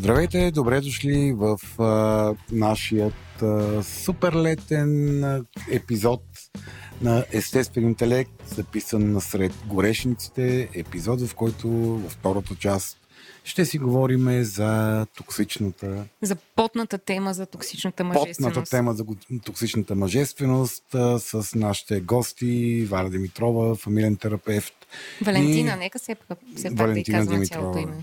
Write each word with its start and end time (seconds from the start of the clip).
Здравейте, 0.00 0.50
добре 0.50 0.80
дошли 0.80 1.32
в 1.32 1.58
а, 1.78 2.34
нашият 2.50 3.42
а, 3.42 3.82
суперлетен 3.82 5.24
а, 5.24 5.44
епизод 5.70 6.22
на 7.02 7.24
Естествен 7.32 7.84
интелект, 7.84 8.48
записан 8.56 9.12
насред 9.12 9.52
горешниците, 9.66 10.68
епизод, 10.74 11.20
в 11.20 11.34
който 11.34 11.68
във 11.68 12.12
втората 12.12 12.54
част 12.58 12.99
ще 13.44 13.64
си 13.64 13.78
говорим 13.78 14.42
за 14.42 15.06
токсичната... 15.16 16.04
За 16.22 16.36
потната 16.36 16.98
тема 16.98 17.34
за 17.34 17.46
токсичната 17.46 18.04
мъжественост. 18.04 18.54
Потната 18.54 18.70
тема 18.70 18.94
за 18.94 19.04
токсичната 19.44 19.94
мъжественост 19.94 20.84
с 21.18 21.54
нашите 21.54 22.00
гости 22.00 22.84
Валя 22.90 23.10
Димитрова, 23.10 23.74
фамилен 23.74 24.16
терапевт. 24.16 24.74
Валентина, 25.22 25.72
и... 25.72 25.78
нека 25.78 25.98
се, 25.98 26.16
се 26.56 26.74
пак 26.74 26.92
да 26.92 27.02
казваме 27.10 27.46
цялото 27.46 27.78
име. 27.78 27.94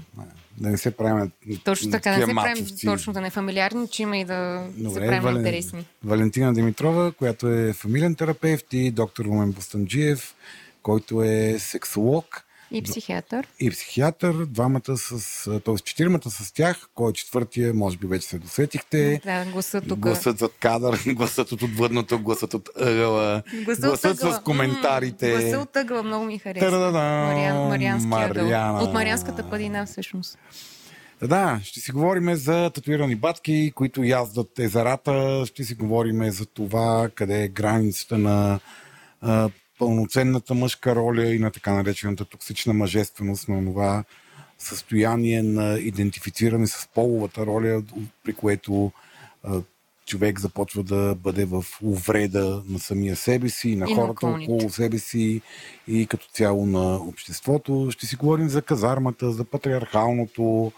Да 0.58 0.70
не 0.70 0.78
се 0.78 0.92
правим 0.92 1.32
Точно 1.64 1.92
така, 1.92 2.12
да 2.12 2.18
не 2.18 2.26
се 2.26 2.34
правим 2.36 2.66
точно 2.86 3.14
да 3.14 3.22
не 3.22 3.30
фамилиарничим 3.30 4.14
и 4.14 4.26
да 4.26 4.68
Добре, 4.78 4.94
се 4.94 5.08
правим 5.08 5.22
Вален... 5.22 5.38
интересни. 5.38 5.86
Валентина 6.04 6.54
Димитрова, 6.54 7.12
която 7.12 7.48
е 7.48 7.74
фамилен 7.74 8.16
терапевт 8.16 8.66
и 8.72 8.92
доктор 8.92 9.26
Румен 9.26 9.52
Бостанджиев, 9.52 10.36
който 10.82 11.24
е 11.24 11.56
сексолог 11.60 12.44
и 12.72 12.82
психиатър. 12.82 13.48
И 13.60 13.72
психиатър, 13.72 14.46
двамата 14.46 14.98
с, 14.98 15.44
т.е. 15.66 15.76
четиримата 15.76 16.30
с 16.30 16.54
тях, 16.54 16.90
кой 16.96 17.10
е 17.10 17.14
четвъртия, 17.14 17.74
може 17.74 17.98
би 17.98 18.08
вече 18.08 18.28
се 18.28 18.40
досетихте. 18.40 19.22
Да, 19.26 19.46
гласът 19.46 19.88
тук. 19.88 20.00
Гласът 20.00 20.38
зад 20.38 20.52
кадър, 20.60 21.00
гласът 21.14 21.52
от 21.52 21.62
отвъдното, 21.62 22.20
гласът 22.20 22.54
от 22.54 22.70
ъгъла, 22.76 23.44
гласът, 23.66 23.86
гласът 23.86 24.20
с 24.20 24.42
коментарите. 24.44 25.34
М- 25.34 25.40
гласът 25.40 25.62
от 25.62 25.76
ъгъла 25.76 26.04
много 26.04 26.26
ми 26.26 26.38
харесва. 26.40 26.92
Мариан, 26.92 27.68
Марианския 27.68 28.10
Мариана. 28.10 28.84
От 28.84 28.94
Марианската 28.94 29.50
падина 29.50 29.86
всъщност. 29.86 30.38
Да, 31.22 31.60
ще 31.64 31.80
си 31.80 31.92
говорим 31.92 32.36
за 32.36 32.70
татуирани 32.70 33.16
батки, 33.16 33.72
които 33.76 34.04
яздат 34.04 34.60
езерата, 34.60 35.44
ще 35.46 35.64
си 35.64 35.76
говорим 35.76 36.32
за 36.32 36.46
това 36.46 37.10
къде 37.16 37.44
е 37.44 37.48
границата 37.48 38.18
на 38.18 38.60
пълноценната 39.80 40.54
мъжка 40.54 40.96
роля 40.96 41.26
и 41.26 41.40
на 41.40 41.52
така 41.52 41.74
наречената 41.74 42.26
токсична 42.26 42.74
мъжественост 42.74 43.50
на 43.50 43.66
това 43.66 44.04
състояние 44.58 45.44
на 45.44 45.80
идентифициране 45.80 46.68
с 46.68 46.90
половата 46.94 47.46
роля, 47.46 47.84
при 48.24 48.34
което 48.34 48.92
а, 49.44 49.62
човек 50.06 50.40
започва 50.40 50.84
да 50.84 51.16
бъде 51.16 51.46
в 51.46 51.66
увреда 51.84 52.64
на 52.70 52.80
самия 52.80 53.16
себе 53.16 53.50
си, 53.50 53.76
на 53.76 53.92
и 53.92 53.96
хората 53.96 54.28
на 54.28 54.38
около 54.44 54.70
себе 54.70 55.00
си 55.00 55.42
и 55.88 56.08
като 56.08 56.28
цяло 56.34 56.66
на 56.66 56.96
обществото. 56.96 57.88
Ще 57.92 58.06
си 58.06 58.16
говорим 58.16 58.50
за 58.50 58.62
казармата, 58.62 59.32
за 59.32 59.44
патриархалното, 59.44 60.72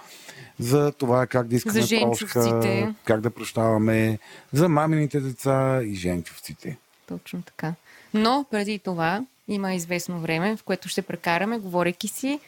за 0.60 0.92
това 0.92 1.28
как 1.28 1.48
да 1.48 1.56
искаме 1.56 1.82
за 1.82 2.00
прошка, 2.02 2.94
как 3.06 3.22
да 3.22 3.30
прощаваме, 3.30 4.20
за 4.54 4.70
мамините 4.70 5.20
деца 5.20 5.82
и 5.84 5.96
женчовците. 5.96 6.78
Точно 7.08 7.42
така. 7.42 7.74
Но 8.14 8.46
преди 8.52 8.80
това 8.80 9.26
има 9.48 9.74
известно 9.74 10.20
време, 10.20 10.58
в 10.58 10.64
което 10.64 10.90
ще 10.90 11.02
прекараме, 11.02 11.60
говорейки 11.60 12.08
си 12.08 12.40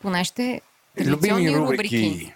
по 0.00 0.10
нашите 0.10 0.60
традиционни 0.96 1.56
рубрики. 1.56 1.96
рубрики. 1.96 2.32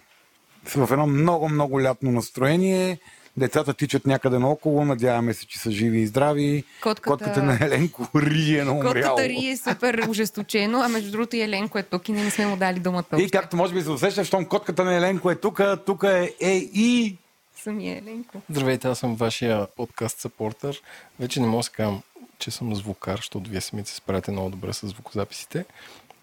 В 0.64 0.92
едно 0.92 1.06
много, 1.06 1.48
много 1.48 1.83
лятно 1.83 2.12
настроение. 2.12 2.98
Децата 3.36 3.74
тичат 3.74 4.06
някъде 4.06 4.38
наоколо, 4.38 4.84
надяваме 4.84 5.34
се, 5.34 5.46
че 5.46 5.58
са 5.58 5.70
живи 5.70 6.00
и 6.00 6.06
здрави. 6.06 6.64
Котката, 6.83 7.11
Котката 7.11 7.42
на 7.42 7.58
Еленко 7.61 8.08
рие 8.16 8.64
на 8.64 8.72
умряло. 8.72 8.92
Котката 8.94 9.28
рие 9.28 9.50
е 9.50 9.56
супер 9.56 10.08
ожесточено, 10.08 10.80
а 10.80 10.89
между 10.89 11.11
другото 11.11 11.36
и 11.36 11.41
Еленко 11.41 11.78
е 11.78 11.83
тук 11.83 12.08
и 12.08 12.12
не 12.12 12.30
сме 12.30 12.46
му 12.46 12.56
дали 12.56 12.80
думата. 12.80 13.05
И 13.18 13.30
както 13.30 13.56
може 13.56 13.74
би 13.74 13.83
се 13.83 13.91
усеща, 13.91 14.24
щом 14.24 14.44
котката 14.44 14.84
на 14.84 14.94
Еленко 14.94 15.30
е 15.30 15.34
тук, 15.34 15.61
тук 15.86 16.02
е, 16.02 16.34
е 16.41 16.56
и... 16.56 17.16
Самия 17.62 17.98
Еленко. 17.98 18.41
Здравейте, 18.50 18.89
аз 18.89 18.98
съм 18.98 19.17
вашия 19.17 19.67
подкаст 19.77 20.20
сапортър. 20.20 20.83
Вече 21.20 21.40
не 21.40 21.46
мога 21.46 21.62
да 21.62 21.70
казвам 21.70 22.02
че 22.44 22.50
съм 22.50 22.74
звукар, 22.74 23.16
защото 23.16 23.50
вие 23.50 23.60
самите 23.60 23.90
се 23.90 23.96
справяте 23.96 24.30
много 24.30 24.50
добре 24.50 24.72
с 24.72 24.88
звукозаписите. 24.88 25.64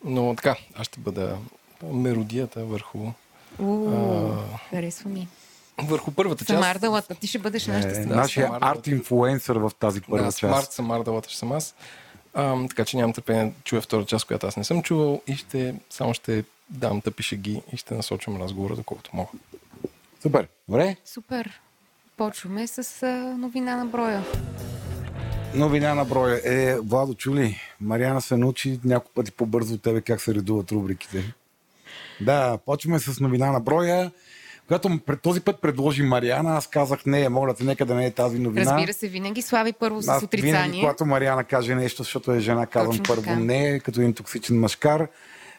Но 0.03 0.35
така, 0.35 0.55
аз 0.75 0.87
ще 0.87 0.99
бъда 0.99 1.37
меродията 1.83 2.65
върху... 2.65 3.11
харесва 4.69 5.09
ми. 5.09 5.27
Върху 5.77 6.11
първата 6.11 6.45
част. 6.45 6.63
Самардалата, 6.63 7.15
ти 7.15 7.27
ще 7.27 7.39
бъдеш 7.39 7.67
е, 7.67 7.71
нашата 7.71 8.05
да, 8.05 8.15
Нашия 8.15 8.57
арт 8.61 8.87
инфлуенсър 8.87 9.55
в 9.55 9.71
тази 9.79 10.01
първа 10.01 10.25
да, 10.25 10.31
част. 10.31 10.37
Смарт 10.37 10.71
Самардалата 10.71 11.29
ще 11.29 11.39
съм 11.39 11.51
аз. 11.51 11.75
А, 12.33 12.67
така 12.67 12.85
че 12.85 12.97
нямам 12.97 13.13
търпение 13.13 13.45
да 13.45 13.51
чуя 13.63 13.81
втора 13.81 14.05
част, 14.05 14.25
която 14.25 14.47
аз 14.47 14.57
не 14.57 14.63
съм 14.63 14.83
чувал 14.83 15.21
и 15.27 15.35
ще, 15.35 15.75
само 15.89 16.13
ще 16.13 16.43
дам 16.69 17.01
тъпи 17.01 17.23
шеги 17.23 17.61
и 17.73 17.77
ще 17.77 17.93
насочвам 17.93 18.41
разговора, 18.41 18.75
доколкото 18.75 19.09
мога. 19.13 19.29
Супер. 20.21 20.47
Добре? 20.69 20.95
Супер. 21.05 21.61
Почваме 22.17 22.67
с 22.67 23.07
новина 23.37 23.75
на 23.75 23.85
броя. 23.85 24.23
Новина 25.55 25.95
на 25.95 26.05
броя 26.05 26.41
е, 26.43 26.79
Владо, 26.79 27.13
чули, 27.13 27.57
Мариана 27.81 28.21
се 28.21 28.37
научи 28.37 28.79
няколко 28.85 29.13
пъти 29.13 29.31
по-бързо 29.31 29.73
от 29.73 29.81
тебе 29.81 30.01
как 30.01 30.21
се 30.21 30.35
редуват 30.35 30.71
рубриките. 30.71 31.33
Да, 32.21 32.57
почваме 32.65 32.99
с 32.99 33.19
новина 33.19 33.51
на 33.51 33.59
броя. 33.59 34.11
Когато 34.67 34.99
пред 35.05 35.21
този 35.21 35.41
път 35.41 35.61
предложи 35.61 36.03
Мариана, 36.03 36.57
аз 36.57 36.67
казах 36.67 37.05
не, 37.05 37.29
моля 37.29 37.53
те, 37.53 37.63
нека 37.63 37.85
да 37.85 37.95
не 37.95 38.05
е 38.05 38.11
тази 38.11 38.39
новина. 38.39 38.71
Разбира 38.71 38.93
се, 38.93 39.07
винаги 39.07 39.41
слави 39.41 39.73
първо 39.73 40.01
с 40.01 40.07
аз, 40.07 40.23
отрицание. 40.23 40.61
Винаги, 40.61 40.79
когато 40.79 41.05
Мариана 41.05 41.43
каже 41.43 41.75
нещо, 41.75 42.03
защото 42.03 42.31
е 42.31 42.39
жена, 42.39 42.65
казвам 42.65 42.97
Точно 42.97 43.15
първо 43.15 43.23
така. 43.23 43.35
не, 43.35 43.79
като 43.79 44.01
един 44.01 44.13
токсичен 44.13 44.59
мъжкар. 44.59 45.07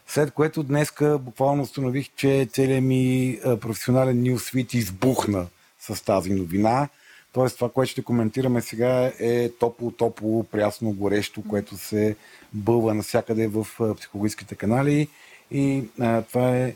След 0.06 0.30
което 0.30 0.62
днеска 0.62 1.18
буквално 1.18 1.62
установих, 1.62 2.08
че 2.16 2.48
целият 2.52 2.84
ми 2.84 3.38
професионален 3.60 4.22
нюсвит 4.22 4.74
избухна 4.74 5.46
с 5.80 6.04
тази 6.04 6.30
новина. 6.30 6.88
Тоест 7.32 7.56
това, 7.56 7.68
което 7.68 7.90
ще 7.90 8.02
коментираме 8.02 8.60
сега 8.60 9.12
е 9.20 9.48
топло, 9.48 9.90
топло, 9.90 10.44
прясно, 10.44 10.92
горещо, 10.92 11.42
което 11.48 11.76
се 11.76 12.16
бълва 12.52 12.94
навсякъде 12.94 13.46
в 13.46 13.66
психологическите 13.96 14.54
канали. 14.54 15.08
И 15.50 15.84
а, 16.00 16.22
това 16.22 16.56
е 16.56 16.74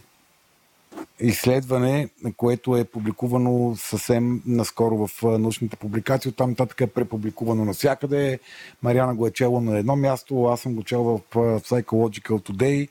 изследване, 1.21 2.09
което 2.37 2.77
е 2.77 2.85
публикувано 2.85 3.77
съвсем 3.77 4.43
наскоро 4.47 5.07
в 5.07 5.39
научните 5.39 5.77
публикации. 5.77 6.29
Оттам 6.29 6.51
нататък 6.51 6.81
е 6.81 6.87
препубликувано 6.87 7.65
навсякъде. 7.65 8.39
Мариана 8.83 9.15
го 9.15 9.27
е 9.27 9.31
чела 9.31 9.61
на 9.61 9.79
едно 9.79 9.97
място, 9.97 10.45
аз 10.45 10.61
съм 10.61 10.75
го 10.75 10.83
чел 10.83 11.03
в 11.03 11.21
Psychological 11.61 12.51
Today, 12.51 12.89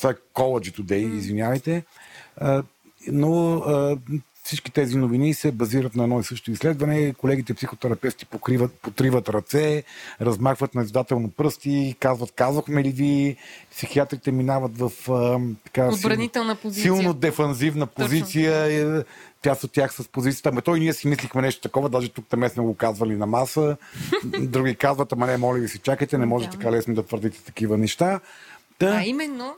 Psychology 0.00 0.80
Today, 0.80 1.16
извинявайте. 1.16 1.84
Но 3.06 3.62
всички 4.44 4.70
тези 4.70 4.96
новини 4.96 5.34
се 5.34 5.52
базират 5.52 5.94
на 5.94 6.02
едно 6.02 6.20
и 6.20 6.24
също 6.24 6.50
изследване. 6.50 7.14
Колегите 7.14 7.54
психотерапевти 7.54 8.26
покриват, 8.26 8.72
потриват 8.72 9.28
ръце, 9.28 9.82
размахват 10.20 10.74
наиздателно 10.74 11.30
пръсти, 11.30 11.96
казват, 12.00 12.32
казахме 12.32 12.84
ли 12.84 12.90
ви, 12.90 13.36
психиатрите 13.70 14.32
минават 14.32 14.78
в 14.78 14.92
така, 15.64 15.88
Отбранителна 15.88 16.54
позиция. 16.54 16.82
силно 16.82 17.14
дефанзивна 17.14 17.86
позиция. 17.86 19.04
Част 19.42 19.64
от 19.64 19.72
тях 19.72 19.94
с 19.94 20.08
позицията. 20.08 20.48
Ами 20.48 20.62
той 20.62 20.80
ние 20.80 20.92
си 20.92 21.08
мислихме 21.08 21.42
нещо 21.42 21.60
такова, 21.60 21.88
даже 21.88 22.08
тук 22.08 22.26
там 22.28 22.48
сме 22.48 22.62
го 22.62 22.74
казвали 22.74 23.16
на 23.16 23.26
маса. 23.26 23.76
Други 24.24 24.74
казват, 24.74 25.12
ама 25.12 25.26
не, 25.26 25.36
моля 25.36 25.58
ви 25.58 25.68
се, 25.68 25.78
чакайте, 25.78 26.18
не 26.18 26.26
може 26.26 26.50
така 26.50 26.70
лесно 26.72 26.94
да 26.94 27.02
твърдите 27.02 27.44
такива 27.44 27.78
неща. 27.78 28.20
Да. 28.80 28.86
А 28.86 29.02
именно, 29.04 29.54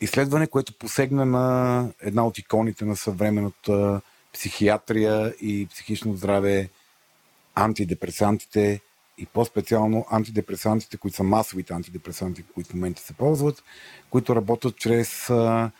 изследване, 0.00 0.46
което 0.46 0.78
посегна 0.78 1.26
на 1.26 1.88
една 2.02 2.26
от 2.26 2.38
иконите 2.38 2.84
на 2.84 2.96
съвременната 2.96 4.00
психиатрия 4.32 5.34
и 5.40 5.66
психично 5.70 6.16
здраве, 6.16 6.68
антидепресантите 7.54 8.80
и 9.18 9.26
по-специално 9.26 10.06
антидепресантите, 10.10 10.96
които 10.96 11.16
са 11.16 11.22
масовите 11.22 11.72
антидепресанти, 11.72 12.44
които 12.54 12.70
в 12.70 12.74
момента 12.74 13.02
се 13.02 13.12
ползват, 13.12 13.62
които 14.10 14.36
работят 14.36 14.76
чрез 14.76 15.30
а, 15.30 15.70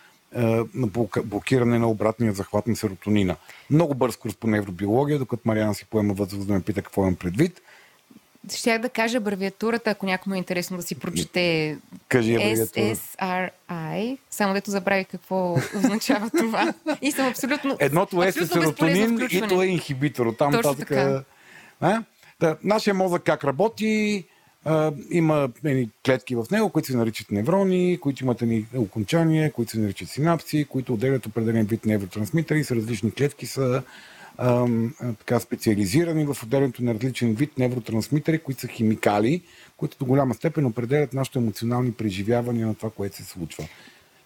блокиране 1.25 1.79
на 1.79 1.89
обратния 1.89 2.33
захват 2.33 2.67
на 2.67 2.75
серотонина. 2.75 3.35
Много 3.69 3.95
бърз 3.95 4.17
курс 4.17 4.35
по 4.35 4.47
невробиология, 4.47 5.19
докато 5.19 5.41
Мариана 5.45 5.75
си 5.75 5.85
поема 5.85 6.13
възраст 6.13 6.47
да 6.47 6.53
ме 6.53 6.61
пита 6.61 6.81
какво 6.81 7.01
имам 7.01 7.15
предвид. 7.15 7.61
Щях 8.49 8.81
да 8.81 8.89
кажа 8.89 9.17
абревиатурата, 9.17 9.89
ако 9.89 10.05
някому 10.05 10.35
е 10.35 10.37
интересно 10.37 10.77
да 10.77 10.83
си 10.83 10.95
прочете 10.95 11.77
Кажи 12.07 12.37
SSRI, 12.37 14.17
само 14.29 14.53
дето 14.53 14.71
забравих 14.71 15.07
какво 15.07 15.57
означава 15.77 16.29
това. 16.29 16.73
И 17.01 17.11
съм 17.11 17.27
абсолютно 17.27 17.77
Едното 17.79 18.23
е 18.23 18.31
серотонин, 18.31 19.27
и 19.31 19.41
то 19.49 19.61
е 19.61 19.65
инхибитор. 19.65 20.33
Там 20.37 20.51
Точно 20.51 20.73
тазъка... 20.73 20.95
така. 20.95 21.23
А? 21.81 22.03
Да, 22.39 22.57
нашия 22.63 22.93
мозък 22.93 23.23
как 23.23 23.43
работи, 23.43 24.25
а, 24.65 24.91
има 25.11 25.49
ени, 25.65 25.89
клетки 26.05 26.35
в 26.35 26.45
него, 26.51 26.69
които 26.69 26.87
се 26.87 26.97
наричат 26.97 27.31
неврони, 27.31 27.97
които 28.01 28.23
имат 28.23 28.41
едни 28.41 28.65
окончания, 28.75 29.51
които 29.51 29.71
се 29.71 29.79
наричат 29.79 30.09
синапси, 30.09 30.65
които 30.69 30.93
отделят 30.93 31.25
определен 31.25 31.65
вид 31.65 31.85
невротрансмитери 31.85 32.63
с 32.63 32.71
различни 32.71 33.11
клетки 33.11 33.45
са 33.45 33.83
така, 35.17 35.39
специализирани 35.39 36.25
в 36.25 36.43
отделянето 36.43 36.83
на 36.83 36.93
различен 36.93 37.33
вид 37.33 37.57
невротрансмитери, 37.57 38.39
които 38.39 38.61
са 38.61 38.67
химикали, 38.67 39.41
които 39.77 39.97
до 39.97 40.05
голяма 40.05 40.33
степен 40.33 40.65
определят 40.65 41.13
нашите 41.13 41.39
емоционални 41.39 41.91
преживявания 41.91 42.67
на 42.67 42.75
това, 42.75 42.89
което 42.89 43.15
се 43.15 43.23
случва. 43.23 43.63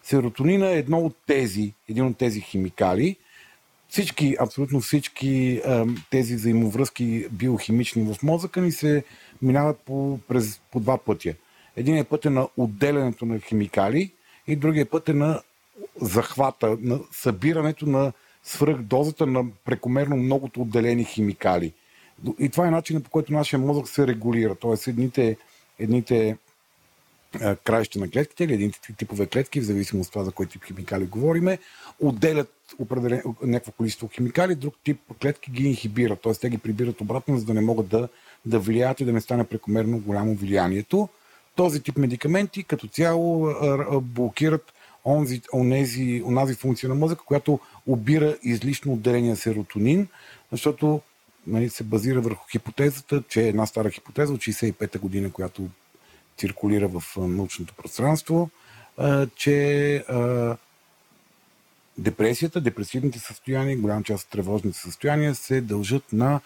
Серотонина 0.02 0.70
е 0.70 0.78
едно 0.78 0.98
от 0.98 1.16
тези, 1.26 1.72
един 1.88 2.06
от 2.06 2.16
тези 2.16 2.40
химикали. 2.40 3.16
Всички, 3.88 4.36
абсолютно 4.40 4.80
всички 4.80 5.62
тези 6.10 6.34
взаимовръзки 6.34 7.26
биохимични 7.30 8.14
в 8.14 8.22
мозъка 8.22 8.60
ни 8.60 8.72
се 8.72 9.04
минават 9.42 9.78
по, 9.78 10.18
през, 10.28 10.60
по 10.72 10.80
два 10.80 10.98
пътя. 10.98 11.34
Единият 11.76 12.08
път 12.08 12.24
е 12.24 12.30
на 12.30 12.48
отделянето 12.56 13.26
на 13.26 13.40
химикали 13.40 14.12
и 14.46 14.56
другия 14.56 14.86
път 14.86 15.08
е 15.08 15.12
на 15.12 15.42
захвата, 16.00 16.76
на 16.80 17.00
събирането 17.12 17.86
на 17.86 18.12
свръхдозата 18.46 19.26
на 19.26 19.44
прекомерно 19.64 20.16
многото 20.16 20.62
отделени 20.62 21.04
химикали. 21.04 21.72
И 22.38 22.48
това 22.48 22.66
е 22.66 22.70
начинът 22.70 23.04
по 23.04 23.10
който 23.10 23.32
нашия 23.32 23.58
мозък 23.58 23.88
се 23.88 24.06
регулира. 24.06 24.54
Тоест 24.54 24.86
едните, 24.86 25.36
едните 25.78 26.36
краища 27.64 27.98
на 27.98 28.10
клетките 28.10 28.44
или 28.44 28.54
едните 28.54 28.78
типове 28.98 29.26
клетки, 29.26 29.60
в 29.60 29.64
зависимост 29.64 30.08
от 30.08 30.12
това 30.12 30.24
за 30.24 30.32
кой 30.32 30.46
тип 30.46 30.64
химикали 30.64 31.06
говориме, 31.06 31.58
отделят 32.00 32.52
определен, 32.78 33.22
някакво 33.42 33.72
количество 33.72 34.08
химикали, 34.08 34.54
друг 34.54 34.74
тип 34.84 35.00
клетки 35.22 35.50
ги 35.50 35.68
инхибират, 35.68 36.20
т.е. 36.22 36.32
те 36.32 36.50
ги 36.50 36.58
прибират 36.58 37.00
обратно, 37.00 37.38
за 37.38 37.44
да 37.44 37.54
не 37.54 37.60
могат 37.60 37.88
да, 37.88 38.08
да 38.44 38.58
влияят 38.58 39.00
и 39.00 39.04
да 39.04 39.12
не 39.12 39.20
стане 39.20 39.44
прекомерно 39.44 39.98
голямо 39.98 40.34
влиянието. 40.34 41.08
Този 41.54 41.82
тип 41.82 41.96
медикаменти 41.96 42.64
като 42.64 42.88
цяло 42.88 43.54
блокират 44.02 44.72
онзи, 45.06 45.42
онези, 45.52 46.22
онази 46.24 46.54
функция 46.54 46.88
на 46.88 46.94
мозъка, 46.94 47.24
която 47.24 47.60
обира 47.86 48.36
излишно 48.42 48.92
отделение 48.92 49.36
серотонин, 49.36 50.08
защото 50.52 51.00
нали, 51.46 51.68
се 51.68 51.84
базира 51.84 52.20
върху 52.20 52.44
хипотезата, 52.50 53.22
че 53.28 53.42
е 53.42 53.48
една 53.48 53.66
стара 53.66 53.90
хипотеза 53.90 54.32
от 54.32 54.40
65-та 54.40 54.98
година, 54.98 55.32
която 55.32 55.68
циркулира 56.36 56.88
в 56.88 57.02
научното 57.16 57.74
пространство, 57.74 58.50
че 59.36 60.04
депресията, 61.98 62.60
депресивните 62.60 63.18
състояния, 63.18 63.78
голяма 63.78 64.02
част 64.02 64.24
от 64.24 64.30
тревожните 64.30 64.78
състояния 64.78 65.34
се 65.34 65.60
дължат 65.60 66.12
на 66.12 66.40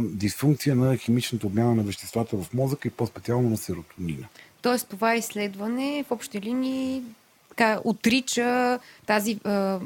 дисфункция 0.00 0.76
на 0.76 0.96
химичната 0.96 1.46
обмяна 1.46 1.74
на 1.74 1.82
веществата 1.82 2.36
в 2.36 2.54
мозъка 2.54 2.88
и 2.88 2.90
по-специално 2.90 3.50
на 3.50 3.56
серотонина. 3.56 4.26
Тоест 4.62 4.88
това 4.88 5.16
изследване 5.16 6.04
в 6.08 6.10
общи 6.10 6.40
линии 6.40 7.02
така, 7.56 7.80
отрича 7.84 8.78
тази 9.06 9.40
а, 9.44 9.80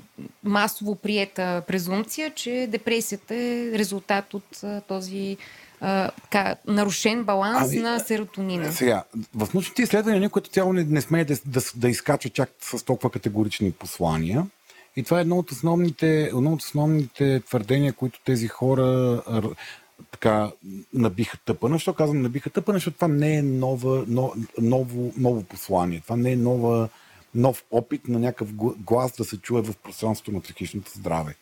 масово 0.45 0.95
приета 0.95 1.63
презумпция, 1.67 2.31
че 2.35 2.69
депресията 2.71 3.35
е 3.35 3.71
резултат 3.75 4.35
от 4.35 4.63
а, 4.63 4.81
този 4.81 5.37
а, 5.81 6.11
така, 6.23 6.57
нарушен 6.67 7.25
баланс 7.25 7.73
ами, 7.73 7.79
на 7.79 7.99
серотонина. 7.99 8.73
Сега, 8.73 9.05
в 9.35 9.55
научните 9.55 9.83
изследвания 9.83 10.21
никой 10.21 10.43
цяло 10.43 10.73
не, 10.73 10.85
не 10.85 11.01
смее 11.01 11.25
да, 11.25 11.37
да, 11.47 11.61
да 11.77 11.89
изкача 11.89 12.29
чак 12.29 12.51
с 12.61 12.85
толкова 12.85 13.11
категорични 13.11 13.73
послания. 13.73 14.47
И 14.97 15.03
това 15.03 15.19
е 15.19 15.21
едно 15.21 15.39
от 15.39 15.51
основните, 15.51 16.23
едно 16.23 16.53
от 16.53 16.61
основните 16.61 17.41
твърдения, 17.41 17.93
които 17.93 18.21
тези 18.25 18.49
хора 18.49 19.23
така 20.11 20.51
набиха 20.95 21.39
тъпана. 21.39 21.79
Що 21.79 21.93
казвам 21.93 22.23
набиха 22.23 22.51
тъпана? 22.51 22.77
Защото 22.77 22.95
това 22.95 23.09
не 23.09 23.37
е 23.37 23.43
нова, 23.43 24.05
но, 24.09 24.33
ново, 24.61 25.13
ново 25.17 25.43
послание. 25.43 26.01
Това 26.01 26.17
не 26.17 26.33
е 26.33 26.37
нова, 26.37 26.89
нов 27.39 27.65
опит 27.71 28.09
на 28.09 28.19
някакъв 28.19 28.55
глас 28.79 29.13
да 29.17 29.25
се 29.25 29.39
чуе 29.39 29.63
в 29.63 29.75
пространството 29.83 30.33
на 30.33 30.41
психичното 30.41 30.91
здраве. 30.97 31.35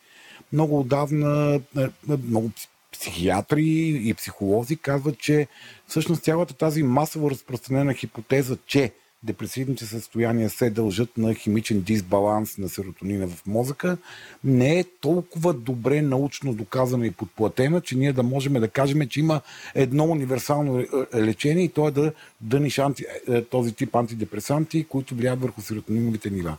Много 0.53 0.79
отдавна 0.79 1.61
е, 1.77 1.81
е, 1.81 1.87
много 2.27 2.51
психиатри 2.91 4.01
и 4.03 4.13
психолози 4.13 4.77
казват, 4.77 5.19
че 5.19 5.47
всъщност 5.87 6.23
цялата 6.23 6.53
тази 6.53 6.83
масово 6.83 7.31
разпространена 7.31 7.93
хипотеза, 7.93 8.57
че 8.67 8.91
депресивните 9.23 9.85
състояния 9.85 10.49
се 10.49 10.69
дължат 10.69 11.17
на 11.17 11.33
химичен 11.33 11.81
дисбаланс 11.81 12.57
на 12.57 12.69
серотонина 12.69 13.27
в 13.27 13.45
мозъка, 13.45 13.97
не 14.43 14.79
е 14.79 14.83
толкова 15.01 15.53
добре 15.53 16.01
научно 16.01 16.53
доказана 16.53 17.07
и 17.07 17.11
подплатена, 17.11 17.81
че 17.81 17.97
ние 17.97 18.13
да 18.13 18.23
можем 18.23 18.53
да 18.53 18.67
кажем, 18.67 19.07
че 19.09 19.19
има 19.19 19.41
едно 19.75 20.03
универсално 20.03 20.85
лечение 21.15 21.63
и 21.63 21.69
то 21.69 21.87
е 21.87 21.91
да 21.91 22.13
дъниш 22.41 22.79
анти, 22.79 23.05
е, 23.29 23.43
този 23.43 23.73
тип 23.75 23.95
антидепресанти, 23.95 24.83
които 24.83 25.15
влияят 25.15 25.41
върху 25.41 25.61
серотониновите 25.61 26.29
нива. 26.29 26.57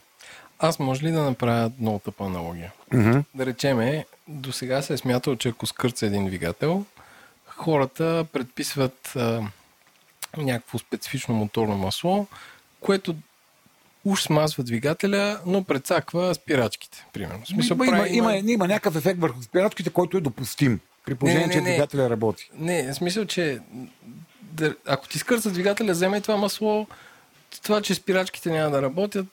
Аз 0.58 0.78
може 0.78 1.02
ли 1.02 1.10
да 1.10 1.22
направя 1.22 1.70
много 1.80 1.98
тъпа 1.98 2.24
аналогия? 2.24 2.72
Mm-hmm. 2.92 3.24
Да 3.34 3.46
речеме, 3.46 4.06
до 4.28 4.52
сега 4.52 4.82
се 4.82 4.92
е 4.92 4.96
смятал, 4.96 5.36
че 5.36 5.48
ако 5.48 5.66
скърца 5.66 6.06
един 6.06 6.26
двигател, 6.26 6.84
хората 7.46 8.26
предписват 8.32 9.16
някакво 10.36 10.78
специфично 10.78 11.34
моторно 11.34 11.76
масло, 11.76 12.26
което 12.80 13.14
уж 14.04 14.22
смазва 14.22 14.64
двигателя, 14.64 15.40
но 15.46 15.64
прецаква 15.64 16.34
спирачките, 16.34 17.06
примерно. 17.12 17.44
В 17.44 17.48
смисъл, 17.48 17.74
има, 17.74 17.86
прави, 17.86 18.16
има, 18.16 18.36
има, 18.36 18.52
има 18.52 18.68
някакъв 18.68 18.96
ефект 18.96 19.20
върху 19.20 19.42
спирачките, 19.42 19.90
който 19.90 20.16
е 20.16 20.20
допустим. 20.20 20.80
При 21.04 21.14
положение, 21.14 21.46
не, 21.46 21.54
не, 21.54 21.60
не, 21.60 21.66
че 21.66 21.72
двигателя 21.72 22.10
работи. 22.10 22.50
Не, 22.54 22.92
в 22.92 22.94
смисъл, 22.94 23.24
че 23.24 23.58
да, 24.42 24.74
ако 24.86 25.08
ти 25.08 25.18
скърца 25.18 25.50
двигателя, 25.50 25.92
вземе 25.92 26.20
това 26.20 26.36
масло, 26.36 26.86
това, 27.62 27.82
че 27.82 27.94
спирачките 27.94 28.50
няма 28.50 28.70
да 28.70 28.82
работят, 28.82 29.26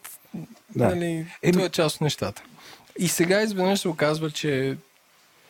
да. 0.75 0.88
нали, 0.88 1.25
Еми... 1.44 1.53
това 1.53 1.65
е 1.65 1.69
част 1.69 1.95
от 1.95 2.01
нещата. 2.01 2.44
И 3.00 3.07
сега 3.07 3.41
изведнъж 3.41 3.80
се 3.80 3.88
оказва, 3.88 4.31
че 4.31 4.77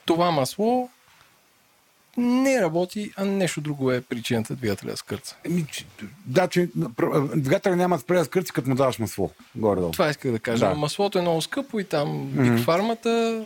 това 0.05 0.31
масло 0.31 0.89
не 2.17 2.61
работи, 2.61 3.11
а 3.17 3.25
нещо 3.25 3.61
друго 3.61 3.91
е 3.91 4.01
причината 4.01 4.55
двигателя 4.55 4.91
да 4.91 4.97
скърца. 4.97 5.35
Еми, 5.45 5.65
да, 6.25 6.47
че 6.47 6.69
двигателя 7.35 7.75
няма 7.75 7.95
да 7.95 8.01
спре 8.01 8.17
да 8.17 8.25
скърци, 8.25 8.51
като 8.51 8.69
му 8.69 8.75
даваш 8.75 8.99
масло. 8.99 9.31
Горе-долу. 9.55 9.91
Това 9.91 10.09
исках 10.09 10.31
да 10.31 10.39
кажа. 10.39 10.69
Да. 10.69 10.75
Маслото 10.75 11.19
е 11.19 11.21
много 11.21 11.41
скъпо 11.41 11.79
и 11.79 11.83
там 11.83 12.07
mm-hmm. 12.07 12.63
фармата 12.63 13.45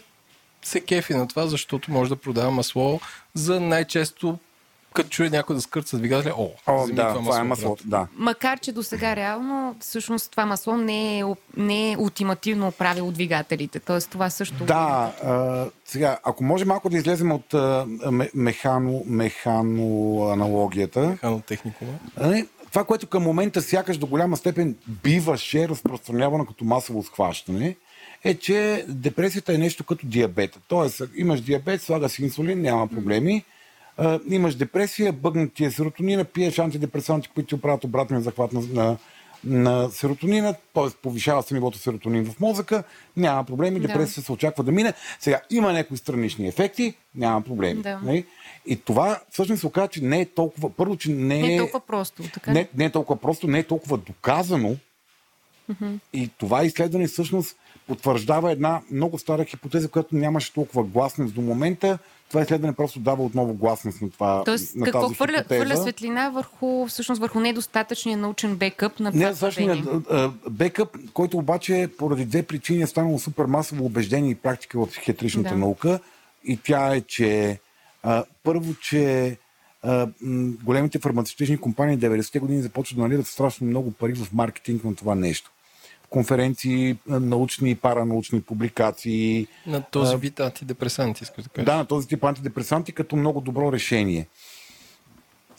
се 0.61 0.81
кефи 0.81 1.13
на 1.13 1.27
това, 1.27 1.47
защото 1.47 1.91
може 1.91 2.09
да 2.09 2.15
продава 2.15 2.51
масло 2.51 2.99
за 3.33 3.59
най-често 3.59 4.39
като 4.93 5.09
чуе 5.09 5.29
някой 5.29 5.55
да 5.55 5.61
скърца 5.61 5.97
двигателя, 5.97 6.33
о, 6.37 6.49
о 6.67 6.87
да, 6.87 6.93
това, 6.93 7.13
това 7.13 7.39
е 7.39 7.43
масло. 7.43 7.77
Да. 7.85 8.07
Макар, 8.15 8.59
че 8.59 8.71
до 8.71 8.83
сега 8.83 9.15
реално, 9.15 9.75
всъщност 9.79 10.31
това 10.31 10.45
масло 10.45 10.77
не 10.77 11.19
е, 11.19 11.23
не 11.57 11.91
е 11.91 11.97
ултимативно 11.97 12.71
правило 12.71 13.11
двигателите. 13.11 13.79
Тоест 13.79 14.09
това 14.09 14.29
също... 14.29 14.65
Да, 14.65 15.13
а, 15.23 15.65
сега, 15.85 16.17
ако 16.23 16.43
може 16.43 16.65
малко 16.65 16.89
да 16.89 16.97
излезем 16.97 17.31
от 17.31 17.53
а, 17.53 17.85
механо, 18.33 19.03
механо 19.05 20.23
аналогията. 20.31 20.99
Механотехникова. 20.99 21.93
Това, 22.69 22.83
което 22.83 23.07
към 23.07 23.23
момента 23.23 23.61
сякаш 23.61 23.97
до 23.97 24.07
голяма 24.07 24.37
степен 24.37 24.75
биваше 24.87 25.69
разпространявано 25.69 26.45
като 26.45 26.65
масово 26.65 27.03
схващане, 27.03 27.75
е, 28.23 28.35
че 28.35 28.85
депресията 28.87 29.53
е 29.53 29.57
нещо 29.57 29.83
като 29.83 30.07
диабета. 30.07 30.59
Тоест, 30.67 31.01
имаш 31.15 31.41
диабет, 31.41 31.81
слага 31.81 32.09
си 32.09 32.23
инсулин, 32.23 32.61
няма 32.61 32.87
проблеми. 32.87 33.33
Mm 33.33 33.58
а, 33.99 34.19
имаш 34.29 34.55
депресия, 34.55 35.13
бъгнат 35.13 35.53
ти 35.53 35.65
е 35.65 35.71
серотонина, 35.71 36.23
пиеш 36.23 36.59
антидепресанти, 36.59 37.29
които 37.33 37.47
ти 37.47 37.55
оправят 37.55 37.83
обратния 37.83 38.21
захват 38.21 38.53
на, 38.53 38.61
на, 38.73 38.97
на 39.43 39.89
серотонина, 39.89 40.53
т.е. 40.73 40.89
повишава 41.01 41.43
се 41.43 41.53
нивото 41.53 41.77
серотонин 41.77 42.25
в 42.25 42.39
мозъка, 42.39 42.83
няма 43.17 43.43
проблеми, 43.43 43.79
депресия 43.79 44.21
да. 44.21 44.25
се 44.25 44.31
очаква 44.31 44.63
да 44.63 44.71
мине. 44.71 44.93
Сега 45.19 45.41
има 45.49 45.73
някои 45.73 45.97
странични 45.97 46.47
ефекти, 46.47 46.93
няма 47.15 47.41
проблеми. 47.41 47.81
Да. 47.81 47.99
Нали? 48.03 48.25
И 48.65 48.75
това 48.75 49.19
всъщност 49.29 49.59
се 49.59 49.67
оказа, 49.67 49.87
че 49.87 50.03
не 50.03 50.21
е 50.21 50.25
толкова. 50.25 50.69
Първо, 50.69 50.97
че 50.97 51.11
не 51.11 51.39
е. 51.39 51.41
Не 51.41 51.55
е 51.55 51.57
толкова 51.57 51.79
просто. 51.79 52.23
Така? 52.33 52.51
Не, 52.51 52.67
не 52.77 52.85
е 52.85 52.89
толкова 52.89 53.19
просто, 53.19 53.47
не 53.47 53.59
е 53.59 53.63
толкова 53.63 53.97
доказано. 53.97 54.75
Mm-hmm. 55.71 55.99
И 56.13 56.29
това 56.37 56.63
изследване 56.63 57.07
всъщност 57.07 57.55
потвърждава 57.89 58.51
една 58.51 58.81
много 58.91 59.17
стара 59.17 59.45
хипотеза, 59.45 59.87
която 59.87 60.15
нямаше 60.15 60.53
толкова 60.53 60.83
гласност 60.83 61.33
до 61.33 61.41
момента, 61.41 61.97
това 62.29 62.41
изследване 62.41 62.73
просто 62.73 62.99
дава 62.99 63.23
отново 63.23 63.53
гласност 63.53 64.01
на 64.01 64.09
това. 64.09 64.43
Тоест, 64.45 64.75
на 64.75 64.85
какво 64.85 65.01
тази 65.01 65.15
хвърля, 65.15 65.37
хипотеза. 65.37 65.65
хвърля 65.65 65.81
светлина 65.81 66.29
върху, 66.29 66.87
всъщност, 66.87 67.21
върху 67.21 67.39
недостатъчния 67.39 68.17
научен 68.17 68.55
бекъп 68.55 68.99
на 68.99 69.11
Не, 69.11 69.35
същия 69.35 69.83
бекъп, 70.49 70.97
който 71.13 71.37
обаче 71.37 71.89
поради 71.97 72.25
две 72.25 72.43
причини 72.43 72.81
е 72.81 72.87
станало 72.87 73.19
супер 73.19 73.45
масово 73.45 73.85
убеждение 73.85 74.31
и 74.31 74.35
практика 74.35 74.79
в 74.79 74.87
психиатричната 74.87 75.49
да. 75.49 75.55
наука. 75.55 75.99
И 76.43 76.59
тя 76.63 76.95
е, 76.95 77.01
че 77.01 77.59
а, 78.03 78.23
първо, 78.43 78.75
че 78.81 79.37
а, 79.83 80.07
големите 80.63 80.99
фармацевтични 80.99 81.57
компании 81.57 81.97
90-те 81.97 82.39
години 82.39 82.61
започват 82.61 82.97
да 82.97 83.03
наливат 83.03 83.27
страшно 83.27 83.67
много 83.67 83.91
пари 83.91 84.13
в 84.13 84.33
маркетинг 84.33 84.83
на 84.83 84.95
това 84.95 85.15
нещо 85.15 85.51
конференции, 86.09 86.97
научни 87.07 87.71
и 87.71 87.75
паранаучни 87.75 88.41
публикации. 88.41 89.47
На 89.67 89.81
този 89.81 90.17
вид 90.17 90.39
антидепресанти, 90.39 91.23
искаш 91.23 91.43
да 91.43 91.49
кажеш. 91.49 91.65
Да, 91.65 91.77
на 91.77 91.85
този 91.85 92.07
тип 92.07 92.23
антидепресанти 92.23 92.91
като 92.91 93.15
много 93.15 93.41
добро 93.41 93.73
решение. 93.73 94.27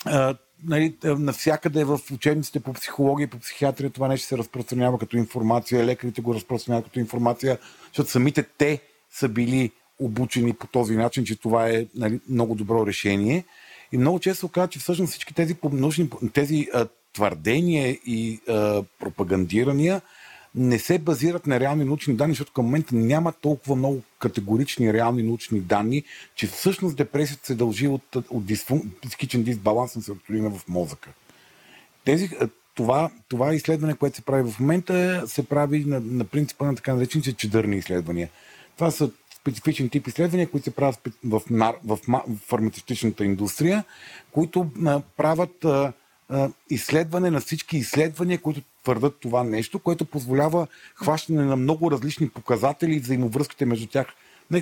А, 0.05 0.35
нали, 0.65 0.97
навсякъде 1.05 1.85
в 1.85 2.01
учебниците 2.13 2.61
по 2.61 2.73
психология 2.73 3.25
и 3.25 3.31
по 3.31 3.39
психиатрия 3.39 3.91
това 3.91 4.09
нещо 4.09 4.27
се 4.27 4.39
разпространява 4.39 4.99
като 4.99 5.17
информация, 5.17 5.85
лекарите 5.85 6.21
го 6.21 6.35
разпространяват 6.35 6.85
като 6.85 7.01
информация, 7.01 7.59
защото 7.87 8.11
самите 8.11 8.43
те 8.43 8.81
са 9.13 9.29
били 9.29 9.71
обучени 9.99 10.53
по 10.53 10.67
този 10.67 10.97
начин, 10.97 11.25
че 11.25 11.41
това 11.41 11.69
е 11.69 11.87
нали, 11.95 12.21
много 12.29 12.55
добро 12.55 12.87
решение. 12.87 13.45
И 13.93 13.99
много 13.99 14.21
често 14.21 14.47
се 14.47 14.53
казва, 14.53 14.69
че 14.69 14.79
всъщност 14.79 15.11
всички 15.11 15.35
тези 15.35 15.57
научни, 15.73 16.11
тези 16.33 16.69
а, 16.75 16.87
твърдения 17.13 17.89
и 17.89 18.41
а, 18.49 18.83
пропагандирания 18.99 20.01
не 20.55 20.79
се 20.79 20.99
базират 20.99 21.47
на 21.47 21.61
реални 21.61 21.85
научни 21.85 22.15
данни, 22.15 22.33
защото 22.33 22.53
към 22.53 22.65
момента 22.65 22.95
няма 22.95 23.33
толкова 23.33 23.77
много 23.77 24.03
категорични 24.19 24.93
реални 24.93 25.23
научни 25.23 25.61
данни, 25.61 26.03
че 26.35 26.47
всъщност 26.47 26.97
депресията 26.97 27.47
се 27.47 27.55
дължи 27.55 27.89
от, 27.89 28.17
от 28.17 28.47
дисфун... 28.47 28.91
психичен 29.03 29.43
дисбаланс 29.43 29.97
на 29.97 30.03
серотонина 30.03 30.51
в 30.51 30.69
мозъка. 30.69 31.11
Тези, 32.05 32.31
това, 32.75 33.11
това 33.29 33.55
изследване, 33.55 33.95
което 33.95 34.17
се 34.17 34.23
прави 34.23 34.51
в 34.51 34.61
момента, 34.61 35.25
се 35.27 35.47
прави 35.47 35.85
на, 35.85 36.01
на 36.01 36.25
принципа 36.25 36.65
на 36.65 36.75
така 36.75 36.95
наречените 36.95 37.33
чедърни 37.33 37.77
изследвания. 37.77 38.29
Това 38.77 38.91
са 38.91 39.11
специфичен 39.41 39.89
тип 39.89 40.07
изследвания, 40.07 40.51
които 40.51 40.65
се 40.65 40.71
правят 40.71 41.01
в, 41.25 41.41
в, 41.51 41.75
в, 41.85 41.99
в 42.07 42.23
фармацевтичната 42.47 43.25
индустрия, 43.25 43.85
които 44.33 44.71
а, 44.87 45.01
правят 45.17 45.65
а, 45.65 45.93
а, 46.29 46.51
изследване 46.71 47.31
на 47.31 47.41
всички 47.41 47.77
изследвания, 47.77 48.41
които 48.41 48.61
твърдат 48.85 49.17
това 49.21 49.45
нещо, 49.45 49.79
което 49.79 50.05
позволява 50.05 50.67
хващане 50.95 51.45
на 51.45 51.57
много 51.57 51.91
различни 51.91 52.29
показатели 52.29 52.95
и 52.95 53.01
взаимовръзките 53.01 53.67
между 53.67 53.87
тях. 53.87 54.07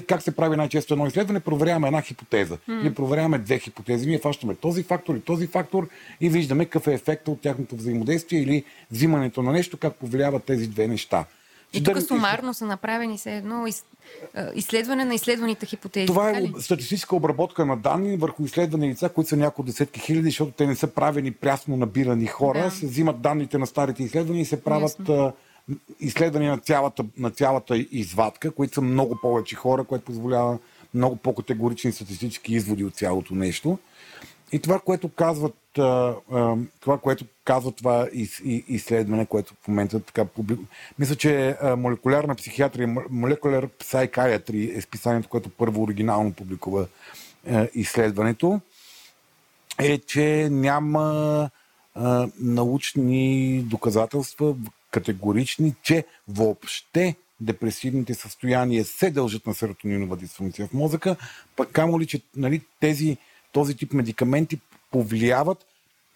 Как 0.07 0.23
се 0.23 0.37
прави 0.37 0.57
най-често 0.57 0.95
едно 0.95 1.07
изследване? 1.07 1.41
Проверяваме 1.41 1.87
една 1.87 2.03
хипотеза. 2.03 2.57
Mm. 2.57 2.81
Или 2.81 2.95
проверяваме 2.95 3.39
две 3.39 3.59
хипотези. 3.59 4.07
Ние 4.07 4.19
фащаме 4.19 4.55
този 4.55 4.83
фактор 4.83 5.17
и 5.17 5.21
този 5.21 5.47
фактор 5.47 5.89
и 6.21 6.29
виждаме 6.29 6.65
какъв 6.65 6.87
е 6.87 6.95
ефекта 6.95 7.31
от 7.31 7.41
тяхното 7.41 7.77
взаимодействие 7.77 8.43
или 8.43 8.65
взимането 8.91 9.43
на 9.43 9.53
нещо, 9.53 9.77
как 9.77 9.95
повлияват 9.95 10.45
тези 10.45 10.69
две 10.69 10.87
неща. 10.87 11.25
И 11.73 11.85
тук 11.85 12.03
сумарно 12.03 12.55
са 12.55 12.67
направени 12.67 13.19
се 13.19 13.37
едно 13.37 13.67
изследване 14.55 15.05
на 15.05 15.15
изследваните 15.15 15.67
хипотези. 15.67 16.07
Това 16.07 16.31
е 16.31 16.53
статистическа 16.61 17.17
обработка 17.17 17.67
на 17.67 17.77
данни 17.77 18.17
върху 18.17 18.45
изследвани 18.45 18.89
лица, 18.89 19.09
които 19.09 19.29
са 19.29 19.37
няколко 19.37 19.63
десетки 19.63 20.01
хиляди, 20.01 20.29
защото 20.29 20.53
те 20.53 20.67
не 20.67 20.77
са 20.77 20.87
правени 20.87 21.33
прясно 21.33 21.77
набирани 21.77 22.27
хора. 22.27 22.63
Да. 22.63 22.71
Се 22.71 22.87
взимат 22.87 23.21
данните 23.21 23.59
на 23.59 23.67
старите 23.67 24.03
изследвания 24.03 24.43
и 24.43 24.45
се 24.45 24.65
правят 24.65 24.97
Ясно. 24.99 25.33
изследвания 26.01 26.53
на 26.53 26.59
цялата, 26.59 27.05
на 27.19 27.31
цялата 27.31 27.77
извадка, 27.77 28.51
които 28.51 28.75
са 28.75 28.81
много 28.81 29.19
повече 29.23 29.57
хора, 29.57 29.85
което 29.85 30.05
позволява 30.05 30.59
много 30.95 31.17
по-категорични 31.17 31.93
статистически 31.93 32.55
изводи 32.55 32.85
от 32.85 32.95
цялото 32.95 33.35
нещо. 33.35 33.79
И 34.53 34.59
това, 34.59 34.81
което 34.81 35.09
казват, 35.09 35.55
това, 36.81 36.99
което 37.03 37.25
казва 37.45 37.73
това 37.73 38.09
изследване, 38.69 39.27
което 39.27 39.55
в 39.63 39.69
момента 39.69 40.01
така 40.01 40.25
публику... 40.25 40.63
Мисля, 40.99 41.17
че 41.17 41.57
молекулярна 41.77 42.35
психиатрия, 42.35 42.89
Molecular 42.89 43.69
Psychiatry 43.69 44.77
е 44.77 44.81
списанието, 44.81 45.29
което 45.29 45.51
първо 45.51 45.83
оригинално 45.83 46.33
публикува 46.33 46.87
изследването, 47.75 48.61
е, 49.79 49.99
че 49.99 50.49
няма 50.51 51.51
научни 52.41 53.63
доказателства 53.63 54.55
категорични, 54.91 55.75
че 55.83 56.05
въобще 56.29 57.17
депресивните 57.41 58.15
състояния 58.15 58.85
се 58.85 59.11
дължат 59.11 59.47
на 59.47 59.55
серотонинова 59.55 60.17
дисфункция 60.17 60.67
в 60.67 60.73
мозъка, 60.73 61.17
пък 61.57 61.73
камо 61.73 62.01
ли, 62.01 62.07
че 62.07 62.21
нали, 62.37 62.61
тези 62.81 63.17
този 63.53 63.77
тип 63.77 63.93
медикаменти 63.93 64.61
повлияват 64.91 65.67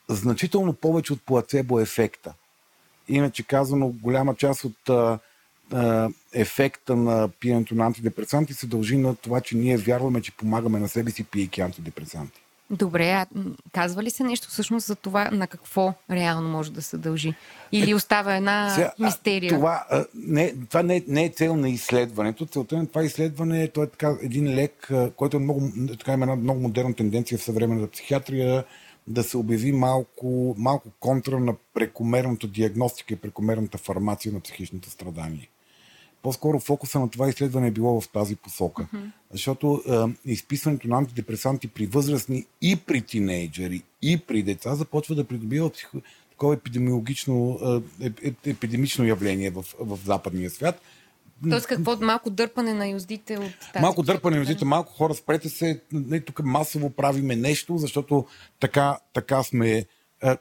значително 0.09 0.73
повече 0.73 1.13
от 1.13 1.23
плацебо 1.23 1.81
ефекта. 1.81 2.35
Иначе 3.09 3.43
казано, 3.43 3.89
голяма 3.89 4.35
част 4.35 4.65
от 4.65 4.89
а, 4.89 5.19
а, 5.73 6.09
ефекта 6.33 6.97
на 6.97 7.29
пиенето 7.29 7.75
на 7.75 7.87
антидепресанти 7.87 8.55
се 8.55 8.67
дължи 8.67 8.97
на 8.97 9.17
това, 9.17 9.41
че 9.41 9.57
ние 9.57 9.77
вярваме, 9.77 10.23
че 10.23 10.37
помагаме 10.37 10.79
на 10.79 10.89
себе 10.89 11.11
си, 11.11 11.25
пиейки 11.25 11.61
антидепресанти. 11.61 12.43
Добре, 12.73 13.11
а 13.11 13.27
казва 13.73 14.03
ли 14.03 14.11
се 14.11 14.25
нещо 14.25 14.49
всъщност 14.49 14.87
за 14.87 14.97
това 14.97 15.31
на 15.31 15.47
какво 15.47 15.95
реално 16.11 16.49
може 16.49 16.73
да 16.73 16.83
се 16.83 16.97
дължи? 16.99 17.35
Или 17.73 17.91
е, 17.91 17.95
остава 17.95 18.37
една 18.37 18.71
сега, 18.71 18.93
мистерия? 18.99 19.49
Това, 19.49 19.85
а, 19.91 20.05
не, 20.15 20.55
това 20.69 20.83
не, 20.83 21.05
не 21.09 21.25
е 21.25 21.29
цел 21.29 21.57
на 21.57 21.69
изследването. 21.69 22.47
Целта 22.47 22.77
на 22.77 22.87
това 22.87 23.05
изследване 23.05 23.61
е, 23.61 23.65
е 23.65 23.69
така, 23.69 24.17
един 24.23 24.55
лек, 24.55 24.91
който 25.17 25.37
е 25.37 25.41
много, 25.41 25.63
така, 25.99 26.13
има 26.13 26.25
една 26.25 26.37
много 26.37 26.61
модерна 26.61 26.95
тенденция 26.95 27.39
в 27.39 27.43
съвременната 27.43 27.91
психиатрия 27.91 28.65
да 29.07 29.23
се 29.23 29.37
обяви 29.37 29.73
малко, 29.73 30.55
малко 30.59 30.89
контра 31.01 31.41
на 31.41 31.55
прекомерната 31.75 32.49
диагностика 32.49 33.15
и 33.15 33.17
прекомерната 33.17 33.79
фармация 33.79 34.33
на 34.33 34.41
психичните 34.41 34.91
страдания 34.91 35.49
по-скоро 36.23 36.61
фокуса 36.61 37.01
на 37.01 37.11
това 37.11 37.29
изследване 37.29 37.67
е 37.67 37.71
било 37.71 38.01
в 38.01 38.09
тази 38.09 38.37
посока. 38.37 38.83
Mm-hmm. 38.83 39.11
Защото 39.33 39.83
е, 40.27 40.31
изписването 40.33 40.89
на 40.89 40.99
антидепресанти 40.99 41.69
при 41.69 41.87
възрастни 41.87 42.45
и 42.63 42.77
при 42.77 43.03
тинейджери, 43.03 43.83
и 44.03 44.19
при 44.19 44.43
деца 44.43 44.75
започва 44.75 45.15
да 45.15 45.25
придобива 45.25 45.71
психо... 45.71 45.99
такова 46.31 46.55
епидемиологично, 46.55 47.59
е, 48.01 48.07
е, 48.23 48.51
епидемично 48.51 49.05
явление 49.05 49.51
в, 49.51 49.65
в 49.81 49.99
западния 50.05 50.51
свят. 50.51 50.81
Тоест 51.51 51.67
какво? 51.67 51.97
Малко 51.97 52.31
дърпане 52.31 52.75
на 52.75 52.89
юздите 52.89 53.39
от 53.39 53.53
тази 53.73 53.83
Малко 53.83 54.03
дърпане 54.03 54.37
на 54.37 54.41
юздите, 54.41 54.65
малко 54.65 54.93
хора 54.93 55.15
спрете 55.15 55.49
се. 55.49 55.81
Не, 55.93 56.21
тук 56.21 56.45
масово 56.45 56.91
правиме 56.91 57.37
нещо, 57.37 57.79
защото 57.79 58.27
така, 58.61 58.99
така 59.13 59.43
сме 59.43 59.87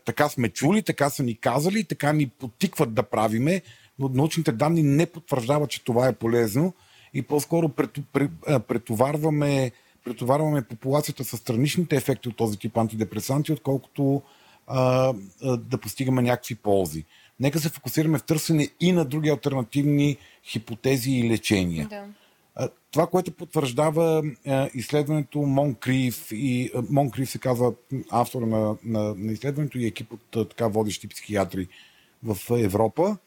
така 0.05 0.29
сме 0.29 0.49
чули, 0.49 0.83
така 0.83 1.09
са 1.09 1.23
ни 1.23 1.35
казали, 1.35 1.83
така 1.83 2.13
ни 2.13 2.27
потикват 2.27 2.93
да 2.93 3.03
правиме 3.03 3.61
но 4.01 4.09
научните 4.13 4.51
данни 4.51 4.83
не 4.83 5.05
потвърждават, 5.05 5.69
че 5.69 5.83
това 5.83 6.07
е 6.07 6.13
полезно 6.13 6.73
и 7.13 7.21
по-скоро 7.21 7.69
претоварваме, 8.67 9.71
претоварваме 10.05 10.61
популацията 10.61 11.23
с 11.23 11.37
страничните 11.37 11.95
ефекти 11.95 12.29
от 12.29 12.37
този 12.37 12.59
тип 12.59 12.77
антидепресанти, 12.77 13.51
отколкото 13.51 14.21
а, 14.67 15.13
а, 15.43 15.57
да 15.57 15.77
постигаме 15.77 16.21
някакви 16.21 16.55
ползи. 16.55 17.05
Нека 17.39 17.59
се 17.59 17.69
фокусираме 17.69 18.17
в 18.17 18.23
търсене 18.23 18.67
и 18.79 18.91
на 18.91 19.05
други 19.05 19.29
альтернативни 19.29 20.17
хипотези 20.43 21.11
и 21.11 21.29
лечения. 21.29 21.87
Да. 21.87 22.05
Това, 22.91 23.07
което 23.07 23.31
потвърждава 23.31 24.23
изследването 24.73 25.39
Монкрив 25.39 26.27
и 26.31 26.71
Монкрив 26.89 27.29
се 27.29 27.39
казва 27.39 27.73
автора 28.11 28.45
на, 28.45 28.75
на, 28.83 29.15
на 29.17 29.31
изследването 29.31 29.77
и 29.77 29.85
екип 29.85 30.13
от 30.13 30.49
така 30.49 30.67
водещи 30.67 31.07
психиатри 31.07 31.67
в 32.23 32.37
Европа, 32.57 33.17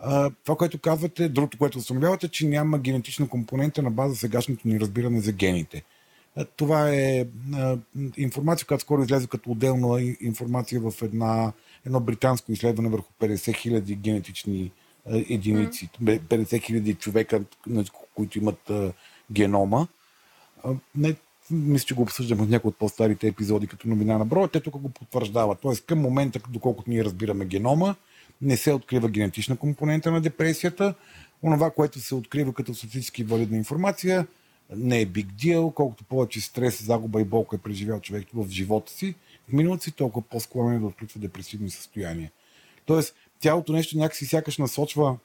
а, 0.00 0.30
това, 0.44 0.56
което 0.56 0.78
казвате, 0.78 1.28
другото, 1.28 1.58
което 1.58 1.78
установявате, 1.78 2.28
че 2.28 2.46
няма 2.46 2.78
генетична 2.78 3.28
компонента 3.28 3.82
на 3.82 3.90
база 3.90 4.16
сегашното 4.16 4.68
ни 4.68 4.80
разбиране 4.80 5.20
за 5.20 5.32
гените. 5.32 5.82
А, 6.36 6.44
това 6.44 6.90
е 6.90 7.26
а, 7.54 7.78
информация, 8.16 8.66
която 8.66 8.82
скоро 8.82 9.02
излезе 9.02 9.26
като 9.26 9.50
отделна 9.50 10.14
информация 10.20 10.80
в 10.80 11.02
една, 11.02 11.52
едно 11.86 12.00
британско 12.00 12.52
изследване 12.52 12.88
върху 12.88 13.12
50 13.20 13.34
000 13.34 13.96
генетични 13.96 14.72
единици, 15.06 15.90
mm. 16.02 16.20
50 16.20 16.44
000 16.44 16.98
човека, 16.98 17.44
които 18.14 18.38
имат 18.38 18.70
а, 18.70 18.92
генома. 19.32 19.88
А, 20.64 20.72
не, 20.96 21.14
мисля, 21.50 21.86
че 21.86 21.94
го 21.94 22.02
обсъждаме 22.02 22.44
в 22.44 22.50
някои 22.50 22.68
от 22.68 22.76
по-старите 22.76 23.28
епизоди 23.28 23.66
като 23.66 23.88
новина 23.88 24.18
на 24.18 24.24
броя, 24.24 24.48
те 24.48 24.60
тук 24.60 24.76
го 24.76 24.88
потвърждават. 24.88 25.58
Тоест 25.60 25.86
към 25.86 25.98
момента, 25.98 26.40
доколкото 26.48 26.90
ние 26.90 27.04
разбираме 27.04 27.44
генома, 27.44 27.94
не 28.42 28.56
се 28.56 28.72
открива 28.72 29.08
генетична 29.08 29.56
компонента 29.56 30.10
на 30.10 30.20
депресията. 30.20 30.94
Онова, 31.42 31.70
което 31.70 32.00
се 32.00 32.14
открива 32.14 32.54
като 32.54 32.74
статистически 32.74 33.24
валидна 33.24 33.56
информация, 33.56 34.26
не 34.76 35.00
е 35.00 35.06
биг 35.06 35.32
дил. 35.32 35.70
Колкото 35.70 36.04
повече 36.04 36.40
стрес, 36.40 36.84
загуба 36.84 37.20
и 37.20 37.24
болка 37.24 37.56
е 37.56 37.58
преживял 37.58 38.00
човек 38.00 38.26
в 38.34 38.50
живота 38.50 38.92
си, 38.92 39.14
в 39.48 39.52
миналото 39.52 39.84
си 39.84 39.92
толкова 39.92 40.26
по-склонен 40.28 40.76
е 40.76 40.80
да 40.80 40.86
отключва 40.86 41.20
депресивни 41.20 41.70
състояния. 41.70 42.30
Тоест, 42.86 43.14
цялото 43.40 43.72
нещо 43.72 43.98
някакси 43.98 44.26
сякаш 44.26 44.58
насочва 44.58 45.16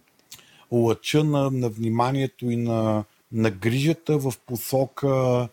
лъча 0.72 1.24
на, 1.24 1.50
на 1.50 1.68
вниманието 1.68 2.50
и 2.50 2.56
на, 2.56 3.04
на 3.32 3.50
грижата 3.50 4.18
в 4.18 4.34
посока. 4.46 5.48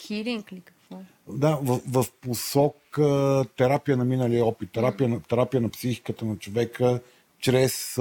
Хилинг 0.00 0.52
ли? 0.52 0.62
Да, 1.28 1.58
в, 1.62 1.80
в 1.86 2.06
посока 2.20 2.77
терапия 3.56 3.96
на 3.96 4.04
миналия 4.04 4.44
опит, 4.44 4.72
терапия, 4.72 5.08
на, 5.08 5.20
терапия 5.20 5.60
на 5.60 5.68
психиката 5.68 6.24
на 6.24 6.36
човека 6.36 7.00
чрез 7.40 7.98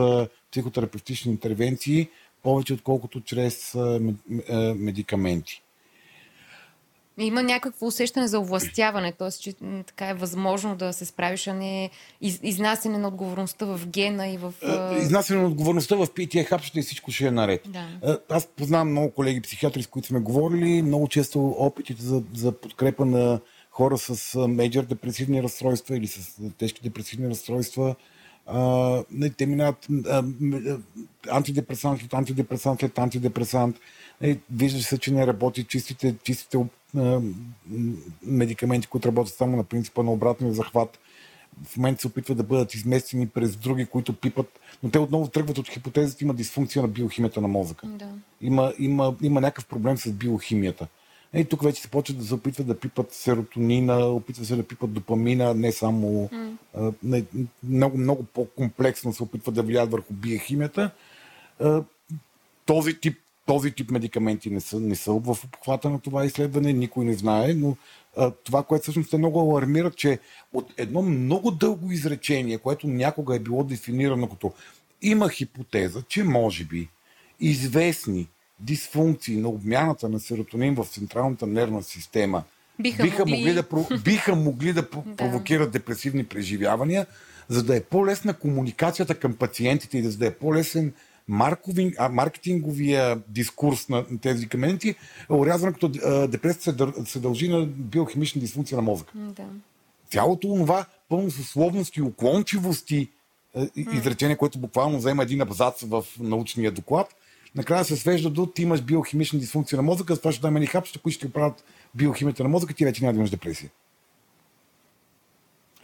психотерапевтични 0.51 1.31
интервенции, 1.31 2.09
повече 2.43 2.73
отколкото 2.73 3.21
чрез 3.21 3.75
медикаменти. 4.75 5.63
Има 7.19 7.43
някакво 7.43 7.85
усещане 7.85 8.27
за 8.27 8.39
овластяване, 8.39 9.11
т.е. 9.11 9.31
че 9.31 9.53
така 9.87 10.09
е 10.09 10.13
възможно 10.13 10.75
да 10.75 10.93
се 10.93 11.05
справиш, 11.05 11.47
а 11.47 11.53
не 11.53 11.89
из, 12.21 12.39
изнасяне 12.43 12.97
на 12.97 13.07
отговорността 13.07 13.65
в 13.65 13.87
гена 13.87 14.27
и 14.27 14.37
в... 14.37 14.53
Изнасяне 15.01 15.41
на 15.41 15.47
отговорността 15.47 15.95
в 15.95 16.07
пития 16.15 16.43
хапчета 16.43 16.79
и 16.79 16.81
всичко 16.81 17.11
ще 17.11 17.27
е 17.27 17.31
наред. 17.31 17.61
Да. 17.67 18.19
Аз 18.29 18.47
познавам 18.47 18.91
много 18.91 19.11
колеги 19.11 19.41
психиатри, 19.41 19.83
с 19.83 19.87
които 19.87 20.07
сме 20.07 20.19
говорили, 20.19 20.81
много 20.81 21.07
често 21.07 21.47
опитите 21.47 22.01
за, 22.03 22.23
за 22.33 22.51
подкрепа 22.51 23.05
на 23.05 23.39
хора 23.77 23.97
с 23.97 24.47
мейджор 24.47 24.83
депресивни 24.83 25.43
разстройства 25.43 25.97
или 25.97 26.07
с 26.07 26.41
тежки 26.57 26.81
депресивни 26.83 27.29
разстройства, 27.29 27.95
а, 28.45 29.03
не, 29.11 29.29
те 29.29 29.45
минават 29.45 29.87
антидепресант 31.31 31.99
след 31.99 32.13
антидепресант 32.13 32.79
след 32.79 32.99
антидепресант. 32.99 33.75
Е, 34.21 34.37
вижда 34.51 34.83
се, 34.83 34.97
че 34.97 35.13
не 35.13 35.27
работи 35.27 35.63
чистите, 35.63 36.15
чистите 36.23 36.57
медикаменти, 38.23 38.87
които 38.87 39.07
работят 39.07 39.35
само 39.35 39.57
на 39.57 39.63
принципа 39.63 40.03
на 40.03 40.11
обратния 40.11 40.53
захват. 40.53 40.99
в 41.63 41.77
момента 41.77 42.01
се 42.01 42.07
опитват 42.07 42.37
да 42.37 42.43
бъдат 42.43 42.73
изместени 42.73 43.27
през 43.27 43.55
други, 43.55 43.85
които 43.85 44.13
пипат, 44.13 44.59
но 44.83 44.89
те 44.89 44.99
отново 44.99 45.27
тръгват 45.27 45.57
от 45.57 45.69
хипотезата, 45.69 46.23
има 46.23 46.33
дисфункция 46.33 46.81
на 46.81 46.87
биохимията 46.87 47.41
на 47.41 47.47
мозъка. 47.47 47.87
Да. 47.87 48.09
Има, 48.41 48.73
има, 48.79 49.15
има 49.21 49.41
някакъв 49.41 49.65
проблем 49.65 49.97
с 49.97 50.11
биохимията. 50.11 50.87
И 51.33 51.45
тук 51.45 51.63
вече 51.63 51.81
се 51.81 51.87
почват 51.87 52.17
да 52.17 52.25
се 52.25 52.33
опитват 52.33 52.67
да 52.67 52.79
пипат 52.79 53.13
серотонина, 53.13 54.05
опитват 54.05 54.47
се 54.47 54.55
да 54.55 54.63
пипат 54.63 54.93
допамина, 54.93 55.53
не 55.53 55.71
само. 55.71 56.29
Mm. 56.33 56.55
А, 56.75 56.91
не, 57.03 57.23
много, 57.63 57.97
много 57.97 58.23
по-комплексно 58.23 59.13
се 59.13 59.23
опитват 59.23 59.55
да 59.55 59.63
влияят 59.63 59.91
върху 59.91 60.13
биохимията. 60.13 60.91
А, 61.59 61.83
този 62.65 62.99
тип 62.99 63.17
този 63.47 63.71
тип 63.71 63.91
медикаменти 63.91 64.49
не 64.49 64.61
са, 64.61 64.79
не 64.79 64.95
са 64.95 65.11
в 65.11 65.37
обхвата 65.43 65.89
на 65.89 65.99
това 65.99 66.25
изследване, 66.25 66.73
никой 66.73 67.05
не 67.05 67.13
знае, 67.13 67.53
но 67.53 67.77
а, 68.17 68.31
това, 68.31 68.63
което 68.63 68.83
всъщност 68.83 69.13
е 69.13 69.17
много 69.17 69.39
алармира, 69.39 69.91
че 69.91 70.19
от 70.53 70.73
едно 70.77 71.01
много 71.01 71.51
дълго 71.51 71.91
изречение, 71.91 72.57
което 72.57 72.87
някога 72.87 73.35
е 73.35 73.39
било 73.39 73.63
дефинирано 73.63 74.29
като 74.29 74.53
има 75.01 75.29
хипотеза, 75.29 76.01
че 76.01 76.23
може 76.23 76.63
би 76.63 76.89
известни 77.39 78.27
дисфункции 78.59 79.37
на 79.37 79.49
обмяната 79.49 80.09
на 80.09 80.19
серотонин 80.19 80.75
в 80.75 80.85
централната 80.85 81.47
нервна 81.47 81.83
система 81.83 82.43
Биха, 82.79 83.03
биха 83.03 83.25
могли... 83.25 83.35
могли, 83.35 83.53
да, 83.53 83.97
биха 84.03 84.35
могли 84.35 84.73
да 84.73 84.89
провокират 84.89 85.71
депресивни 85.71 86.23
преживявания, 86.23 87.05
за 87.49 87.63
да 87.63 87.75
е 87.75 87.83
по-лесна 87.83 88.33
комуникацията 88.33 89.15
към 89.15 89.33
пациентите 89.33 89.97
и 89.97 90.03
за 90.03 90.17
да 90.17 90.27
е 90.27 90.33
по-лесен 90.33 90.93
маркетинговия 92.09 93.21
дискурс 93.27 93.89
на 93.89 94.19
тези 94.21 94.35
медикаменти 94.35 94.89
е 94.89 94.95
урязан 95.33 95.73
като 95.73 95.89
депресията 96.27 96.93
се 97.05 97.19
дължи 97.19 97.49
на 97.49 97.65
биохимична 97.65 98.41
дисфункция 98.41 98.75
на 98.75 98.81
мозъка. 98.81 99.11
Да. 99.15 99.45
Цялото 100.09 100.47
това 100.47 100.85
пълно 101.09 101.31
с 101.31 101.39
условности, 101.39 102.01
уклончивости, 102.01 103.09
изречение, 103.75 104.35
което 104.35 104.59
буквално 104.59 104.97
взема 104.97 105.23
един 105.23 105.41
абзац 105.41 105.81
в 105.81 106.05
научния 106.19 106.71
доклад, 106.71 107.15
накрая 107.57 107.85
се 107.85 107.95
свежда 107.95 108.29
до 108.29 108.45
ти 108.45 108.61
имаш 108.61 108.81
биохимична 108.81 109.39
дисфункция 109.39 109.77
на 109.77 109.83
мозъка, 109.83 110.15
с 110.15 110.19
това 110.19 110.31
ще 110.31 110.41
даме 110.41 110.59
ни 110.59 110.65
хапчета, 110.65 110.99
които 110.99 111.15
ще 111.15 111.27
оправят 111.27 111.63
биохимията 111.95 112.43
на 112.43 112.49
мозъка, 112.49 112.73
ти 112.73 112.85
вече 112.85 113.03
няма 113.03 113.13
да 113.13 113.17
имаш 113.17 113.29
депресия. 113.29 113.69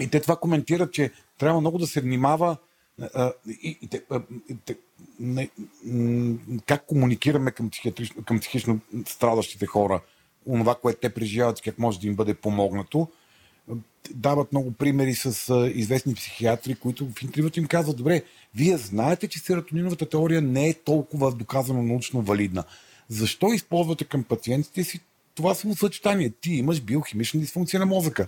И 0.01 0.09
те 0.09 0.19
това 0.19 0.35
коментират, 0.35 0.93
че 0.93 1.11
трябва 1.37 1.61
много 1.61 1.77
да 1.77 1.87
се 1.87 2.01
внимава 2.01 2.57
и, 3.47 3.77
и, 3.81 3.89
и, 4.49 4.55
и, 4.69 4.75
не, 5.19 5.49
как 6.65 6.85
комуникираме 6.85 7.51
към, 7.51 7.69
към 8.25 8.39
психично 8.39 8.79
страдащите 9.07 9.65
хора, 9.65 10.01
онова, 10.47 10.75
което 10.75 10.99
те 10.99 11.13
преживяват, 11.13 11.61
как 11.61 11.79
може 11.79 11.99
да 11.99 12.07
им 12.07 12.15
бъде 12.15 12.33
помогнато. 12.33 13.07
Дават 14.11 14.51
много 14.51 14.71
примери 14.71 15.15
с 15.15 15.53
известни 15.73 16.15
психиатри, 16.15 16.75
които 16.75 17.07
в 17.15 17.21
интервюто 17.23 17.59
им 17.59 17.67
казват, 17.67 17.97
добре, 17.97 18.23
вие 18.55 18.77
знаете, 18.77 19.27
че 19.27 19.39
серотониновата 19.39 20.09
теория 20.09 20.41
не 20.41 20.69
е 20.69 20.73
толкова 20.73 21.31
доказано 21.31 21.83
научно 21.83 22.21
валидна. 22.21 22.63
Защо 23.09 23.53
използвате 23.53 24.05
към 24.05 24.23
пациентите 24.23 24.83
си 24.83 24.99
това 25.35 25.55
съчетание? 25.55 26.29
Ти 26.41 26.53
имаш 26.53 26.81
биохимична 26.81 27.39
дисфункция 27.39 27.79
на 27.79 27.85
мозъка. 27.85 28.27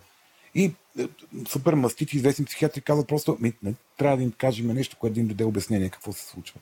И 0.55 0.71
е, 0.99 1.07
супер 1.47 1.73
мастити, 1.73 2.17
известни 2.17 2.45
психиатри 2.45 2.81
казват 2.81 3.07
просто, 3.07 3.37
ми, 3.39 3.53
не, 3.63 3.73
трябва 3.97 4.17
да 4.17 4.23
им 4.23 4.31
кажем 4.37 4.67
нещо, 4.67 4.97
което 4.99 5.13
да 5.13 5.19
им 5.19 5.27
даде 5.27 5.43
обяснение 5.43 5.89
какво 5.89 6.13
се 6.13 6.25
случва. 6.25 6.59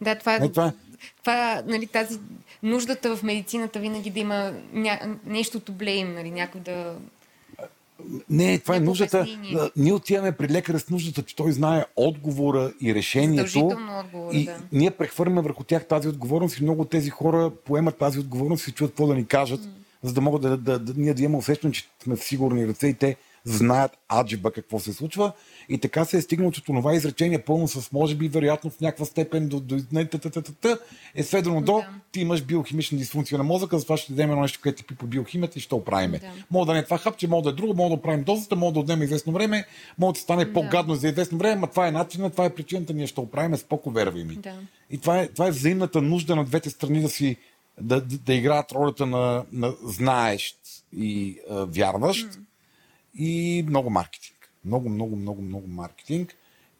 Да, 0.00 0.18
това, 0.18 0.34
е, 0.34 0.48
това, 0.48 0.72
това 1.20 1.62
нали, 1.66 1.86
тази 1.86 2.18
нуждата 2.62 3.16
в 3.16 3.22
медицината 3.22 3.80
винаги 3.80 4.10
да 4.10 4.20
има 4.20 4.54
ня, 4.72 5.16
нещото 5.26 5.72
блейм, 5.72 6.14
нали, 6.14 6.30
някой 6.30 6.60
да... 6.60 6.96
Не, 8.30 8.58
това 8.58 8.76
е 8.76 8.80
нуждата. 8.80 9.18
Обяснение. 9.18 9.70
Ние 9.76 9.92
отиваме 9.92 10.32
при 10.32 10.48
лекаря 10.48 10.78
с 10.78 10.90
нуждата, 10.90 11.22
че 11.22 11.36
той 11.36 11.52
знае 11.52 11.84
отговора 11.96 12.72
и 12.80 12.94
решението. 12.94 13.66
Отговора, 13.66 14.04
и 14.32 14.44
да. 14.44 14.56
ние 14.72 14.90
прехвърляме 14.90 15.42
върху 15.42 15.64
тях 15.64 15.88
тази 15.88 16.08
отговорност 16.08 16.58
и 16.58 16.62
много 16.62 16.82
от 16.82 16.90
тези 16.90 17.10
хора 17.10 17.50
поемат 17.64 17.98
тази 17.98 18.18
отговорност 18.18 18.68
и 18.68 18.72
чуят 18.72 18.90
какво 18.90 19.06
да 19.06 19.14
ни 19.14 19.26
кажат, 19.26 19.60
mm. 19.60 19.68
за 20.02 20.12
да 20.12 20.20
могат 20.20 20.42
да, 20.42 20.56
да, 20.56 20.78
да, 20.78 20.92
ние 20.96 21.14
да 21.14 21.22
имаме 21.22 21.38
усещане, 21.38 21.72
че 21.72 21.88
сме 22.02 22.16
в 22.16 22.24
сигурни 22.24 22.68
ръце 22.68 22.86
и 22.86 22.94
те 22.94 23.16
знаят 23.44 23.92
аджиба 24.12 24.52
какво 24.52 24.78
се 24.78 24.92
случва. 24.92 25.32
И 25.68 25.78
така 25.78 26.04
се 26.04 26.16
е 26.16 26.20
стигнало, 26.20 26.50
че 26.50 26.64
това 26.64 26.94
изречение 26.94 27.38
пълно 27.38 27.68
с, 27.68 27.92
може 27.92 28.14
би, 28.14 28.28
вероятно 28.28 28.70
в 28.70 28.80
някаква 28.80 29.04
степен 29.06 29.48
до, 29.48 29.60
до 29.60 29.76
е 31.14 31.22
сведено 31.22 31.60
до 31.60 31.72
да. 31.72 31.86
ти 32.12 32.20
имаш 32.20 32.42
биохимична 32.42 32.98
дисфункция 32.98 33.38
на 33.38 33.44
мозъка, 33.44 33.78
затова 33.78 33.96
ще 33.96 34.12
дадем 34.12 34.30
едно 34.30 34.42
нещо, 34.42 34.58
което 34.62 34.82
ти 34.82 34.94
по 34.94 35.06
биохимията 35.06 35.58
и 35.58 35.62
ще 35.62 35.74
оправиме. 35.74 36.18
Да. 36.18 36.30
Мога 36.50 36.66
да 36.66 36.72
не 36.72 36.78
е 36.78 36.84
това 36.84 36.98
хапче, 36.98 37.28
мога 37.28 37.42
да 37.42 37.50
е 37.50 37.52
друго, 37.52 37.74
мога 37.74 37.88
да 37.88 37.94
оправим 37.94 38.24
дозата, 38.24 38.56
мога 38.56 38.72
да 38.72 38.80
отнеме 38.80 39.04
известно 39.04 39.32
време, 39.32 39.66
мога 39.98 40.12
да 40.12 40.20
стане 40.20 40.44
да. 40.44 40.52
по-гадно 40.52 40.94
за 40.94 41.08
известно 41.08 41.38
време, 41.38 41.60
но 41.60 41.66
това 41.66 41.88
е 41.88 41.92
начинът, 41.92 42.32
това 42.32 42.44
е 42.44 42.54
причината, 42.54 42.94
ние 42.94 43.06
ще 43.06 43.20
оправим, 43.20 43.56
споко 43.56 43.90
вервай 43.90 44.24
ми. 44.24 44.36
Да. 44.36 44.54
И 44.90 44.98
това 44.98 45.20
е, 45.20 45.28
това 45.28 45.46
е 45.46 45.50
взаимната 45.50 46.02
нужда 46.02 46.36
на 46.36 46.44
двете 46.44 46.70
страни 46.70 47.00
да 47.00 47.08
си 47.08 47.36
да, 47.80 48.00
да, 48.00 48.18
да 48.18 48.34
играят 48.34 48.72
ролята 48.72 49.06
на, 49.06 49.44
на 49.52 49.74
знаещ 49.82 50.58
и 50.96 51.38
а, 51.50 51.64
вярващ. 51.64 52.26
Mm 52.26 52.43
и 53.18 53.64
много 53.68 53.90
маркетинг. 53.90 54.50
Много, 54.64 54.88
много, 54.88 55.16
много, 55.16 55.42
много 55.42 55.68
маркетинг. 55.68 56.34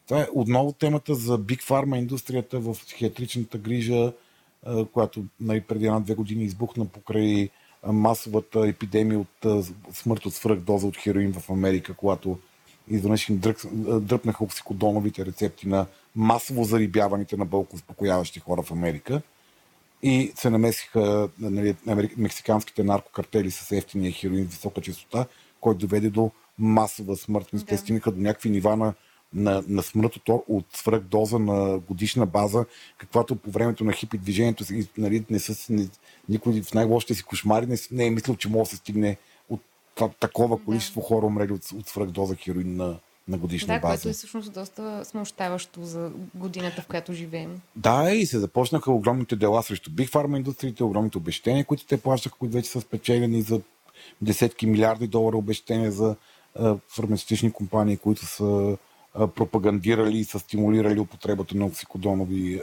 Това 0.09 0.21
е 0.21 0.27
отново 0.35 0.73
темата 0.73 1.15
за 1.15 1.39
Big 1.39 1.63
Pharma 1.63 1.99
индустрията 1.99 2.61
в 2.61 2.77
психиатричната 2.87 3.59
грижа, 3.59 4.13
която 4.93 5.25
нали, 5.41 5.61
преди 5.61 5.87
една-две 5.87 6.15
години 6.15 6.45
избухна 6.45 6.85
покрай 6.85 7.49
масовата 7.87 8.67
епидемия 8.69 9.21
от 9.21 9.67
смърт 9.93 10.27
от 10.27 10.35
свръхдоза 10.35 10.87
от 10.87 10.97
хероин 10.97 11.33
в 11.33 11.51
Америка, 11.51 11.95
когато 11.95 12.39
изведнъж 12.89 13.29
им 13.29 13.41
дръпнаха 14.01 14.45
оксикодоновите 14.45 15.27
рецепти 15.27 15.69
на 15.69 15.87
масово 16.17 16.65
зарибяваните 16.65 17.37
на 17.37 17.45
бълко 17.45 17.77
успокояващи 17.77 18.41
хора 18.41 18.63
в 18.63 18.73
Америка. 18.73 19.23
И 20.03 20.33
се 20.35 20.51
намесиха 20.51 21.29
нали, 21.39 21.77
мексиканските 22.17 22.85
наркокартели 22.85 23.51
с 23.51 23.73
ефтиния 23.73 24.13
хероин 24.13 24.45
висока 24.45 24.81
частота, 24.81 25.27
който 25.65 25.79
доведе 25.79 26.11
до 26.11 26.31
масова 26.59 27.17
смърт. 27.17 27.47
Да. 27.53 27.65
Те 27.65 27.77
стигнаха 27.77 28.13
до 28.13 28.21
някакви 28.21 28.51
нива 28.51 28.77
на, 28.77 28.95
на, 29.35 29.65
на 29.69 29.83
смърт 29.83 30.17
от, 30.17 30.45
от 30.49 30.67
свръхдоза 30.73 31.39
на 31.39 31.79
годишна 31.79 32.27
база, 32.27 32.65
каквато 32.99 33.37
по 33.37 33.51
времето 33.51 33.85
на 33.85 33.93
хипи 33.93 34.19
движението 34.19 34.65
нали, 34.99 35.25
не 35.31 35.39
са, 35.39 35.73
не, 35.73 35.89
никой 36.29 36.63
в 36.63 36.75
най-лошите 36.75 37.15
си 37.15 37.23
кошмари 37.23 37.67
не, 37.67 37.77
не 37.91 38.07
е 38.07 38.11
мислил, 38.11 38.37
че 38.37 38.49
може 38.49 38.71
да 38.71 38.71
се 38.71 38.77
стигне 38.77 39.17
от 39.49 39.61
такова 40.21 40.65
количество 40.65 41.01
да. 41.01 41.07
хора 41.07 41.27
умрели 41.27 41.53
от, 41.53 41.73
от 41.73 41.89
свръхдоза 41.89 42.35
хероин 42.35 42.77
на, 42.77 42.97
на 43.29 43.39
годишна 43.39 43.75
да, 43.75 43.81
база. 43.81 43.93
Да, 43.93 43.99
което 43.99 44.09
е 44.09 44.13
всъщност 44.13 44.53
доста 44.53 45.05
смущаващо 45.05 45.85
за 45.85 46.11
годината, 46.35 46.83
в 46.83 46.87
която 46.87 47.13
живеем. 47.13 47.61
Да, 47.77 48.11
и 48.11 48.27
се 48.27 48.39
започнаха 48.39 48.93
огромните 48.93 49.37
дела 49.37 49.63
срещу 49.63 49.91
Big 49.91 50.11
Pharma 50.11 50.37
индустриите, 50.37 50.85
огромните 50.85 51.19
обещания, 51.19 51.65
които 51.65 51.87
те 51.87 52.01
плащаха, 52.01 52.37
които 52.39 52.55
вече 52.55 52.71
са 52.71 52.81
спечелени 52.81 53.43
за 53.43 53.61
десетки 54.23 54.67
милиарди 54.67 55.07
долара 55.07 55.37
обещания 55.37 55.93
за 55.93 56.17
фармацевтични 56.89 57.53
компании, 57.53 57.97
които 57.97 58.27
са 58.27 58.77
пропагандирали 59.15 60.19
и 60.19 60.25
са 60.25 60.39
стимулирали 60.39 61.01
употребата 61.01 61.57
на 61.57 61.67
оксикодонови 61.67 62.61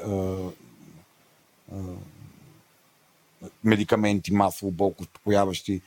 медикаменти, 3.64 4.34
масово 4.34 4.72
болко 4.72 5.04
успокояващи, 5.04 5.82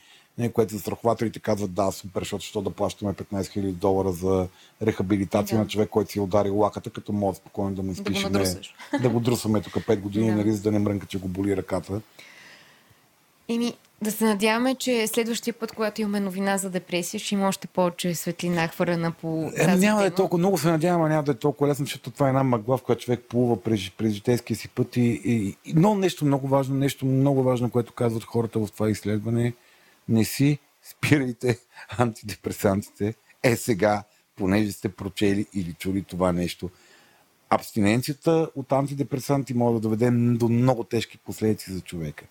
което 0.53 0.73
застрахователите 0.73 1.39
казват 1.39 1.73
да, 1.73 1.91
супер, 1.91 2.21
защото 2.21 2.45
що 2.45 2.61
да 2.61 2.69
плащаме 2.69 3.13
15 3.13 3.41
000 3.41 3.71
долара 3.71 4.11
за 4.11 4.47
рехабилитация 4.81 5.57
да. 5.57 5.63
на 5.63 5.67
човек, 5.69 5.89
който 5.89 6.11
си 6.11 6.19
е 6.19 6.21
ударил 6.21 6.57
лаката, 6.57 6.89
като 6.89 7.13
може 7.13 7.37
спокойно 7.37 7.75
да 7.75 7.83
му 7.83 7.91
изпишем. 7.91 8.31
Да, 8.31 8.39
го 8.39 8.45
да 9.01 9.09
го 9.09 9.19
друсаме 9.19 9.61
тук 9.61 9.73
5 9.73 9.99
години, 9.99 10.27
да. 10.31 10.35
нали, 10.35 10.51
за 10.51 10.61
да 10.61 10.71
не 10.71 10.79
мрънка, 10.79 11.05
че 11.05 11.19
го 11.19 11.27
боли 11.27 11.57
ръката. 11.57 12.01
Еми, 13.47 13.73
да 14.01 14.11
се 14.11 14.25
надяваме, 14.25 14.75
че 14.75 15.07
следващия 15.07 15.53
път, 15.53 15.71
когато 15.71 16.01
имаме 16.01 16.19
новина 16.19 16.57
за 16.57 16.69
депресия, 16.69 17.19
ще 17.19 17.35
има 17.35 17.47
още 17.47 17.67
повече 17.67 18.15
светлина 18.15 18.67
хвърлена 18.67 19.11
по 19.11 19.51
е, 19.55 19.65
тази 19.65 19.85
Няма 19.85 20.01
да 20.01 20.07
е 20.07 20.11
толкова, 20.11 20.37
много 20.37 20.57
се 20.57 20.67
надявам, 20.67 21.01
а 21.01 21.09
няма 21.09 21.23
да 21.23 21.31
е 21.31 21.35
толкова 21.35 21.69
лесно, 21.69 21.85
защото 21.85 22.11
това 22.11 22.25
е 22.25 22.29
една 22.29 22.43
мъгла, 22.43 22.77
в 22.77 22.83
която 22.83 23.03
човек 23.03 23.25
плува 23.29 23.61
през, 23.61 23.91
през 23.97 24.13
житейския 24.13 24.57
си 24.57 24.69
път. 24.69 24.97
И, 24.97 25.21
и, 25.25 25.55
но 25.75 25.95
нещо 25.95 26.25
много 26.25 26.47
важно, 26.47 26.75
нещо 26.75 27.05
много 27.05 27.43
важно, 27.43 27.71
което 27.71 27.93
казват 27.93 28.23
хората 28.23 28.59
в 28.59 28.71
това 28.71 28.89
изследване, 28.89 29.53
не 30.09 30.25
си 30.25 30.59
спирайте 30.83 31.59
антидепресантите. 31.97 33.13
Е 33.43 33.55
сега, 33.55 34.03
понеже 34.35 34.71
сте 34.71 34.89
прочели 34.89 35.45
или 35.53 35.73
чули 35.73 36.03
това 36.03 36.31
нещо. 36.31 36.69
Абстиненцията 37.49 38.49
от 38.55 38.71
антидепресанти 38.71 39.53
може 39.53 39.73
да 39.73 39.79
доведе 39.79 40.11
до 40.11 40.49
много 40.49 40.83
тежки 40.83 41.17
последици 41.17 41.71
за 41.71 41.81
човека 41.81 42.25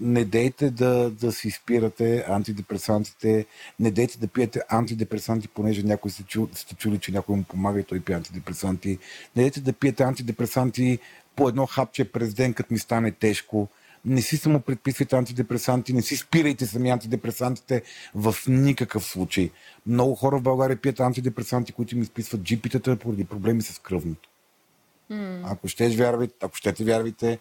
не 0.00 0.24
дейте 0.24 0.70
да, 0.70 1.10
да 1.10 1.32
си 1.32 1.50
спирате 1.50 2.24
антидепресантите, 2.28 3.46
не 3.80 3.90
дейте 3.90 4.18
да 4.18 4.28
пиете 4.28 4.60
антидепресанти, 4.68 5.48
понеже 5.48 5.82
някой 5.82 6.10
сте, 6.10 6.22
чу, 6.22 6.46
сте 6.54 6.74
чули, 6.74 6.98
че 6.98 7.12
някой 7.12 7.36
му 7.36 7.42
помага 7.42 7.80
и 7.80 7.84
той 7.84 8.00
пие 8.00 8.16
антидепресанти. 8.16 8.98
Не 9.36 9.42
дейте 9.42 9.60
да 9.60 9.72
пиете 9.72 10.02
антидепресанти 10.02 10.98
по 11.36 11.48
едно 11.48 11.66
хапче 11.66 12.04
през 12.04 12.34
ден, 12.34 12.54
като 12.54 12.72
ми 12.72 12.78
стане 12.78 13.10
тежко. 13.10 13.68
не 14.04 14.22
си 14.22 14.36
само 14.36 14.60
предписвайте 14.60 15.16
антидепресанти, 15.16 15.92
не 15.92 16.02
си 16.02 16.16
спирайте 16.16 16.66
сами 16.66 16.90
антидепресантите 16.90 17.82
в 18.14 18.34
никакъв 18.48 19.04
случай. 19.04 19.50
Много 19.86 20.14
хора 20.14 20.38
в 20.38 20.42
България 20.42 20.76
пият 20.76 21.00
антидепресанти, 21.00 21.72
които 21.72 21.94
им 21.94 22.02
изписват 22.02 22.42
джипитата 22.42 22.96
поради 22.96 23.24
проблеми 23.24 23.62
с 23.62 23.78
кръвното. 23.78 24.28
Mm. 25.10 25.40
Ако 25.44 25.68
ще 25.68 25.88
вярвате, 25.88 26.34
ако 26.40 26.56
щете 26.56 26.84
вярвайте, 26.84 27.38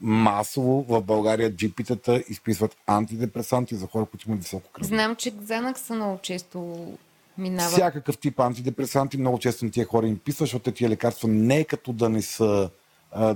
масово 0.00 0.84
в 0.88 1.02
България 1.02 1.56
джипитата 1.56 2.24
изписват 2.28 2.76
антидепресанти 2.86 3.74
за 3.74 3.86
хора, 3.86 4.04
които 4.04 4.28
имат 4.28 4.42
високо 4.42 4.70
кръв. 4.70 4.86
Знам, 4.86 5.16
че 5.16 5.32
Занак 5.42 5.78
са 5.78 5.94
много 5.94 6.18
често 6.22 6.86
минава. 7.38 7.70
Всякакъв 7.70 8.18
тип 8.18 8.40
антидепресанти 8.40 9.18
много 9.18 9.38
често 9.38 9.64
на 9.64 9.70
тия 9.70 9.86
хора 9.86 10.06
им 10.06 10.18
писва, 10.18 10.42
защото 10.42 10.72
тия 10.72 10.90
лекарства 10.90 11.28
не 11.28 11.58
е 11.58 11.64
като 11.64 11.92
да 11.92 12.08
не 12.08 12.22
са 12.22 12.70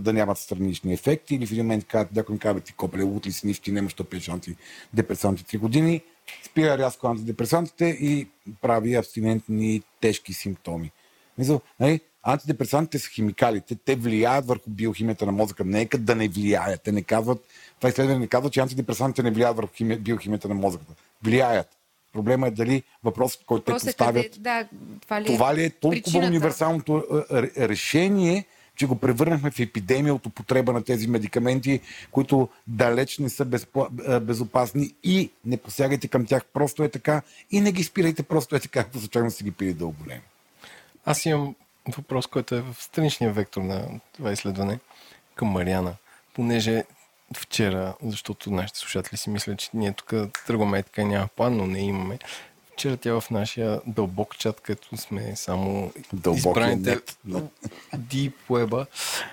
да 0.01 0.13
нямат 0.13 0.39
странични 0.39 0.93
ефекти 0.93 1.35
или 1.35 1.47
в 1.47 1.53
един 1.53 1.65
момент 1.65 1.87
казват, 1.87 2.17
някой 2.17 2.33
ми 2.33 2.39
казва, 2.39 2.61
ти 2.61 2.73
копеле, 2.73 3.03
лут 3.03 3.27
ли 3.27 3.33
си 3.33 3.47
нищо, 3.47 3.65
ти 3.65 3.73
нямаш 3.73 3.95
да 3.95 4.05
пиеш 4.05 4.29
антидепресанти 4.29 5.45
3 5.45 5.59
години, 5.59 6.03
спира 6.45 6.79
рязко 6.79 7.07
антидепресантите 7.07 7.85
и 7.85 8.29
прави 8.61 8.95
абстинентни 8.95 9.83
тежки 10.01 10.33
симптоми. 10.33 10.91
Мисъл, 11.39 11.61
нали, 11.81 12.01
антидепресантите 12.23 12.99
са 12.99 13.11
химикалите, 13.11 13.75
те 13.85 13.97
влияят 13.97 14.47
върху 14.47 14.71
биохимията 14.71 15.27
на 15.27 15.33
мозъка. 15.33 15.65
Нека 15.65 15.99
да 15.99 16.15
не 16.15 16.29
влияят. 16.29 16.83
Те 16.83 16.93
не 16.93 17.03
казват, 17.03 17.45
това 17.77 17.89
изследване 17.89 18.19
не 18.19 18.27
казва, 18.27 18.51
че 18.51 18.61
антидепресантите 18.61 19.23
не 19.23 19.31
влияят 19.31 19.57
върху 19.57 19.73
хими, 19.75 19.97
биохимията 19.97 20.49
на 20.49 20.55
мозъка. 20.55 20.85
Влияят. 21.23 21.69
Проблема 22.13 22.47
е 22.47 22.51
дали 22.51 22.83
въпросът, 23.05 23.45
който 23.47 23.65
те 23.65 23.73
поставят, 23.73 24.23
къде, 24.23 24.39
да, 24.39 24.69
това, 25.03 25.21
ли 25.21 25.25
е 25.25 25.27
това 25.27 25.55
ли 25.55 25.65
е 25.65 25.71
толкова 25.71 26.03
причината? 26.03 26.29
универсалното 26.29 27.25
решение, 27.59 28.45
че 28.77 28.87
го 28.87 28.97
превърнахме 28.97 29.51
в 29.51 29.61
епидемия 29.61 30.15
от 30.15 30.27
употреба 30.27 30.73
на 30.73 30.85
тези 30.85 31.07
медикаменти, 31.07 31.81
които 32.11 32.49
далеч 32.67 33.19
не 33.19 33.29
са 33.29 33.45
безпла... 33.45 33.89
безопасни 34.23 34.95
и 35.03 35.31
не 35.45 35.57
посягайте 35.57 36.09
към 36.09 36.27
тях 36.27 36.45
просто 36.53 36.83
е 36.83 36.89
така 36.89 37.23
и 37.51 37.61
не 37.61 37.73
ги 37.73 37.85
спирайте 37.85 38.23
просто 38.23 38.57
е 38.57 38.61
така, 38.61 38.83
както 38.83 39.01
случайно 39.01 39.31
си 39.31 39.45
ги 39.45 39.51
пили 39.51 39.75
дълго 39.75 40.05
време. 40.05 40.23
Аз 41.05 41.27
имам 41.27 41.55
въпрос, 41.89 42.27
който 42.27 42.55
е 42.55 42.61
в 42.61 42.77
страничния 42.79 43.33
вектор 43.33 43.63
на 43.63 44.01
това 44.13 44.33
изследване 44.33 44.79
към 45.35 45.49
Мариана, 45.49 45.95
понеже 46.35 46.85
вчера, 47.37 47.95
защото 48.03 48.51
нашите 48.51 48.79
слушатели 48.79 49.17
си 49.17 49.31
мислят, 49.31 49.59
че 49.59 49.71
ние 49.75 49.93
тук 49.93 50.15
тръгваме 50.47 50.83
така 50.83 51.05
няма 51.05 51.29
план, 51.37 51.57
но 51.57 51.67
не 51.67 51.81
имаме. 51.81 52.19
Вчера 52.73 52.97
тя 52.97 53.21
в 53.21 53.31
нашия 53.31 53.81
дълбок 53.87 54.39
чат, 54.39 54.61
като 54.61 54.97
сме 54.97 55.37
само 55.37 55.93
Дълбок 56.13 56.39
избраните 56.39 56.99
Deep 57.97 58.33
Web, 58.51 58.87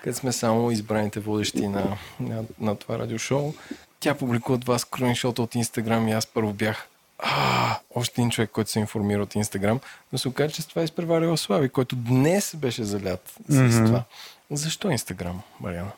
където 0.04 0.20
сме 0.20 0.32
само 0.32 0.72
избраните 0.72 1.20
водещи 1.20 1.68
на, 1.68 1.98
на, 2.20 2.44
на 2.60 2.76
това 2.76 3.00
радиошоу. 3.00 3.54
Тя 4.00 4.16
публикува 4.16 4.58
два 4.58 4.80
скриншота 4.80 5.42
от 5.42 5.56
Инстаграм 5.56 6.08
и 6.08 6.12
аз 6.12 6.28
първо 6.28 6.54
бях 6.54 6.89
а, 7.20 7.80
още 7.96 8.22
един 8.22 8.32
човек, 8.32 8.50
който 8.52 8.72
се 8.72 8.80
информира 8.80 9.24
от 9.24 9.36
Инстаграм, 9.36 9.80
но 10.12 10.20
се 10.20 10.28
оказа, 10.28 10.54
че 10.54 10.62
с 10.62 10.68
това 10.68 10.82
е 10.82 10.86
изпреварила 10.86 11.38
Слави, 11.38 11.70
който 11.70 11.96
днес 11.96 12.56
беше 12.56 12.84
залят 12.84 13.36
с 13.50 13.54
mm-hmm. 13.54 13.86
това. 13.86 14.04
Защо 14.52 14.92
Инстаграм, 14.92 15.42
Мариана? 15.60 15.92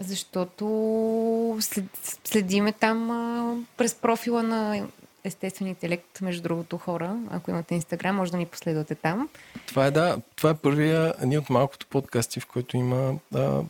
Защото 0.00 1.56
след, 1.60 1.84
следиме 2.24 2.72
там 2.72 3.10
а, 3.10 3.54
през 3.76 3.94
профила 3.94 4.42
на 4.42 4.86
естествен 5.24 5.68
интелект, 5.68 6.20
между 6.20 6.42
другото 6.42 6.78
хора. 6.78 7.16
Ако 7.30 7.50
имате 7.50 7.74
Инстаграм, 7.74 8.16
може 8.16 8.30
да 8.30 8.36
ни 8.36 8.46
последвате 8.46 8.94
там. 8.94 9.28
Това 9.66 9.86
е, 9.86 9.90
да, 9.90 10.18
това 10.36 10.50
е 10.50 10.54
първия, 10.54 11.14
ние 11.24 11.38
от 11.38 11.50
малкото 11.50 11.86
подкасти, 11.86 12.40
в 12.40 12.46
който 12.46 12.76
има 12.76 13.14
а, 13.34 13.60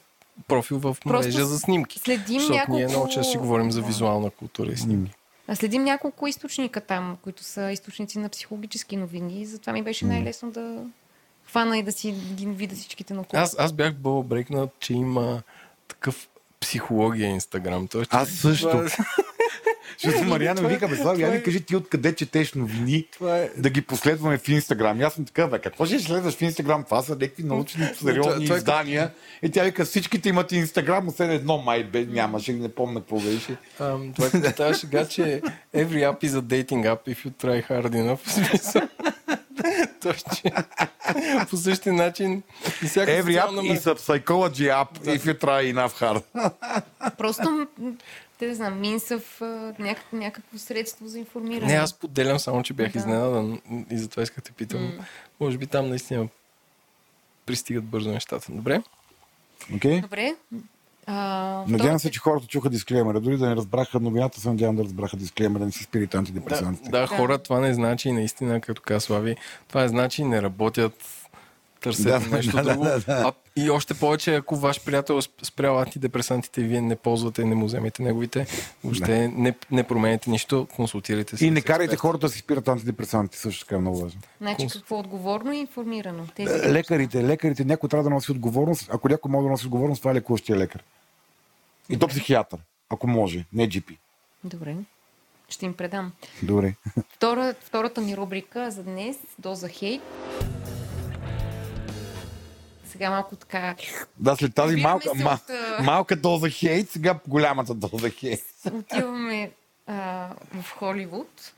профил 0.48 0.78
в 0.78 0.96
мрежа 1.06 1.28
Просто 1.28 1.44
за 1.44 1.58
снимки. 1.58 1.98
Следим 1.98 2.40
Защото 2.40 2.52
няколко... 2.52 2.78
ние 2.78 2.88
много 2.88 3.08
често 3.08 3.32
си 3.32 3.38
говорим 3.38 3.70
за 3.70 3.82
визуална 3.82 4.30
култура 4.30 4.72
и 4.72 4.76
снимки. 4.76 5.12
Следим 5.54 5.84
няколко 5.84 6.26
източника 6.26 6.80
там, 6.80 7.16
които 7.22 7.44
са 7.44 7.72
източници 7.72 8.18
на 8.18 8.28
психологически 8.28 8.96
новини. 8.96 9.46
Затова 9.46 9.72
ми 9.72 9.82
беше 9.82 10.06
най-лесно 10.06 10.50
да 10.50 10.84
хвана 11.46 11.78
и 11.78 11.82
да 11.82 11.92
си 11.92 12.12
ги 12.12 12.46
видя 12.46 12.74
всичките 12.74 13.14
на 13.14 13.24
Аз, 13.32 13.56
аз 13.58 13.72
бях 13.72 13.94
бъл 13.94 14.22
че 14.80 14.92
има 14.92 15.42
такъв 15.88 16.28
психология 16.60 17.28
Инстаграм. 17.28 17.88
Тоест, 17.88 18.14
аз 18.14 18.28
също. 18.30 18.84
Защото 20.02 20.24
Мариана 20.24 20.62
ми 20.62 20.68
вика, 20.68 20.88
бе, 20.88 20.96
Слави, 20.96 21.22
я 21.22 21.30
ми 21.30 21.42
кажи 21.42 21.60
ти 21.60 21.76
откъде 21.76 22.14
четеш 22.14 22.54
новини, 22.54 23.06
е... 23.22 23.50
да 23.56 23.70
ги 23.70 23.82
последваме 23.82 24.38
в 24.38 24.48
Инстаграм. 24.48 25.00
аз 25.00 25.14
съм 25.14 25.24
така, 25.24 25.46
бе, 25.46 25.58
какво 25.58 25.86
ще 25.86 25.98
следваш 25.98 26.34
в 26.34 26.42
Инстаграм? 26.42 26.84
Това 26.84 27.02
са 27.02 27.12
някакви 27.12 27.42
научни, 27.42 27.86
сериозни 28.02 28.44
това, 28.44 28.56
издания. 28.56 29.10
Е... 29.42 29.46
И 29.46 29.50
тя 29.50 29.64
вика, 29.64 29.84
всичките 29.84 30.28
имат 30.28 30.52
Инстаграм, 30.52 31.08
освен 31.08 31.30
едно 31.30 31.58
май 31.58 31.84
бе, 31.84 32.04
нямаше, 32.04 32.52
не 32.52 32.68
помня 32.68 33.00
какво 33.00 33.20
беше. 33.20 33.56
Um, 33.80 34.14
това 34.14 34.48
е 34.48 34.52
тази 34.52 34.80
шега, 34.80 35.06
че 35.08 35.42
every 35.74 36.12
app 36.12 36.24
is 36.24 36.28
a 36.28 36.40
dating 36.40 36.84
app 36.84 37.14
if 37.14 37.26
you 37.26 37.30
try 37.42 37.68
hard 37.68 37.90
enough. 37.90 38.88
Точно. 40.00 40.50
По 41.50 41.56
същия 41.56 41.92
начин. 41.92 42.42
Every 42.84 43.36
app 43.44 43.76
is 43.76 43.86
a 43.86 43.94
psychology 43.94 44.68
app 44.68 44.90
if 45.04 45.26
you 45.26 45.34
try 45.38 45.74
enough 45.74 45.94
hard. 46.00 46.22
Просто 47.18 47.66
те 48.38 48.46
не 48.46 48.54
знам, 48.54 48.80
Минсъв, 48.80 49.40
някакво, 49.78 50.16
някакво 50.16 50.58
средство 50.58 51.06
за 51.06 51.18
информиране. 51.18 51.72
Не, 51.72 51.78
аз 51.78 51.94
поделям 51.94 52.38
само, 52.38 52.62
че 52.62 52.72
бях 52.72 52.92
да. 52.92 52.98
изненадан 52.98 53.60
и 53.90 53.98
затова 53.98 54.22
исках 54.22 54.36
да 54.36 54.42
те 54.42 54.52
питам. 54.52 54.80
Mm. 54.80 55.00
Може 55.40 55.58
би 55.58 55.66
там 55.66 55.88
наистина 55.88 56.28
пристигат 57.46 57.84
бързо 57.84 58.10
нещата. 58.10 58.46
Добре? 58.52 58.82
Okay. 59.72 60.00
Добре. 60.00 60.34
А, 61.06 61.64
надявам 61.68 61.98
се, 61.98 62.10
че 62.10 62.20
хората 62.20 62.46
чуха 62.46 62.70
дисклеймера. 62.70 63.20
Дори 63.20 63.36
да 63.36 63.48
не 63.48 63.56
разбраха 63.56 64.00
новината, 64.00 64.40
се 64.40 64.48
надявам 64.48 64.76
да 64.76 64.84
разбраха 64.84 65.16
дисклеймера, 65.16 65.58
да 65.58 65.66
не 65.66 65.72
си 65.72 65.84
спирите 65.84 66.16
антидепресантите. 66.16 66.90
Да, 66.90 67.00
да, 67.00 67.06
хора, 67.06 67.38
това 67.38 67.60
не 67.60 67.74
значи 67.74 68.12
наистина, 68.12 68.60
като 68.60 68.82
казва 68.82 69.00
Слави, 69.00 69.36
това 69.68 69.84
е 69.84 69.88
значи 69.88 70.24
не 70.24 70.42
работят 70.42 71.23
търсете 71.84 72.08
да, 72.08 72.36
нещо 72.36 72.56
да, 72.56 72.62
друго. 72.62 72.84
Да, 72.84 73.00
да. 73.00 73.04
А, 73.06 73.32
и 73.56 73.70
още 73.70 73.94
повече, 73.94 74.34
ако 74.34 74.56
ваш 74.56 74.84
приятел 74.84 75.20
спрял 75.42 75.78
антидепресантите, 75.78 76.62
вие 76.62 76.80
не 76.80 76.96
ползвате, 76.96 77.44
не 77.44 77.54
му 77.54 77.66
вземете 77.66 78.02
неговите, 78.02 78.46
въобще 78.84 79.18
да. 79.18 79.28
не, 79.28 79.54
не 79.70 79.84
промените 79.84 80.30
нищо, 80.30 80.66
консултирайте 80.76 81.36
се. 81.36 81.46
И 81.46 81.50
не 81.50 81.60
карайте 81.60 81.96
хората 81.96 82.26
да 82.26 82.32
си 82.32 82.38
спират 82.38 82.68
антидепресантите, 82.68 83.38
също 83.38 83.64
така 83.64 83.74
е 83.74 83.78
много 83.78 84.00
важно. 84.00 84.20
Значи 84.40 84.56
Конс... 84.56 84.72
какво 84.72 84.98
отговорно 84.98 85.52
и 85.52 85.58
информирано? 85.58 86.26
Тези 86.34 86.68
лекарите, 86.68 87.24
лекарите, 87.24 87.64
някой 87.64 87.88
трябва 87.88 88.04
да 88.04 88.10
носи 88.10 88.32
отговорност. 88.32 88.88
Ако 88.92 89.08
някой 89.08 89.30
може 89.30 89.44
да 89.44 89.50
носи 89.50 89.66
отговорност, 89.66 90.00
това 90.00 90.10
е 90.10 90.14
лекуващия 90.14 90.58
лекар. 90.58 90.84
И 91.88 91.98
то 91.98 92.08
психиатър, 92.08 92.58
ако 92.90 93.06
може, 93.06 93.44
не 93.52 93.68
GP. 93.68 93.96
Добре. 94.44 94.76
Ще 95.48 95.66
им 95.66 95.74
предам. 95.74 96.12
Добре. 96.42 96.74
Втора, 97.12 97.54
втората 97.60 98.00
ми 98.00 98.16
рубрика 98.16 98.70
за 98.70 98.82
днес, 98.82 99.16
доза 99.38 99.68
хейт 99.68 100.02
сега 102.94 103.10
малко 103.10 103.36
така... 103.36 103.74
Да, 104.18 104.36
след 104.36 104.54
тази 104.54 104.76
малка, 104.76 105.10
от, 105.10 105.18
ма, 105.18 105.38
малка 105.82 106.16
доза 106.16 106.48
хейт, 106.50 106.90
сега 106.90 107.18
голямата 107.28 107.74
доза 107.74 108.10
хейт. 108.10 108.44
Отиваме 108.72 109.50
а, 109.86 110.28
в 110.54 110.70
Холивуд 110.70 111.52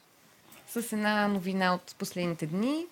с 0.68 0.92
една 0.92 1.29
новина 1.29 1.75
от 1.75 1.94
последните 1.99 2.46
дни, 2.46 2.87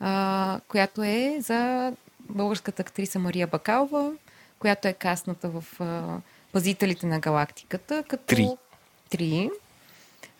а, 0.00 0.60
която 0.68 1.02
е 1.02 1.36
за 1.40 1.92
българската 2.20 2.82
актриса 2.82 3.18
Мария 3.18 3.46
Бакалова, 3.46 4.12
която 4.58 4.88
е 4.88 4.92
касната 4.92 5.48
в 5.48 5.64
а, 5.80 6.18
Пазителите 6.52 7.06
на 7.06 7.20
галактиката. 7.20 8.04
Като... 8.08 8.24
Три. 8.26 8.48
Три. 9.10 9.50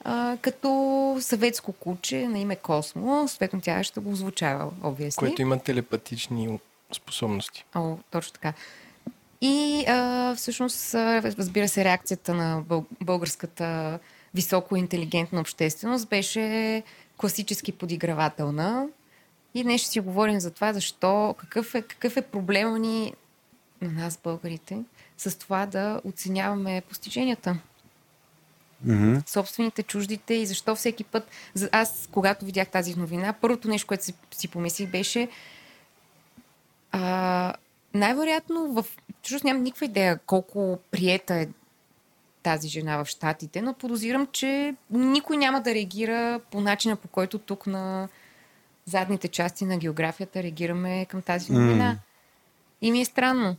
А, 0.05 0.37
като 0.41 1.17
съветско 1.21 1.73
куче 1.73 2.29
на 2.29 2.39
име 2.39 2.57
Космо, 2.57 3.29
съответно 3.29 3.61
тя 3.61 3.85
ще 3.85 4.01
го 4.01 4.11
озвучава, 4.11 4.71
obviously. 4.83 5.19
Което 5.19 5.43
има 5.43 5.59
телепатични 5.59 6.59
способности. 6.93 7.65
О, 7.75 7.97
точно 8.11 8.33
така. 8.33 8.53
И 9.41 9.85
а, 9.89 10.35
всъщност, 10.35 10.95
разбира 10.95 11.69
се, 11.69 11.85
реакцията 11.85 12.35
на 12.35 12.63
българската 13.03 13.99
високоинтелигентна 14.35 15.41
общественост 15.41 16.09
беше 16.09 16.83
класически 17.17 17.73
подигравателна. 17.73 18.89
И 19.55 19.63
днес 19.63 19.81
ще 19.81 19.91
си 19.91 20.01
говорим 20.01 20.41
за 20.41 20.51
това, 20.51 20.73
защо, 20.73 21.35
какъв 21.39 21.75
е, 21.75 21.83
какъв 21.83 22.17
е 22.17 22.23
проблема 22.23 22.79
ни 22.79 23.15
на 23.83 23.93
нас, 23.93 24.19
българите, 24.25 24.79
с 25.19 25.39
това 25.39 25.67
да 25.67 26.01
оценяваме 26.05 26.83
постиженията. 26.89 27.59
Mm-hmm. 28.87 29.29
Собствените, 29.29 29.83
чуждите 29.83 30.35
и 30.35 30.47
защо 30.47 30.77
всеки 30.77 31.05
път. 31.05 31.29
Аз, 31.73 32.09
когато 32.13 32.45
видях 32.45 32.69
тази 32.69 32.95
новина, 32.95 33.33
първото 33.33 33.69
нещо, 33.69 33.87
което 33.87 34.05
си, 34.05 34.15
си 34.31 34.49
помислих 34.49 34.89
беше, 34.89 35.29
а, 36.97 37.55
най-вероятно 37.95 38.73
в 38.73 38.87
чужд 39.23 39.45
нямам 39.45 39.63
никаква 39.63 39.87
идея 39.87 40.19
колко 40.27 40.79
приета 40.91 41.35
е 41.35 41.49
тази 42.43 42.69
жена 42.69 43.05
в 43.05 43.09
Штатите, 43.09 43.63
но 43.63 43.75
подозирам, 43.75 44.27
че 44.33 44.75
никой 44.91 45.37
няма 45.37 45.61
да 45.61 45.75
реагира 45.75 46.41
по 46.51 46.61
начина, 46.61 46.97
по 46.97 47.09
който 47.09 47.39
тук 47.39 47.67
на 47.67 48.09
задните 48.87 49.29
части 49.29 49.65
на 49.65 49.79
географията 49.79 50.43
реагираме 50.43 51.07
към 51.07 51.23
тази 51.23 51.53
новина. 51.53 51.95
Mm. 51.95 51.99
И 52.81 52.93
ми 52.93 53.01
е 53.01 53.05
странно. 53.05 53.57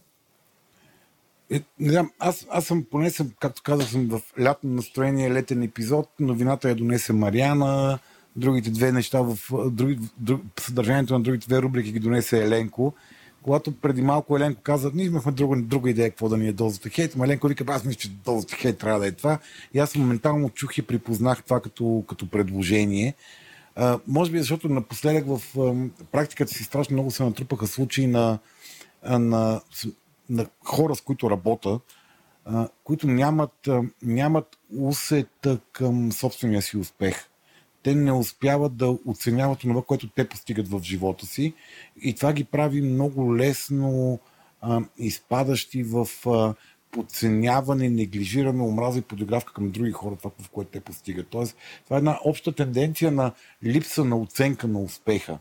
Е, 1.51 1.61
не 1.79 1.91
знам, 1.91 2.11
аз, 2.19 2.47
аз 2.49 2.65
съм, 2.65 2.85
поне 2.91 3.09
съм, 3.09 3.31
както 3.39 3.61
казах, 3.63 3.89
съм 3.89 4.07
в 4.07 4.21
лятно 4.41 4.69
настроение, 4.69 5.31
летен 5.31 5.63
епизод. 5.63 6.09
Новината 6.19 6.69
я 6.69 6.75
донесе 6.75 7.13
Мариана, 7.13 7.99
другите 8.35 8.69
две 8.69 8.91
неща 8.91 9.21
в 9.21 9.37
други, 9.69 9.99
друг, 10.17 10.41
съдържанието 10.59 11.13
на 11.13 11.19
другите 11.19 11.47
две 11.47 11.61
рубрики 11.61 11.91
ги 11.91 11.99
донесе 11.99 12.43
Еленко. 12.43 12.93
Когато 13.45 13.71
преди 13.71 14.01
малко 14.01 14.37
Еленко 14.37 14.61
каза, 14.61 14.91
ние 14.93 15.05
имахме 15.05 15.31
друга, 15.31 15.61
друга 15.61 15.89
идея 15.89 16.09
какво 16.09 16.29
да 16.29 16.37
ни 16.37 16.47
е 16.47 16.53
дозата 16.53 16.89
хейт, 16.89 17.15
но 17.15 17.23
Еленко 17.23 17.47
вика, 17.47 17.65
аз 17.67 17.85
мисля, 17.85 17.99
че 17.99 18.09
дозата 18.09 18.55
хейт 18.55 18.77
трябва 18.77 18.99
да 18.99 19.07
е 19.07 19.11
това. 19.11 19.39
И 19.73 19.79
аз 19.79 19.95
моментално 19.95 20.49
чух 20.49 20.77
и 20.77 20.81
припознах 20.81 21.43
това 21.43 21.59
като, 21.59 22.03
като 22.07 22.29
предложение. 22.29 23.13
А, 23.75 23.99
може 24.07 24.31
би 24.31 24.39
защото 24.39 24.69
напоследък 24.69 25.25
в 25.27 25.41
а, 25.59 25.73
практиката 26.11 26.53
си 26.53 26.63
страшно 26.63 26.93
много 26.93 27.11
се 27.11 27.23
натрупаха 27.23 27.67
случаи 27.67 28.07
на, 28.07 28.39
на, 29.09 29.61
на 30.29 30.45
хора, 30.63 30.95
с 30.95 31.01
които 31.01 31.29
работя, 31.29 31.79
а, 32.45 32.67
които 32.83 33.07
нямат, 33.07 33.67
а, 33.67 33.81
нямат 34.01 34.57
усета 34.77 35.59
към 35.71 36.11
собствения 36.11 36.61
си 36.61 36.77
успех. 36.77 37.29
Те 37.85 37.95
не 37.95 38.11
успяват 38.11 38.75
да 38.77 38.97
оценяват 39.05 39.59
това, 39.59 39.81
което 39.81 40.07
те 40.07 40.27
постигат 40.27 40.67
в 40.67 40.79
живота 40.83 41.25
си 41.25 41.53
и 42.01 42.13
това 42.13 42.33
ги 42.33 42.43
прави 42.43 42.81
много 42.81 43.37
лесно 43.37 44.19
а, 44.61 44.81
изпадащи 44.97 45.83
в 45.83 46.07
а, 46.27 46.53
подценяване, 46.91 47.89
неглижиране, 47.89 48.63
омраза 48.63 48.99
и 48.99 49.01
подигравка 49.01 49.53
към 49.53 49.71
други 49.71 49.91
хора, 49.91 50.15
това 50.15 50.31
в 50.39 50.49
което 50.49 50.71
те 50.71 50.79
постигат. 50.79 51.27
Тоест, 51.29 51.57
това 51.83 51.95
е 51.95 51.97
една 51.97 52.19
обща 52.23 52.51
тенденция 52.51 53.11
на 53.11 53.31
липса 53.63 54.05
на 54.05 54.17
оценка 54.17 54.67
на 54.67 54.79
успеха. 54.79 55.37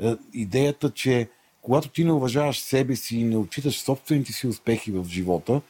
Е, 0.00 0.14
идеята, 0.32 0.90
че 0.90 1.28
когато 1.62 1.88
ти 1.88 2.04
не 2.04 2.12
уважаваш 2.12 2.60
себе 2.60 2.96
си 2.96 3.16
и 3.16 3.24
не 3.24 3.36
отчиташ 3.36 3.78
собствените 3.78 4.32
си 4.32 4.46
успехи 4.46 4.90
в 4.92 5.04
живота, 5.08 5.60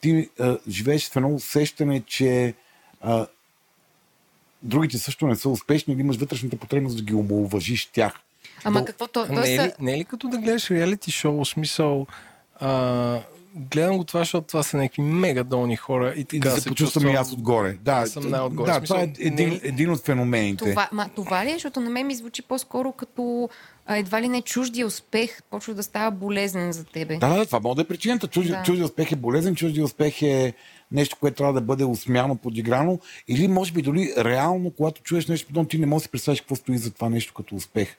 ти 0.00 0.30
а, 0.38 0.58
живееш 0.68 1.10
в 1.10 1.16
едно 1.16 1.34
усещане, 1.34 2.00
че 2.00 2.54
а, 3.00 3.26
другите 4.66 4.98
също 4.98 5.26
не 5.26 5.36
са 5.36 5.48
успешни 5.48 5.94
или 5.94 6.00
имаш 6.00 6.16
вътрешната 6.16 6.56
потребност 6.56 6.96
да 6.96 7.02
ги 7.02 7.14
омалуважиш 7.14 7.86
тях. 7.86 8.12
Ама 8.64 8.80
Но... 8.80 8.84
какво 8.84 9.06
то? 9.06 9.26
Не, 9.26 9.54
е 9.54 9.58
ли, 9.58 9.72
не 9.80 9.94
е 9.94 9.98
ли 9.98 10.04
като 10.04 10.28
да 10.28 10.38
гледаш 10.38 10.70
реалити 10.70 11.10
шоу, 11.10 11.44
смисъл 11.44 12.06
а, 12.60 13.20
гледам 13.56 13.96
го 13.96 14.04
това, 14.04 14.20
защото 14.20 14.46
това 14.46 14.62
са 14.62 14.76
някакви 14.76 15.02
мега 15.02 15.44
долни 15.44 15.76
хора 15.76 16.14
и 16.16 16.24
така 16.24 16.36
и 16.36 16.40
да 16.40 16.50
се, 16.50 16.60
се 16.60 16.68
почувствам 16.68 17.08
и 17.08 17.14
аз 17.14 17.32
отгоре. 17.32 17.76
Да, 17.82 18.06
съм 18.06 18.30
най-отгоре. 18.30 18.70
Да, 18.70 18.76
смисъл, 18.78 18.96
това 18.96 19.06
е 19.06 19.12
един, 19.18 19.48
не... 19.48 19.60
един 19.62 19.90
от 19.90 20.04
феномените. 20.04 20.70
Това, 20.70 20.88
ма, 20.92 21.08
това 21.14 21.44
ли 21.44 21.50
е, 21.50 21.52
защото 21.52 21.80
на 21.80 21.90
мен 21.90 22.06
ми 22.06 22.14
звучи 22.14 22.42
по-скоро 22.42 22.92
като 22.92 23.48
а, 23.86 23.96
едва 23.96 24.22
ли 24.22 24.28
не 24.28 24.42
чуждия 24.42 24.86
успех 24.86 25.42
почва 25.50 25.74
да 25.74 25.82
става 25.82 26.10
болезнен 26.10 26.72
за 26.72 26.84
тебе. 26.84 27.16
Да, 27.16 27.28
да, 27.28 27.46
това 27.46 27.60
може 27.60 27.76
да 27.76 27.82
е 27.82 27.84
причината. 27.84 28.28
Чужди, 28.28 28.50
да. 28.50 28.62
чуждия 28.62 28.84
успех 28.84 29.12
е 29.12 29.16
болезнен, 29.16 29.54
чуждия 29.54 29.84
успех 29.84 30.22
е 30.22 30.54
нещо, 30.92 31.16
което 31.20 31.36
трябва 31.36 31.52
да 31.52 31.60
бъде 31.60 31.84
усмяно, 31.84 32.36
подиграно. 32.36 32.98
Или 33.28 33.48
може 33.48 33.72
би 33.72 33.82
дори 33.82 34.12
реално, 34.18 34.70
когато 34.70 35.02
чуеш 35.02 35.26
нещо 35.26 35.46
подобно, 35.46 35.68
ти 35.68 35.78
не 35.78 35.86
можеш 35.86 36.02
да 36.02 36.06
си 36.06 36.10
представиш 36.10 36.40
какво 36.40 36.56
стои 36.56 36.78
за 36.78 36.90
това 36.90 37.08
нещо 37.08 37.34
като 37.34 37.54
успех 37.56 37.96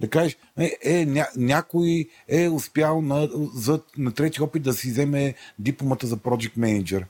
да 0.00 0.08
кажеш, 0.08 0.36
е, 0.58 0.76
е 0.84 1.06
ня, 1.06 1.26
някой 1.36 2.08
е 2.28 2.48
успял 2.48 3.02
на, 3.02 3.28
за, 3.54 3.80
на 3.98 4.12
трети 4.12 4.42
опит 4.42 4.62
да 4.62 4.72
си 4.72 4.90
вземе 4.90 5.34
дипломата 5.58 6.06
за 6.06 6.16
Project 6.16 6.58
Manager. 6.58 7.04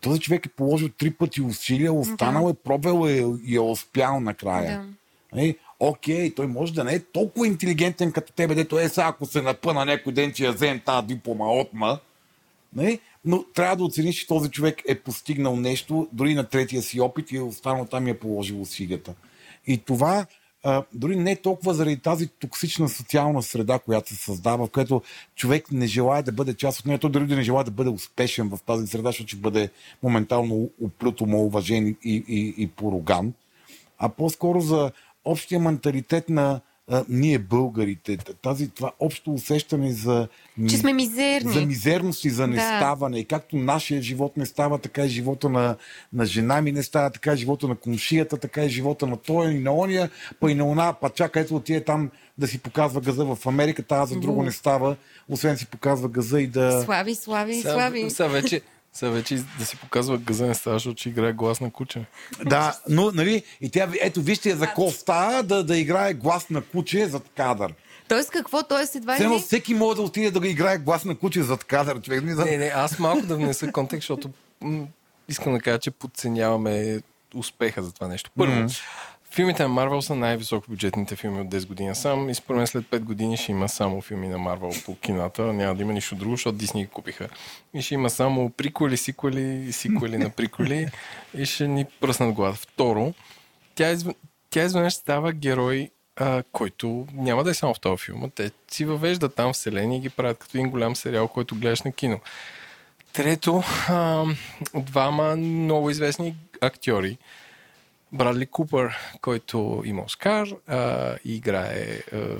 Този 0.00 0.20
човек 0.20 0.46
е 0.46 0.48
положил 0.48 0.88
три 0.88 1.10
пъти 1.10 1.42
усилия, 1.42 1.92
останал 1.92 2.44
да. 2.44 2.50
е, 2.50 2.54
пробел 2.54 3.08
е 3.08 3.24
и 3.44 3.56
е 3.56 3.60
успял 3.60 4.20
накрая. 4.20 4.86
Да. 5.32 5.42
Е, 5.42 5.56
окей, 5.80 6.34
той 6.34 6.46
може 6.46 6.74
да 6.74 6.84
не 6.84 6.94
е 6.94 7.00
толкова 7.00 7.46
интелигентен 7.46 8.12
като 8.12 8.32
тебе, 8.32 8.54
дето 8.54 8.78
е 8.78 8.88
сега, 8.88 9.06
ако 9.06 9.26
се 9.26 9.42
напъна 9.42 9.84
някой 9.84 10.12
ден, 10.12 10.32
че 10.32 10.44
я 10.44 10.52
взем 10.52 10.80
тази 10.80 11.06
диплома 11.06 11.46
от 11.46 11.72
ма. 11.72 11.98
Не? 12.76 12.98
Но 13.24 13.44
трябва 13.54 13.76
да 13.76 13.84
оцениш, 13.84 14.16
че 14.16 14.26
този 14.26 14.50
човек 14.50 14.82
е 14.88 15.00
постигнал 15.00 15.56
нещо, 15.56 16.08
дори 16.12 16.34
на 16.34 16.44
третия 16.44 16.82
си 16.82 17.00
опит 17.00 17.32
и 17.32 17.36
е 17.36 17.40
останал 17.40 17.86
там 17.86 18.06
и 18.06 18.10
е 18.10 18.18
положил 18.18 18.62
усилията. 18.62 19.14
И 19.66 19.78
това 19.78 20.26
а, 20.62 20.84
дори 20.94 21.16
не 21.16 21.36
толкова 21.36 21.74
заради 21.74 21.96
тази 21.96 22.28
токсична 22.28 22.88
социална 22.88 23.42
среда, 23.42 23.78
която 23.78 24.08
се 24.08 24.16
създава, 24.16 24.66
в 24.66 24.70
която 24.70 25.02
човек 25.36 25.72
не 25.72 25.86
желая 25.86 26.22
да 26.22 26.32
бъде 26.32 26.54
част 26.54 26.80
от 26.80 26.86
нея, 26.86 26.98
той 26.98 27.10
дори 27.10 27.26
да 27.26 27.36
не 27.36 27.42
желая 27.42 27.64
да 27.64 27.70
бъде 27.70 27.90
успешен 27.90 28.48
в 28.48 28.58
тази 28.66 28.86
среда, 28.86 29.08
защото 29.08 29.28
ще 29.28 29.36
бъде 29.36 29.70
моментално 30.02 30.70
оплюто, 30.82 31.24
уважен 31.24 31.96
и, 32.04 32.24
и, 32.28 32.54
и 32.56 32.66
пороган, 32.66 33.32
а 33.98 34.08
по-скоро 34.08 34.60
за 34.60 34.92
общия 35.24 35.60
менталитет 35.60 36.28
на 36.28 36.60
а, 36.90 37.04
ние 37.08 37.38
българите, 37.38 38.16
тази, 38.42 38.68
това 38.68 38.92
общо 39.00 39.32
усещане 39.32 39.92
за... 39.92 40.28
Че 40.68 40.76
сме 40.76 40.92
мизерни. 40.92 41.52
За 41.52 41.66
мизерност 41.66 42.24
и 42.24 42.30
за 42.30 42.46
неставане. 42.46 43.16
Да. 43.16 43.20
И 43.20 43.24
както 43.24 43.56
нашия 43.56 44.02
живот 44.02 44.36
не 44.36 44.46
става, 44.46 44.78
така 44.78 45.04
и 45.04 45.08
живота 45.08 45.48
на, 45.48 45.76
на 46.12 46.26
жена 46.26 46.60
ми 46.60 46.72
не 46.72 46.82
става, 46.82 47.10
така 47.10 47.32
и 47.32 47.36
живота 47.36 47.68
на 47.68 47.76
комшията, 47.76 48.36
така 48.36 48.64
и 48.64 48.68
живота 48.68 49.06
на 49.06 49.16
тоя 49.16 49.50
и 49.50 49.58
на 49.58 49.74
ония, 49.74 50.10
па 50.40 50.50
и 50.50 50.54
на 50.54 50.64
она, 50.64 50.92
па 50.92 51.10
чака 51.10 51.40
ето 51.40 51.56
отиде 51.56 51.84
там 51.84 52.10
да 52.38 52.46
си 52.46 52.58
показва 52.58 53.00
газа 53.00 53.24
в 53.24 53.46
Америка, 53.46 53.82
тази 53.82 54.14
за 54.14 54.20
друго 54.20 54.42
не 54.42 54.52
става, 54.52 54.96
освен 55.28 55.56
си 55.56 55.66
показва 55.66 56.08
газа 56.08 56.40
и 56.40 56.46
да... 56.46 56.82
Слави, 56.82 57.14
слави, 57.14 57.62
слави. 57.62 58.10
Сега 58.10 58.28
вече 58.28 58.60
сега 58.92 59.10
вече 59.10 59.42
да 59.58 59.64
си 59.64 59.76
показва 59.76 60.18
газа 60.18 60.46
не 60.46 60.54
става, 60.54 60.76
защото 60.76 60.94
че 60.94 61.08
играе 61.08 61.32
глас 61.32 61.60
на 61.60 61.70
куче. 61.70 62.06
Да, 62.44 62.78
но, 62.88 63.10
нали, 63.14 63.42
и 63.60 63.70
тя, 63.70 63.88
ето, 64.00 64.22
вижте 64.22 64.56
за 64.56 64.68
става 64.90 65.42
да, 65.42 65.64
да 65.64 65.76
играе 65.76 66.14
глас 66.14 66.50
на 66.50 66.62
куче 66.62 67.08
зад 67.08 67.22
кадър. 67.36 67.74
Тоест 68.08 68.30
какво? 68.30 68.62
Тоест 68.62 68.94
едва 68.94 69.20
ли... 69.20 69.38
Всеки 69.38 69.74
може 69.74 69.96
да 69.96 70.02
отиде 70.02 70.30
да 70.30 70.48
играе 70.48 70.78
глас 70.78 71.04
на 71.04 71.14
куче 71.14 71.42
зад 71.42 71.64
кадър. 71.64 72.00
Човек. 72.00 72.22
Не, 72.22 72.56
не, 72.56 72.66
аз 72.66 72.98
малко 72.98 73.26
да 73.26 73.36
внеса 73.36 73.72
контекст, 73.72 74.02
защото 74.02 74.30
м- 74.60 74.86
искам 75.28 75.52
да 75.52 75.60
кажа, 75.60 75.78
че 75.78 75.90
подценяваме 75.90 77.00
успеха 77.34 77.82
за 77.82 77.92
това 77.92 78.08
нещо. 78.08 78.30
Първо, 78.36 78.52
mm-hmm. 78.52 78.82
Филмите 79.32 79.62
на 79.62 79.68
Марвел 79.68 80.02
са 80.02 80.14
най-високо 80.14 80.70
бюджетните 80.70 81.16
филми 81.16 81.40
от 81.40 81.48
10 81.48 81.66
години 81.66 81.94
сам 81.94 82.28
и 82.28 82.34
според 82.34 82.56
мен 82.56 82.66
след 82.66 82.84
5 82.84 82.98
години 82.98 83.36
ще 83.36 83.52
има 83.52 83.68
само 83.68 84.00
филми 84.00 84.28
на 84.28 84.38
Марвел 84.38 84.70
по 84.84 84.96
кината. 84.96 85.42
Няма 85.42 85.74
да 85.74 85.82
има 85.82 85.92
нищо 85.92 86.14
друго, 86.14 86.32
защото 86.32 86.58
Дисни 86.58 86.82
ги 86.84 86.90
купиха. 86.90 87.28
И 87.74 87.82
ще 87.82 87.94
има 87.94 88.10
само 88.10 88.50
приколи, 88.50 88.96
сиквели, 88.96 89.72
сиквели 89.72 90.18
на 90.18 90.30
приколи 90.30 90.88
и 91.34 91.46
ще 91.46 91.68
ни 91.68 91.84
пръснат 91.84 92.34
глава. 92.34 92.54
Второ, 92.54 93.14
тя, 93.74 93.90
изв... 93.90 94.08
тя 94.50 94.62
изведнъж 94.62 94.94
става 94.94 95.32
герой, 95.32 95.90
а, 96.16 96.42
който 96.52 97.06
няма 97.12 97.44
да 97.44 97.50
е 97.50 97.54
само 97.54 97.74
в 97.74 97.80
този 97.80 98.04
филм. 98.04 98.30
Те 98.34 98.50
си 98.70 98.84
въвеждат 98.84 99.34
там 99.34 99.52
вселени 99.52 99.96
и 99.96 100.00
ги 100.00 100.10
правят 100.10 100.38
като 100.38 100.58
един 100.58 100.70
голям 100.70 100.96
сериал, 100.96 101.28
който 101.28 101.54
гледаш 101.54 101.82
на 101.82 101.92
кино. 101.92 102.20
Трето, 103.12 103.62
а, 103.88 104.24
двама 104.74 105.36
много 105.36 105.90
известни 105.90 106.34
актьори, 106.60 107.18
Брадли 108.12 108.46
Купър, 108.46 108.96
който 109.20 109.82
има 109.86 110.02
Оскар 110.02 110.48
а, 110.66 111.16
и 111.24 111.36
играе 111.36 112.02
а, 112.12 112.36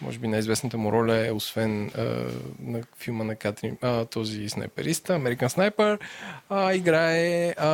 може 0.00 0.18
би 0.18 0.28
най-известната 0.28 0.78
му 0.78 0.92
роля 0.92 1.26
е, 1.26 1.32
освен 1.32 1.90
а, 1.98 2.02
на 2.60 2.82
филма 2.98 3.24
на 3.24 3.36
Катрин, 3.36 3.76
а, 3.82 4.04
този 4.04 4.48
снайпериста, 4.48 5.14
Американ 5.14 5.50
Снайпер, 5.50 5.98
а, 6.48 6.74
играе 6.74 7.50
а, 7.50 7.68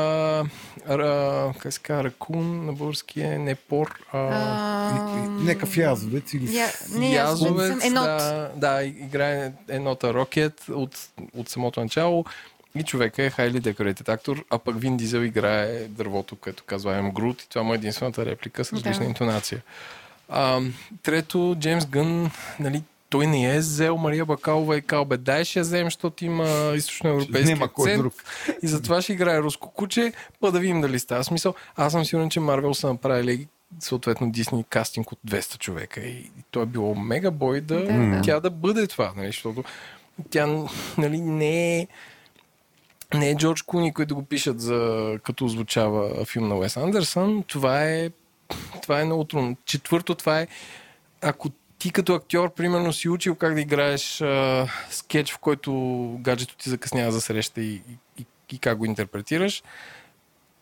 а, 0.88 1.52
как 1.58 1.72
се 1.72 1.80
казва, 1.80 2.04
Ракун 2.04 2.66
на 2.66 2.72
български 2.72 3.20
е 3.20 3.38
Непор. 3.38 4.00
А, 4.12 4.18
а, 4.18 5.28
Некъв 5.28 5.76
язовец 5.76 6.32
или... 6.32 6.56
Я, 6.56 6.66
не, 6.94 7.14
язовец, 7.14 7.84
енот. 7.84 8.04
да, 8.04 8.50
да, 8.56 8.84
играе 8.84 9.52
енота 9.68 10.14
Рокет 10.14 10.64
от, 10.68 11.08
от 11.36 11.48
самото 11.48 11.80
начало. 11.80 12.24
И 12.74 12.82
човека 12.82 13.22
е 13.22 13.30
хайли 13.30 13.60
декоратив 13.60 14.08
актор, 14.08 14.44
а 14.50 14.58
пък 14.58 14.80
Вин 14.80 14.96
Дизел 14.96 15.20
играе 15.20 15.88
дървото, 15.88 16.36
което 16.36 16.64
казва 16.64 16.92
I'm 16.92 17.12
Groot 17.12 17.44
и 17.44 17.48
това 17.48 17.62
му 17.62 17.72
е 17.72 17.76
единствената 17.76 18.26
реплика 18.26 18.64
с 18.64 18.72
различна 18.72 19.04
да. 19.04 19.08
интонация. 19.08 19.62
А, 20.28 20.60
трето, 21.02 21.56
Джеймс 21.58 21.86
Гън, 21.86 22.30
нали, 22.60 22.82
той 23.12 23.26
не 23.26 23.56
е 23.56 23.58
взел 23.58 23.96
Мария 23.96 24.24
Бакалова 24.24 24.76
и 24.76 24.82
кал, 24.82 25.04
бе, 25.04 25.16
дай 25.16 25.44
ще 25.44 25.58
я 25.58 25.62
вземем, 25.62 25.86
защото 25.86 26.24
има 26.24 26.72
източноевропейски 26.76 27.62
акцент. 27.62 27.98
Друг. 27.98 28.14
И 28.62 28.68
затова 28.68 29.02
ще 29.02 29.12
играе 29.12 29.40
руско 29.40 29.70
куче, 29.70 30.12
па 30.40 30.52
да 30.52 30.58
видим 30.58 30.80
дали 30.80 30.98
става 30.98 31.24
смисъл. 31.24 31.54
Аз 31.76 31.92
съм 31.92 32.04
сигурен, 32.04 32.30
че 32.30 32.40
Марвел 32.40 32.74
са 32.74 32.88
направили 32.88 33.48
съответно 33.80 34.30
Дисни 34.30 34.64
кастинг 34.64 35.12
от 35.12 35.18
200 35.28 35.58
човека. 35.58 36.00
И 36.00 36.30
то 36.50 36.62
е 36.62 36.66
било 36.66 36.94
мега 36.94 37.30
бой 37.30 37.60
да, 37.60 37.84
да. 37.84 38.20
тя 38.24 38.40
да 38.40 38.50
бъде 38.50 38.86
това, 38.86 39.12
нали, 39.16 39.26
защото 39.26 39.64
тя 40.30 40.66
нали, 40.98 41.20
не 41.20 41.78
е 41.78 41.88
не 43.14 43.30
е 43.30 43.36
Джордж 43.36 43.62
Куни, 43.62 43.94
които 43.94 44.14
го 44.14 44.22
пишат 44.22 44.60
за, 44.60 45.18
като 45.24 45.48
звучава 45.48 46.24
филм 46.24 46.48
на 46.48 46.56
Уес 46.56 46.76
Андерсън. 46.76 47.44
Това 47.46 47.84
е, 47.84 48.10
това 48.82 49.00
е 49.00 49.04
много 49.04 49.24
трудно. 49.24 49.56
Четвърто, 49.64 50.14
това 50.14 50.40
е, 50.40 50.46
ако 51.22 51.48
ти 51.78 51.92
като 51.92 52.14
актьор, 52.14 52.54
примерно, 52.54 52.92
си 52.92 53.08
учил 53.08 53.34
как 53.34 53.54
да 53.54 53.60
играеш 53.60 54.20
а, 54.20 54.66
скетч, 54.90 55.32
в 55.32 55.38
който 55.38 55.72
гаджето 56.20 56.56
ти 56.56 56.70
закъснява 56.70 57.12
за 57.12 57.20
среща 57.20 57.60
и, 57.60 57.82
и, 58.18 58.26
и, 58.52 58.58
как 58.58 58.78
го 58.78 58.84
интерпретираш, 58.84 59.62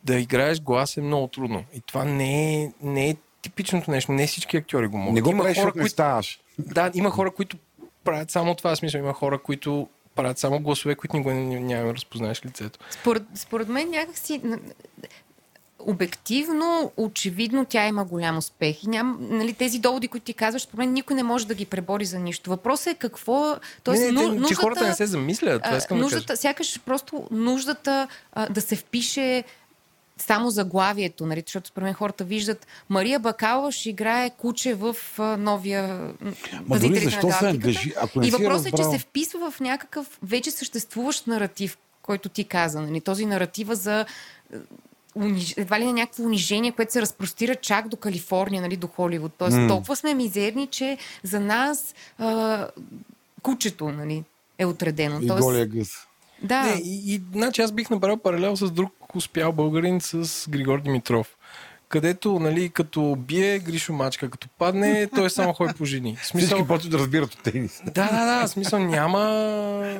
да 0.04 0.20
играеш 0.20 0.60
глас 0.60 0.96
е 0.96 1.00
много 1.00 1.28
трудно. 1.28 1.64
И 1.74 1.80
това 1.80 2.04
не 2.04 2.62
е, 2.62 2.72
не 2.82 3.08
е 3.08 3.16
типичното 3.42 3.90
нещо. 3.90 4.12
Не 4.12 4.26
всички 4.26 4.56
актьори 4.56 4.86
го 4.86 4.98
могат. 4.98 5.14
Не 5.14 5.20
го 5.20 5.38
правиш, 5.38 5.58
хора, 5.58 5.72
които... 5.72 6.20
Да, 6.58 6.90
има 6.94 7.10
хора, 7.10 7.30
които 7.30 7.56
правят 8.04 8.30
само 8.30 8.54
това 8.54 8.76
смисъл. 8.76 8.98
Има 8.98 9.12
хора, 9.12 9.38
които 9.38 9.88
правят 10.22 10.38
само 10.38 10.60
гласове, 10.60 10.94
които 10.94 11.16
никога 11.16 11.34
не- 11.34 11.60
нямаме 11.60 11.94
разпознаеш 11.94 12.44
лицето. 12.44 12.78
Според, 12.90 13.22
според 13.34 13.68
мен 13.68 13.90
някакси 13.90 14.40
обективно, 15.78 16.92
очевидно 16.96 17.64
тя 17.64 17.86
има 17.86 18.04
голям 18.04 18.38
успех. 18.38 18.84
И 18.84 18.86
ням, 18.86 19.18
нали, 19.20 19.52
тези 19.52 19.78
доводи, 19.78 20.08
които 20.08 20.24
ти 20.24 20.34
казваш, 20.34 20.62
според 20.62 20.78
мен 20.78 20.92
никой 20.92 21.16
не 21.16 21.22
може 21.22 21.46
да 21.46 21.54
ги 21.54 21.66
пребори 21.66 22.04
за 22.04 22.18
нищо. 22.18 22.50
Въпросът 22.50 22.86
е 22.86 22.94
какво... 22.94 23.56
Тоест, 23.84 24.02
не, 24.02 24.12
не, 24.12 24.22
ну- 24.22 24.42
те, 24.42 24.48
че 24.48 24.54
хората 24.54 24.86
не 24.86 24.94
се 24.94 25.06
замислят. 25.06 25.62
Това 25.62 25.76
искам 25.76 25.98
да 25.98 26.04
кажа. 26.04 26.16
нуждата, 26.16 26.36
сякаш 26.36 26.80
просто 26.80 27.28
нуждата 27.30 28.08
а, 28.32 28.48
да 28.48 28.60
се 28.60 28.76
впише 28.76 29.44
само 30.20 30.50
заглавието, 30.50 31.26
нали? 31.26 31.42
защото 31.46 31.68
според 31.68 31.84
мен 31.84 31.94
хората 31.94 32.24
виждат 32.24 32.66
Мария 32.88 33.18
Бакалова 33.18 33.72
ще 33.72 33.90
играе 33.90 34.30
куче 34.30 34.74
в 34.74 34.96
а, 35.18 35.36
новия 35.36 35.82
м, 35.88 36.12
дори 36.52 36.64
Пазителите 36.68 37.04
на 37.04 37.10
защо 37.10 37.30
се 37.30 37.44
ангажи- 37.44 37.92
ако 37.96 38.20
не 38.20 38.26
И 38.26 38.30
си 38.30 38.36
въпросът 38.36 38.66
е, 38.66 38.72
че 38.72 38.84
се 38.84 38.98
вписва 38.98 39.50
в 39.50 39.60
някакъв 39.60 40.18
вече 40.22 40.50
съществуващ 40.50 41.26
наратив, 41.26 41.78
който 42.02 42.28
ти 42.28 42.44
каза. 42.44 42.80
Нали? 42.80 43.00
Този 43.00 43.26
наратива 43.26 43.74
за 43.74 44.00
е, 44.00 44.56
едва 45.56 45.80
ли 45.80 45.86
не 45.86 45.92
някакво 45.92 46.22
унижение, 46.22 46.72
което 46.72 46.92
се 46.92 47.02
разпростира 47.02 47.54
чак 47.54 47.88
до 47.88 47.96
Калифорния, 47.96 48.62
нали, 48.62 48.76
до 48.76 48.86
Холивуд. 48.86 49.32
Тоест, 49.38 49.56
М. 49.56 49.68
толкова 49.68 49.96
сме 49.96 50.14
мизерни, 50.14 50.66
че 50.66 50.98
за 51.22 51.40
нас 51.40 51.94
а, 52.18 52.68
кучето 53.42 53.88
нали, 53.88 54.24
е 54.58 54.66
отредено. 54.66 55.20
И 55.20 55.26
Тоест, 55.26 55.42
голия 55.42 55.66
гъс. 55.66 55.90
да, 56.42 56.62
Не, 56.62 56.80
и, 56.84 57.14
и, 57.14 57.20
значи 57.32 57.62
аз 57.62 57.72
бих 57.72 57.90
направил 57.90 58.16
паралел 58.16 58.56
с 58.56 58.70
друг 58.70 58.92
успял 59.14 59.52
българин 59.52 60.00
с 60.00 60.46
Григор 60.48 60.80
Димитров. 60.80 61.28
Където, 61.88 62.32
нали, 62.32 62.68
като 62.68 63.16
бие 63.18 63.58
Гришо 63.58 63.92
Мачка, 63.92 64.30
като 64.30 64.48
падне, 64.48 65.08
той 65.08 65.30
само 65.30 65.52
ходи 65.52 65.74
по 65.74 65.84
жени. 65.84 66.18
Смисъл, 66.22 66.46
Всички 66.48 66.68
почват 66.68 66.92
да 66.92 66.98
разбират 66.98 67.34
от 67.34 67.42
тенис. 67.42 67.82
Да, 67.84 68.08
да, 68.08 68.40
да, 68.40 68.48
смисъл 68.48 68.78
няма, 68.78 69.20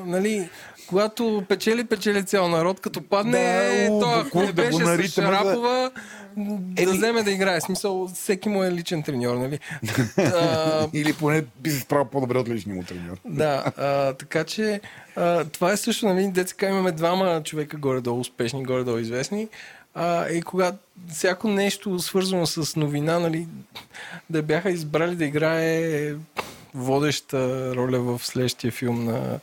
нали, 0.06 0.48
когато 0.86 1.44
печели, 1.48 1.84
печели 1.84 2.24
цял 2.24 2.48
народ, 2.48 2.80
като 2.80 3.02
падне, 3.02 3.38
Да, 3.80 3.98
той 4.00 4.14
да 4.14 4.20
ако 4.20 4.40
го- 4.40 4.52
беше 4.52 4.72
с 4.72 4.80
наритаме, 4.80 5.28
да- 5.28 5.36
Шарапова, 5.36 5.90
да 6.36 6.82
Еми- 6.82 6.92
вземе 6.96 7.22
да 7.22 7.30
играе. 7.30 7.60
Смисъл, 7.60 8.08
всеки 8.14 8.48
му 8.48 8.64
е 8.64 8.72
личен 8.72 9.02
треньор, 9.02 9.36
нали? 9.36 9.58
а, 10.18 10.88
Или 10.92 11.12
поне 11.12 11.44
би 11.60 11.70
се 11.70 11.80
справил 11.80 12.04
по-добре 12.04 12.38
от 12.38 12.48
личния 12.48 12.76
му 12.76 12.82
треньор. 12.82 13.16
да, 13.24 13.64
а, 13.76 14.12
така 14.12 14.44
че 14.44 14.80
а, 15.16 15.44
това 15.44 15.72
е 15.72 15.76
също, 15.76 16.06
нали, 16.06 16.28
деца 16.28 16.68
имаме 16.68 16.92
двама 16.92 17.42
човека 17.44 17.76
горе-долу 17.76 18.20
успешни, 18.20 18.64
горе-долу 18.64 18.98
известни. 18.98 19.48
А, 19.94 20.28
и 20.28 20.42
когато 20.42 20.78
всяко 21.12 21.48
нещо 21.48 21.98
свързано 21.98 22.46
с 22.46 22.76
новина, 22.76 23.18
нали, 23.18 23.46
да 24.30 24.42
бяха 24.42 24.70
избрали 24.70 25.16
да 25.16 25.24
играе 25.24 26.12
водеща 26.74 27.72
роля 27.76 28.00
в 28.00 28.20
следващия 28.26 28.72
филм 28.72 29.04
на 29.04 29.40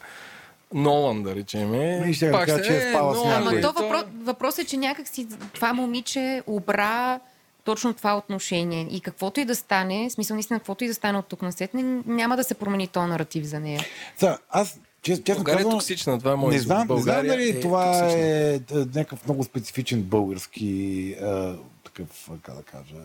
Нолан, 0.73 1.23
да 1.23 1.35
речем. 1.35 1.73
И 2.09 2.13
ще 2.13 2.31
кажа, 2.31 2.61
че 2.61 2.77
е 2.77 2.89
спала 2.89 3.15
с 3.15 3.23
някой. 3.23 3.57
Ама 3.57 3.61
то 3.61 3.81
въпрос, 3.81 4.03
въпрос 4.23 4.59
е, 4.59 4.65
че 4.65 4.77
някакси 4.77 5.27
това 5.53 5.73
момиче 5.73 6.43
обра 6.47 7.19
точно 7.63 7.93
това 7.93 8.17
отношение. 8.17 8.87
И 8.91 9.01
каквото 9.01 9.39
и 9.39 9.45
да 9.45 9.55
стане, 9.55 10.09
смисъл 10.09 10.35
наистина, 10.35 10.59
каквото 10.59 10.83
и 10.83 10.87
да 10.87 10.93
стане 10.93 11.17
от 11.17 11.25
тук 11.25 11.41
на 11.41 11.51
след, 11.51 11.71
няма 11.73 12.37
да 12.37 12.43
се 12.43 12.53
промени 12.53 12.87
този 12.87 13.09
наратив 13.09 13.45
за 13.45 13.59
нея. 13.59 13.81
Сега, 14.17 14.37
аз 14.49 14.79
чест, 15.01 15.23
честно 15.23 15.43
България 15.43 15.61
е 15.61 15.63
казвам, 15.63 15.79
токсична, 15.79 16.19
това 16.19 16.31
е 16.31 16.35
моят 16.35 16.53
не 16.53 16.59
знам, 16.59 16.87
не 16.89 17.01
знам 17.01 17.27
дали 17.27 17.49
е 17.49 17.59
това 17.59 17.85
токсична. 17.85 18.19
е, 18.19 18.55
е 18.55 18.59
някакъв 18.95 19.25
много 19.25 19.43
специфичен 19.43 20.01
български 20.01 21.15
а, 21.21 21.55
такъв, 21.83 22.29
как 22.41 22.55
да 22.55 22.63
кажа, 22.63 22.95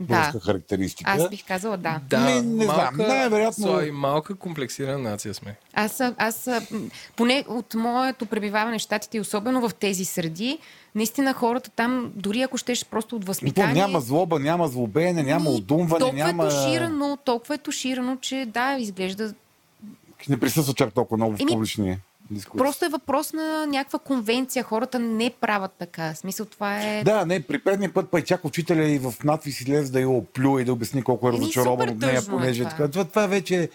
българска 0.00 0.40
характеристика. 0.40 1.10
Аз 1.10 1.28
бих 1.28 1.46
казала 1.46 1.76
да. 1.76 2.00
Да, 2.10 2.20
Не- 2.20 2.42
не 2.42 2.64
знам, 2.64 2.76
малка, 2.76 3.08
най-вероятно- 3.08 3.64
Слави, 3.64 3.90
малка 3.90 4.34
комплексирана 4.34 4.98
нация 4.98 5.34
сме. 5.34 5.56
Аз, 5.74 6.02
аз, 6.16 6.48
поне 7.16 7.44
от 7.48 7.74
моето 7.74 8.26
пребиваване 8.26 8.78
в 8.78 8.82
Штатите 8.82 9.16
и 9.16 9.20
особено 9.20 9.68
в 9.68 9.74
тези 9.74 10.04
среди, 10.04 10.58
наистина 10.94 11.32
хората 11.32 11.70
там, 11.70 12.12
дори 12.14 12.42
ако 12.42 12.56
щеш 12.58 12.84
просто 12.84 13.16
от 13.16 13.22
То 13.22 13.26
възпитание... 13.26 13.74
няма 13.74 14.00
злоба, 14.00 14.38
няма 14.38 14.68
злобеене, 14.68 15.22
няма 15.22 15.50
ми, 15.50 15.56
отдумване, 15.56 16.00
толкова 16.00 16.24
няма... 16.24 16.46
е 16.46 16.48
туширано, 16.48 17.18
толкова 17.24 17.54
е 17.54 17.58
туширано, 17.58 18.16
че 18.16 18.46
да, 18.48 18.76
изглежда... 18.78 19.34
Не 20.28 20.40
присъства 20.40 20.74
чак 20.74 20.92
толкова 20.92 21.16
много 21.16 21.36
в 21.36 21.46
публичния 21.48 21.98
дискурс. 22.30 22.58
Просто 22.58 22.84
е 22.84 22.88
въпрос 22.88 23.32
на 23.32 23.66
някаква 23.66 23.98
конвенция. 23.98 24.62
Хората 24.64 24.98
не 24.98 25.30
правят 25.40 25.72
така. 25.78 26.12
В 26.14 26.18
смисъл 26.18 26.46
това 26.46 26.82
е... 26.82 27.04
Да, 27.04 27.26
не, 27.26 27.42
при 27.42 27.58
предния 27.58 27.94
път 27.94 28.10
пък 28.10 28.26
чак 28.26 28.44
учителя 28.44 28.84
и 28.84 28.98
в 28.98 29.14
надпис 29.24 29.60
излезе 29.60 29.92
да 29.92 30.00
я 30.00 30.08
оплюе 30.08 30.62
и 30.62 30.64
да 30.64 30.72
обясни 30.72 31.02
колко 31.02 31.26
е 31.26 31.30
Еми, 31.30 31.38
разочарован 31.38 31.88
от 31.88 31.98
нея, 31.98 32.18
е 32.18 32.30
понеже 32.30 32.64
това. 32.64 32.88
това. 32.88 33.04
Това, 33.04 33.26
вече 33.26 33.62
е 33.62 33.68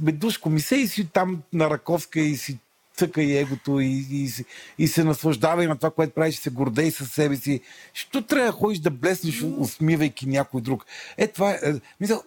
бе, 0.00 0.12
душко 0.12 0.50
ми 0.50 0.60
се 0.60 0.76
и 0.76 0.88
си 0.88 1.08
там 1.12 1.42
на 1.52 1.70
Раковска 1.70 2.20
и 2.20 2.36
си 2.36 2.58
цъка 3.02 3.22
и 3.22 3.36
егото 3.36 3.80
и, 3.80 4.06
и, 4.10 4.30
и, 4.78 4.88
се 4.88 5.04
наслаждава 5.04 5.64
и 5.64 5.66
на 5.66 5.76
това, 5.76 5.90
което 5.90 6.14
правиш, 6.14 6.36
се 6.36 6.50
гордей 6.50 6.90
със 6.90 7.12
себе 7.12 7.36
си. 7.36 7.60
Що 7.94 8.22
трябва 8.22 8.46
да 8.46 8.52
ходиш 8.52 8.78
да 8.78 8.90
блеснеш, 8.90 9.42
усмивайки 9.42 10.26
някой 10.26 10.60
друг? 10.60 10.86
Е, 11.16 11.26
това 11.26 11.50
е, 11.50 11.54
е 11.62 11.72
мисъл, 12.00 12.22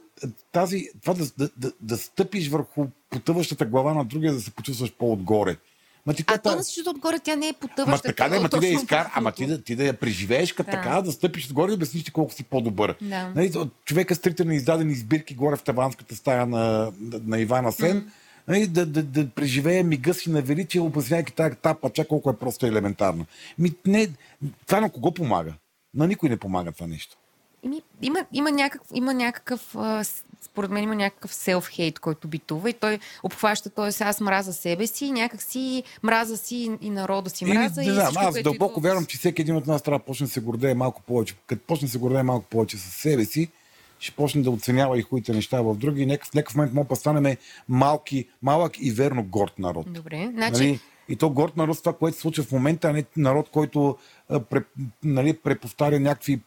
тази, 0.52 0.90
това 1.02 1.14
да, 1.14 1.26
да, 1.38 1.50
да, 1.58 1.72
да 1.82 1.98
стъпиш 1.98 2.50
върху 2.50 2.86
потъващата 3.10 3.66
глава 3.66 3.94
на 3.94 4.06
другия, 4.06 4.34
да 4.34 4.42
се 4.42 4.52
почувстваш 4.52 4.92
по-отгоре. 4.92 5.58
Ма 6.06 6.14
ти 6.14 6.24
А 6.28 6.38
то 6.38 6.56
на 6.56 6.62
всичкото 6.62 6.90
отгоре 6.90 7.20
тя 7.20 7.36
не 7.36 7.48
е 7.48 7.54
потъваща. 7.54 8.08
така 8.08 8.30
да, 8.30 8.36
ама 8.38 8.50
ти 8.50 8.60
да 8.60 8.68
я 8.68 8.74
изкар, 8.74 9.08
ама 9.16 9.32
ти 9.32 9.46
да, 9.46 9.62
ти 9.62 9.76
да 9.76 9.84
я 9.84 9.94
преживееш 9.94 10.54
като 10.54 10.72
Да. 10.72 10.78
така, 10.78 11.02
да 11.02 11.12
стъпиш 11.12 11.46
отгоре 11.46 11.72
и 11.72 11.76
обясниш 11.76 12.04
ти 12.04 12.12
колко 12.12 12.34
си 12.34 12.44
по-добър. 12.44 12.96
Да. 13.02 13.32
Нали, 13.36 13.54
човека 13.86 14.16
с 14.16 14.20
трите 14.20 14.44
на 14.44 14.56
издадени 14.56 14.96
сбирки 14.96 15.36
горе 15.36 15.56
в 15.56 15.64
таванската 15.64 16.16
стая 16.16 16.46
на, 16.46 16.92
на, 17.02 17.22
на 17.26 17.40
Ивана 17.40 17.72
Сен, 17.72 18.12
нали, 18.48 18.68
да, 18.68 18.86
да, 18.86 19.04
да, 19.04 19.30
преживее 19.30 19.84
мига 19.84 20.14
си 20.14 20.30
на 20.30 20.42
величие, 20.42 20.82
обяснявайки 20.82 21.34
тази 21.34 21.56
тапа, 21.56 21.90
чак 21.90 22.08
колко 22.08 22.30
е 22.30 22.36
просто 22.36 22.66
елементарно. 22.66 23.26
Ми, 23.60 23.74
не, 23.88 24.08
това 24.68 24.82
на 24.82 24.90
кого 24.90 25.12
помага? 25.14 25.54
На 25.94 26.08
никой 26.08 26.30
не 26.30 26.38
помага 26.38 26.72
това 26.72 26.88
нещо. 26.88 27.18
Еми, 27.66 27.82
има, 28.02 28.26
има, 28.34 28.52
някакъв, 28.52 28.88
има 28.94 29.14
някакъв, 29.14 29.62
с- 30.04 30.24
според 30.42 30.72
мен 30.72 30.84
има 30.84 30.96
някакъв 30.96 31.34
self-hate, 31.34 32.00
който 32.00 32.28
битува 32.28 32.70
и 32.70 32.74
той 32.74 33.00
обхваща, 33.24 33.70
т.е. 33.70 34.04
аз 34.04 34.22
мраза 34.22 34.54
себе 34.54 34.88
си, 34.88 35.12
някак 35.12 35.42
си 35.42 35.84
мраза 36.04 36.38
си 36.38 36.56
и- 36.56 36.88
и 36.88 36.90
народа 36.90 37.30
си 37.30 37.46
мраза. 37.46 37.82
не 37.82 37.88
и 37.88 37.92
знам, 37.92 38.06
всичко, 38.06 38.24
аз 38.24 38.42
дълбоко 38.44 38.80
идва 38.80 38.90
вярвам, 38.90 39.06
че 39.06 39.18
всеки 39.18 39.42
един 39.42 39.56
от 39.56 39.68
нас 39.68 39.82
трябва 39.82 40.00
да 40.00 40.06
почне 40.06 40.26
да 40.26 40.32
се 40.34 40.40
гордее 40.40 40.74
малко 40.74 41.02
повече. 41.02 41.36
Като 41.48 41.66
почне 41.68 41.86
да 41.86 41.92
се 41.92 41.98
гордее 41.98 42.24
малко 42.24 42.46
повече 42.46 42.78
със 42.78 42.94
себе 42.94 43.26
си, 43.26 43.50
ще 44.00 44.16
почне 44.16 44.42
да 44.42 44.52
оценява 44.52 45.00
и 45.00 45.02
хубавите 45.02 45.34
неща 45.34 45.62
в 45.62 45.76
други. 45.76 46.02
И 46.02 46.06
някакъв, 46.06 46.34
някакъв 46.34 46.56
момент 46.56 46.74
може 46.74 46.88
да 46.88 46.96
станем 46.96 47.38
малки, 47.70 48.28
малък 48.42 48.80
и 48.80 48.92
верно 48.92 49.24
горд 49.24 49.60
народ. 49.60 49.94
Добре, 49.94 50.30
значи, 50.34 50.64
Нали? 50.64 50.80
И 51.10 51.16
то 51.16 51.30
горд 51.30 51.58
народ 51.58 51.80
това, 51.80 51.94
което 51.94 52.16
се 52.16 52.22
случва 52.22 52.44
в 52.44 52.52
момента, 52.52 52.90
а 52.90 52.94
не 52.94 53.04
народ, 53.18 53.50
който 53.50 53.98
а, 54.30 54.40
пре, 54.40 54.64
нали, 55.04 55.34
преповтаря 55.34 56.00
някакви 56.00 56.42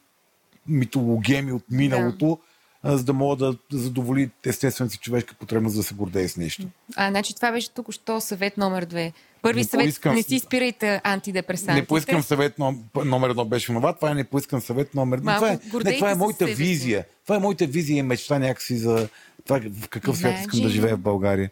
митологеми 0.69 1.53
от 1.53 1.65
миналото, 1.71 2.39
а, 2.83 2.97
за 2.97 3.05
да 3.05 3.13
мога 3.13 3.37
да 3.37 3.57
задоволи 3.73 4.31
естествената 4.47 4.93
си 4.93 4.99
човешка 4.99 5.35
потребност 5.35 5.77
да 5.77 5.83
се 5.83 5.95
гордее 5.95 6.29
с 6.29 6.37
нещо. 6.37 6.67
а, 6.97 7.11
значи 7.11 7.35
това 7.35 7.53
беше 7.53 7.71
тук 7.71 7.93
що 7.93 8.21
съвет 8.21 8.57
номер 8.57 8.85
две. 8.85 9.13
Първи 9.43 9.61
Не 9.61 9.65
съвет, 9.65 9.85
поискам- 9.85 10.15
не 10.15 10.23
си 10.23 10.39
спирайте 10.39 11.01
антидепресантите. 11.05 11.81
Не 11.81 11.87
поискам 11.87 12.23
съвет 12.23 12.57
ном- 12.57 13.05
номер 13.05 13.31
едно 13.31 13.45
беше 13.45 13.67
това, 13.67 13.93
това 13.93 14.11
е 14.11 14.15
не 14.15 14.25
поискам 14.25 14.61
съвет 14.61 14.95
номер 14.95 15.19
Малко 15.19 15.39
това 15.39 15.53
е, 15.53 15.59
не, 15.85 15.97
това 15.97 16.11
е 16.11 16.15
моята 16.15 16.47
визия. 16.47 17.05
Това 17.25 17.37
е 17.37 17.39
моята 17.39 17.67
визия 17.67 17.97
и 17.97 18.03
мечта 18.03 18.39
някакси 18.39 18.77
за 18.77 19.09
това 19.45 19.61
в 19.73 19.89
какъв 19.89 20.17
свят 20.17 20.31
Значи- 20.31 20.41
искам 20.43 20.61
да 20.61 20.69
живея 20.69 20.97
в 20.97 21.01
България. 21.01 21.51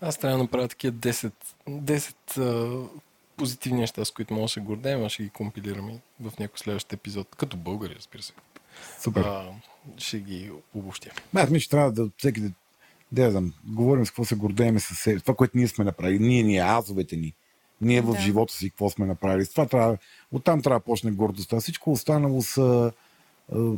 Аз 0.00 0.18
трябва 0.18 0.36
да 0.36 0.42
направя 0.42 0.68
такива 0.68 0.92
10, 0.92 1.32
10 1.68 2.14
а, 2.38 2.88
позитивни 3.36 3.80
неща, 3.80 4.04
с 4.04 4.10
които 4.10 4.34
мога 4.34 4.44
да 4.44 4.48
се 4.48 4.60
гордеем, 4.60 5.04
а 5.04 5.08
ще 5.08 5.22
ги 5.22 5.28
компилираме 5.30 5.92
в 6.20 6.38
някой 6.38 6.58
следващ 6.58 6.92
епизод. 6.92 7.28
Като 7.36 7.56
българи, 7.56 7.94
разбира 7.96 8.22
се. 8.22 8.32
Супер. 9.00 9.20
А, 9.20 9.44
ще 9.96 10.18
ги 10.18 10.50
обобщя. 10.74 11.10
Аз 11.34 11.50
мисля, 11.50 11.62
че 11.62 11.70
трябва 11.70 11.92
да 11.92 12.08
всеки 12.18 12.40
да, 12.40 12.50
да 13.12 13.30
знам, 13.30 13.52
говорим 13.66 14.06
с 14.06 14.10
какво 14.10 14.24
се 14.24 14.34
гордееме 14.34 14.80
с 14.80 14.94
себе. 14.94 15.20
Това, 15.20 15.34
което 15.34 15.58
ние 15.58 15.68
сме 15.68 15.84
направили. 15.84 16.18
Ние, 16.18 16.42
ние, 16.42 16.62
азовете 16.62 17.16
ни. 17.16 17.34
Ние 17.80 18.00
в 18.00 18.12
Да. 18.12 18.20
живота 18.20 18.54
си 18.54 18.70
какво 18.70 18.90
сме 18.90 19.06
направили. 19.06 19.44
С 19.44 19.50
това 19.50 19.66
трябва, 19.66 19.98
оттам 20.32 20.62
трябва 20.62 20.78
да 20.80 20.84
почне 20.84 21.10
гордостта. 21.10 21.60
Всичко 21.60 21.92
останало 21.92 22.42
са 22.42 22.92
а, 23.52 23.72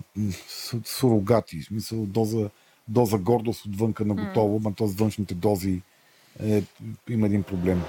сурогати. 0.84 1.61
В 1.61 1.64
смисъл, 1.64 2.07
доза, 2.07 2.50
доза 2.88 3.18
гордост 3.18 3.66
отвънка 3.66 4.05
на 4.05 4.14
готово, 4.14 4.61
но 4.64 4.72
то 4.72 4.86
с 4.86 4.94
външните 4.94 5.34
дози 5.34 5.82
е, 6.42 6.62
има 7.09 7.26
един 7.26 7.42
проблем. 7.42 7.82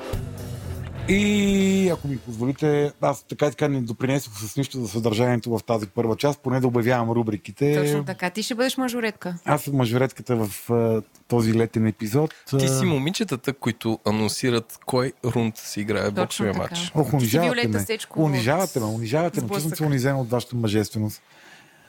И 1.09 1.89
ако 1.89 2.07
ми 2.07 2.17
позволите, 2.17 2.91
аз 3.01 3.23
така 3.23 3.45
и 3.45 3.49
така 3.49 3.67
не 3.67 3.81
допринесох 3.81 4.33
с 4.39 4.57
нищо 4.57 4.79
за 4.79 4.87
съдържанието 4.87 5.57
в 5.57 5.63
тази 5.63 5.87
първа 5.87 6.15
част, 6.15 6.39
поне 6.39 6.59
да 6.59 6.67
обявявам 6.67 7.09
рубриките. 7.11 7.75
Точно 7.75 8.05
така. 8.05 8.29
Ти 8.29 8.43
ще 8.43 8.55
бъдеш 8.55 8.77
мажоретка. 8.77 9.37
Аз 9.45 9.61
съм 9.61 9.75
мажоретката 9.75 10.35
в 10.35 10.69
а, 10.69 11.01
този 11.27 11.53
летен 11.53 11.87
епизод. 11.87 12.33
Ти 12.59 12.67
си 12.67 12.85
момичетата, 12.85 13.53
които 13.53 13.99
анонсират 14.07 14.79
кой 14.85 15.13
рунд 15.25 15.57
си 15.57 15.81
играе 15.81 16.11
боксовия 16.11 16.53
матч. 16.53 16.91
Ох, 16.95 17.13
унижавате 17.13 17.67
ме. 17.67 17.79
Сечкова 17.79 18.25
Унижавате 18.25 18.79
ме, 18.79 18.85
унижавате 18.85 19.41
ме. 19.41 19.47
Чувствам 19.47 19.75
се 19.75 19.83
унизен 19.83 20.15
от 20.15 20.29
вашата 20.29 20.55
мъжественост. 20.55 21.21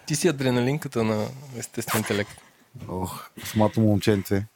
Ти 0.06 0.16
си 0.16 0.28
адреналинката 0.28 1.04
на 1.04 1.26
естествен 1.58 1.98
интелект. 1.98 2.30
Ох, 2.88 3.30
космато 3.40 3.80
момченце. 3.80 4.46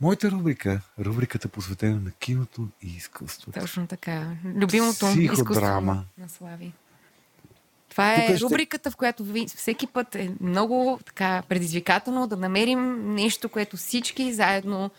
Моята 0.00 0.30
рубрика, 0.30 0.80
рубриката 1.00 1.48
посветена 1.48 1.94
на 1.94 2.10
киното 2.10 2.68
и 2.82 2.88
изкуството. 2.88 3.60
Точно 3.60 3.86
така. 3.86 4.30
Любимото 4.44 5.06
Психодрама. 5.06 5.92
изкуство 5.92 6.04
на 6.18 6.28
Слави. 6.28 6.72
Това 7.90 8.14
е 8.14 8.26
Тук 8.26 8.36
ще- 8.36 8.44
рубриката, 8.44 8.90
в 8.90 8.96
която 8.96 9.24
ви, 9.24 9.46
всеки 9.48 9.86
път 9.86 10.14
е 10.14 10.30
много 10.40 11.00
така 11.06 11.42
предизвикателно 11.48 12.26
да 12.26 12.36
намерим 12.36 12.80
нещо, 13.14 13.48
което 13.48 13.76
всички 13.76 14.34
заедно 14.34 14.90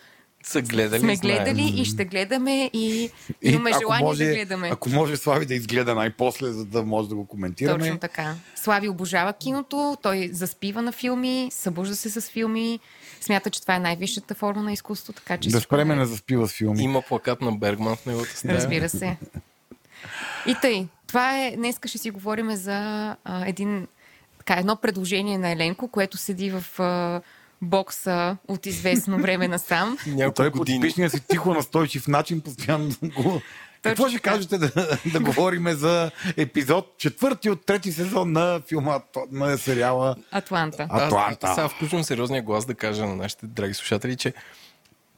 Са 0.44 0.62
гледали, 0.62 1.00
сме 1.00 1.16
знаем. 1.16 1.36
гледали 1.36 1.82
и 1.82 1.86
ще 1.86 2.06
гледаме 2.06 2.70
и 2.74 3.10
имаме 3.42 3.70
ако 3.70 3.80
желание 3.80 4.06
може, 4.06 4.26
да 4.26 4.32
гледаме. 4.32 4.70
Ако 4.70 4.90
може 4.90 5.18
Слави 5.18 5.46
да 5.46 5.54
изгледа 5.54 5.96
най-после, 5.96 6.48
за 6.48 6.66
да 6.66 6.84
може 6.84 7.10
да 7.10 7.16
го 7.16 7.26
коментираме. 7.26 7.80
Точно 7.80 8.00
така. 8.00 8.36
Слави 8.56 8.90
обожава 8.90 9.34
киното, 9.34 9.98
той 10.04 10.30
заспива 10.34 10.82
на 10.82 10.92
филми, 10.92 11.50
събужда 11.52 11.96
се 11.96 12.10
с 12.12 12.22
филми, 12.22 12.80
смята, 13.24 13.50
че 13.50 13.62
това 13.62 13.76
е 13.76 13.80
най-висшата 13.80 14.36
форма 14.36 14.64
на 14.64 14.74
изкуство, 14.74 15.14
така 15.14 15.38
че... 15.38 15.50
Да 15.50 15.58
всичко 15.58 15.76
спреме 15.76 15.94
е- 15.94 15.98
не 15.98 16.06
заспива 16.06 16.48
с 16.48 16.52
филми. 16.54 16.84
Има 16.84 17.02
плакат 17.02 17.42
на 17.42 17.52
Бергман 17.52 17.96
в 17.96 18.06
неговата 18.06 18.38
стая. 18.38 18.56
Разбира 18.56 18.90
се. 18.90 19.18
И 20.48 20.56
тъй, 20.62 20.88
това 21.08 21.46
е, 21.46 21.52
днеска 21.56 21.88
ще 21.88 21.98
си 21.98 22.12
говорим 22.12 22.56
за 22.56 22.76
а, 23.24 23.46
един, 23.48 23.88
така, 24.38 24.54
едно 24.60 24.76
предложение 24.76 25.38
на 25.38 25.50
Еленко, 25.50 25.88
което 25.88 26.18
седи 26.18 26.52
в 26.52 26.80
а, 26.80 27.22
бокса 27.62 28.38
от 28.48 28.66
известно 28.66 29.18
време 29.18 29.48
насам. 29.48 29.98
Няколко 30.08 30.36
Той 30.36 30.52
по 30.52 30.58
години. 30.58 30.82
типичния 30.82 31.10
си 31.10 31.20
тихо 31.28 31.54
настойчив 31.54 32.08
начин 32.08 32.42
постоянно 32.42 32.92
го... 33.04 33.42
Какво 33.84 34.10
ще 34.10 34.20
кажете 34.20 34.58
да, 34.58 34.72
да 35.06 35.20
говорим 35.20 35.68
за 35.70 36.12
епизод 36.38 36.94
четвърти 36.98 37.50
от 37.50 37.66
трети 37.66 37.92
сезон 37.92 38.32
на 38.32 38.62
филма, 38.62 39.00
на 39.32 39.58
сериала 39.58 40.16
Атланта. 40.32 40.88
Аз- 40.90 41.02
Атланта? 41.04 41.48
Сега 41.48 41.70
включвам 41.70 42.04
сериозния 42.04 42.42
глас 42.42 42.66
да 42.66 42.76
кажа 42.76 43.06
на 43.06 43.16
нашите 43.16 43.46
драги 43.46 43.74
слушатели, 43.74 44.16
че 44.16 44.34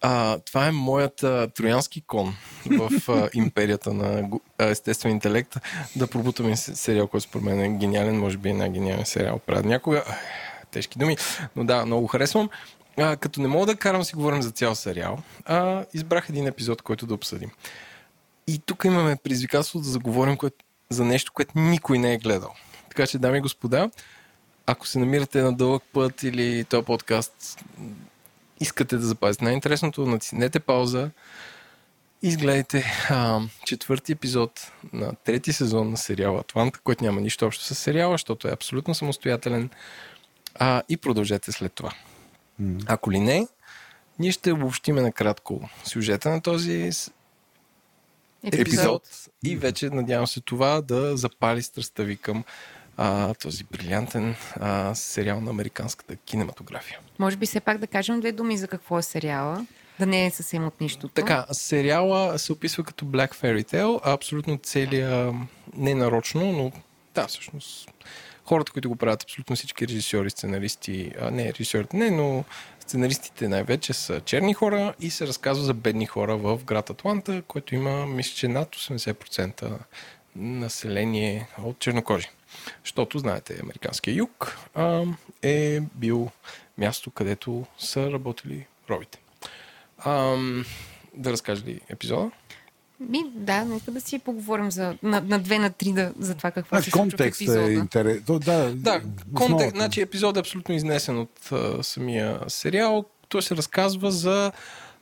а, 0.01 0.37
това 0.39 0.67
е 0.67 0.71
моят 0.71 1.23
а, 1.23 1.47
троянски 1.47 2.01
кон 2.01 2.35
в 2.67 3.09
а, 3.09 3.29
империята 3.33 3.93
на 3.93 4.29
а, 4.57 4.65
естествен 4.65 5.11
интелект. 5.11 5.55
Да 5.95 6.07
пробутаме 6.07 6.57
се- 6.57 6.75
сериал, 6.75 7.07
който 7.07 7.23
според 7.23 7.45
мен 7.45 7.61
е 7.61 7.69
гениален, 7.69 8.19
може 8.19 8.37
би 8.37 8.49
е 8.49 8.53
най-гениален 8.53 9.05
сериал 9.05 9.39
правят 9.39 9.65
някога. 9.65 10.03
Ах, 10.07 10.17
Тежки 10.71 10.99
думи, 10.99 11.17
но 11.55 11.63
да, 11.63 11.85
много 11.85 12.07
харесвам. 12.07 12.49
А, 12.97 13.15
като 13.15 13.41
не 13.41 13.47
мога 13.47 13.65
да 13.65 13.75
карам 13.75 14.03
си 14.03 14.15
говорим 14.15 14.41
за 14.41 14.51
цял 14.51 14.75
сериал, 14.75 15.17
а, 15.45 15.85
избрах 15.93 16.29
един 16.29 16.47
епизод, 16.47 16.81
който 16.81 17.05
да 17.05 17.13
обсъдим. 17.13 17.49
И 18.49 18.59
тук 18.65 18.83
имаме 18.85 19.15
предизвикателство 19.15 19.79
да 19.79 19.89
заговорим 19.89 20.37
кое, 20.37 20.51
за 20.89 21.05
нещо, 21.05 21.31
което 21.33 21.59
никой 21.59 21.99
не 21.99 22.13
е 22.13 22.17
гледал. 22.17 22.53
Така 22.89 23.07
че, 23.07 23.17
дами 23.17 23.37
и 23.37 23.41
господа, 23.41 23.89
ако 24.65 24.87
се 24.87 24.99
намирате 24.99 25.41
на 25.41 25.53
дълъг 25.53 25.83
път 25.93 26.23
или 26.23 26.63
този 26.63 26.85
подкаст 26.85 27.63
искате 28.59 28.97
да 28.97 29.05
запазите 29.05 29.43
най-интересното, 29.45 30.05
натиснете 30.05 30.59
пауза 30.59 31.11
изгледайте 32.21 32.85
а, 33.09 33.41
четвърти 33.65 34.11
епизод 34.11 34.71
на 34.93 35.15
трети 35.15 35.53
сезон 35.53 35.89
на 35.89 35.97
сериала 35.97 36.39
Атланта, 36.39 36.79
който 36.83 37.03
няма 37.03 37.21
нищо 37.21 37.45
общо 37.45 37.63
с 37.63 37.75
сериала, 37.75 38.13
защото 38.13 38.47
е 38.47 38.51
абсолютно 38.51 38.95
самостоятелен 38.95 39.69
а, 40.55 40.83
и 40.89 40.97
продължете 40.97 41.51
след 41.51 41.73
това. 41.73 41.93
Ако 42.87 43.11
ли 43.11 43.19
не, 43.19 43.47
ние 44.19 44.31
ще 44.31 44.51
обобщиме 44.51 45.01
накратко 45.01 45.69
сюжета 45.83 46.29
на 46.29 46.41
този 46.41 46.91
с- 48.43 48.47
епизод 48.53 49.03
и 49.43 49.55
вече 49.55 49.89
надявам 49.89 50.27
се 50.27 50.41
това 50.41 50.81
да 50.81 51.17
запали 51.17 51.61
страстта 51.61 52.03
ви 52.03 52.17
към 52.17 52.43
а, 52.97 53.33
този 53.33 53.63
брилянтен 53.63 54.35
а, 54.55 54.95
сериал 54.95 55.41
на 55.41 55.49
американската 55.49 56.15
кинематография. 56.15 56.99
Може 57.19 57.37
би 57.37 57.45
все 57.45 57.59
пак 57.59 57.77
да 57.77 57.87
кажем 57.87 58.19
две 58.19 58.31
думи 58.31 58.57
за 58.57 58.67
какво 58.67 58.99
е 58.99 59.03
сериала. 59.03 59.65
Да 59.99 60.05
не 60.05 60.25
е 60.25 60.31
съвсем 60.31 60.67
от 60.67 60.81
нищото. 60.81 61.07
Така, 61.07 61.45
сериала 61.51 62.39
се 62.39 62.51
описва 62.51 62.83
като 62.83 63.05
Black 63.05 63.35
Fairy 63.35 63.73
Tale, 63.73 63.99
а 64.03 64.13
абсолютно 64.13 64.57
целия, 64.57 65.33
не 65.77 65.95
нарочно, 65.95 66.51
но 66.51 66.71
да, 67.15 67.27
всъщност 67.27 67.89
хората, 68.49 68.71
които 68.71 68.89
го 68.89 68.95
правят, 68.95 69.23
абсолютно 69.23 69.55
всички 69.55 69.87
режисьори, 69.87 70.29
сценаристи, 70.29 71.11
а 71.21 71.31
не 71.31 71.53
режисьорите, 71.53 71.97
не, 71.97 72.11
но 72.11 72.43
сценаристите 72.79 73.47
най-вече 73.47 73.93
са 73.93 74.21
черни 74.21 74.53
хора 74.53 74.93
и 74.99 75.09
се 75.09 75.27
разказва 75.27 75.63
за 75.63 75.73
бедни 75.73 76.05
хора 76.05 76.37
в 76.37 76.59
град 76.65 76.89
Атланта, 76.89 77.41
който 77.47 77.75
има, 77.75 78.05
мисля, 78.05 78.35
че 78.35 78.47
над 78.47 78.75
80% 78.75 79.71
население 80.35 81.47
от 81.63 81.79
чернокожи. 81.79 82.29
Защото, 82.83 83.19
знаете, 83.19 83.59
американския 83.63 84.13
юг 84.15 84.57
а, 84.75 85.03
е 85.41 85.79
бил 85.95 86.31
място, 86.77 87.11
където 87.11 87.65
са 87.77 88.11
работили 88.11 88.65
робите. 88.89 89.19
Ам, 90.05 90.65
да 91.13 91.31
разкажа 91.31 91.65
ли 91.65 91.81
епизода? 91.89 92.31
Ми, 92.99 93.23
да, 93.33 93.65
нека 93.65 93.91
да 93.91 94.01
си 94.01 94.19
поговорим 94.19 94.71
за, 94.71 94.97
на, 95.03 95.21
на 95.21 95.39
две, 95.39 95.59
на 95.59 95.69
три 95.69 95.93
да, 95.93 96.13
за 96.19 96.35
това 96.35 96.51
какво 96.51 96.75
се 96.75 96.81
Значи, 96.81 96.91
случва 96.91 97.05
в 97.05 97.11
контекст 97.11 97.41
епизода. 97.41 97.71
е 97.71 97.73
интересен. 97.73 98.23
Да, 98.39 98.73
Да, 98.75 99.01
контекст, 99.35 99.75
значи 99.75 100.01
епизодът 100.01 100.37
е 100.37 100.39
абсолютно 100.39 100.75
изнесен 100.75 101.19
от 101.19 101.51
а, 101.51 101.83
самия 101.83 102.39
сериал. 102.47 103.05
Той 103.29 103.41
се 103.41 103.55
разказва 103.55 104.11
за 104.11 104.51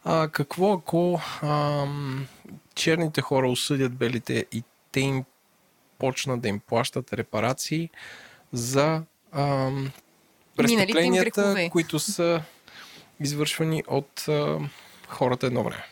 а, 0.04 0.28
какво 0.28 0.74
ако 0.74 1.22
ам, 1.44 2.28
черните 2.76 3.22
хора 3.22 3.50
осъдят 3.50 3.96
белите 3.96 4.46
и 4.52 4.64
те 4.92 5.00
им 5.00 5.24
почнат 6.00 6.42
да 6.42 6.48
им 6.48 6.60
плащат 6.60 7.14
репарации 7.14 7.90
за 8.54 9.04
им 9.38 9.92
престъпленията, 10.56 11.70
които 11.72 12.00
са 12.00 12.42
извършвани 13.20 13.84
от 13.88 14.28
а, 14.28 14.60
хората 15.08 15.48
едно 15.48 15.64
време. 15.64 15.84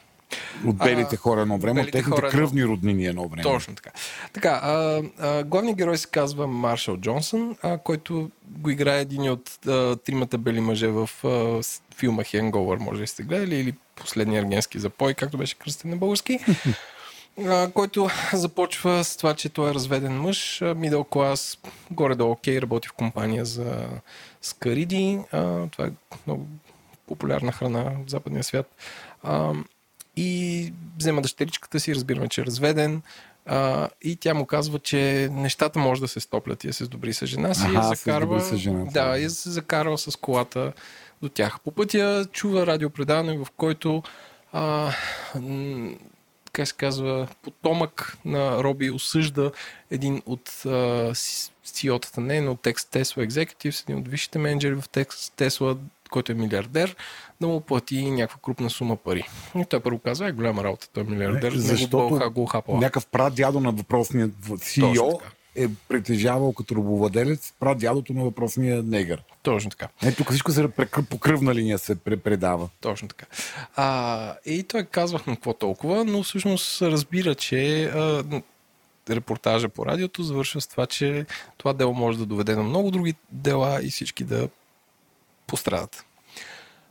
От 0.65 0.77
белите 0.77 1.15
хора 1.15 1.41
едно 1.41 1.57
време, 1.57 1.81
от 1.81 1.91
техните 1.91 2.09
хора 2.09 2.27
едно- 2.27 2.39
кръвни 2.39 2.65
роднини 2.65 3.05
едно 3.05 3.27
време. 3.27 3.43
Точно 3.43 3.75
така. 3.75 3.89
Така, 4.33 4.59
а, 4.63 5.01
а, 5.19 5.43
главният 5.43 5.77
герой 5.77 5.97
се 5.97 6.07
казва 6.07 6.47
Маршал 6.47 6.97
Джонсън, 6.97 7.57
а, 7.61 7.77
който 7.77 8.31
го 8.47 8.69
играе 8.69 9.01
един 9.01 9.31
от 9.31 9.67
а, 9.67 9.95
тримата 9.95 10.37
бели 10.37 10.59
мъже 10.61 10.87
в 10.87 11.09
а, 11.23 11.61
филма 11.95 12.23
Хенговър, 12.23 12.77
може 12.77 13.01
да 13.01 13.07
сте 13.07 13.23
гледали, 13.23 13.55
или 13.59 13.73
Последния 13.95 14.41
аргенски 14.41 14.79
запой, 14.79 15.13
както 15.13 15.37
беше 15.37 15.55
кръстен 15.55 15.89
на 15.91 15.97
български. 15.97 16.39
а, 17.47 17.71
който 17.71 18.09
започва 18.33 19.03
с 19.03 19.17
това, 19.17 19.33
че 19.33 19.49
той 19.49 19.69
е 19.69 19.73
разведен 19.73 20.21
мъж, 20.21 20.63
мидъл 20.75 21.03
клас, 21.03 21.57
горе-долу 21.91 22.31
окей, 22.31 22.61
работи 22.61 22.87
в 22.87 22.93
компания 22.93 23.45
за 23.45 23.87
скариди. 24.41 25.19
А, 25.31 25.67
това 25.67 25.85
е 25.85 25.91
много 26.27 26.47
популярна 27.07 27.51
храна 27.51 27.83
в 27.83 28.09
западния 28.09 28.43
свят. 28.43 28.75
А, 29.23 29.53
и 30.15 30.73
взема 30.97 31.21
дъщеричката 31.21 31.79
си, 31.79 31.95
разбираме, 31.95 32.27
че 32.27 32.41
е 32.41 32.45
разведен. 32.45 33.01
А, 33.45 33.89
и 34.01 34.15
тя 34.15 34.33
му 34.33 34.45
казва, 34.45 34.79
че 34.79 35.29
нещата 35.31 35.79
може 35.79 36.01
да 36.01 36.07
се 36.07 36.19
стоплят 36.19 36.63
и 36.63 36.67
да 36.67 36.73
се 36.73 36.85
сдобри 36.85 37.13
с 37.13 37.25
жена 37.25 37.53
си. 37.53 37.65
я 37.73 37.79
Аха, 37.79 37.83
се 37.83 37.95
закарва, 37.95 38.41
с 38.41 38.57
жената. 38.57 38.91
Да, 38.91 39.17
и 39.17 39.29
се 39.29 39.49
закарва 39.49 39.97
с 39.97 40.15
колата 40.15 40.73
до 41.21 41.29
тях. 41.29 41.59
По 41.63 41.71
пътя 41.71 42.25
чува 42.31 42.67
радиопредаване, 42.67 43.37
в 43.37 43.47
който 43.57 44.03
а, 44.53 44.93
как 46.55 46.67
се 46.67 46.73
казва, 46.73 47.27
потомък 47.41 48.17
на 48.25 48.63
Роби 48.63 48.91
осъжда 48.91 49.51
един 49.91 50.21
от 50.25 50.49
CEO-тата, 51.65 52.17
не, 52.17 52.41
но 52.41 52.55
Tesla 52.55 53.27
Executives, 53.27 53.83
един 53.83 53.97
от 53.97 54.07
висшите 54.07 54.39
менеджери 54.39 54.75
в 54.75 54.83
Tesla, 54.89 55.77
който 56.09 56.31
е 56.31 56.35
милиардер, 56.35 56.95
да 57.41 57.47
му 57.47 57.61
плати 57.61 58.11
някаква 58.11 58.39
крупна 58.41 58.69
сума 58.69 58.95
пари. 58.95 59.23
И 59.55 59.65
той 59.69 59.79
първо 59.79 59.99
казва, 59.99 60.27
е 60.27 60.31
голяма 60.31 60.63
работа, 60.63 60.87
той 60.93 61.03
е 61.03 61.05
милиардер, 61.05 61.51
Не, 61.51 61.57
не, 61.57 61.63
защото 61.63 61.97
го 61.97 62.09
бълха, 62.09 62.29
го 62.29 62.45
хапала. 62.45 62.77
Някакъв 62.77 63.07
прадядо 63.07 63.59
на 63.59 63.71
въпросния 63.71 64.29
CEO 64.29 65.19
е 65.55 65.67
притежавал 65.89 66.53
като 66.53 66.75
робовладелец 66.75 67.53
прадядото 67.59 68.13
на 68.13 68.23
въпросния 68.23 68.83
негър. 68.83 69.23
Точно 69.43 69.71
така. 69.71 69.87
Е, 70.03 70.11
тук 70.11 70.29
всичко 70.29 70.51
се 70.51 70.67
по 71.09 71.19
кръвна 71.19 71.55
линия 71.55 71.79
се 71.79 71.95
пре- 71.95 72.17
предава. 72.17 72.69
Точно 72.81 73.07
така. 73.07 73.25
А, 73.75 74.35
и 74.45 74.63
той 74.63 74.83
казва, 74.83 75.21
но 75.27 75.35
какво 75.35 75.53
толкова, 75.53 76.05
но 76.05 76.23
всъщност 76.23 76.81
разбира, 76.81 77.35
че 77.35 77.83
а, 77.83 78.23
репортажа 79.09 79.69
по 79.69 79.85
радиото 79.85 80.23
завършва 80.23 80.61
с 80.61 80.67
това, 80.67 80.85
че 80.85 81.25
това 81.57 81.73
дело 81.73 81.93
може 81.93 82.17
да 82.17 82.25
доведе 82.25 82.55
на 82.55 82.63
много 82.63 82.91
други 82.91 83.15
дела 83.31 83.79
и 83.83 83.89
всички 83.89 84.23
да 84.23 84.49
пострадат. 85.47 86.05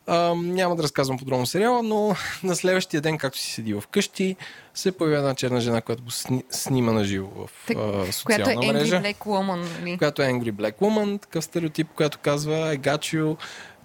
А, 0.06 0.34
няма 0.34 0.76
да 0.76 0.82
разказвам 0.82 1.18
подробно 1.18 1.46
сериала, 1.46 1.82
но 1.82 2.16
на 2.42 2.56
следващия 2.56 3.00
ден, 3.00 3.18
както 3.18 3.38
си 3.38 3.52
седи 3.52 3.74
в 3.74 3.84
къщи, 3.90 4.36
се 4.74 4.92
появява 4.92 5.18
една 5.18 5.34
черна 5.34 5.60
жена, 5.60 5.80
която 5.80 6.02
го 6.02 6.10
сни, 6.10 6.44
снима 6.50 6.92
на 6.92 7.04
живо 7.04 7.28
в 7.28 7.50
Так, 7.66 7.76
а, 7.76 7.80
Която 7.80 8.08
е 8.08 8.12
социална 8.12 8.72
мрежа 8.72 8.96
Angry 8.96 9.14
Black 9.14 9.18
Woman. 9.18 9.64
Нали? 9.80 9.98
която 9.98 10.22
е 10.22 10.26
Angry 10.26 10.52
Black 10.52 10.74
Woman, 10.78 11.20
такъв 11.20 11.44
стереотип, 11.44 11.88
която 11.96 12.18
казва 12.18 12.54
I 12.54 12.78
got 12.78 12.98
you, 13.18 13.36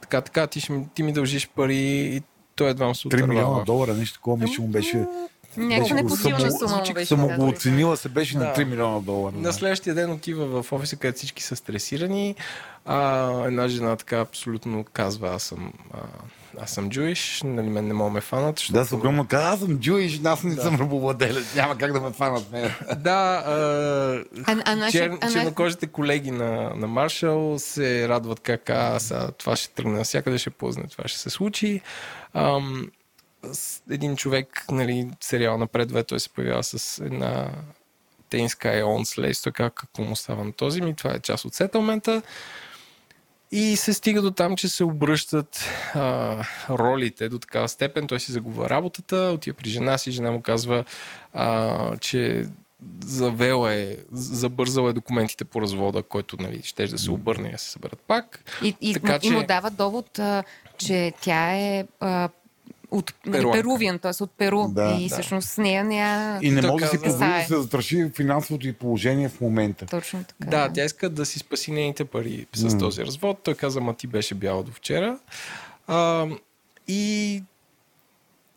така, 0.01 0.22
така, 0.22 0.47
ти, 0.47 0.59
ще, 0.59 0.72
ми- 0.72 0.88
ти 0.93 1.03
ми 1.03 1.13
дължиш 1.13 1.49
пари 1.49 1.78
и 2.15 2.22
той 2.55 2.70
едва 2.70 2.93
се 2.93 3.07
3 3.07 3.26
милиона 3.26 3.63
долара, 3.63 3.93
нещо 3.93 4.13
такова, 4.13 4.38
мисля, 4.38 4.55
че 4.55 4.61
му 4.61 4.67
беше... 4.67 5.05
Някаква 5.58 5.95
непосилна 5.95 6.39
само- 6.52 6.70
сума 6.70 6.84
му 6.88 6.93
беше. 6.93 7.06
Само 7.06 7.28
да, 7.28 7.36
го 7.36 7.41
да. 7.41 7.47
оценила 7.47 7.97
се 7.97 8.10
беше 8.10 8.38
на 8.38 8.43
Да. 8.43 8.54
3 8.54 8.64
милиона 8.64 9.00
долара. 9.00 9.36
На 9.36 9.41
да. 9.41 9.54
следващия 9.54 9.95
ден 9.95 10.12
отива 10.12 10.64
в 10.64 10.72
офиса, 10.72 10.95
където 10.95 11.18
всички 11.18 11.43
са 11.43 11.56
стресирани. 11.56 12.36
А, 12.86 13.30
една 13.45 13.68
жена 13.68 13.95
така 13.95 14.18
абсолютно 14.20 14.84
казва, 14.93 15.30
аз 15.36 15.43
съм 15.43 15.74
а, 15.93 15.97
аз 16.62 16.72
съм 16.72 16.89
джуиш, 16.89 17.41
нали, 17.45 17.70
мен 17.70 17.88
не 17.88 17.93
мога 17.93 18.10
ме 18.12 18.22
фанат. 18.22 18.58
Защото... 18.60 18.80
Да, 18.80 18.86
с 18.86 18.91
огромно 18.91 19.28
каза, 19.28 19.47
аз 19.47 19.60
съм 19.60 19.80
джуиш, 19.80 20.20
аз 20.24 20.43
не 20.43 20.56
да. 20.56 20.62
съм 20.62 20.76
рабовладелец, 20.76 21.56
няма 21.56 21.78
как 21.78 21.93
да 21.93 22.02
ме 22.02 22.12
фанат 22.12 22.52
мен. 22.52 22.72
да, 22.97 23.43
а, 23.45 23.54
а, 24.47 24.64
а 24.66 24.91
чер, 24.91 25.18
а, 25.22 25.32
чернокожите 25.32 25.88
колеги 25.88 26.32
на, 26.32 26.72
на 26.76 26.88
Маршал 26.88 27.60
се 27.60 28.10
радват 28.10 28.39
как 28.39 28.70
а, 28.70 29.00
сега, 29.00 29.32
това 29.32 29.56
ще 29.56 29.70
тръгне 29.74 29.97
навсякъде, 29.97 30.38
ще 30.38 30.50
позна, 30.50 30.84
това 30.91 31.08
ще 31.08 31.20
се 31.20 31.30
случи. 31.30 31.82
Ам, 32.34 32.88
един 33.89 34.15
човек, 34.15 34.65
нали, 34.71 35.11
сериал 35.21 35.57
напредва, 35.57 36.03
той 36.03 36.19
се 36.19 36.29
появява 36.29 36.63
с 36.63 37.05
една 37.05 37.51
тенска 38.29 38.77
еон 38.77 39.05
слез, 39.05 39.41
така 39.41 39.69
какво 39.69 40.03
му 40.03 40.15
става 40.15 40.43
на 40.43 40.53
този 40.53 40.81
ми, 40.81 40.95
това 40.95 41.11
е 41.11 41.19
част 41.19 41.45
от 41.45 41.53
сетълмента. 41.53 42.21
И 43.51 43.75
се 43.75 43.93
стига 43.93 44.21
до 44.21 44.31
там, 44.31 44.55
че 44.55 44.69
се 44.69 44.83
обръщат 44.83 45.65
а, 45.93 46.43
ролите 46.69 47.29
до 47.29 47.39
такава 47.39 47.69
степен. 47.69 48.07
Той 48.07 48.19
си 48.19 48.31
загубва 48.31 48.69
работата, 48.69 49.15
отива 49.15 49.57
при 49.57 49.69
жена 49.69 49.97
си, 49.97 50.11
жена 50.11 50.31
му 50.31 50.41
казва, 50.41 50.85
а, 51.33 51.97
че 51.97 52.45
завела 53.05 53.73
е, 53.73 53.97
забързала 54.11 54.89
е 54.89 54.93
документите 54.93 55.45
по 55.45 55.61
развода, 55.61 56.03
който 56.03 56.37
нали, 56.39 56.61
ще 56.63 56.87
да 56.87 56.97
се 56.97 57.11
обърне 57.11 57.47
и 57.47 57.51
да 57.51 57.57
се 57.57 57.71
съберат 57.71 57.99
пак. 58.07 58.43
И, 58.63 58.75
и, 58.81 58.93
така, 58.93 59.15
и 59.15 59.19
че... 59.19 59.31
му 59.31 59.43
дава 59.43 59.71
довод, 59.71 60.19
а, 60.19 60.43
че 60.77 61.13
тя 61.21 61.55
е 61.55 61.87
а, 61.99 62.29
от 62.91 63.13
нали, 63.25 63.51
Перувиан, 63.51 63.99
т.е. 63.99 64.23
от 64.23 64.31
Перу. 64.31 64.67
Да, 64.67 64.97
и 64.99 65.07
да. 65.07 65.13
всъщност 65.13 65.49
с 65.49 65.57
нея 65.57 65.83
няма. 65.83 66.39
И 66.41 66.51
не 66.51 66.61
може 66.61 66.85
да 66.85 66.91
си 66.91 67.01
позволи 67.01 67.29
да 67.29 67.41
се 67.47 67.55
застраши 67.55 68.11
финансовото 68.15 68.67
и 68.67 68.73
положение 68.73 69.29
в 69.29 69.41
момента. 69.41 69.85
Точно 69.85 70.23
така. 70.23 70.49
Да, 70.49 70.73
тя 70.73 70.85
иска 70.85 71.09
да 71.09 71.25
си 71.25 71.39
спаси 71.39 71.71
нейните 71.71 72.05
пари 72.05 72.45
с 72.53 72.69
mm. 72.69 72.79
този 72.79 73.05
развод. 73.05 73.39
Той 73.43 73.55
каза, 73.55 73.81
ма 73.81 73.93
ти 73.93 74.07
беше 74.07 74.35
бяла 74.35 74.63
до 74.63 74.71
вчера. 74.71 75.19
А, 75.87 76.27
и 76.87 77.43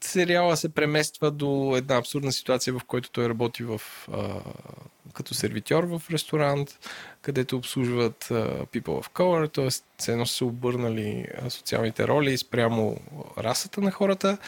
сериала 0.01 0.57
се 0.57 0.69
премества 0.69 1.31
до 1.31 1.75
една 1.77 1.97
абсурдна 1.97 2.33
ситуация, 2.33 2.75
в 2.79 2.85
която 2.87 3.11
той 3.11 3.29
работи 3.29 3.65
в, 3.65 3.81
а, 4.13 4.41
като 5.13 5.35
сервитьор 5.35 5.85
в 5.85 6.03
ресторант, 6.11 6.79
където 7.23 7.57
обслужват 7.57 8.25
people 8.73 8.85
of 8.85 9.11
color, 9.11 9.55
т.е. 9.55 10.13
едно 10.13 10.27
са 10.27 10.45
обърнали 10.45 11.27
социалните 11.49 12.09
роли 12.09 12.39
спрямо 12.39 12.97
расата 13.39 13.81
на 13.81 13.91
хората 13.91 14.39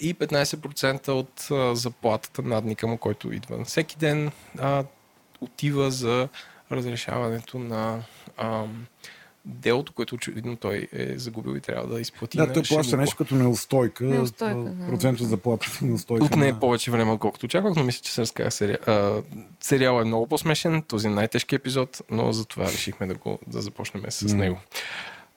и 0.00 0.14
15% 0.14 1.08
от 1.08 1.50
а, 1.50 1.76
заплатата 1.76 2.42
надника 2.42 2.86
му, 2.86 2.98
който 2.98 3.32
идва 3.32 3.64
всеки 3.64 3.96
ден, 3.96 4.30
отива 5.40 5.90
за 5.90 6.28
разрешаването 6.72 7.58
на 7.58 8.02
а, 8.36 8.64
делото, 9.48 9.92
което 9.92 10.14
очевидно 10.14 10.56
той 10.56 10.88
е 10.92 11.18
загубил 11.18 11.56
и 11.56 11.60
трябва 11.60 11.94
да 11.94 12.00
изплати. 12.00 12.36
Да, 12.36 12.52
той 12.52 12.62
плаща 12.62 12.96
нещо 12.96 13.16
като 13.16 13.34
неустойка. 13.34 14.04
неустойка 14.04 14.58
да. 14.58 14.86
Процент 14.86 15.20
от 15.20 15.28
заплата 15.28 15.70
си 15.70 15.84
неустойка. 15.84 16.24
Тук 16.24 16.36
не 16.36 16.48
е 16.48 16.54
повече 16.54 16.90
време, 16.90 17.12
отколкото 17.12 17.46
очаквах, 17.46 17.74
но 17.76 17.84
мисля, 17.84 18.02
че 18.02 18.12
се 18.12 18.20
разказа 18.20 18.50
сериал. 18.50 18.78
А, 18.86 19.22
сериал 19.60 20.00
е 20.00 20.04
много 20.04 20.26
по-смешен, 20.26 20.82
този 20.82 21.06
е 21.06 21.10
най-тежки 21.10 21.54
епизод, 21.54 22.02
но 22.10 22.32
затова 22.32 22.64
решихме 22.64 23.06
да, 23.06 23.14
го, 23.14 23.38
да 23.46 23.62
започнем 23.62 24.04
с 24.08 24.20
mm. 24.20 24.34
него. 24.34 24.58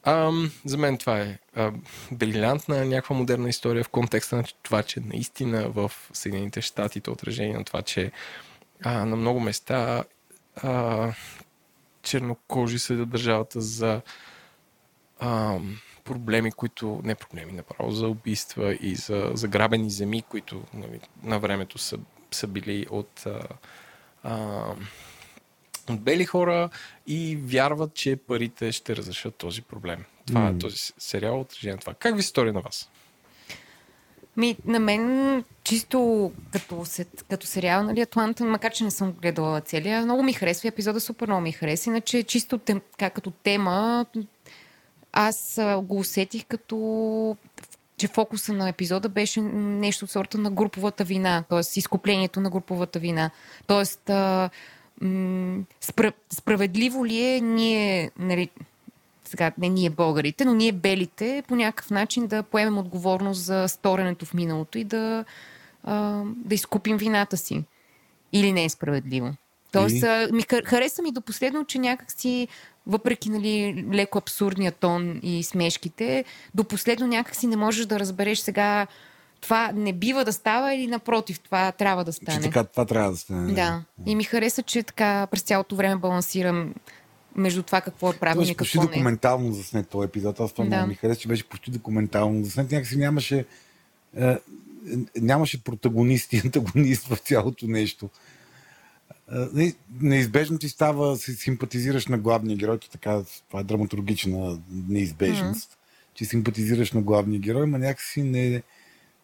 А, 0.03 0.31
за 0.65 0.77
мен 0.77 0.97
това 0.97 1.19
е 1.19 1.37
а, 1.55 1.71
брилянтна 2.11 2.85
някаква 2.85 3.15
модерна 3.15 3.49
история 3.49 3.83
в 3.83 3.89
контекста 3.89 4.35
на 4.35 4.43
това, 4.63 4.83
че 4.83 4.99
наистина 4.99 5.69
в 5.69 5.91
Съединените 6.13 6.61
щати 6.61 7.01
то 7.01 7.11
отражение 7.11 7.57
на 7.57 7.63
това, 7.63 7.81
че 7.81 8.11
а, 8.83 9.05
на 9.05 9.15
много 9.15 9.39
места 9.39 10.03
а, 10.55 11.13
чернокожи 12.01 12.79
съдят 12.79 13.09
държавата 13.09 13.61
за 13.61 14.01
а, 15.19 15.59
проблеми, 16.03 16.51
които, 16.51 17.01
не 17.03 17.15
проблеми, 17.15 17.51
направо 17.51 17.91
за 17.91 18.07
убийства 18.07 18.73
и 18.73 18.95
за 18.95 19.31
заграбени 19.33 19.89
земи, 19.89 20.21
които 20.21 20.63
нали, 20.73 20.99
на 21.23 21.39
времето 21.39 21.77
са, 21.77 21.97
са 22.31 22.47
били 22.47 22.85
от, 22.89 23.25
а, 23.25 23.47
а, 24.23 24.63
от 25.89 26.01
бели 26.01 26.25
хора 26.25 26.69
и 27.07 27.35
вярват, 27.41 27.93
че 27.93 28.15
парите 28.15 28.71
ще 28.71 28.95
разрешат 28.95 29.35
този 29.35 29.61
проблем. 29.61 30.05
Това 30.27 30.41
mm. 30.41 30.55
е 30.55 30.59
този 30.59 30.77
сериал, 30.97 31.39
отражение 31.39 31.73
на 31.73 31.79
това. 31.79 31.93
Как 31.93 32.15
ви 32.15 32.23
стори 32.23 32.51
на 32.51 32.61
вас? 32.61 32.89
Ми, 34.37 34.57
на 34.65 34.79
мен 34.79 35.43
чисто 35.63 36.31
като, 36.51 36.83
като 37.29 37.47
сериал, 37.47 37.83
нали, 37.83 38.01
Атланта, 38.01 38.45
макар 38.45 38.71
че 38.71 38.83
не 38.83 38.91
съм 38.91 39.11
гледала 39.11 39.61
целия, 39.61 40.01
много 40.01 40.23
ми 40.23 40.33
харесва 40.33 40.69
епизода, 40.69 40.99
супер 40.99 41.27
много 41.27 41.41
ми 41.41 41.51
хареса. 41.51 41.89
Иначе 41.89 42.23
чисто 42.23 42.57
тем, 42.57 42.81
как, 42.97 43.13
като 43.13 43.31
тема, 43.31 44.05
аз 45.13 45.59
го 45.83 45.99
усетих 45.99 46.45
като 46.45 47.37
че 47.97 48.07
фокуса 48.07 48.53
на 48.53 48.69
епизода 48.69 49.09
беше 49.09 49.41
нещо 49.41 50.05
от 50.05 50.11
сорта 50.11 50.37
на 50.37 50.51
груповата 50.51 51.03
вина, 51.03 51.43
т.е. 51.49 51.79
изкуплението 51.79 52.39
на 52.39 52.49
груповата 52.49 52.99
вина. 52.99 53.31
Т.е. 53.67 53.85
справедливо 56.29 57.05
ли 57.05 57.25
е 57.25 57.41
ние, 57.41 58.11
нали, 58.19 58.49
сега 59.31 59.51
не 59.57 59.69
ние 59.69 59.89
българите, 59.89 60.45
но 60.45 60.53
ние 60.53 60.71
белите 60.71 61.43
по 61.47 61.55
някакъв 61.55 61.89
начин 61.89 62.27
да 62.27 62.43
поемем 62.43 62.77
отговорност 62.77 63.41
за 63.41 63.67
сторенето 63.67 64.25
в 64.25 64.33
миналото 64.33 64.77
и 64.77 64.83
да, 64.83 65.25
а, 65.83 66.23
да 66.25 66.55
изкупим 66.55 66.97
вината 66.97 67.37
си. 67.37 67.63
Или 68.33 68.51
не 68.51 68.63
е 68.63 68.69
справедливо. 68.69 69.33
Тоест, 69.71 70.03
и... 70.03 70.33
ми 70.33 70.43
хареса 70.65 71.01
ми 71.01 71.11
до 71.11 71.21
последно, 71.21 71.65
че 71.65 71.79
някакси, 71.79 72.47
въпреки 72.87 73.29
нали, 73.29 73.85
леко 73.93 74.17
абсурдния 74.17 74.71
тон 74.71 75.19
и 75.23 75.43
смешките, 75.43 76.25
до 76.55 76.63
последно 76.63 77.07
някакси 77.07 77.47
не 77.47 77.55
можеш 77.55 77.85
да 77.85 77.99
разбереш 77.99 78.39
сега 78.39 78.87
това 79.41 79.71
не 79.75 79.93
бива 79.93 80.25
да 80.25 80.33
става 80.33 80.73
или 80.73 80.87
напротив, 80.87 81.39
това 81.39 81.71
трябва 81.71 82.03
да 82.03 82.13
стане. 82.13 82.37
Че 82.37 82.43
така, 82.43 82.63
това 82.63 82.85
трябва 82.85 83.11
да 83.11 83.17
стане. 83.17 83.53
Да. 83.53 83.83
И 84.05 84.15
ми 84.15 84.23
хареса, 84.23 84.63
че 84.63 84.83
така 84.83 85.27
през 85.31 85.41
цялото 85.41 85.75
време 85.75 85.95
балансирам 85.95 86.73
между 87.35 87.63
това 87.63 87.81
какво 87.81 88.11
е 88.11 88.17
правилно 88.17 88.49
и 88.49 88.55
какво 88.55 88.81
не. 88.81 88.85
почти 88.85 88.97
документално 88.97 89.51
заснет 89.51 89.89
този 89.89 90.05
епизод. 90.05 90.39
Аз 90.39 90.53
това 90.53 90.65
да. 90.65 90.87
ми 90.87 90.95
хареса, 90.95 91.19
че 91.19 91.27
беше 91.27 91.49
почти 91.49 91.71
документално 91.71 92.43
заснет. 92.43 92.71
Някакси 92.71 92.97
нямаше, 92.97 93.45
е, 94.17 94.37
нямаше 95.21 95.63
протагонист 95.63 96.33
и 96.33 96.37
антагонист 96.45 97.07
в 97.07 97.17
цялото 97.17 97.67
нещо. 97.67 98.09
Е, 99.55 99.73
неизбежно 100.01 100.57
ти 100.57 100.69
става, 100.69 101.17
си 101.17 101.33
симпатизираш 101.33 102.07
на 102.07 102.17
главния 102.17 102.57
герой, 102.57 102.79
така, 102.91 103.21
това 103.47 103.59
е 103.59 103.63
драматургична 103.63 104.59
неизбежност, 104.71 105.71
mm-hmm. 105.71 106.13
че 106.13 106.25
симпатизираш 106.25 106.91
на 106.91 107.01
главния 107.01 107.39
герой, 107.39 107.67
но 107.67 107.77
някакси 107.77 108.23
не, 108.23 108.63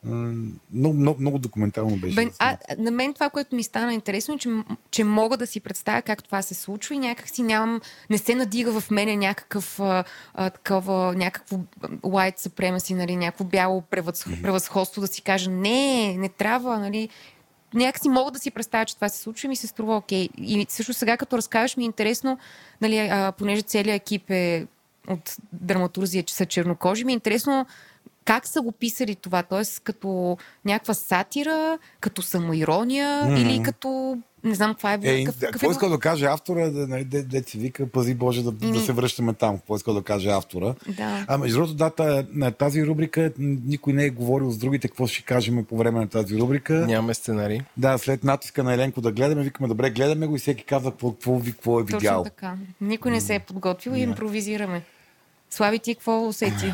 много, 0.03 0.93
много, 0.93 1.21
много 1.21 1.39
документално 1.39 1.97
беше. 1.97 2.15
Бен, 2.15 2.31
а, 2.39 2.57
на 2.77 2.91
мен 2.91 3.13
това, 3.13 3.29
което 3.29 3.55
ми 3.55 3.63
стана 3.63 3.93
интересно, 3.93 4.35
е, 4.35 4.37
че, 4.37 4.49
че 4.91 5.03
мога 5.03 5.37
да 5.37 5.47
си 5.47 5.59
представя 5.59 6.01
как 6.01 6.23
това 6.23 6.41
се 6.41 6.53
случва 6.53 6.95
и 6.95 6.99
някак 6.99 7.29
си 7.29 7.43
нямам, 7.43 7.81
не 8.09 8.17
се 8.17 8.35
надига 8.35 8.81
в 8.81 8.91
мене 8.91 9.15
някакъв 9.15 9.79
а, 9.79 10.03
а, 10.33 10.49
такова, 10.49 11.13
някакво 11.15 11.57
white 11.87 12.39
supremacy, 12.39 12.93
нали, 12.93 13.15
някакво 13.15 13.43
бяло 13.43 13.81
превъзходство 14.41 15.01
да 15.01 15.07
си 15.07 15.21
кажа 15.21 15.51
не, 15.51 16.17
не 16.17 16.29
трябва, 16.29 16.79
нали, 16.79 17.09
някакси 17.73 18.09
мога 18.09 18.31
да 18.31 18.39
си 18.39 18.51
представя, 18.51 18.85
че 18.85 18.95
това 18.95 19.09
се 19.09 19.21
случва 19.21 19.45
и 19.45 19.49
ми 19.49 19.55
се 19.55 19.67
струва 19.67 19.97
окей. 19.97 20.29
И 20.37 20.65
също 20.69 20.93
сега, 20.93 21.17
като 21.17 21.37
разкажеш, 21.37 21.77
ми 21.77 21.83
е 21.83 21.85
интересно, 21.85 22.37
нали, 22.81 22.97
а, 22.97 23.31
понеже 23.31 23.61
целият 23.61 24.01
екип 24.01 24.29
е 24.29 24.67
от 25.07 25.35
драматурзия, 25.53 26.23
че 26.23 26.33
са 26.33 26.45
чернокожи, 26.45 27.03
ми 27.03 27.11
е 27.11 27.13
интересно 27.13 27.65
как 28.27 28.47
са 28.47 28.61
го 28.61 28.71
писали 28.71 29.15
това? 29.15 29.43
Тоест 29.43 29.79
като 29.79 30.37
някаква 30.65 30.93
сатира, 30.93 31.77
като 31.99 32.21
самоирония 32.21 33.23
mm-hmm. 33.23 33.41
или 33.41 33.63
като 33.63 34.17
не 34.43 34.55
знам 34.55 34.73
каква 34.73 34.93
е. 34.93 34.99
Е, 35.03 35.25
какъв, 35.25 35.39
какво 35.51 35.71
иска 35.71 35.89
да 35.89 35.99
каже 35.99 36.25
автора, 36.25 36.69
да, 36.69 36.87
нали, 36.87 37.03
де, 37.03 37.23
де, 37.23 37.43
си 37.43 37.57
вика, 37.57 37.87
пази 37.87 38.15
Боже 38.15 38.43
да, 38.43 38.51
mm-hmm. 38.51 38.71
да 38.73 38.79
се 38.79 38.93
връщаме 38.93 39.33
там, 39.33 39.57
какво 39.57 39.75
иска 39.75 39.93
да 39.93 40.01
каже 40.01 40.29
автора. 40.29 40.75
Да. 40.97 41.25
А 41.27 41.37
между 41.37 41.57
другото, 41.57 41.73
да, 41.73 42.25
на 42.33 42.51
тази 42.51 42.85
рубрика 42.85 43.31
никой 43.39 43.93
не 43.93 44.05
е 44.05 44.09
говорил 44.09 44.51
с 44.51 44.57
другите, 44.57 44.87
какво 44.87 45.07
ще 45.07 45.23
кажем 45.23 45.65
по 45.65 45.77
време 45.77 45.99
на 45.99 46.07
тази 46.07 46.39
рубрика. 46.39 46.73
Нямаме 46.73 47.13
сценарий. 47.13 47.59
Да, 47.77 47.97
след 47.97 48.23
натиска 48.23 48.63
на 48.63 48.73
Еленко 48.73 49.01
да 49.01 49.11
гледаме, 49.11 49.43
викаме, 49.43 49.67
добре, 49.67 49.89
гледаме 49.89 50.27
го 50.27 50.35
и 50.35 50.39
всеки 50.39 50.63
казва 50.63 50.91
какво, 50.91 51.11
какво, 51.11 51.39
какво 51.39 51.79
е 51.79 51.83
видял. 51.83 52.23
Точно 52.23 52.23
така. 52.23 52.55
Никой 52.81 53.11
не 53.11 53.21
се 53.21 53.35
е 53.35 53.39
подготвил 53.39 53.91
и 53.91 53.99
импровизираме. 53.99 54.83
Слави 55.49 55.79
ти 55.79 55.95
какво 55.95 56.27
усети? 56.27 56.73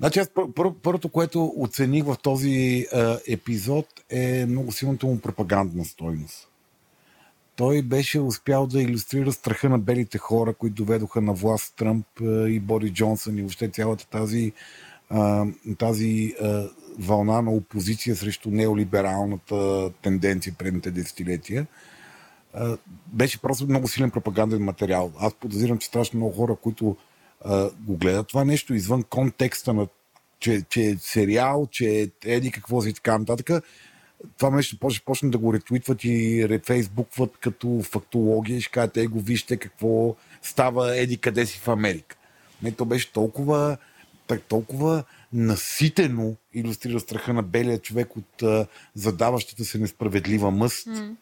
Значи 0.00 0.18
аз 0.18 0.28
пър, 0.28 0.44
пър, 0.54 0.72
първото, 0.82 1.08
което 1.08 1.54
оцених 1.56 2.04
в 2.04 2.16
този 2.22 2.50
е, 2.50 2.86
епизод 3.28 3.86
е 4.10 4.46
много 4.46 4.72
силната 4.72 5.06
му 5.06 5.20
пропагандна 5.20 5.84
стойност. 5.84 6.48
Той 7.56 7.82
беше 7.82 8.20
успял 8.20 8.66
да 8.66 8.82
иллюстрира 8.82 9.32
страха 9.32 9.68
на 9.68 9.78
белите 9.78 10.18
хора, 10.18 10.54
които 10.54 10.74
доведоха 10.74 11.20
на 11.20 11.32
власт 11.32 11.74
Тръмп 11.76 12.06
е, 12.20 12.24
и 12.24 12.60
Бори 12.60 12.90
Джонсън 12.90 13.38
и 13.38 13.40
въобще 13.40 13.68
цялата 13.68 14.08
тази, 14.08 14.52
е, 15.10 15.74
тази 15.78 16.34
е, 16.42 16.66
вълна 16.98 17.42
на 17.42 17.50
опозиция 17.50 18.16
срещу 18.16 18.50
неолибералната 18.50 19.90
тенденция 20.02 20.54
предните 20.58 20.90
десетилетия. 20.90 21.66
Беше 23.06 23.40
просто 23.40 23.68
много 23.68 23.88
силен 23.88 24.10
пропаганден 24.10 24.62
материал. 24.62 25.12
Аз 25.18 25.34
подозирам, 25.34 25.78
че 25.78 25.88
страшно 25.88 26.16
много 26.16 26.32
хора, 26.32 26.56
които 26.56 26.96
а, 27.44 27.70
го 27.80 27.96
гледат 27.96 28.28
това 28.28 28.44
нещо 28.44 28.74
извън 28.74 29.02
контекста 29.02 29.72
на 29.74 29.86
че, 30.38 30.62
че 30.68 30.82
е 30.82 30.96
сериал, 31.00 31.68
че 31.70 32.00
е 32.00 32.08
еди 32.24 32.50
какво 32.50 32.82
си 32.82 32.92
така 32.92 33.18
нататък, 33.18 33.64
това 34.38 34.50
нещо 34.50 34.78
почне, 34.78 35.02
почне 35.04 35.30
да 35.30 35.38
го 35.38 35.54
ретвитват 35.54 36.04
и 36.04 36.48
рефейсбукват 36.48 37.36
като 37.40 37.82
фактология 37.82 38.60
ще 38.60 38.70
кажат, 38.70 38.96
е 38.96 39.06
го 39.06 39.20
вижте 39.20 39.56
какво 39.56 40.16
става 40.42 40.96
еди 40.96 41.18
къде 41.18 41.46
си 41.46 41.58
в 41.58 41.68
Америка. 41.68 42.16
Не, 42.62 42.72
то 42.72 42.84
беше 42.84 43.12
толкова, 43.12 43.76
так, 44.26 44.42
толкова 44.42 45.04
наситено 45.32 46.36
иллюстрира 46.54 47.00
страха 47.00 47.32
на 47.32 47.42
белия 47.42 47.78
човек 47.78 48.16
от 48.16 48.42
а, 48.42 48.66
задаващата 48.94 49.64
се 49.64 49.78
несправедлива 49.78 50.50
мъст, 50.50 50.86
mm. 50.86 51.14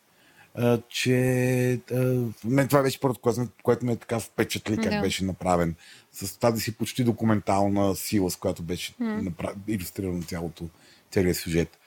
А, 0.54 0.78
че 0.88 1.80
а, 1.92 1.96
мен 2.44 2.68
това 2.68 2.82
беше 2.82 3.00
първото, 3.00 3.20
което, 3.20 3.48
което 3.62 3.86
ме 3.86 3.92
е 3.92 3.96
така 3.96 4.20
впечатли 4.20 4.76
как 4.76 4.92
Да. 4.92 5.00
беше 5.00 5.24
направен. 5.24 5.74
С 6.12 6.38
тази 6.38 6.60
си 6.60 6.76
почти 6.76 7.04
документална 7.04 7.96
сила, 7.96 8.30
с 8.30 8.36
която 8.36 8.62
беше 8.62 8.94
М. 8.98 9.22
направ... 9.22 9.54
иллюстрирано 9.68 10.22
цялото, 10.22 10.68
целият 11.10 11.36
сюжет. 11.36 11.78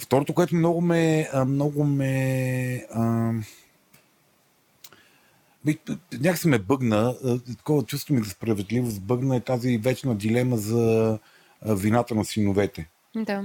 Второто, 0.00 0.34
което 0.34 0.54
много 0.56 0.80
ме, 0.80 1.28
много 1.46 1.84
ме 1.84 2.86
а, 2.92 3.32
би- 5.64 5.78
някак 6.20 6.38
се 6.38 6.48
ме 6.48 6.58
бъгна, 6.58 7.14
такова 7.56 7.82
чувство 7.82 8.14
ми 8.14 8.22
за 8.24 8.30
справедливост 8.30 9.02
бъгна 9.02 9.36
е 9.36 9.40
тази 9.40 9.78
вечна 9.78 10.14
дилема 10.14 10.56
за 10.56 11.18
вината 11.62 12.14
на 12.14 12.24
синовете. 12.24 12.88
Да. 13.16 13.44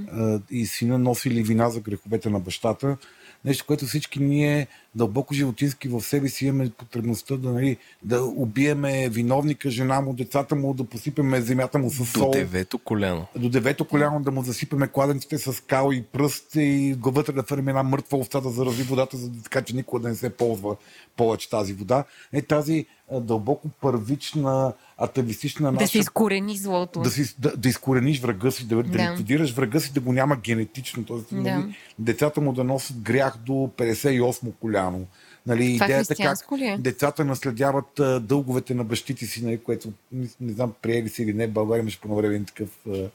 И 0.52 0.66
сина 0.66 0.98
носи 0.98 1.32
ли 1.32 1.44
вина 1.44 1.70
за 1.70 1.80
греховете 1.80 2.30
на 2.30 2.40
бащата. 2.40 2.98
Нещо, 3.46 3.66
което 3.66 3.86
всички 3.86 4.20
ние 4.20 4.68
дълбоко 4.96 5.34
животински 5.34 5.88
в 5.88 6.02
себе 6.02 6.30
си 6.30 6.46
имаме 6.46 6.70
потребността 6.70 7.38
да, 7.38 7.50
нали, 7.50 7.78
да 8.04 8.24
убиеме 8.24 9.10
виновника, 9.10 9.70
жена 9.70 10.02
му, 10.02 10.14
децата 10.14 10.56
му, 10.56 10.74
да 10.74 10.84
посипеме 10.84 11.42
земята 11.42 11.80
му 11.80 11.90
с 11.90 11.98
До 11.98 12.06
сол 12.06 12.32
девето 12.32 12.78
коляно. 12.78 13.26
до 13.36 13.50
девето 13.50 13.86
коляно 13.86 14.22
да 14.22 14.32
му 14.32 14.44
засипеме 14.44 14.88
кладенците 14.88 15.38
с 15.38 15.64
кал 15.64 15.90
и 15.94 16.04
пръст 16.04 16.56
и 16.56 16.96
го 17.00 17.12
вътре 17.12 17.34
да 17.34 17.44
фърме 17.44 17.72
една 17.72 17.84
мъртва 17.84 18.18
овца 18.18 18.42
да 18.42 18.50
зарази 18.50 18.84
водата, 18.84 19.18
за 19.18 19.30
да 19.30 19.44
така 19.44 19.62
че 19.62 19.76
никога 19.76 20.02
да 20.02 20.10
не 20.10 20.16
се 20.16 20.30
ползва 20.30 20.76
повече 21.18 21.50
тази 21.50 21.74
вода. 21.74 22.04
Е 22.34 22.42
тази 22.42 22.86
дълбоко 23.22 23.70
първична 23.82 24.74
атавистична 24.98 25.72
Да 25.72 25.72
наша... 25.72 25.88
се 25.88 25.98
изкорени 25.98 26.58
злото. 26.58 27.02
да, 27.02 27.10
си, 27.10 27.36
да, 27.40 27.58
да 27.58 27.70
изкорениш 27.70 28.20
врага 28.22 28.52
си, 28.52 28.68
да, 28.68 28.76
да. 28.76 28.84
Да. 28.84 29.12
ликвидираш 29.12 29.52
врага 29.54 29.80
си, 29.80 29.94
да 29.94 30.00
го 30.00 30.14
няма 30.14 30.36
генетично. 30.36 31.06
Тоест, 31.06 31.26
Да. 31.32 31.42
нали, 31.42 31.76
децата 32.00 32.42
му 32.42 32.54
да 32.54 32.64
носят 32.64 32.98
грях 33.02 33.38
до 33.46 33.54
58 33.54 34.52
коляно. 34.62 34.89
Нали, 35.48 35.74
Това 35.76 35.86
идеята 35.86 36.06
християнско 36.08 36.58
ли 36.58 36.66
е? 36.66 36.78
децата 36.78 37.26
наследяват 37.26 38.00
а, 38.00 38.20
дълговете 38.20 38.74
на 38.74 38.84
бащите 38.84 39.26
си, 39.26 39.46
нали, 39.46 39.58
което 39.58 39.94
не, 40.12 40.28
не 40.42 40.54
знам 40.54 40.74
приели 40.82 41.10
си 41.10 41.24
или 41.24 41.34
не, 41.34 41.48
България 41.48 41.82
имаше 41.82 42.02
по 42.02 42.16
време 42.16 42.46
такъв 42.46 42.70
а, 42.90 43.10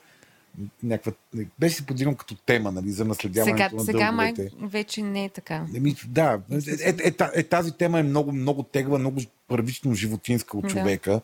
някаква... 0.82 1.12
Беше 1.58 1.76
си 1.76 1.86
подигнал 1.86 2.14
като 2.14 2.34
тема, 2.34 2.72
нали, 2.72 2.90
за 2.90 3.04
наследяването 3.04 3.68
Сега, 3.68 3.76
на 3.76 3.84
сега 3.84 4.12
май 4.12 4.32
дълговете. 4.32 4.66
вече 4.66 5.02
не 5.02 5.24
е 5.24 5.28
така. 5.28 5.66
Еми, 5.76 5.94
да, 6.08 6.40
е, 6.50 6.56
е, 6.90 6.94
е, 7.04 7.14
е, 7.34 7.42
тази 7.42 7.72
тема 7.72 7.98
е 7.98 8.02
много, 8.02 8.32
много 8.32 8.62
тегла, 8.62 8.98
много 8.98 9.20
първично 9.48 9.94
животинска 9.94 10.58
от 10.58 10.66
Да. 10.74 11.20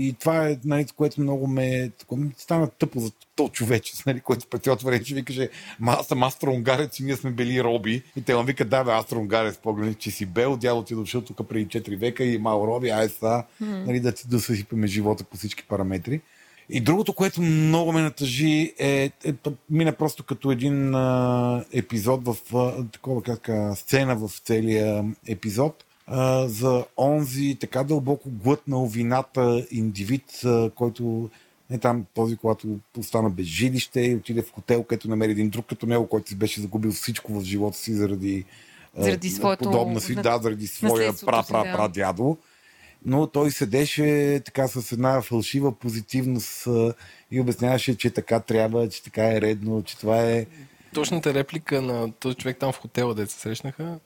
И 0.00 0.12
това 0.12 0.48
е, 0.48 0.58
нали, 0.64 0.86
което 0.96 1.20
много 1.20 1.46
ме, 1.46 1.90
стана 2.36 2.70
тъпо 2.70 3.00
за 3.00 3.10
то 3.36 3.48
човече, 3.48 3.92
нали, 4.06 4.20
който 4.20 4.46
през 4.46 4.60
цялото 4.60 4.86
време 4.86 5.04
ще 5.04 5.14
ви 5.14 5.24
каже, 5.24 5.48
ма 5.80 5.92
аз 5.92 6.06
съм 6.06 6.22
астроунгарец 6.22 7.00
и 7.00 7.04
ние 7.04 7.16
сме 7.16 7.30
били 7.30 7.62
роби. 7.62 8.02
И 8.16 8.22
те 8.22 8.36
му 8.36 8.42
викат, 8.42 8.68
да, 8.68 8.84
бе, 8.84 8.92
астроунгарец, 8.92 9.58
погледни, 9.58 9.94
че 9.94 10.10
си 10.10 10.26
бел, 10.26 10.56
дядо 10.56 10.82
ти 10.82 10.94
е 10.94 10.96
дошъл 10.96 11.20
тук 11.20 11.48
преди 11.48 11.66
4 11.66 11.96
века 11.96 12.24
и 12.24 12.38
мал 12.38 12.64
роби, 12.66 12.90
ай 12.90 13.08
сега, 13.08 13.46
нали, 13.60 14.00
да, 14.00 14.12
да 14.28 14.40
съсипеме 14.40 14.86
живота 14.86 15.24
по 15.24 15.36
всички 15.36 15.64
параметри. 15.68 16.20
И 16.70 16.80
другото, 16.80 17.12
което 17.12 17.42
много 17.42 17.92
ме 17.92 18.02
натъжи 18.02 18.74
е, 18.78 19.10
е 19.24 19.34
мина 19.70 19.92
просто 19.92 20.24
като 20.24 20.50
един 20.50 20.94
а, 20.94 21.64
епизод 21.72 22.24
в 22.24 22.56
а, 22.56 22.84
такова 22.92 23.22
как 23.22 23.50
сцена 23.76 24.16
в 24.16 24.30
целия 24.44 25.04
епизод 25.26 25.84
а, 26.10 26.48
за 26.48 26.84
онзи 26.96 27.56
така 27.60 27.82
дълбоко 27.84 28.30
глътнал 28.30 28.86
вината 28.86 29.66
индивид, 29.70 30.40
а, 30.44 30.70
който 30.74 31.30
е 31.70 31.78
там 31.78 32.04
този, 32.14 32.36
когато 32.36 32.78
остана 32.98 33.30
без 33.30 33.46
жилище 33.46 34.00
и 34.00 34.14
отиде 34.14 34.42
в 34.42 34.52
хотел, 34.52 34.82
където 34.82 35.08
намери 35.08 35.30
един 35.30 35.48
друг 35.48 35.66
като 35.66 35.86
него, 35.86 36.06
който 36.06 36.28
си 36.28 36.36
беше 36.36 36.60
загубил 36.60 36.92
всичко 36.92 37.40
в 37.40 37.44
живота 37.44 37.76
си 37.76 37.94
заради, 37.94 38.44
Заради 38.96 39.30
своето- 39.30 39.64
подобна 39.64 40.00
си, 40.00 40.14
да, 40.14 40.38
заради 40.42 40.66
своя 40.66 40.92
наследството 40.92 41.30
пра, 41.30 41.42
си, 41.42 41.52
пра, 41.52 41.64
да. 41.64 41.76
пра 41.76 41.88
дядо 41.88 42.36
но 43.04 43.26
той 43.26 43.50
седеше 43.50 44.40
така 44.44 44.68
с 44.68 44.92
една 44.92 45.22
фалшива 45.22 45.72
позитивност 45.72 46.66
а, 46.66 46.94
и 47.30 47.40
обясняваше, 47.40 47.96
че 47.96 48.10
така 48.10 48.40
трябва, 48.40 48.88
че 48.88 49.02
така 49.02 49.32
е 49.32 49.40
редно, 49.40 49.82
че 49.82 49.98
това 49.98 50.22
е... 50.22 50.46
Точната 50.94 51.34
реплика 51.34 51.82
на 51.82 52.12
този 52.12 52.36
човек 52.36 52.56
там 52.60 52.72
в 52.72 52.78
хотела, 52.78 53.14
де 53.14 53.26
се 53.26 53.38
срещнаха, 53.40 53.98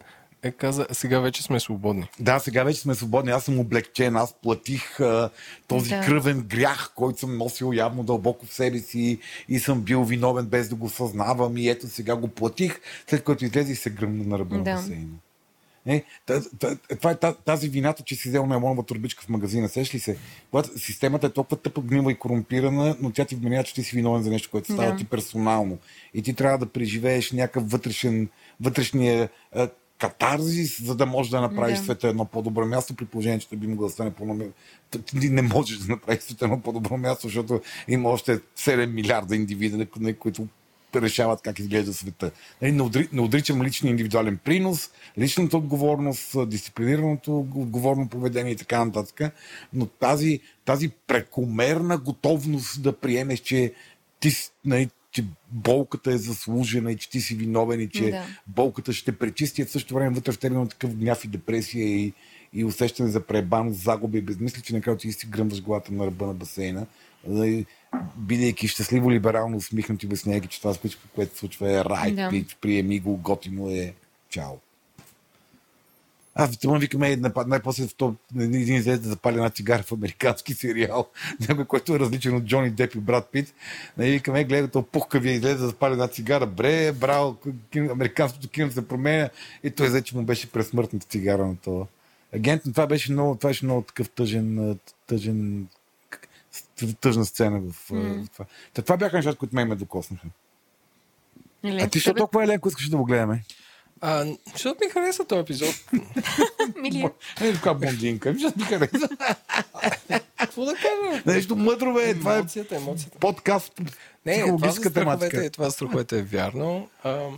е 0.43 0.51
каза, 0.51 0.87
сега 0.93 1.21
вече 1.21 1.43
сме 1.43 1.61
свободни. 1.61 2.09
Да, 2.21 2.39
сега 2.39 2.65
вече 2.65 2.81
сме 2.81 2.95
свободни, 2.95 3.31
аз 3.31 3.45
съм 3.45 3.59
облегчен, 3.59 4.17
аз 4.17 4.35
платих 4.43 5.01
а, 5.01 5.31
този 5.69 5.91
Да. 5.91 6.01
кръвен 6.01 6.41
грях, 6.41 6.93
който 6.95 7.19
съм 7.19 7.39
носил 7.39 7.73
явно 7.75 8.03
дълбоко 8.03 8.47
в 8.47 8.55
себе 8.55 8.79
си 8.79 9.19
и 9.49 9.59
съм 9.59 9.81
бил 9.81 10.05
виновен 10.05 10.47
без 10.47 10.69
да 10.69 10.75
го 10.75 10.89
съзнавам 10.89 11.57
и 11.57 11.69
ето 11.69 11.89
сега 11.89 12.17
го 12.17 12.29
платих, 12.29 12.81
след 13.07 13.25
като 13.25 13.45
излезе 13.45 13.73
и 13.73 13.77
се 13.77 13.91
гръмна 13.91 14.25
на 14.25 14.39
ръба 14.39 14.57
на 14.57 14.65
Да. 14.65 14.75
басейна. 14.75 15.07
Е, 15.87 16.05
това 16.97 17.11
е 17.11 17.17
та- 17.17 17.35
тази 17.35 17.69
вината, 17.69 18.03
че 18.03 18.15
си 18.15 18.29
взел 18.29 18.47
найлонова 18.47 18.83
турбичка 18.83 19.23
в 19.23 19.29
магазина. 19.29 19.69
Сеш 19.69 19.95
ли 19.95 19.99
се? 19.99 20.17
Когато 20.51 20.79
системата 20.79 21.27
е 21.27 21.31
толкова 21.31 21.57
тъпа, 21.57 21.81
гнила 21.81 22.13
и 22.13 22.15
корумпирана, 22.15 22.97
но 23.01 23.11
тя 23.11 23.25
ти 23.25 23.35
вменява, 23.35 23.65
че 23.65 23.75
ти 23.75 23.83
си 23.83 23.97
виновен 23.97 24.23
за 24.23 24.31
нещо, 24.31 24.51
което 24.51 24.73
става 24.73 24.91
Да. 24.91 24.97
ти 24.97 25.05
персонално. 25.05 25.79
И 26.15 26.23
ти 26.23 26.35
трябва 26.35 26.59
да 26.59 26.67
преживееш 26.67 27.33
някакъв 27.33 27.71
вътрешен, 27.71 28.29
вътрешния 28.61 29.29
катарзис, 30.03 30.83
за 30.83 30.95
да 30.95 31.07
можеш 31.07 31.31
да 31.31 31.41
направиш 31.41 31.79
Да. 31.79 31.85
света 31.85 32.09
едно 32.09 32.25
по-добро 32.25 32.67
място, 32.67 32.95
при 32.95 33.05
положение, 33.05 33.39
че 33.39 33.57
би 33.57 33.67
могъл 33.67 33.87
да 33.87 33.93
стане 33.93 34.13
по 34.13 34.37
Ти 35.07 35.31
не 35.31 35.43
можеш 35.43 35.79
да 35.79 35.93
направиш 35.93 36.23
света 36.23 36.45
едно 36.45 36.61
по-добро 36.61 36.97
място, 36.97 37.27
защото 37.27 37.61
има 37.89 38.09
още 38.09 38.39
7 38.39 38.87
милиарда 38.87 39.37
индивида, 39.37 39.87
на 40.01 40.15
които 40.15 40.47
решават 40.97 41.43
как 41.43 41.59
изглежда 41.59 41.93
света. 41.93 42.31
Нали, 42.63 42.73
Не, 42.73 42.83
отри, 42.83 43.09
не 43.13 43.21
отричам 43.21 43.63
личния 43.63 43.91
индивидуален 43.91 44.39
принос, 44.45 44.91
личната 45.19 45.57
отговорност, 45.57 46.49
дисциплинираното 46.49 47.39
отговорно 47.39 48.09
поведение 48.09 48.53
и 48.53 48.57
така 48.57 48.85
нататък, 48.85 49.35
но 49.73 49.87
тази, 49.87 50.41
тази 50.65 50.89
прекомерна 51.07 51.99
готовност 51.99 52.83
да 52.83 52.93
приемеш, 52.93 53.41
че 53.41 53.73
ти 54.21 54.33
нали, 54.65 54.89
че 55.13 55.25
болката 55.51 56.13
е 56.13 56.19
заслужена 56.19 56.93
и 56.93 56.97
че 56.97 57.11
ти 57.11 57.21
си 57.21 57.35
виновен 57.35 57.81
и 57.81 57.89
че 57.89 58.11
Да. 58.11 58.27
болката 58.47 58.93
ще 58.93 59.13
те 59.13 59.19
пречисти, 59.19 59.63
а 59.63 59.67
в 59.67 59.71
същото 59.71 59.95
време 59.95 60.15
вътре 60.15 60.33
в 60.33 60.39
теб 60.39 60.53
има 60.53 60.69
такъв 60.69 60.97
гняв 60.97 61.25
и 61.25 61.29
депресия 61.29 61.87
и, 61.87 62.13
и 62.53 62.65
усещане 62.65 63.11
за 63.11 63.21
пребаност, 63.21 63.81
загуба 63.81 64.19
и 64.19 64.23
безмисли, 64.23 64.63
че 64.63 64.75
накрая 64.75 64.97
ти 64.97 65.13
си 65.13 65.27
гръмваш 65.27 65.63
главата 65.63 65.93
на 65.93 66.07
ръба 66.07 66.27
на 66.27 66.35
басейна. 66.35 66.87
Нали, 67.27 67.67
бидейки 68.17 68.69
щастливо 68.69 69.13
либерално 69.13 69.57
усмихнат 69.57 70.03
и 70.03 70.07
обясняйки, 70.07 70.49
че 70.49 70.61
това, 70.61 70.75
което 71.15 71.33
се 71.33 71.39
случва 71.39 71.73
е 71.73 71.85
рай, 71.85 72.13
да. 72.13 72.31
приеми 72.61 73.01
го, 73.01 73.17
готино 73.17 73.71
е 73.71 73.95
чао. 74.29 74.55
Аз 76.35 76.59
това 76.59 76.79
викаме 76.79 77.17
най- 77.17 77.33
най-после 77.47 77.87
в 77.87 77.95
то, 77.95 78.15
един 78.41 78.77
излезе 78.77 78.99
да 78.99 79.09
запали 79.09 79.35
една 79.35 79.51
цигара 79.51 79.83
в 79.83 79.93
американски 79.93 80.55
сериал, 80.55 81.09
някой, 81.49 81.65
който 81.65 81.95
е 81.95 81.99
различен 81.99 82.37
от 82.37 82.45
Джони 82.45 82.71
Деп 82.71 82.95
и 82.95 82.99
Брат 82.99 83.29
Пит. 83.33 83.55
Нали, 83.99 84.11
викаме, 84.11 84.45
гледа, 84.45 84.69
то 84.69 84.83
пухкавия 84.83 85.35
излезе 85.35 85.55
да 85.55 85.67
запали 85.67 85.93
една 85.93 86.09
цигара. 86.09 86.47
Бре, 86.47 86.93
браво, 86.93 87.37
американското 87.91 88.49
кино 88.49 88.71
се 88.71 88.89
променя 88.89 89.29
и 89.65 89.71
той 89.71 89.89
взе, 89.89 90.03
че 90.03 90.17
му 90.17 90.23
беше 90.23 90.53
пресмъртната 90.53 91.07
цигара 91.07 91.47
на 91.47 91.57
това. 91.57 91.87
Агент, 92.35 92.63
това 92.63 92.87
беше 92.87 93.13
много, 93.13 93.37
това 93.37 93.51
беше 93.51 93.65
много 93.65 93.83
такъв 93.83 94.11
тъжен, 94.11 94.79
тъжен, 95.07 95.67
тъжна 97.01 97.25
сцена 97.25 97.61
в, 97.61 97.91
mm. 97.91 98.25
в 98.27 98.31
това. 98.31 98.45
Та, 98.75 98.83
това 98.83 98.97
бяха 98.97 99.17
нещата, 99.17 99.39
които 99.39 99.55
ме 99.55 99.65
ме 99.65 99.75
докоснаха. 99.75 100.27
Или 101.65 101.81
А 101.81 101.89
ти, 101.89 101.99
защо 101.99 102.15
толкова 102.15 102.45
Еленко 102.45 102.69
искаш 102.69 102.89
да 102.89 102.97
го 102.97 103.05
гледаме? 103.05 103.43
А, 104.05 104.27
защото 104.53 104.85
ми 104.85 104.91
хареса 104.91 105.25
този 105.25 105.41
епизод. 105.41 105.75
Милия. 106.77 107.11
Е, 107.41 107.53
така 107.53 107.75
блондинка, 107.75 108.33
защото 108.33 108.59
ми 108.59 108.65
хареса. 108.65 109.09
Какво 110.39 110.65
да 110.65 110.75
кажа? 110.75 111.23
Нещо 111.27 111.57
мъдро, 111.57 111.95
бе. 111.95 112.15
Това 112.15 112.35
е 112.35 112.39
емоцията, 112.39 112.77
емоцията. 112.77 113.19
подкаст 113.19 113.73
Не, 114.27 114.47
това 114.47 114.69
за 114.69 114.73
страховете, 114.73 115.01
тематика. 115.01 115.51
това 115.51 115.65
за 115.65 115.71
страховете 115.71 116.19
е 116.19 116.23
вярно. 116.23 116.89
А, 117.03 117.29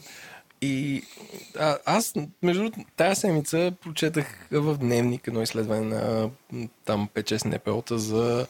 и 0.60 1.02
а, 1.58 1.78
аз, 1.86 2.14
между 2.42 2.62
другото, 2.62 2.84
тази 2.96 3.20
седмица 3.20 3.72
прочетах 3.82 4.48
в 4.50 4.78
дневник 4.78 5.26
едно 5.26 5.42
изследване 5.42 5.86
на 5.86 6.30
там 6.84 7.08
5-6 7.14 7.54
НПО-та 7.54 7.98
за 7.98 8.46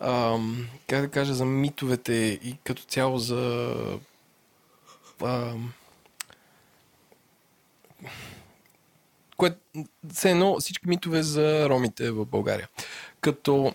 ам, 0.00 0.66
как 0.88 1.00
да 1.00 1.08
кажа, 1.08 1.34
за 1.34 1.44
митовете 1.44 2.12
и 2.42 2.56
като 2.64 2.82
цяло 2.82 3.18
за 3.18 3.74
ам, 5.24 5.72
което 9.36 9.56
все 10.12 10.30
едно 10.30 10.60
всички 10.60 10.88
митове 10.88 11.22
за 11.22 11.68
ромите 11.68 12.10
в 12.10 12.24
България. 12.24 12.68
Като 13.20 13.74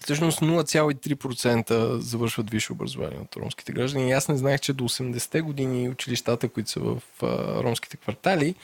всъщност 0.00 0.40
0,3% 0.40 1.98
завършват 1.98 2.50
висше 2.50 2.72
образование 2.72 3.18
от 3.18 3.36
ромските 3.36 3.72
граждани. 3.72 4.08
И 4.08 4.12
аз 4.12 4.28
не 4.28 4.36
знаех, 4.36 4.60
че 4.60 4.72
до 4.72 4.84
80-те 4.84 5.40
години 5.40 5.88
училищата, 5.88 6.48
които 6.48 6.70
са 6.70 6.80
в 6.80 7.02
а, 7.22 7.26
ромските 7.62 7.96
квартали, 7.96 8.54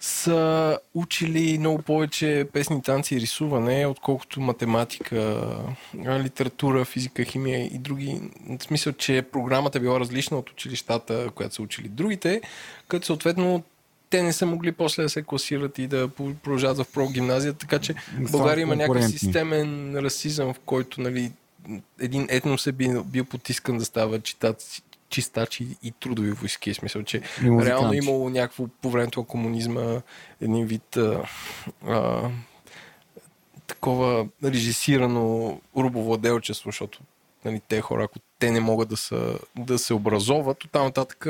са 0.00 0.78
учили 0.94 1.58
много 1.58 1.82
повече 1.82 2.46
песни, 2.52 2.82
танци 2.82 3.14
и 3.14 3.20
рисуване, 3.20 3.86
отколкото 3.86 4.40
математика, 4.40 5.46
литература, 5.96 6.84
физика, 6.84 7.24
химия 7.24 7.66
и 7.66 7.78
други. 7.78 8.20
В 8.60 8.62
смисъл, 8.62 8.92
че 8.92 9.22
програмата 9.22 9.80
била 9.80 10.00
различна 10.00 10.38
от 10.38 10.50
училищата, 10.50 11.30
която 11.34 11.54
са 11.54 11.62
учили 11.62 11.88
другите, 11.88 12.40
като 12.88 13.06
съответно 13.06 13.62
те 14.10 14.22
не 14.22 14.32
са 14.32 14.46
могли 14.46 14.72
после 14.72 15.02
да 15.02 15.08
се 15.08 15.22
класират 15.22 15.78
и 15.78 15.86
да 15.86 16.08
продължат 16.08 16.76
в 16.76 16.86
прогимназия, 16.92 17.52
така 17.52 17.78
че 17.78 17.94
България 18.30 18.62
има 18.62 18.76
някакъв 18.76 19.10
системен 19.10 19.96
расизъм, 19.96 20.54
в 20.54 20.58
който 20.58 21.00
нали, 21.00 21.32
един 22.00 22.26
етнос 22.30 22.66
е 22.66 22.72
бил, 22.72 23.04
бил 23.04 23.24
потискан 23.24 23.78
да 23.78 23.84
става 23.84 24.20
читац, 24.20 24.80
чистачи 25.08 25.66
и 25.82 25.92
трудови 26.00 26.30
войски. 26.30 26.72
В 26.72 26.76
смисъл, 26.76 27.02
че 27.02 27.22
реално 27.42 27.92
имало 27.92 28.30
някакво 28.30 28.66
по 28.82 28.90
времето 28.90 29.20
на 29.20 29.26
комунизма 29.26 30.00
един 30.40 30.66
вид 30.66 30.96
а, 30.96 31.22
а, 31.86 32.30
такова 33.66 34.26
режисирано 34.44 35.60
урбовладелчество, 35.74 36.68
защото 36.68 37.00
нали, 37.44 37.60
те 37.68 37.80
хора, 37.80 38.04
ако 38.04 38.18
те 38.38 38.50
не 38.50 38.60
могат 38.60 38.88
да, 38.88 38.96
са, 38.96 39.38
да 39.56 39.78
се 39.78 39.94
образоват, 39.94 40.64
оттам 40.64 40.84
нататък 40.84 41.26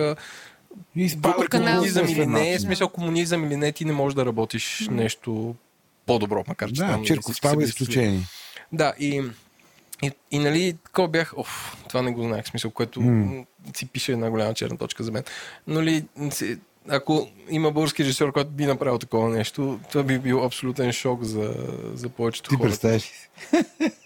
Въпреки 1.16 1.48
комунизъм 1.50 2.08
или 2.08 2.26
не, 2.26 2.52
е 2.52 2.58
смисъл 2.58 2.88
комунизъм 2.88 3.44
или 3.44 3.56
не, 3.56 3.72
ти 3.72 3.84
не 3.84 3.92
можеш 3.92 4.14
да 4.14 4.26
работиш 4.26 4.88
нещо 4.90 5.54
по-добро, 6.06 6.44
макар 6.48 6.68
че 6.68 6.74
да, 6.74 6.86
там... 6.86 7.04
Черков 7.04 7.36
става 7.36 7.62
изключение. 7.62 8.20
Да, 8.72 8.92
и, 8.98 9.22
и, 10.02 10.12
и 10.30 10.38
нали, 10.38 10.76
такова 10.84 11.08
бях, 11.08 11.34
оф, 11.36 11.76
това 11.88 12.02
не 12.02 12.10
го 12.10 12.22
знаех, 12.22 12.46
смисъл, 12.46 12.70
което 12.70 13.00
mm. 13.00 13.46
си 13.76 13.86
пише 13.86 14.12
една 14.12 14.30
голяма 14.30 14.54
черна 14.54 14.78
точка 14.78 15.02
за 15.02 15.12
мен. 15.12 15.24
Но 15.66 15.82
ли, 15.82 16.04
ако 16.88 17.28
има 17.50 17.70
български 17.70 18.04
режисьор, 18.04 18.32
който 18.32 18.50
би 18.50 18.66
направил 18.66 18.98
такова 18.98 19.28
нещо, 19.28 19.80
това 19.90 20.02
би 20.02 20.18
бил 20.18 20.44
абсолютен 20.44 20.92
шок 20.92 21.22
за, 21.22 21.54
за 21.94 22.08
повечето 22.08 22.50
Ти 22.50 22.56
хора. 22.56 22.68
Ти 22.68 22.70
представяш 22.70 23.02
си? 23.02 23.30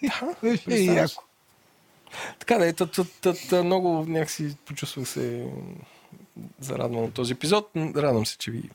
Да, 0.03 0.35
представяш. 0.41 1.17
Така 2.39 2.59
да, 2.59 2.69
е, 3.59 3.62
много 3.62 4.05
някакси 4.09 4.57
почувствах 4.67 5.09
се 5.09 5.47
зарадвам 6.61 7.05
от 7.05 7.14
този 7.14 7.32
епизод. 7.32 7.70
Радвам 7.76 8.26
се, 8.26 8.39
че 8.39 8.51
ви 8.51 8.70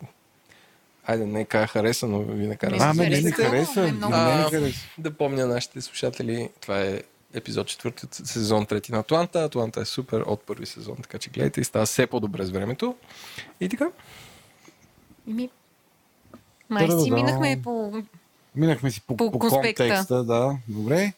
Айде, 1.06 1.26
не 1.26 1.46
кажа 1.46 1.68
хареса, 1.68 2.08
но 2.08 2.20
ви 2.20 2.48
накара 2.48 2.78
А, 2.80 2.94
ме 2.94 3.10
не, 3.10 3.22
не 3.22 3.32
хареса. 3.32 3.88
Е 3.88 3.94
а, 4.02 4.72
да 4.98 5.12
помня 5.12 5.48
нашите 5.48 5.82
слушатели, 5.82 6.50
това 6.62 6.82
е 6.82 7.02
епизод 7.34 7.68
четвърти 7.68 8.06
от 8.06 8.14
сезон 8.14 8.66
трети 8.66 8.92
на 8.92 9.00
Атланта. 9.00 9.44
Атланта 9.44 9.82
е 9.82 9.86
супер 9.86 10.22
от 10.22 10.44
първи 10.44 10.66
сезон, 10.66 10.96
така 10.96 11.18
че 11.18 11.30
гледайте 11.30 11.62
и 11.62 11.64
става 11.64 11.86
все 11.86 12.08
по-добре 12.08 12.46
с 12.46 12.50
времето. 12.50 12.96
И 13.60 13.70
така. 13.70 13.88
Ми, 15.28 15.50
май 16.70 16.88
си 17.04 17.12
минахме 17.12 17.62
по... 17.64 17.94
Минахме 18.56 18.92
си 18.92 19.02
по, 19.02 19.18
по, 19.18 19.32
по 19.32 19.40
контекста, 19.40 20.24
да. 20.24 20.58
Добре. 20.68 21.14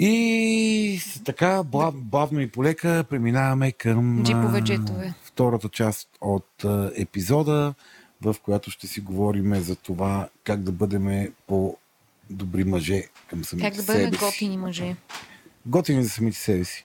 И 0.00 1.00
така, 1.24 1.62
бавно 1.94 2.40
и 2.40 2.50
полека 2.50 3.04
преминаваме 3.10 3.72
към 3.72 4.22
Джипове 4.24 4.60
джетове. 4.60 5.14
втората 5.22 5.68
част 5.68 6.08
от 6.20 6.64
епизода, 6.96 7.74
в 8.22 8.36
която 8.42 8.70
ще 8.70 8.86
си 8.86 9.00
говорим 9.00 9.54
за 9.54 9.76
това 9.76 10.28
как 10.44 10.62
да 10.62 10.72
бъдем 10.72 11.32
по-добри 11.46 12.64
мъже 12.64 13.04
към 13.30 13.44
самите 13.44 13.66
себе 13.66 13.80
си. 13.80 13.86
Как 13.86 13.86
да 13.86 13.92
бъдем 13.92 14.20
готини 14.20 14.56
мъже. 14.56 14.96
Готини 15.66 16.02
за 16.02 16.10
самите 16.10 16.38
себе 16.38 16.64
си. 16.64 16.84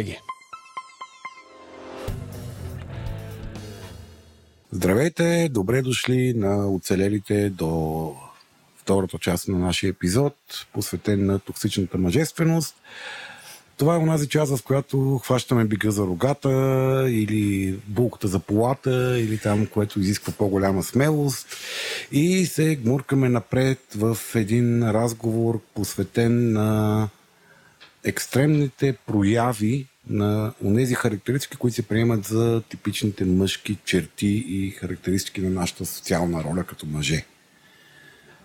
BG. 0.01 0.17
Здравейте, 4.71 5.49
добре 5.51 5.81
дошли 5.81 6.33
на 6.33 6.71
оцелелите 6.71 7.49
до 7.49 8.15
втората 8.77 9.17
част 9.17 9.47
на 9.47 9.57
нашия 9.57 9.89
епизод, 9.89 10.35
посветен 10.73 11.25
на 11.25 11.39
токсичната 11.39 11.97
мъжественост. 11.97 12.75
Това 13.77 13.95
е 13.95 13.97
онази 13.97 14.29
част, 14.29 14.57
в 14.57 14.63
която 14.63 15.17
хващаме 15.23 15.65
бига 15.65 15.91
за 15.91 16.03
рогата 16.03 16.49
или 17.09 17.79
булката 17.87 18.27
за 18.27 18.39
полата 18.39 19.19
или 19.19 19.37
там, 19.37 19.65
което 19.65 19.99
изисква 19.99 20.33
по-голяма 20.33 20.83
смелост 20.83 21.47
и 22.11 22.45
се 22.45 22.75
гмуркаме 22.75 23.29
напред 23.29 23.79
в 23.95 24.17
един 24.35 24.89
разговор 24.89 25.61
посветен 25.73 26.51
на 26.51 27.09
екстремните 28.03 28.93
прояви 29.07 29.87
на 30.11 30.53
тези 30.75 30.93
характеристики, 30.95 31.57
които 31.57 31.75
се 31.75 31.87
приемат 31.87 32.25
за 32.25 32.61
типичните 32.69 33.25
мъжки 33.25 33.77
черти 33.85 34.45
и 34.47 34.71
характеристики 34.71 35.41
на 35.41 35.49
нашата 35.49 35.85
социална 35.85 36.43
роля 36.43 36.63
като 36.63 36.85
мъже. 36.85 37.25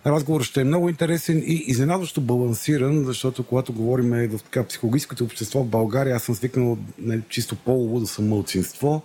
Разговорът 0.05 0.45
ще 0.45 0.61
е 0.61 0.63
много 0.63 0.89
интересен 0.89 1.37
и 1.37 1.63
изненадващо 1.67 2.21
балансиран, 2.21 3.03
защото 3.03 3.43
когато 3.43 3.73
говорим 3.73 4.29
в 4.29 4.43
така 4.43 4.67
психологическото 4.67 5.23
общество 5.23 5.63
в 5.63 5.67
България, 5.67 6.15
аз 6.15 6.23
съм 6.23 6.35
свикнал 6.35 6.77
не, 6.99 7.21
чисто 7.29 7.55
полово 7.55 7.99
да 7.99 8.07
съм 8.07 8.27
мълцинство. 8.27 9.01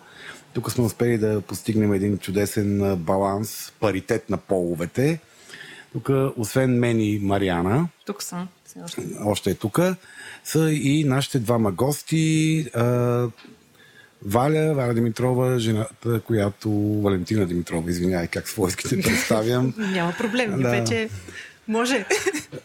Тук 0.53 0.73
сме 0.73 0.85
успели 0.85 1.19
да 1.19 1.41
постигнем 1.41 1.93
един 1.93 2.19
чудесен 2.19 2.97
баланс, 2.97 3.73
паритет 3.81 4.31
на 4.31 4.37
половете. 4.37 5.21
Тук, 5.93 6.11
освен 6.37 6.79
мен 6.79 7.01
и 7.01 7.19
Мариана, 7.19 7.89
тук 8.07 8.23
съм. 8.23 8.49
Още. 8.85 9.03
още 9.25 9.51
е 9.51 9.55
тук 9.55 9.81
са 10.45 10.71
и 10.73 11.05
нашите 11.05 11.39
двама 11.39 11.73
гости. 11.73 12.67
А, 12.75 13.29
Валя, 14.25 14.75
Валя 14.75 14.95
Димитрова, 14.95 15.59
жената, 15.59 16.21
която... 16.21 16.71
Валентина 17.03 17.47
Димитрова, 17.47 17.91
извинявай, 17.91 18.29
как 18.29 18.49
свойски 18.49 18.89
те 18.89 19.01
представям. 19.03 19.75
Няма 19.79 20.15
проблем, 20.19 20.63
да. 20.63 20.71
вече 20.71 21.09
може. 21.69 22.07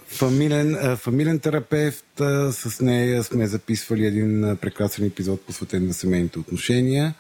Фамилен, 0.08 0.98
фамилен 0.98 1.40
терапевт, 1.40 2.06
с 2.52 2.82
нея 2.82 3.24
сме 3.24 3.48
записвали 3.48 4.06
един 4.06 4.58
прекрасен 4.62 5.06
епизод, 5.06 5.42
посветен 5.42 5.88
на 5.88 5.94
семейните 5.94 6.40
отношения. 6.40 7.14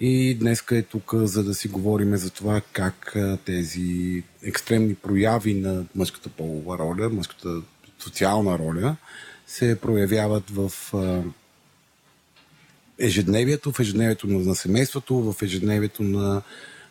И 0.00 0.34
днес 0.34 0.64
е 0.72 0.82
тук, 0.82 1.14
за 1.14 1.44
да 1.44 1.54
си 1.54 1.68
говорим 1.68 2.16
за 2.16 2.30
това 2.30 2.60
как 2.72 3.16
тези 3.44 4.22
екстремни 4.42 4.94
прояви 4.94 5.54
на 5.54 5.84
мъжката 5.94 6.28
полова 6.28 6.78
роля, 6.78 7.08
мъжката 7.08 7.62
социална 8.04 8.58
роля, 8.58 8.96
се 9.46 9.80
проявяват 9.80 10.50
в 10.50 10.72
ежедневието, 12.98 13.72
в 13.72 13.80
ежедневието 13.80 14.26
на, 14.26 14.54
семейството, 14.54 15.32
в 15.32 15.42
ежедневието 15.42 16.02
на, 16.02 16.42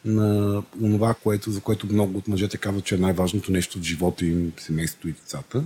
на 0.06 0.64
това, 0.80 1.14
което, 1.24 1.52
за 1.52 1.62
което 1.62 1.88
много 1.88 2.18
от 2.18 2.28
мъжете 2.28 2.58
казват, 2.58 2.86
че 2.86 2.96
е 2.96 2.98
най-важното 2.98 3.52
нещо 3.52 3.80
в 3.80 3.84
живота 3.84 4.26
им, 4.26 4.52
семейството 4.58 5.08
и 5.08 5.12
децата. 5.12 5.64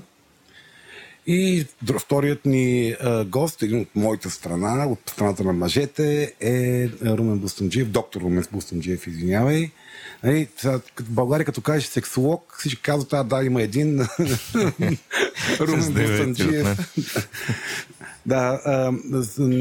И 1.28 1.66
вторият 2.00 2.46
ни 2.46 2.96
а, 3.02 3.26
гост, 3.26 3.64
един 3.64 3.82
от 3.82 3.96
моята 3.96 4.30
страна, 4.30 4.88
от 4.88 5.00
страната 5.06 5.44
на 5.44 5.54
мъжете, 5.54 6.34
е 6.40 6.90
Румен 7.06 7.40
Бустанджиев, 7.40 7.88
доктор 7.88 8.22
Румен 8.22 8.46
Бустанджиев, 8.52 9.08
извинявай. 9.08 9.72
Нали, 10.24 10.48
в 10.64 10.82
България, 11.10 11.46
като 11.46 11.62
кажеш 11.62 11.90
сексолог, 11.90 12.56
всички 12.60 12.82
казват, 12.82 13.14
а, 13.14 13.24
да, 13.24 13.44
има 13.44 13.62
един 13.62 14.00
Румен 15.60 15.94
Бустанджиев. 15.94 16.94
да, 18.26 18.62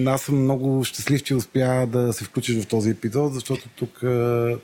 аз 0.07 0.23
съм 0.23 0.43
много 0.43 0.85
щастлив, 0.85 1.23
че 1.23 1.35
успя 1.35 1.87
да 1.87 2.13
се 2.13 2.25
включиш 2.25 2.63
в 2.65 2.67
този 2.67 2.91
епизод, 2.91 3.35
защото 3.35 3.69
тук 3.69 3.99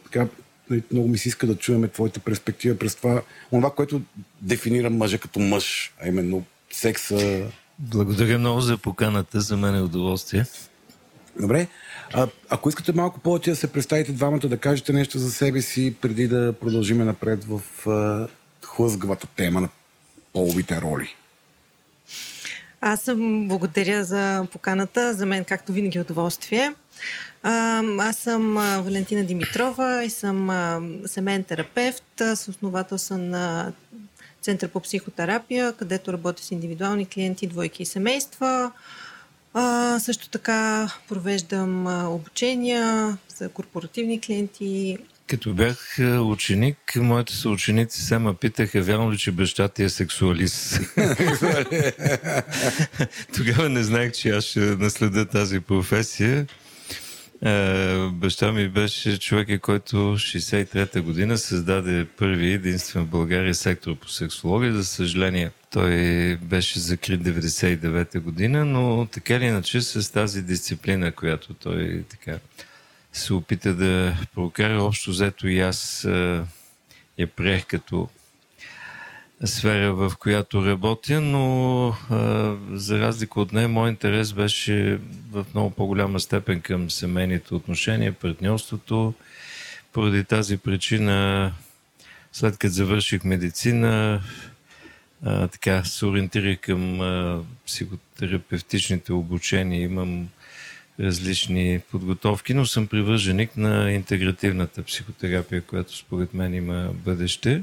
така, 0.05 0.27
нали, 0.71 0.83
много 0.93 1.09
ми 1.09 1.19
се 1.19 1.29
иска 1.29 1.47
да 1.47 1.57
чуем 1.57 1.89
твоята 1.89 2.21
перспектива 2.21 2.79
през 2.79 2.95
това, 2.95 3.23
това, 3.51 3.71
което 3.71 4.03
дефинира 4.41 4.91
мъжа 4.91 5.19
като 5.19 5.41
мъж, 5.41 5.93
а 6.03 6.09
именно 6.09 6.45
секса. 6.71 7.47
Благодаря 7.79 8.39
много 8.39 8.61
за 8.61 8.79
поканата, 8.79 9.41
за 9.41 9.57
мен 9.57 9.75
е 9.75 9.81
удоволствие. 9.81 10.45
Добре. 11.41 11.69
А, 12.15 12.29
ако 12.49 12.69
искате 12.69 12.93
малко 12.93 13.21
повече 13.21 13.51
да 13.51 13.57
се 13.57 13.73
представите 13.73 14.13
двамата, 14.13 14.39
да 14.39 14.59
кажете 14.59 14.93
нещо 14.93 15.19
за 15.19 15.33
себе 15.33 15.63
си, 15.63 15.97
преди 16.01 16.29
да 16.29 16.53
продължиме 16.61 17.05
напред 17.05 17.45
в 17.45 17.89
а, 17.91 18.29
хлъзгавата 18.67 19.27
тема 19.27 19.61
на 19.61 19.69
половите 20.33 20.81
роли? 20.81 21.17
Аз 22.81 23.01
съм 23.01 23.49
благодаря 23.49 24.05
за 24.05 24.47
поканата. 24.53 25.15
За 25.15 25.27
мен, 25.27 25.45
както 25.45 25.73
винаги, 25.73 25.99
е 25.99 26.01
удоволствие. 26.01 26.75
Аз 27.43 28.17
съм 28.17 28.55
Валентина 28.85 29.25
Димитрова 29.25 30.05
и 30.05 30.11
съм 30.11 30.51
семейен 31.07 31.45
терапевт. 31.45 32.23
Съосновател 32.35 32.99
съм 32.99 33.29
на 33.29 33.73
Център 34.41 34.69
по 34.69 34.81
психотерапия, 34.81 35.73
където 35.73 36.13
работя 36.13 36.43
с 36.43 36.51
индивидуални 36.51 37.07
клиенти, 37.07 37.47
двойки 37.47 37.83
и 37.83 37.87
семейства. 37.87 38.73
А, 39.55 39.99
също 40.01 40.29
така 40.29 40.89
провеждам 41.09 41.87
обучения 42.07 43.17
за 43.37 43.49
корпоративни 43.49 44.21
клиенти. 44.21 44.99
Като 45.27 45.55
бях 45.55 45.97
ученик, 46.23 46.97
моите 46.97 47.33
съученици 47.33 48.03
се 48.03 48.21
питаха, 48.41 48.83
вярно 48.83 49.13
ли, 49.13 49.19
че 49.19 49.31
баща 49.31 49.69
ти 49.69 49.83
е 49.83 49.89
сексуалист? 49.89 50.81
Тогава 53.35 53.69
не 53.69 53.83
знаех, 53.83 54.13
че 54.13 54.31
аз 54.31 54.45
ще 54.45 54.61
наследя 54.61 55.27
тази 55.27 55.61
професия. 55.61 56.47
Баща 58.13 58.53
ми 58.53 58.69
беше 58.69 59.19
човек, 59.19 59.61
който 59.61 59.97
63-та 59.97 61.01
година 61.01 61.39
създаде 61.39 62.07
първи 62.19 62.53
единствен 62.53 63.05
в 63.05 63.09
България 63.09 63.55
сектор 63.55 63.97
по 63.97 64.09
сексология. 64.09 64.75
За 64.75 64.85
съжаление, 64.85 65.51
той 65.73 66.37
беше 66.37 66.79
закрит 66.79 67.21
99-та 67.21 68.21
година, 68.21 68.65
но 68.65 69.07
така 69.07 69.35
или 69.35 69.45
иначе 69.45 69.81
с 69.81 70.13
тази 70.13 70.43
дисциплина, 70.43 71.13
която 71.13 71.55
той 71.55 72.05
така 72.09 72.39
се 73.13 73.35
опита 73.35 73.75
да 73.75 74.17
прокара, 74.35 74.83
общо 74.83 75.11
взето 75.11 75.49
и 75.49 75.61
аз 75.61 76.05
я 77.19 77.27
приех 77.37 77.67
като 77.67 78.09
сфера, 79.45 79.95
в 79.95 80.13
която 80.19 80.67
работя, 80.67 81.21
но 81.21 81.89
а, 82.11 82.57
за 82.73 82.99
разлика 82.99 83.41
от 83.41 83.53
нея, 83.53 83.69
мой 83.69 83.91
интерес 83.91 84.33
беше 84.33 85.01
в 85.31 85.47
много 85.55 85.71
по-голяма 85.71 86.21
степен 86.21 86.61
към 86.61 86.91
семейните 86.91 87.55
отношения, 87.55 88.13
партньорството. 88.13 89.15
Поради 89.93 90.25
тази 90.25 90.57
причина, 90.57 91.53
след 92.33 92.59
като 92.59 92.75
завърших 92.75 93.25
медицина, 93.25 94.23
а, 95.23 95.49
така 95.49 95.85
се 95.85 96.07
ориентирах 96.07 96.59
към 96.59 97.01
а, 97.01 97.43
психотерапевтичните 97.67 99.13
обучения. 99.13 99.83
Имам 99.83 100.29
различни 101.01 101.81
подготовки, 101.91 102.55
но 102.55 102.67
съм 102.67 102.87
привърженик 102.87 103.57
на 103.57 103.93
интегративната 103.93 104.83
психотерапия, 104.83 105.63
която 105.63 105.97
според 105.97 106.35
мен 106.35 106.55
има 106.55 106.91
бъдеще. 106.93 107.63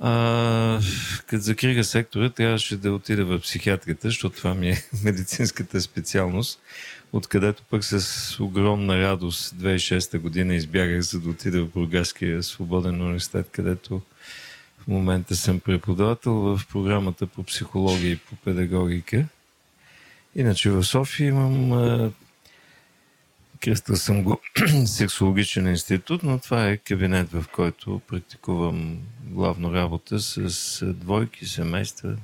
А, 0.00 0.80
като 1.26 1.42
закриха 1.42 1.84
сектора, 1.84 2.30
трябваше 2.30 2.76
да 2.76 2.92
отида 2.92 3.24
в 3.24 3.40
психиатрията, 3.40 4.08
защото 4.08 4.36
това 4.36 4.54
ми 4.54 4.70
е 4.70 4.82
медицинската 5.04 5.80
специалност, 5.80 6.60
откъдето 7.12 7.62
пък 7.70 7.84
с 7.84 8.40
огромна 8.40 9.02
радост 9.02 9.54
2006 9.54 10.18
година 10.18 10.54
избягах, 10.54 11.00
за 11.00 11.20
да 11.20 11.30
отида 11.30 11.64
в 11.64 11.68
Бургаския 11.68 12.42
свободен 12.42 13.00
университет, 13.02 13.48
където 13.52 14.00
в 14.88 14.90
момента 14.90 15.36
съм 15.36 15.60
преподавател 15.60 16.32
в 16.32 16.60
програмата 16.70 17.26
по 17.26 17.42
психология 17.42 18.12
и 18.12 18.16
по 18.16 18.36
педагогика. 18.36 19.24
Иначе 20.36 20.70
в 20.70 20.84
София 20.84 21.28
имам 21.28 22.12
Кръстил 23.60 23.96
съм 23.96 24.22
го 24.22 24.40
сексологичен 24.86 25.66
институт, 25.66 26.22
но 26.22 26.38
това 26.38 26.68
е 26.68 26.76
кабинет, 26.76 27.32
в 27.32 27.44
който 27.52 28.00
практикувам 28.08 28.98
главно 29.22 29.74
работа 29.74 30.20
с 30.20 30.92
двойки, 30.92 31.46
семейства. 31.46 32.16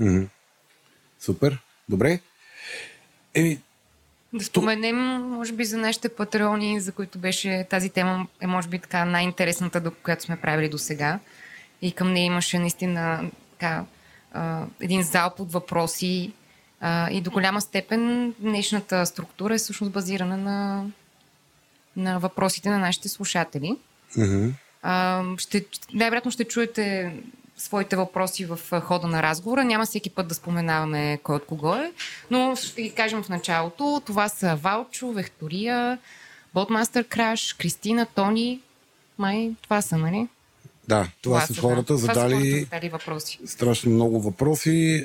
Mm-hmm. 0.00 0.28
Супер. 1.20 1.58
Добре. 1.88 2.20
Еми, 3.34 3.60
да 4.32 4.44
споменем, 4.44 4.96
може 5.22 5.52
би, 5.52 5.64
за 5.64 5.78
нашите 5.78 6.08
патреони, 6.08 6.80
за 6.80 6.92
които 6.92 7.18
беше 7.18 7.66
тази 7.70 7.90
тема, 7.90 8.26
е 8.40 8.46
може 8.46 8.68
би 8.68 8.78
така 8.78 9.04
най-интересната, 9.04 9.90
която 9.90 10.22
сме 10.22 10.40
правили 10.40 10.68
до 10.68 10.78
сега. 10.78 11.20
И 11.82 11.92
към 11.92 12.12
нея 12.12 12.24
имаше 12.24 12.58
наистина 12.58 13.30
така, 13.50 13.84
един 14.80 15.02
залп 15.02 15.40
от 15.40 15.52
въпроси, 15.52 16.32
а, 16.80 17.10
и 17.10 17.20
до 17.20 17.30
голяма 17.30 17.60
степен 17.60 18.34
днешната 18.38 19.06
структура 19.06 19.54
е 19.54 19.58
всъщност 19.58 19.92
базирана 19.92 20.36
на, 20.36 20.86
на 21.96 22.18
въпросите 22.18 22.70
на 22.70 22.78
нашите 22.78 23.08
слушатели. 23.08 23.76
Mm-hmm. 24.16 24.52
А, 24.82 25.22
ще, 25.38 25.64
най-вероятно 25.94 26.30
ще 26.30 26.44
чуете 26.44 27.12
своите 27.56 27.96
въпроси 27.96 28.44
в 28.44 28.80
хода 28.80 29.06
на 29.06 29.22
разговора. 29.22 29.64
Няма 29.64 29.86
всеки 29.86 30.10
път 30.10 30.28
да 30.28 30.34
споменаваме 30.34 31.18
кой 31.22 31.36
от 31.36 31.46
кого 31.46 31.74
е, 31.74 31.92
но 32.30 32.56
ще 32.56 32.82
ги 32.82 32.90
кажем 32.90 33.22
в 33.22 33.28
началото. 33.28 34.02
Това 34.06 34.28
са 34.28 34.56
Валчо, 34.56 35.12
Вектория, 35.12 35.98
Ботмастер 36.54 37.04
Краш, 37.04 37.52
Кристина, 37.52 38.06
Тони. 38.06 38.60
Май, 39.18 39.50
това 39.62 39.82
са, 39.82 39.98
нали? 39.98 40.28
Да, 40.88 41.08
това, 41.22 41.40
това 41.40 41.46
са 41.46 41.60
хората, 41.60 41.92
да. 41.92 41.98
задали, 41.98 42.14
това 42.16 42.34
хората 42.34 42.58
задали 42.60 42.88
въпроси. 42.88 43.38
страшно 43.46 43.92
много 43.92 44.20
въпроси. 44.20 45.04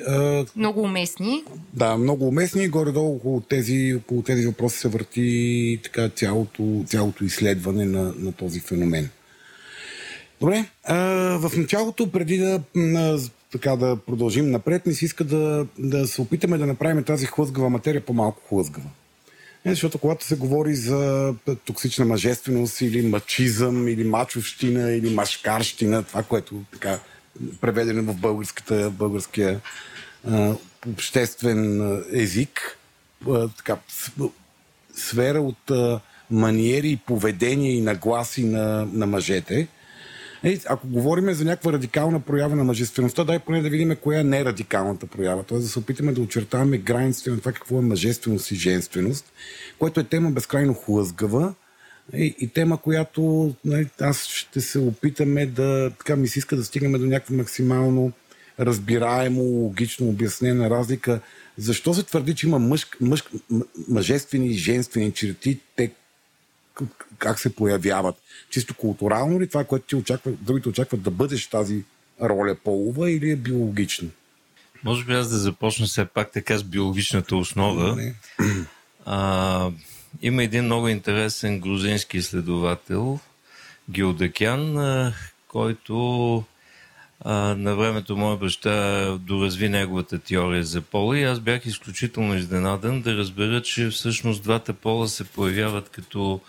Много 0.56 0.80
уместни. 0.82 1.44
Да, 1.72 1.96
много 1.96 2.28
уместни. 2.28 2.68
Горе-долу 2.68 3.16
около 3.16 3.40
тези, 3.40 3.94
около 3.94 4.22
тези 4.22 4.46
въпроси 4.46 4.78
се 4.78 4.88
върти 4.88 5.80
така 5.84 6.08
цялото, 6.08 6.84
цялото 6.86 7.24
изследване 7.24 7.84
на, 7.84 8.14
на 8.18 8.32
този 8.32 8.60
феномен. 8.60 9.10
Добре, 10.40 10.64
а, 10.84 10.96
в 11.38 11.56
началото, 11.56 12.10
преди 12.10 12.38
да, 12.38 12.60
на, 12.74 13.18
така, 13.52 13.76
да 13.76 13.96
продължим 13.96 14.50
напред, 14.50 14.86
ми 14.86 14.94
се 14.94 15.04
иска 15.04 15.24
да, 15.24 15.66
да 15.78 16.06
се 16.06 16.20
опитаме 16.20 16.58
да 16.58 16.66
направим 16.66 17.04
тази 17.04 17.26
хлъзгава 17.26 17.70
материя 17.70 18.00
по-малко 18.00 18.42
хлъзгава. 18.48 18.88
Не, 19.64 19.72
защото 19.72 19.98
когато 19.98 20.24
се 20.24 20.36
говори 20.36 20.74
за 20.74 21.34
токсична 21.64 22.04
мъжественост 22.04 22.80
или 22.80 23.06
мачизъм, 23.06 23.88
или 23.88 24.04
мачовщина, 24.04 24.90
или 24.92 25.14
машкарщина, 25.14 26.02
това, 26.02 26.22
което 26.22 26.62
така 26.72 27.00
преведено 27.60 28.12
в 28.12 28.16
българската, 28.16 28.90
българския 28.90 29.60
а, 30.28 30.54
обществен 30.88 32.02
език, 32.12 32.78
а, 33.28 33.48
така, 33.48 33.78
сфера 34.94 35.40
от 35.40 35.70
а, 35.70 36.00
маниери 36.30 37.00
поведение 37.06 37.72
и 37.72 37.80
нагласи 37.80 38.44
на, 38.44 38.88
на 38.92 39.06
мъжете, 39.06 39.68
е, 40.44 40.58
ако 40.66 40.88
говорим 40.88 41.34
за 41.34 41.44
някаква 41.44 41.72
радикална 41.72 42.20
проява 42.20 42.56
на 42.56 42.64
мъжествеността, 42.64 43.24
дай 43.24 43.38
поне 43.38 43.62
да 43.62 43.70
видим 43.70 43.96
коя 43.96 44.20
е 44.20 44.24
нерадикалната 44.24 45.06
проява. 45.06 45.44
Т.е. 45.44 45.58
да 45.58 45.68
се 45.68 45.78
опитаме 45.78 46.12
да 46.12 46.20
очертаваме 46.20 46.78
границите 46.78 47.30
на 47.30 47.38
това 47.38 47.52
какво 47.52 47.78
е 47.78 47.82
мъжественост 47.82 48.50
и 48.50 48.54
женственост, 48.54 49.32
което 49.78 50.00
е 50.00 50.04
тема 50.04 50.30
безкрайно 50.30 50.74
хлъзгава 50.74 51.54
и, 52.14 52.34
и 52.38 52.48
тема, 52.48 52.78
която 52.78 53.54
нали, 53.64 53.88
аз 54.00 54.24
ще 54.24 54.60
се 54.60 54.78
опитаме 54.78 55.46
да, 55.46 55.90
така 55.98 56.16
ми 56.16 56.28
се 56.28 56.38
иска 56.38 56.56
да 56.56 56.64
стигнем 56.64 56.92
до 56.92 57.06
някаква 57.06 57.36
максимално 57.36 58.12
разбираемо, 58.60 59.40
логично 59.42 60.08
обяснена 60.08 60.70
разлика. 60.70 61.20
Защо 61.58 61.94
се 61.94 62.02
твърди, 62.02 62.34
че 62.34 62.46
има 62.46 62.58
мъж, 62.58 62.86
мъж, 63.00 63.24
мъжествени 63.88 64.48
и 64.48 64.58
женствени 64.58 65.12
черти? 65.12 65.58
Те 65.76 65.90
как 67.18 67.40
се 67.40 67.54
появяват? 67.54 68.16
Чисто 68.50 68.74
културално 68.74 69.40
ли 69.40 69.48
това, 69.48 69.64
което 69.64 69.86
ти 69.86 69.96
очаква, 69.96 70.32
другите 70.32 70.68
очакват 70.68 71.02
да 71.02 71.10
бъдеш 71.10 71.46
тази 71.46 71.84
роля 72.22 72.56
полова 72.64 73.10
или 73.10 73.30
е 73.30 73.36
биологично? 73.36 74.08
Може 74.84 75.04
би 75.04 75.12
аз 75.12 75.28
да 75.28 75.36
започна 75.36 75.86
все 75.86 76.04
пак 76.04 76.32
така 76.32 76.58
с 76.58 76.64
биологичната 76.64 77.36
основа. 77.36 77.96
Не. 77.96 78.14
А, 79.06 79.70
има 80.22 80.42
един 80.42 80.64
много 80.64 80.88
интересен 80.88 81.60
грузински 81.60 82.16
изследовател, 82.16 83.18
Геодекян, 83.90 85.12
който 85.48 86.44
на 87.56 87.76
времето 87.76 88.16
моя 88.16 88.36
баща 88.36 89.18
доразви 89.18 89.68
неговата 89.68 90.18
теория 90.18 90.64
за 90.64 90.80
пола 90.80 91.18
и 91.18 91.24
аз 91.24 91.40
бях 91.40 91.66
изключително 91.66 92.34
изненадан 92.34 93.02
да 93.02 93.16
разбера, 93.16 93.62
че 93.62 93.88
всъщност 93.88 94.42
двата 94.42 94.72
пола 94.72 95.08
се 95.08 95.24
появяват 95.24 95.88
като 95.88 96.40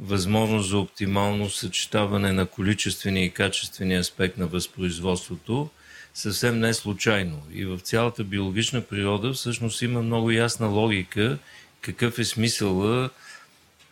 възможност 0.00 0.68
за 0.68 0.78
оптимално 0.78 1.50
съчетаване 1.50 2.32
на 2.32 2.46
количествения 2.46 3.24
и 3.24 3.30
качествения 3.30 4.00
аспект 4.00 4.38
на 4.38 4.46
възпроизводството 4.46 5.70
съвсем 6.14 6.58
не 6.58 6.74
случайно. 6.74 7.42
И 7.52 7.64
в 7.64 7.78
цялата 7.78 8.24
биологична 8.24 8.80
природа 8.80 9.32
всъщност 9.32 9.82
има 9.82 10.02
много 10.02 10.30
ясна 10.30 10.66
логика 10.66 11.38
какъв 11.80 12.18
е 12.18 12.24
смисъла 12.24 13.10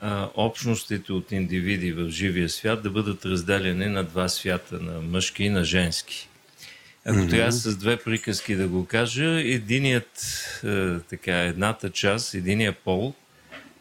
а, 0.01 0.29
общностите 0.35 1.13
от 1.13 1.33
индивиди 1.33 1.93
в 1.93 2.11
живия 2.11 2.49
свят 2.49 2.83
да 2.83 2.91
бъдат 2.91 3.27
разделени 3.27 3.87
на 3.87 4.05
два 4.05 4.29
свята, 4.29 4.81
на 4.81 5.01
мъжки 5.01 5.45
и 5.45 5.49
на 5.49 5.65
женски. 5.65 6.29
Ако 7.05 7.19
mm-hmm. 7.19 7.31
трябва 7.31 7.53
с 7.53 7.77
две 7.77 7.97
приказки 7.97 8.55
да 8.55 8.69
го 8.69 8.87
кажа, 8.87 9.41
единият, 9.41 10.11
е, 10.65 10.99
така, 10.99 11.39
едната 11.39 11.91
част, 11.91 12.35
единият 12.35 12.79
пол– 12.79 13.15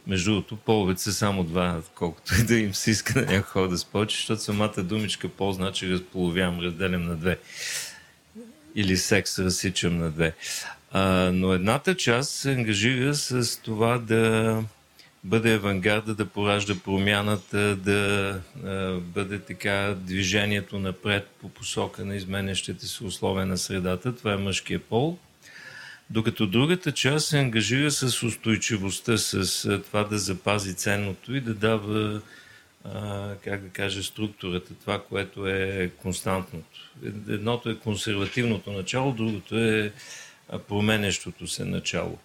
между 0.07 0.31
другото, 0.31 0.55
половете 0.55 1.01
са 1.01 1.13
само 1.13 1.43
два, 1.43 1.81
колкото 1.95 2.35
и 2.41 2.43
да 2.43 2.55
им 2.55 2.73
се 2.73 2.91
иска 2.91 3.19
на 3.19 3.25
някои 3.25 3.41
хора 3.41 3.69
да 3.69 3.77
спочи, 3.77 4.17
защото 4.17 4.41
самата 4.41 4.73
думичка 4.77 5.29
пол 5.29 5.51
значи 5.51 5.89
разполовявам, 5.89 6.59
разделям 6.59 7.05
на 7.05 7.15
две. 7.15 7.39
или 8.75 8.97
секс 8.97 9.39
разсичам 9.39 9.97
на 9.97 10.11
две. 10.11 10.33
А, 10.91 11.31
но 11.33 11.53
едната 11.53 11.95
част 11.95 12.31
се 12.31 12.51
ангажира 12.51 13.15
с 13.15 13.61
това 13.61 13.97
да 13.97 14.63
бъде 15.25 15.53
авангарда, 15.53 16.15
да 16.15 16.25
поражда 16.25 16.75
промяната, 16.83 17.75
да 17.75 18.41
бъде 18.99 19.39
така 19.39 19.95
движението 19.97 20.79
напред 20.79 21.27
по 21.41 21.49
посока 21.49 22.05
на 22.05 22.15
изменящите 22.15 22.87
се 22.87 23.03
условия 23.03 23.45
на 23.45 23.57
средата. 23.57 24.15
Това 24.15 24.33
е 24.33 24.37
мъжкия 24.37 24.79
пол. 24.79 25.17
Докато 26.09 26.47
другата 26.47 26.91
част 26.91 27.27
се 27.27 27.39
ангажира 27.39 27.91
с 27.91 28.23
устойчивостта, 28.23 29.17
с 29.17 29.81
това 29.85 30.03
да 30.03 30.17
запази 30.17 30.75
ценното 30.75 31.35
и 31.35 31.41
да 31.41 31.53
дава, 31.53 32.21
как 33.43 33.61
да 33.61 33.69
кажа, 33.69 34.03
структурата, 34.03 34.73
това, 34.73 35.03
което 35.03 35.47
е 35.47 35.91
константното. 35.97 36.91
Едното 37.29 37.69
е 37.69 37.79
консервативното 37.79 38.71
начало, 38.71 39.13
другото 39.13 39.57
е 39.57 39.91
променещото 40.67 41.47
се 41.47 41.65
начало. 41.65 42.17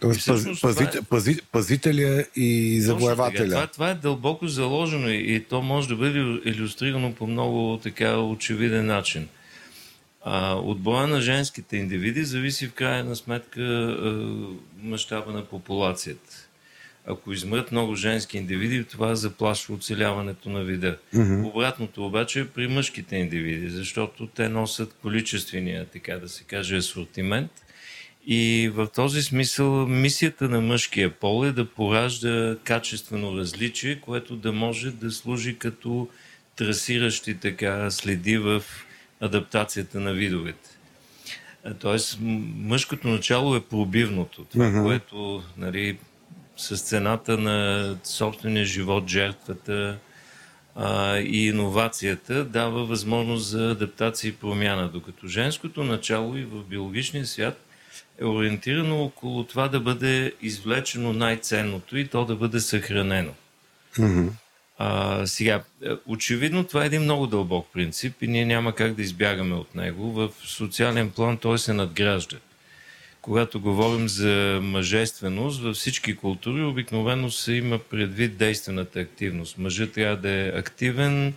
Тоест, 0.00 0.26
паз, 0.26 0.60
пазит, 0.60 0.94
е... 0.94 1.02
пази, 1.02 1.38
пазителя 1.52 2.24
и 2.36 2.80
завоевателя. 2.80 3.48
Това, 3.48 3.66
това 3.66 3.90
е 3.90 3.94
дълбоко 3.94 4.48
заложено 4.48 5.08
и, 5.08 5.34
и 5.34 5.40
то 5.40 5.62
може 5.62 5.88
да 5.88 5.96
бъде 5.96 6.18
иллюстрирано 6.44 7.14
по 7.14 7.26
много 7.26 7.80
така 7.82 8.18
очевиден 8.18 8.86
начин. 8.86 9.28
А, 10.24 10.54
от 10.54 10.80
броя 10.80 11.06
на 11.06 11.20
женските 11.20 11.76
индивиди 11.76 12.24
зависи 12.24 12.66
в 12.66 12.72
крайна 12.72 13.16
сметка 13.16 13.60
мащаба 14.82 15.32
на 15.32 15.44
популацията. 15.44 16.44
Ако 17.06 17.32
измрат 17.32 17.72
много 17.72 17.94
женски 17.94 18.38
индивиди, 18.38 18.84
това 18.84 19.14
заплашва 19.14 19.74
оцеляването 19.74 20.48
на 20.50 20.64
вида. 20.64 20.98
Mm-hmm. 21.14 21.46
Обратното 21.46 22.06
обаче 22.06 22.40
е 22.40 22.46
при 22.46 22.68
мъжките 22.68 23.16
индивиди, 23.16 23.70
защото 23.70 24.26
те 24.26 24.48
носят 24.48 24.94
количествения, 25.02 25.86
така 25.92 26.16
да 26.18 26.28
се 26.28 26.44
каже, 26.44 26.76
асортимент– 26.76 27.50
и 28.30 28.70
в 28.74 28.88
този 28.94 29.22
смисъл 29.22 29.86
мисията 29.86 30.48
на 30.48 30.60
мъжкия 30.60 31.10
пол 31.10 31.46
е 31.46 31.52
да 31.52 31.64
поражда 31.64 32.56
качествено 32.64 33.36
различие, 33.36 34.00
което 34.00 34.36
да 34.36 34.52
може 34.52 34.90
да 34.90 35.10
служи 35.10 35.58
като 35.58 36.08
трасиращи 36.56 37.34
така 37.34 37.90
следи 37.90 38.38
в 38.38 38.62
адаптацията 39.20 40.00
на 40.00 40.12
видовете. 40.12 40.70
Тоест, 41.78 42.18
мъжкото 42.20 43.08
начало 43.08 43.56
е 43.56 43.64
пробивното. 43.64 44.44
Това, 44.44 44.64
uh-huh. 44.64 44.82
което 44.82 45.42
нали, 45.56 45.98
с 46.56 46.76
цената 46.76 47.38
на 47.38 47.96
собствения 48.04 48.64
живот, 48.64 49.08
жертвата 49.08 49.98
а, 50.74 51.18
и 51.18 51.46
иновацията 51.46 52.44
дава 52.44 52.84
възможност 52.84 53.46
за 53.46 53.70
адаптация 53.70 54.28
и 54.28 54.32
промяна. 54.32 54.88
Докато 54.88 55.26
женското 55.26 55.84
начало 55.84 56.36
и 56.36 56.44
в 56.44 56.64
биологичния 56.64 57.26
свят 57.26 57.67
е 58.20 58.24
ориентирано 58.24 59.02
около 59.02 59.44
това 59.44 59.68
да 59.68 59.80
бъде 59.80 60.32
извлечено 60.42 61.12
най-ценното 61.12 61.96
и 61.96 62.08
то 62.08 62.24
да 62.24 62.36
бъде 62.36 62.60
съхранено. 62.60 63.32
Mm-hmm. 63.98 64.28
А, 64.78 65.26
сега, 65.26 65.62
е, 65.84 65.88
очевидно 66.06 66.64
това 66.64 66.82
е 66.82 66.86
един 66.86 67.02
много 67.02 67.26
дълбок 67.26 67.66
принцип 67.72 68.22
и 68.22 68.26
ние 68.26 68.46
няма 68.46 68.74
как 68.74 68.94
да 68.94 69.02
избягаме 69.02 69.54
от 69.54 69.74
него. 69.74 70.12
В 70.12 70.30
социален 70.44 71.10
план 71.10 71.36
той 71.36 71.58
се 71.58 71.72
надгражда. 71.72 72.36
Когато 73.20 73.60
говорим 73.60 74.08
за 74.08 74.58
мъжественост, 74.62 75.60
във 75.60 75.76
всички 75.76 76.16
култури 76.16 76.62
обикновено 76.62 77.30
се 77.30 77.52
има 77.52 77.78
предвид 77.78 78.36
действената 78.36 79.00
активност. 79.00 79.58
Мъжът 79.58 79.92
трябва 79.92 80.16
да 80.16 80.30
е 80.30 80.48
активен, 80.48 81.34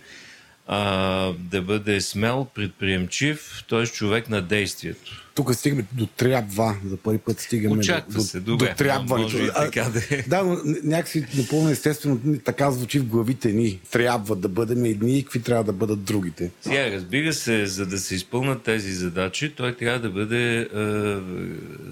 а, 0.66 1.32
да 1.38 1.62
бъде 1.62 2.00
смел, 2.00 2.46
предприемчив, 2.54 3.64
т.е. 3.68 3.86
човек 3.86 4.28
на 4.28 4.42
действието. 4.42 5.21
Тук 5.34 5.54
стигаме 5.54 5.84
до 5.92 6.06
трябва, 6.06 6.76
за 6.86 6.96
първи 6.96 7.18
път 7.18 7.40
стигаме 7.40 7.78
Очаква 7.78 8.14
до, 8.14 8.20
се, 8.20 8.40
добре, 8.40 8.68
до 8.68 8.74
трябването. 8.74 9.36
Да 9.38 10.02
е. 10.10 10.22
Да, 10.28 10.42
но 10.42 10.58
някакси 10.84 11.26
напълно 11.36 11.70
естествено 11.70 12.20
така 12.44 12.70
звучи 12.70 12.98
в 12.98 13.04
главите 13.04 13.52
ни. 13.52 13.80
Трябва 13.90 14.36
да 14.36 14.48
бъдем 14.48 14.84
едни 14.84 15.18
и 15.18 15.22
какви 15.22 15.42
трябва 15.42 15.64
да 15.64 15.72
бъдат 15.72 16.04
другите. 16.04 16.50
Сега, 16.62 16.90
разбира 16.90 17.32
се, 17.32 17.66
за 17.66 17.86
да 17.86 17.98
се 17.98 18.14
изпълнат 18.14 18.62
тези 18.62 18.92
задачи, 18.92 19.52
той 19.56 19.76
трябва 19.76 20.00
да 20.00 20.10
бъде 20.10 20.60
е, 20.60 20.66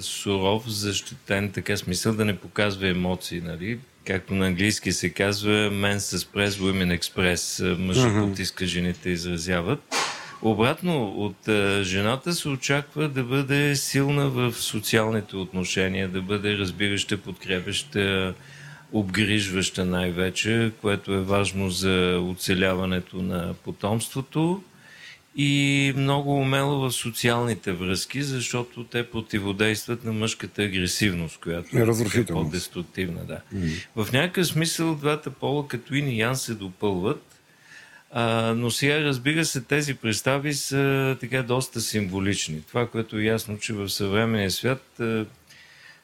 суров, 0.01 0.65
защитен, 0.69 1.51
така 1.51 1.77
смисъл 1.77 2.15
да 2.15 2.25
не 2.25 2.37
показва 2.37 2.89
емоции, 2.89 3.41
нали? 3.41 3.79
както 4.07 4.35
на 4.35 4.47
английски 4.47 4.93
се 4.93 5.11
казва, 5.11 5.51
men 5.51 5.99
express, 5.99 6.49
women 6.49 6.99
express. 7.01 7.77
Мъжът 7.79 8.13
uh-huh. 8.13 8.29
потиска, 8.31 8.67
жените 8.67 9.11
изразяват. 9.11 9.79
Обратно, 10.43 11.09
от 11.09 11.49
а, 11.49 11.85
жената 11.85 12.33
се 12.33 12.49
очаква 12.49 13.09
да 13.09 13.23
бъде 13.23 13.77
силна 13.77 14.29
в 14.29 14.53
социалните 14.53 15.37
отношения, 15.37 16.09
да 16.09 16.23
бъде 16.23 16.59
разбираща, 16.59 17.19
подкрепяща, 17.19 18.35
обгрижваща 18.93 19.85
най-вече, 19.85 20.73
което 20.81 21.13
е 21.13 21.21
важно 21.21 21.71
за 21.71 22.21
оцеляването 22.31 23.17
на 23.17 23.55
потомството 23.65 24.63
и 25.37 25.93
много 25.97 26.41
умело 26.41 26.81
в 26.81 26.93
социалните 26.93 27.73
връзки, 27.73 28.23
защото 28.23 28.85
те 28.85 29.11
противодействат 29.11 30.05
на 30.05 30.13
мъжката 30.13 30.63
агресивност, 30.63 31.41
която 31.41 31.79
е, 31.79 32.21
е 32.21 32.25
по-деструктивна. 32.25 33.25
Да. 33.25 33.41
Mm. 33.55 33.87
В 33.97 34.13
някакъв 34.13 34.47
смисъл 34.47 34.95
двата 34.95 35.31
пола 35.31 35.69
като 35.69 35.95
и 35.95 36.19
ян 36.19 36.37
се 36.37 36.55
допълват, 36.55 37.30
а, 38.11 38.55
но 38.55 38.71
сега, 38.71 39.01
разбира 39.01 39.45
се, 39.45 39.61
тези 39.61 39.95
представи 39.95 40.55
са 40.55 41.17
така 41.21 41.43
доста 41.43 41.81
символични. 41.81 42.63
Това, 42.69 42.87
което 42.87 43.19
е 43.19 43.23
ясно, 43.23 43.59
че 43.59 43.73
в 43.73 43.89
съвременния 43.89 44.51
свят 44.51 45.01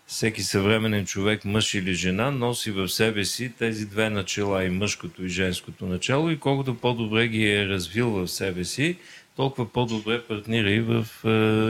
всеки 0.06 0.42
съвременен 0.42 1.06
човек, 1.06 1.44
мъж 1.44 1.74
или 1.74 1.94
жена, 1.94 2.30
носи 2.30 2.70
в 2.70 2.88
себе 2.88 3.24
си 3.24 3.52
тези 3.58 3.86
две 3.86 4.10
начала, 4.10 4.64
и 4.64 4.70
мъжкото 4.70 5.24
и 5.24 5.28
женското 5.28 5.86
начало, 5.86 6.30
и 6.30 6.40
колкото 6.40 6.74
по-добре 6.74 7.28
ги 7.28 7.50
е 7.52 7.68
развил 7.68 8.10
в 8.10 8.28
себе 8.28 8.64
си, 8.64 8.96
толкова 9.36 9.72
по-добре 9.72 10.22
партнира 10.22 10.70
и 10.70 10.80
в 10.80 11.06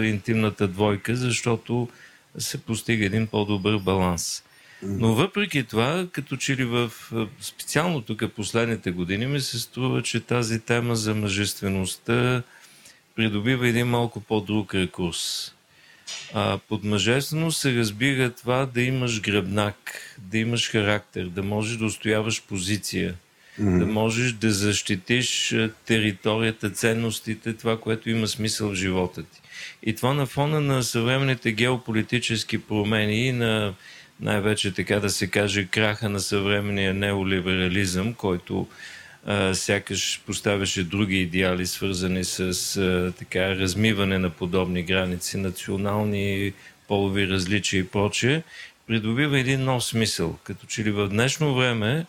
интимната 0.05 0.68
двойка, 0.68 1.16
защото 1.16 1.89
се 2.39 2.62
постига 2.62 3.05
един 3.05 3.26
по-добър 3.26 3.78
баланс. 3.78 4.43
Но 4.82 5.14
въпреки 5.14 5.64
това, 5.64 6.06
като 6.12 6.36
че 6.36 6.56
ли 6.56 6.64
в 6.64 6.92
специално 7.40 8.00
тук 8.00 8.32
последните 8.36 8.90
години 8.90 9.26
ми 9.26 9.40
се 9.40 9.58
струва, 9.58 10.02
че 10.02 10.20
тази 10.20 10.60
тема 10.60 10.96
за 10.96 11.14
мъжествеността 11.14 12.42
придобива 13.16 13.68
един 13.68 13.86
малко 13.86 14.20
по-друг 14.20 14.74
рекурс. 14.74 15.52
А, 16.34 16.58
под 16.68 16.84
мъжественост 16.84 17.60
се 17.60 17.74
разбира 17.74 18.30
това 18.30 18.66
да 18.66 18.82
имаш 18.82 19.20
гръбнак, 19.20 19.76
да 20.18 20.38
имаш 20.38 20.70
характер, 20.70 21.24
да 21.24 21.42
можеш 21.42 21.76
да 21.76 21.84
устояваш 21.84 22.42
позиция, 22.42 23.14
mm-hmm. 23.60 23.78
да 23.78 23.86
можеш 23.86 24.32
да 24.32 24.50
защитиш 24.50 25.54
територията, 25.86 26.70
ценностите, 26.70 27.52
това, 27.52 27.80
което 27.80 28.10
има 28.10 28.28
смисъл 28.28 28.70
в 28.70 28.74
живота 28.74 29.22
ти. 29.22 29.40
И 29.82 29.94
това 29.94 30.14
на 30.14 30.26
фона 30.26 30.60
на 30.60 30.82
съвременните 30.82 31.52
геополитически 31.52 32.58
промени 32.58 33.26
и 33.26 33.32
на 33.32 33.74
най-вече 34.20 34.74
така 34.74 35.00
да 35.00 35.10
се 35.10 35.26
каже 35.26 35.66
краха 35.66 36.08
на 36.08 36.20
съвременния 36.20 36.94
неолиберализъм, 36.94 38.14
който 38.14 38.66
а, 39.26 39.54
сякаш 39.54 40.22
поставяше 40.26 40.84
други 40.84 41.20
идеали, 41.20 41.66
свързани 41.66 42.24
с 42.24 42.40
а, 42.76 43.12
така 43.18 43.56
размиване 43.56 44.18
на 44.18 44.30
подобни 44.30 44.82
граници, 44.82 45.36
национални 45.36 46.52
полови 46.88 47.28
различия 47.28 47.80
и 47.80 47.88
прочее, 47.88 48.42
придобива 48.86 49.38
един 49.38 49.64
нов 49.64 49.84
смисъл. 49.84 50.38
Като 50.44 50.66
че 50.66 50.84
ли 50.84 50.90
в 50.90 51.08
днешно 51.08 51.54
време, 51.54 52.06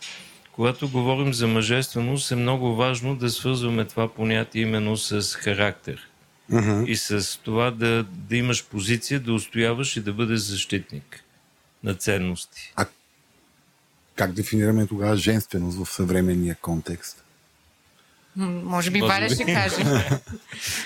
когато 0.52 0.88
говорим 0.88 1.34
за 1.34 1.46
мъжественост, 1.46 2.30
е 2.30 2.36
много 2.36 2.74
важно 2.74 3.16
да 3.16 3.30
свързваме 3.30 3.84
това 3.84 4.08
понятие 4.08 4.62
именно 4.62 4.96
с 4.96 5.34
характер. 5.34 6.08
Uh-huh. 6.52 6.86
И 6.86 6.96
с 6.96 7.40
това 7.42 7.70
да, 7.70 8.02
да 8.02 8.36
имаш 8.36 8.64
позиция, 8.64 9.20
да 9.20 9.32
устояваш 9.32 9.96
и 9.96 10.00
да 10.00 10.12
бъдеш 10.12 10.38
защитник 10.38 11.24
на 11.84 11.94
ценности. 11.94 12.72
А 12.76 12.86
как 14.16 14.32
дефинираме 14.32 14.86
тогава 14.86 15.16
женственост 15.16 15.84
в 15.84 15.92
съвременния 15.92 16.54
контекст? 16.54 17.24
Може 18.36 18.90
би 18.90 19.00
Валя 19.00 19.28
ще 19.28 19.44
каже. 19.44 19.76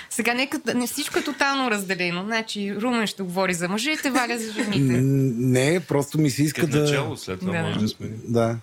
Сега 0.09 0.33
нека 0.33 0.59
не 0.75 0.87
всичко 0.87 1.19
е 1.19 1.23
тотално 1.23 1.71
разделено. 1.71 2.23
Значи 2.23 2.75
Румен 2.75 3.07
ще 3.07 3.23
говори 3.23 3.53
за 3.53 3.69
мъжете, 3.69 4.11
Валя 4.11 4.39
за 4.39 4.51
жените. 4.51 5.01
Не, 5.37 5.79
просто 5.79 6.17
ми 6.17 6.29
се 6.29 6.43
иска 6.43 6.61
Като 6.61 6.77
да... 6.77 6.83
начало 6.83 7.17
след 7.17 7.39
това 7.39 7.51
да. 7.51 7.61
може 7.61 7.79
да 7.79 7.87
сме. 7.87 8.07
Да. 8.27 8.57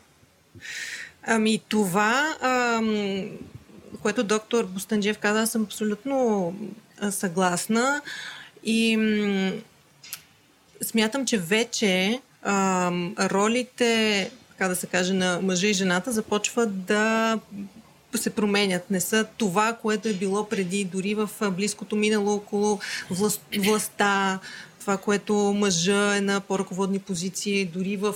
Ами 1.22 1.60
това, 1.68 2.36
ам, 2.40 3.26
което 4.02 4.24
доктор 4.24 4.64
Бостанджев 4.64 5.18
каза, 5.18 5.46
съм 5.46 5.62
абсолютно 5.62 6.54
съгласна. 7.10 8.00
И 8.64 8.96
м- 8.96 9.52
смятам, 10.82 11.26
че 11.26 11.38
вече 11.38 12.20
ам, 12.42 13.14
ролите, 13.18 14.30
така 14.50 14.68
да 14.68 14.76
се 14.76 14.86
каже, 14.86 15.12
на 15.12 15.40
мъжа 15.42 15.66
и 15.66 15.72
жената 15.72 16.12
започват 16.12 16.84
да 16.84 17.38
се 18.14 18.30
променят, 18.30 18.90
не 18.90 19.00
са 19.00 19.26
това, 19.36 19.72
което 19.82 20.08
е 20.08 20.12
било 20.12 20.48
преди, 20.48 20.84
дори 20.84 21.14
в 21.14 21.30
близкото 21.50 21.96
минало 21.96 22.34
около 22.34 22.80
власт, 23.10 23.42
властта, 23.58 24.38
това, 24.80 24.96
което 24.96 25.34
мъжа 25.34 26.16
е 26.16 26.20
на 26.20 26.40
по-ръководни 26.40 26.98
позиции, 26.98 27.64
дори 27.64 27.96
в 27.96 28.14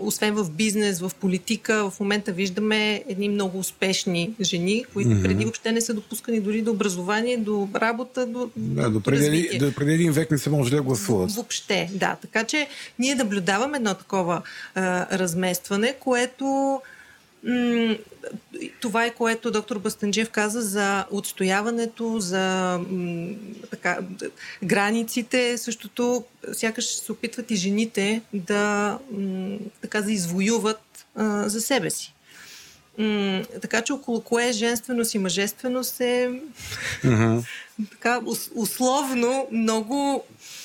освен 0.00 0.34
в 0.34 0.50
бизнес, 0.50 1.00
в 1.00 1.10
политика, 1.20 1.90
в 1.90 2.00
момента 2.00 2.32
виждаме 2.32 3.04
едни 3.08 3.28
много 3.28 3.58
успешни 3.58 4.34
жени, 4.40 4.84
които 4.92 5.10
mm-hmm. 5.10 5.22
преди 5.22 5.44
въобще 5.44 5.72
не 5.72 5.80
са 5.80 5.94
допускани 5.94 6.40
дори 6.40 6.62
до 6.62 6.70
образование, 6.70 7.36
до 7.36 7.68
работа, 7.74 8.26
до, 8.26 8.50
да, 8.56 8.90
до, 8.90 9.00
преди, 9.00 9.58
до 9.58 9.72
преди 9.72 9.92
един 9.92 10.12
век 10.12 10.30
не 10.30 10.38
са 10.38 10.50
може 10.50 10.70
да 10.70 10.82
гласуват. 10.82 11.32
Въобще, 11.32 11.90
да. 11.92 12.16
Така 12.22 12.44
че 12.44 12.68
ние 12.98 13.14
наблюдаваме 13.14 13.76
едно 13.76 13.94
такова 13.94 14.42
а, 14.74 15.18
разместване, 15.18 15.94
което 16.00 16.80
това 18.80 19.04
е 19.04 19.14
което 19.14 19.50
доктор 19.50 19.78
Бастанджев 19.78 20.30
каза 20.30 20.60
за 20.60 21.06
отстояването, 21.10 22.20
за 22.20 22.78
така, 23.70 23.98
границите. 24.64 25.58
Същото 25.58 26.24
сякаш 26.52 26.84
се 26.84 27.12
опитват 27.12 27.50
и 27.50 27.56
жените 27.56 28.22
да, 28.32 28.98
така, 29.80 30.02
да 30.02 30.12
извоюват 30.12 31.06
а, 31.14 31.48
за 31.48 31.60
себе 31.60 31.90
си. 31.90 32.14
М- 32.98 33.42
така 33.62 33.82
че 33.82 33.92
около 33.92 34.20
кое 34.20 34.52
женственост 34.52 35.14
и 35.14 35.18
мъжественост 35.18 36.00
е 36.00 36.30
uh-huh. 37.04 37.44
така, 37.90 38.20
условно 38.54 39.46
много 39.52 40.24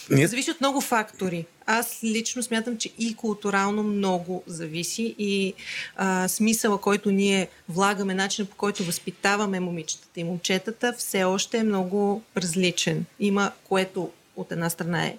ние... 0.10 0.28
Зависи 0.28 0.52
от 0.52 0.62
много 0.62 0.82
фактори. 0.82 1.46
Аз 1.70 2.00
лично 2.04 2.44
смятам, 2.44 2.78
че 2.78 2.90
и 3.00 3.16
културално 3.16 3.84
много 3.84 4.44
зависи 4.48 5.16
и 5.20 5.54
а, 5.96 6.28
смисъла, 6.28 6.82
който 6.82 7.12
ние 7.12 7.48
влагаме, 7.70 8.14
начина 8.14 8.48
по 8.48 8.56
който 8.56 8.84
възпитаваме 8.84 9.60
момичетата 9.60 10.20
и 10.20 10.24
момчетата, 10.24 10.94
все 10.98 11.24
още 11.24 11.58
е 11.58 11.64
много 11.64 12.22
различен. 12.38 13.06
Има 13.20 13.52
което 13.64 14.10
от 14.36 14.52
една 14.52 14.70
страна 14.70 15.06
е 15.06 15.18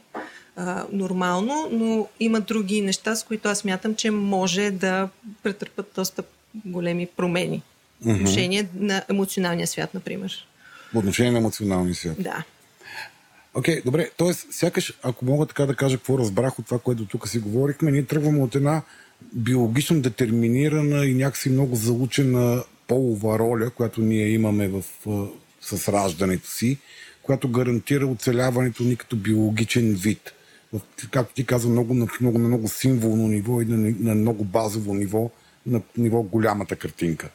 а, 0.56 0.84
нормално, 0.92 1.68
но 1.72 2.08
има 2.20 2.40
други 2.40 2.80
неща, 2.80 3.16
с 3.16 3.24
които 3.24 3.48
аз 3.48 3.58
смятам, 3.58 3.94
че 3.94 4.10
може 4.10 4.70
да 4.70 5.08
претърпат 5.42 5.92
доста 5.94 6.22
големи 6.64 7.06
промени. 7.06 7.62
Mm-hmm. 8.04 8.14
Отношение 8.14 8.68
на 8.74 9.02
емоционалния 9.10 9.66
свят, 9.66 9.94
например. 9.94 10.46
В 10.94 10.98
отношение 10.98 11.32
на 11.32 11.38
емоционалния 11.38 11.94
свят. 11.94 12.16
Да. 12.18 12.44
Окей, 13.54 13.76
okay, 13.76 13.84
добре. 13.84 14.10
Тоест, 14.16 14.46
сякаш, 14.50 14.98
ако 15.02 15.24
мога 15.24 15.46
така 15.46 15.66
да 15.66 15.74
кажа 15.74 15.96
какво 15.96 16.18
разбрах 16.18 16.58
от 16.58 16.64
това, 16.64 16.78
което 16.78 17.06
тук 17.06 17.28
си 17.28 17.38
говорихме, 17.38 17.90
ние 17.90 18.02
тръгваме 18.02 18.42
от 18.42 18.54
една 18.54 18.82
биологично 19.32 20.00
детерминирана 20.00 21.06
и 21.06 21.14
някакси 21.14 21.50
много 21.50 21.76
заучена 21.76 22.64
полова 22.86 23.38
роля, 23.38 23.70
която 23.70 24.00
ние 24.00 24.28
имаме 24.28 24.68
в, 24.68 24.82
с 25.60 25.92
раждането 25.92 26.48
си, 26.48 26.78
която 27.22 27.48
гарантира 27.48 28.06
оцеляването 28.06 28.82
ни 28.82 28.96
като 28.96 29.16
биологичен 29.16 29.94
вид. 29.94 30.32
В, 30.72 30.80
както 31.10 31.34
ти 31.34 31.46
казва, 31.46 31.70
много, 31.70 31.94
на, 31.94 32.06
много, 32.20 32.38
на 32.38 32.48
много 32.48 32.68
символно 32.68 33.28
ниво 33.28 33.62
и 33.62 33.64
на, 33.64 33.94
на 34.00 34.14
много 34.14 34.44
базово 34.44 34.94
ниво, 34.94 35.30
на 35.66 35.80
ниво 35.96 36.22
голямата 36.22 36.76
картинка. 36.76 37.28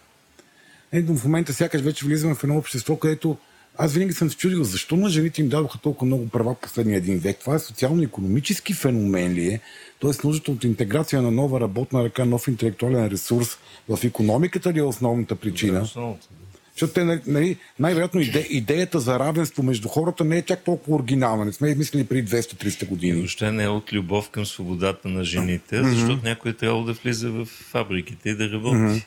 Е, 0.91 1.01
в 1.01 1.24
момента 1.24 1.53
сякаш 1.53 1.82
вече 1.82 2.05
влизаме 2.05 2.36
в 2.36 2.43
едно 2.43 2.57
общество, 2.57 2.95
където 2.95 3.38
аз 3.78 3.94
винаги 3.94 4.14
съм 4.14 4.30
се 4.30 4.38
чудил 4.38 4.64
защо 4.64 4.96
на 4.96 5.10
жените 5.10 5.42
им 5.42 5.50
дадоха 5.50 5.80
толкова 5.80 6.06
много 6.06 6.30
права 6.30 6.56
последния 6.56 6.98
един 6.98 7.20
век. 7.20 7.40
Това 7.40 7.56
е 7.56 7.60
социално-економически 7.60 8.74
феномен 8.74 9.34
ли 9.34 9.48
е? 9.48 9.60
Тоест 10.00 10.24
нуждата 10.24 10.52
от 10.52 10.64
интеграция 10.64 11.22
на 11.22 11.32
нова 11.32 11.60
работна 11.60 12.04
ръка, 12.04 12.26
нов 12.26 12.48
интелектуален 12.48 13.08
ресурс 13.08 13.58
в 13.90 14.04
економиката 14.04 14.74
ли 14.74 14.80
е 14.80 14.84
основната 14.84 15.36
причина? 15.36 15.74
Да, 15.74 15.82
основната. 15.82 16.28
Защото 16.74 16.94
те, 16.94 17.22
нали, 17.28 17.58
най-вероятно 17.80 18.22
иде, 18.22 18.48
идеята 18.50 19.00
за 19.00 19.20
равенство 19.20 19.64
между 19.64 19.88
хората 19.88 20.24
не 20.24 20.38
е 20.38 20.42
чак 20.42 20.64
толкова 20.64 20.98
оригинална. 20.98 21.46
Не 21.46 21.54
сме 21.54 21.70
измислили 21.70 22.04
преди 22.04 22.28
200-300 22.28 22.88
години. 22.88 23.18
Въобще 23.18 23.52
не 23.52 23.64
е 23.64 23.68
от 23.68 23.94
любов 23.94 24.30
към 24.30 24.46
свободата 24.46 25.08
на 25.08 25.24
жените, 25.24 25.84
защото 25.84 26.18
mm-hmm. 26.18 26.24
някой 26.24 26.52
е 26.52 26.54
трябвало 26.54 26.86
да 26.86 26.94
влиза 26.94 27.32
в 27.32 27.46
фабриките 27.46 28.30
и 28.30 28.36
да 28.36 28.52
работи. 28.52 28.76
Mm-hmm. 28.76 29.04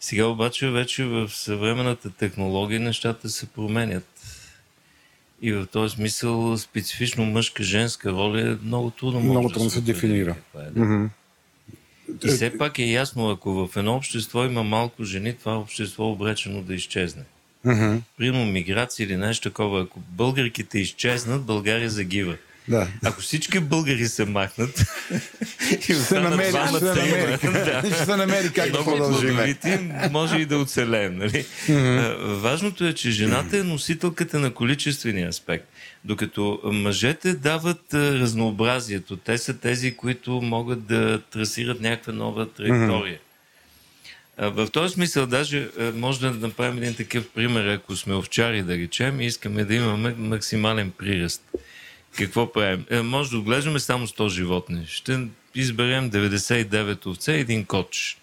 Сега 0.00 0.26
обаче 0.26 0.70
вече 0.70 1.04
в 1.04 1.28
съвременната 1.28 2.10
технология 2.10 2.80
нещата 2.80 3.28
се 3.28 3.46
променят. 3.46 4.08
И 5.42 5.52
в 5.52 5.66
този 5.66 5.94
смисъл 5.94 6.58
специфично 6.58 7.24
мъжка-женска 7.24 8.12
роля 8.12 8.50
е 8.50 8.66
много 8.66 8.90
трудно. 8.90 9.20
Много 9.20 9.48
трудно 9.48 9.64
да 9.64 9.70
се 9.70 9.80
дефинира. 9.80 10.36
Е, 10.54 10.58
да. 10.58 10.80
Mm-hmm. 10.80 11.08
И 12.24 12.28
все 12.28 12.58
пак 12.58 12.78
е 12.78 12.84
ясно, 12.84 13.30
ако 13.30 13.66
в 13.66 13.76
едно 13.76 13.96
общество 13.96 14.44
има 14.44 14.62
малко 14.62 15.04
жени, 15.04 15.34
това 15.34 15.58
общество 15.58 16.04
е 16.04 16.12
обречено 16.12 16.62
да 16.62 16.74
изчезне. 16.74 17.22
Mm-hmm. 17.66 18.00
Примерно 18.16 18.46
миграция 18.46 19.04
или 19.04 19.16
нещо 19.16 19.50
такова. 19.50 19.82
Ако 19.82 20.00
българките 20.00 20.78
изчезнат, 20.78 21.44
България 21.44 21.90
загива. 21.90 22.36
Да. 22.68 22.88
Ако 23.04 23.20
всички 23.20 23.60
българи 23.60 24.08
се 24.08 24.24
махнат 24.24 24.84
и 25.88 25.94
се 25.94 26.20
намери, 26.20 26.48
ще 26.48 26.78
се 26.78 26.84
намери, 26.84 27.38
да. 27.42 27.82
ще 27.94 28.04
се 28.04 28.16
намери 28.16 28.52
как 28.52 28.70
да 28.70 28.84
продължим. 28.84 29.38
Може 30.10 30.36
и 30.36 30.46
да 30.46 30.58
оцелеем. 30.58 31.18
Нали? 31.18 31.44
Mm-hmm. 31.68 32.16
Важното 32.34 32.84
е, 32.86 32.92
че 32.92 33.10
жената 33.10 33.58
е 33.58 33.62
носителката 33.62 34.38
на 34.38 34.54
количествения 34.54 35.28
аспект. 35.28 35.68
Докато 36.04 36.60
мъжете 36.64 37.34
дават 37.34 37.94
разнообразието. 37.94 39.16
Те 39.16 39.38
са 39.38 39.58
тези, 39.58 39.96
които 39.96 40.30
могат 40.30 40.86
да 40.86 41.20
трасират 41.20 41.80
някаква 41.80 42.12
нова 42.12 42.48
траектория. 42.48 43.18
Mm-hmm. 43.18 43.20
В 44.38 44.70
този 44.72 44.94
смисъл 44.94 45.26
даже 45.26 45.68
може 45.94 46.20
да 46.20 46.30
направим 46.30 46.78
един 46.78 46.94
такъв 46.94 47.28
пример, 47.28 47.66
ако 47.66 47.96
сме 47.96 48.14
овчари, 48.14 48.62
да 48.62 48.78
речем, 48.78 49.20
и 49.20 49.26
искаме 49.26 49.64
да 49.64 49.74
имаме 49.74 50.14
максимален 50.18 50.90
приръст. 50.90 51.42
Какво 52.18 52.52
правим? 52.52 52.84
Е, 52.90 53.02
може 53.02 53.30
да 53.30 53.38
отглеждаме 53.38 53.80
само 53.80 54.06
100 54.06 54.28
животни. 54.28 54.84
Ще 54.88 55.26
изберем 55.54 56.10
99 56.10 57.06
овце 57.06 57.32
и 57.32 57.40
един 57.40 57.64
коч. 57.64 58.18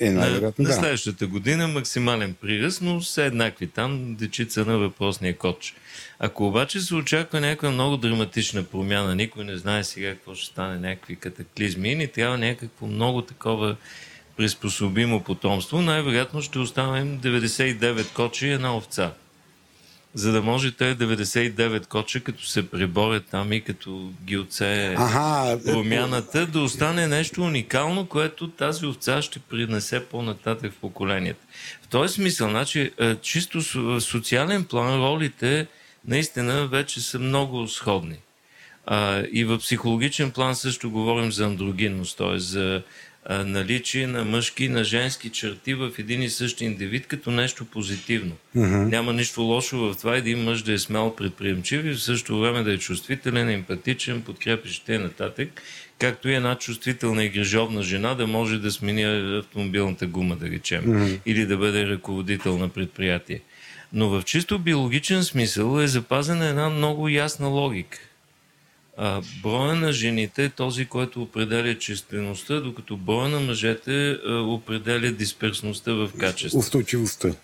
Е, 0.00 0.10
на, 0.10 0.40
да. 0.40 0.52
на 0.58 0.72
следващата 0.72 1.26
година 1.26 1.68
максимален 1.68 2.34
приръст, 2.34 2.82
но 2.82 3.00
все 3.00 3.26
еднакви 3.26 3.66
там, 3.66 4.14
дечица 4.14 4.64
на 4.64 4.78
въпросния 4.78 5.36
коч. 5.36 5.74
Ако 6.18 6.46
обаче 6.46 6.80
се 6.80 6.94
очаква 6.94 7.40
някаква 7.40 7.70
много 7.70 7.96
драматична 7.96 8.62
промяна, 8.62 9.14
никой 9.14 9.44
не 9.44 9.56
знае 9.56 9.84
сега 9.84 10.14
какво 10.14 10.34
ще 10.34 10.46
стане, 10.46 10.88
някакви 10.88 11.16
катаклизми, 11.16 11.92
и 11.92 11.94
ни 11.94 12.08
трябва 12.08 12.38
някакво 12.38 12.86
много 12.86 13.22
такова 13.22 13.76
приспособимо 14.36 15.24
потомство, 15.24 15.82
най-вероятно 15.82 16.42
ще 16.42 16.58
оставим 16.58 17.20
99 17.20 18.12
кочи 18.12 18.46
и 18.46 18.52
една 18.52 18.76
овца 18.76 19.12
за 20.16 20.32
да 20.32 20.42
може 20.42 20.72
те 20.72 20.96
99 20.96 21.86
коча, 21.86 22.20
като 22.20 22.46
се 22.46 22.70
преборят 22.70 23.24
там 23.30 23.52
и 23.52 23.60
като 23.60 24.10
ги 24.24 24.38
отсее 24.38 24.94
ага, 24.98 25.58
промяната, 25.64 26.46
да 26.46 26.60
остане 26.60 27.06
нещо 27.06 27.42
уникално, 27.42 28.06
което 28.06 28.50
тази 28.50 28.86
овца 28.86 29.22
ще 29.22 29.38
принесе 29.38 30.04
по-нататък 30.04 30.72
в 30.72 30.80
поколенията. 30.80 31.46
В 31.82 31.88
този 31.88 32.14
смисъл, 32.14 32.50
значи, 32.50 32.90
е, 33.00 33.14
чисто 33.16 33.62
социален 34.00 34.64
план 34.64 35.00
ролите 35.00 35.66
наистина 36.08 36.66
вече 36.66 37.00
са 37.00 37.18
много 37.18 37.68
сходни. 37.68 38.16
И 39.32 39.44
в 39.44 39.58
психологичен 39.58 40.30
план 40.30 40.56
също 40.56 40.90
говорим 40.90 41.32
за 41.32 41.44
андрогинност, 41.44 42.18
т.е. 42.18 42.38
за 42.38 42.82
наличие 43.30 44.06
на 44.06 44.24
мъжки 44.24 44.64
и 44.64 44.68
на 44.68 44.84
женски 44.84 45.30
черти 45.30 45.74
в 45.74 45.90
един 45.98 46.22
и 46.22 46.30
същи 46.30 46.64
индивид 46.64 47.06
като 47.06 47.30
нещо 47.30 47.64
позитивно. 47.64 48.32
Mm-hmm. 48.56 48.84
Няма 48.84 49.12
нищо 49.12 49.42
лошо 49.42 49.76
в 49.76 49.96
това 49.98 50.16
един 50.16 50.44
мъж 50.44 50.62
да 50.62 50.72
е 50.72 50.78
смел 50.78 51.14
предприемчив 51.16 51.84
и 51.84 51.90
в 51.90 52.02
същото 52.02 52.40
време 52.40 52.62
да 52.62 52.72
е 52.72 52.78
чувствителен, 52.78 53.48
емпатичен, 53.48 54.22
подкрепящ 54.22 54.88
и 54.88 54.98
нататък, 54.98 55.62
както 55.98 56.28
и 56.28 56.34
една 56.34 56.58
чувствителна 56.58 57.24
и 57.24 57.28
грижовна 57.28 57.82
жена 57.82 58.14
да 58.14 58.26
може 58.26 58.58
да 58.58 58.70
смени 58.70 59.04
автомобилната 59.38 60.06
гума, 60.06 60.36
да 60.36 60.50
речем, 60.50 60.84
mm-hmm. 60.84 61.18
или 61.26 61.46
да 61.46 61.56
бъде 61.56 61.86
ръководител 61.86 62.58
на 62.58 62.68
предприятие. 62.68 63.40
Но 63.92 64.08
в 64.08 64.22
чисто 64.22 64.58
биологичен 64.58 65.24
смисъл 65.24 65.80
е 65.80 65.86
запазена 65.86 66.46
една 66.46 66.68
много 66.68 67.08
ясна 67.08 67.48
логика. 67.48 67.98
А, 68.98 69.22
броя 69.42 69.74
на 69.74 69.92
жените 69.92 70.44
е 70.44 70.48
този, 70.48 70.86
който 70.86 71.22
определя 71.22 71.78
честеността, 71.78 72.60
докато 72.60 72.96
броя 72.96 73.28
на 73.28 73.40
мъжете 73.40 74.10
а, 74.10 74.32
определя 74.32 75.12
дисперсността 75.12 75.92
в 75.92 76.10
качество. 76.18 76.58
Устойчивостта. 76.58 77.34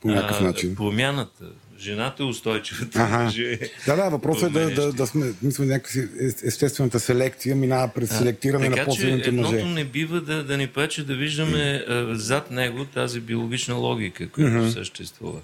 По 0.00 0.08
някакъв 0.08 0.40
а, 0.40 0.44
начин. 0.44 0.74
Промяната. 0.74 1.44
Жената 1.78 2.22
е 2.22 2.26
устойчивата. 2.26 2.98
Ага. 3.00 3.32
Да, 3.86 3.96
да, 3.96 4.08
въпросът 4.08 4.50
е 4.50 4.52
да, 4.52 4.74
да, 4.74 4.92
да 4.92 5.06
сме, 5.06 5.32
мисля, 5.42 5.64
някакси 5.64 6.08
естествената 6.44 7.00
селекция 7.00 7.56
минава 7.56 7.88
през 7.94 8.18
селектиране 8.18 8.66
а, 8.66 8.70
на 8.70 8.84
по-силните 8.84 9.30
мъже. 9.30 9.56
Едното 9.56 9.74
не 9.74 9.84
бива 9.84 10.20
да, 10.20 10.44
да 10.44 10.56
ни 10.56 10.66
пречи 10.66 11.04
да 11.04 11.14
виждаме 11.14 11.84
а, 11.88 12.14
зад 12.14 12.50
него 12.50 12.84
тази 12.84 13.20
биологична 13.20 13.74
логика, 13.74 14.28
която 14.28 14.56
mm-hmm. 14.56 14.72
съществува. 14.72 15.40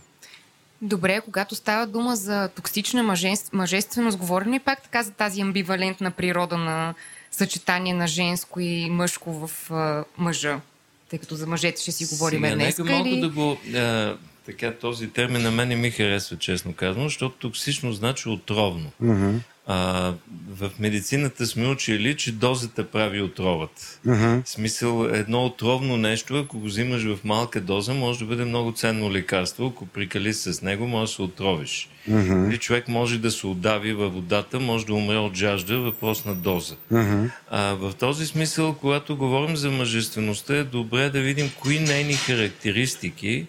Добре, 0.83 1.21
когато 1.21 1.55
става 1.55 1.87
дума 1.87 2.17
за 2.17 2.49
токсична 2.49 3.17
мъжественост, 3.53 4.19
говорим 4.19 4.55
ли 4.55 4.59
пак 4.59 4.83
така 4.83 5.03
за 5.03 5.11
тази 5.11 5.41
амбивалентна 5.41 6.11
природа 6.11 6.59
на 6.59 6.95
съчетание 7.31 7.95
на 7.95 8.07
женско 8.07 8.61
и 8.61 8.91
мъжко 8.91 9.33
в 9.33 9.71
а, 9.71 10.05
мъжа? 10.19 10.61
Тъй 11.09 11.19
като 11.19 11.35
за 11.35 11.47
мъжете 11.47 11.83
ще 11.83 11.93
си 11.93 12.07
говорим 12.07 12.43
Сега, 12.43 12.55
днес. 12.55 12.79
Нека 12.79 12.93
малко 12.93 13.17
да 13.17 13.29
го... 13.29 13.59
А, 13.75 14.17
така, 14.47 14.73
този 14.73 15.11
термин 15.11 15.43
на 15.43 15.51
мен 15.51 15.69
не 15.69 15.77
ми 15.77 15.91
харесва, 15.91 16.39
честно 16.39 16.73
казано, 16.73 17.05
защото 17.05 17.37
токсично 17.37 17.93
значи 17.93 18.29
отровно. 18.29 18.91
Мгм. 19.01 19.37
А, 19.69 20.13
в 20.51 20.71
медицината 20.79 21.47
сме 21.47 21.69
учили, 21.69 22.17
че 22.17 22.33
дозата 22.33 22.87
прави 22.91 23.21
отровата. 23.21 23.83
Мгм. 24.05 24.41
В 24.45 24.49
смисъл, 24.49 25.09
едно 25.13 25.45
отровно 25.45 25.97
нещо, 25.97 26.39
ако 26.39 26.59
го 26.59 26.67
взимаш 26.67 27.05
в 27.05 27.19
малка 27.25 27.61
доза, 27.61 27.95
може 27.95 28.19
да 28.19 28.25
бъде 28.25 28.45
много 28.45 28.73
ценно 28.73 29.13
лекарство. 29.13 29.67
Ако 29.67 29.87
прикали 29.87 30.35
с 30.35 30.63
него, 30.63 30.87
може 30.87 31.11
да 31.11 31.15
се 31.15 31.23
отровиш. 31.23 31.89
Мгм. 32.09 32.51
Или 32.51 32.59
човек 32.59 32.89
може 32.89 33.19
да 33.19 33.31
се 33.31 33.47
отдави 33.47 33.93
във 33.93 34.15
водата, 34.15 34.61
може 34.61 34.87
да 34.87 34.95
умре 34.95 35.17
от 35.17 35.35
жажда, 35.35 35.79
въпрос 35.79 36.25
на 36.25 36.35
доза. 36.35 36.77
Мгм. 36.91 37.25
А, 37.51 37.75
в 37.75 37.93
този 37.99 38.27
смисъл, 38.27 38.75
когато 38.75 39.17
говорим 39.17 39.57
за 39.57 39.71
мъжествеността, 39.71 40.57
е 40.57 40.65
добре 40.65 41.11
да 41.11 41.21
видим 41.21 41.51
кои 41.61 41.81
нейни 41.81 42.15
характеристики, 42.15 43.47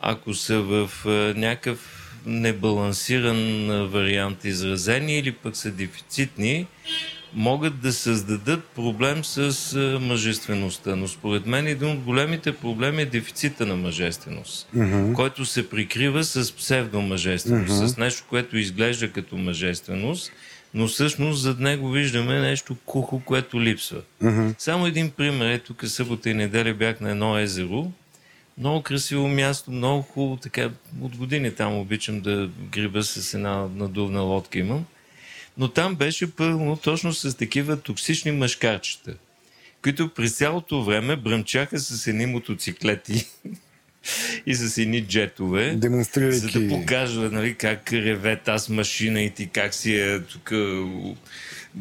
ако 0.00 0.34
са 0.34 0.60
в 0.60 0.90
някакъв 1.36 1.97
небалансиран 2.28 3.66
вариант 3.88 4.44
изразени 4.44 5.18
или 5.18 5.32
пък 5.32 5.56
са 5.56 5.70
дефицитни, 5.70 6.66
могат 7.34 7.80
да 7.80 7.92
създадат 7.92 8.64
проблем 8.64 9.24
с 9.24 9.76
мъжествеността. 10.00 10.96
Но 10.96 11.08
според 11.08 11.46
мен 11.46 11.66
един 11.66 11.88
от 11.88 11.98
големите 11.98 12.52
проблеми 12.56 13.02
е 13.02 13.06
дефицита 13.06 13.66
на 13.66 13.76
мъжественост, 13.76 14.68
Мгм. 14.74 15.12
който 15.12 15.44
се 15.44 15.70
прикрива 15.70 16.24
с 16.24 16.52
псевдомъжественост, 16.56 17.88
с 17.88 17.96
нещо, 17.96 18.24
което 18.28 18.58
изглежда 18.58 19.12
като 19.12 19.36
мъжественост, 19.36 20.32
но 20.74 20.88
всъщност 20.88 21.42
зад 21.42 21.60
него 21.60 21.90
виждаме 21.90 22.40
нещо 22.40 22.76
кухо, 22.86 23.22
което 23.24 23.62
липсва. 23.62 24.00
Мгм. 24.22 24.48
Само 24.58 24.86
един 24.86 25.10
пример. 25.10 25.50
Е, 25.50 25.58
тук 25.58 25.84
събота 25.86 26.30
и 26.30 26.34
неделя 26.34 26.74
бях 26.74 27.00
на 27.00 27.10
едно 27.10 27.38
езеро. 27.38 27.92
Много 28.58 28.82
красиво 28.82 29.28
място, 29.28 29.70
много 29.70 30.02
хубаво. 30.02 30.36
Така, 30.36 30.70
от 31.00 31.16
години 31.16 31.54
там 31.54 31.78
обичам 31.78 32.20
да 32.20 32.50
гриба 32.70 33.02
с 33.02 33.34
една 33.34 33.68
надувна 33.74 34.20
лодка 34.20 34.58
имам. 34.58 34.84
Но 35.58 35.68
там 35.68 35.94
беше 35.94 36.34
пълно 36.34 36.76
точно 36.76 37.12
с 37.12 37.36
такива 37.36 37.80
токсични 37.80 38.32
мъжкарчета, 38.32 39.14
които 39.82 40.08
през 40.08 40.36
цялото 40.36 40.84
време 40.84 41.16
бръмчаха 41.16 41.78
с 41.78 42.06
едни 42.06 42.26
мотоциклети 42.26 43.26
и 44.46 44.54
с 44.54 44.78
едни 44.78 45.06
джетове. 45.06 45.74
Демонстрирайки. 45.74 46.38
За 46.38 46.60
да 46.60 46.68
покажа 46.68 47.20
нали, 47.20 47.54
как 47.54 47.92
реве 47.92 48.36
тази 48.36 48.72
машина 48.72 49.22
и 49.22 49.30
ти 49.30 49.48
как 49.48 49.74
си 49.74 49.94
е 49.94 50.20
тук 50.20 50.52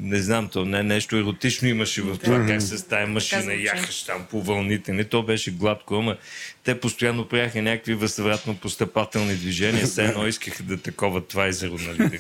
не 0.02 0.20
знам, 0.20 0.50
то 0.50 0.66
не 0.66 0.84
нещо 0.84 1.16
еротично 1.16 1.68
имаше 1.68 2.02
в 2.02 2.18
това, 2.18 2.46
как 2.46 2.62
с 2.62 2.88
тая 2.88 3.08
машина 3.08 3.54
яхаш 3.54 4.04
там 4.04 4.26
по 4.32 4.42
вълните. 4.42 4.94
Не, 4.94 5.04
то 5.04 5.24
беше 5.24 5.52
гладко, 5.52 5.96
ама 5.96 6.18
те 6.64 6.80
постоянно 6.80 7.28
правяха 7.28 7.62
някакви 7.62 7.94
възвратно 7.94 8.56
постъпателни 8.56 9.36
движения. 9.36 9.86
Все 9.86 10.06
едно 10.06 10.28
искаха 10.28 10.64
да 10.64 10.78
такова 10.78 11.22
това 11.22 11.48
езеро, 11.48 11.78
нали? 11.88 12.20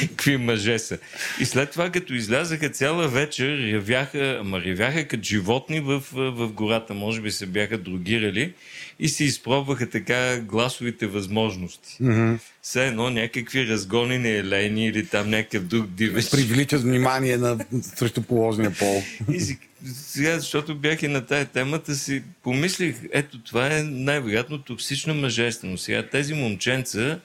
Какви 0.00 0.36
мъже 0.36 0.78
са. 0.78 0.98
И 1.40 1.44
след 1.44 1.70
това, 1.70 1.90
като 1.90 2.14
излязаха 2.14 2.68
цяла 2.68 3.08
вечер, 3.08 3.58
ревяха, 3.58 4.38
ама 4.40 4.60
ревяха 4.60 5.08
като 5.08 5.22
животни 5.22 5.80
в, 5.80 6.02
в 6.12 6.48
гората. 6.48 6.94
Може 6.94 7.20
би 7.20 7.30
се 7.30 7.46
бяха 7.46 7.78
другирали 7.78 8.52
и 9.00 9.08
си 9.08 9.24
изпробваха 9.24 9.90
така 9.90 10.40
гласовите 10.40 11.06
възможности. 11.06 11.96
Мгм. 12.00 12.34
Все 12.62 12.86
едно 12.86 13.10
някакви 13.10 13.68
разгонени 13.68 14.30
елени 14.30 14.86
или 14.86 15.06
там 15.06 15.30
някакъв 15.30 15.64
друг 15.64 15.86
дивеч. 15.86 16.30
Привличат 16.30 16.82
внимание 16.82 17.36
на 17.36 17.58
срещу 17.82 18.22
положения 18.22 18.74
пол. 18.78 19.02
И 19.32 19.40
си, 19.40 19.58
сега, 19.94 20.38
защото 20.38 20.74
бях 20.74 21.02
и 21.02 21.08
на 21.08 21.26
тая 21.26 21.44
темата, 21.44 21.94
си 21.94 22.22
помислих, 22.42 22.96
ето 23.12 23.38
това 23.42 23.76
е 23.76 23.82
най-вероятно 23.82 24.62
токсична 24.62 25.14
мъжественост. 25.14 25.84
Сега 25.84 26.08
тези 26.08 26.34
момченца 26.34 27.20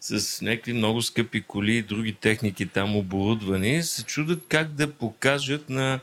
с 0.00 0.42
някакви 0.42 0.72
много 0.72 1.02
скъпи 1.02 1.42
коли 1.42 1.76
и 1.76 1.82
други 1.82 2.12
техники 2.12 2.66
там 2.66 2.96
оборудвани, 2.96 3.82
се 3.82 4.04
чудят 4.04 4.42
как 4.48 4.68
да 4.68 4.92
покажат 4.92 5.70
на... 5.70 6.00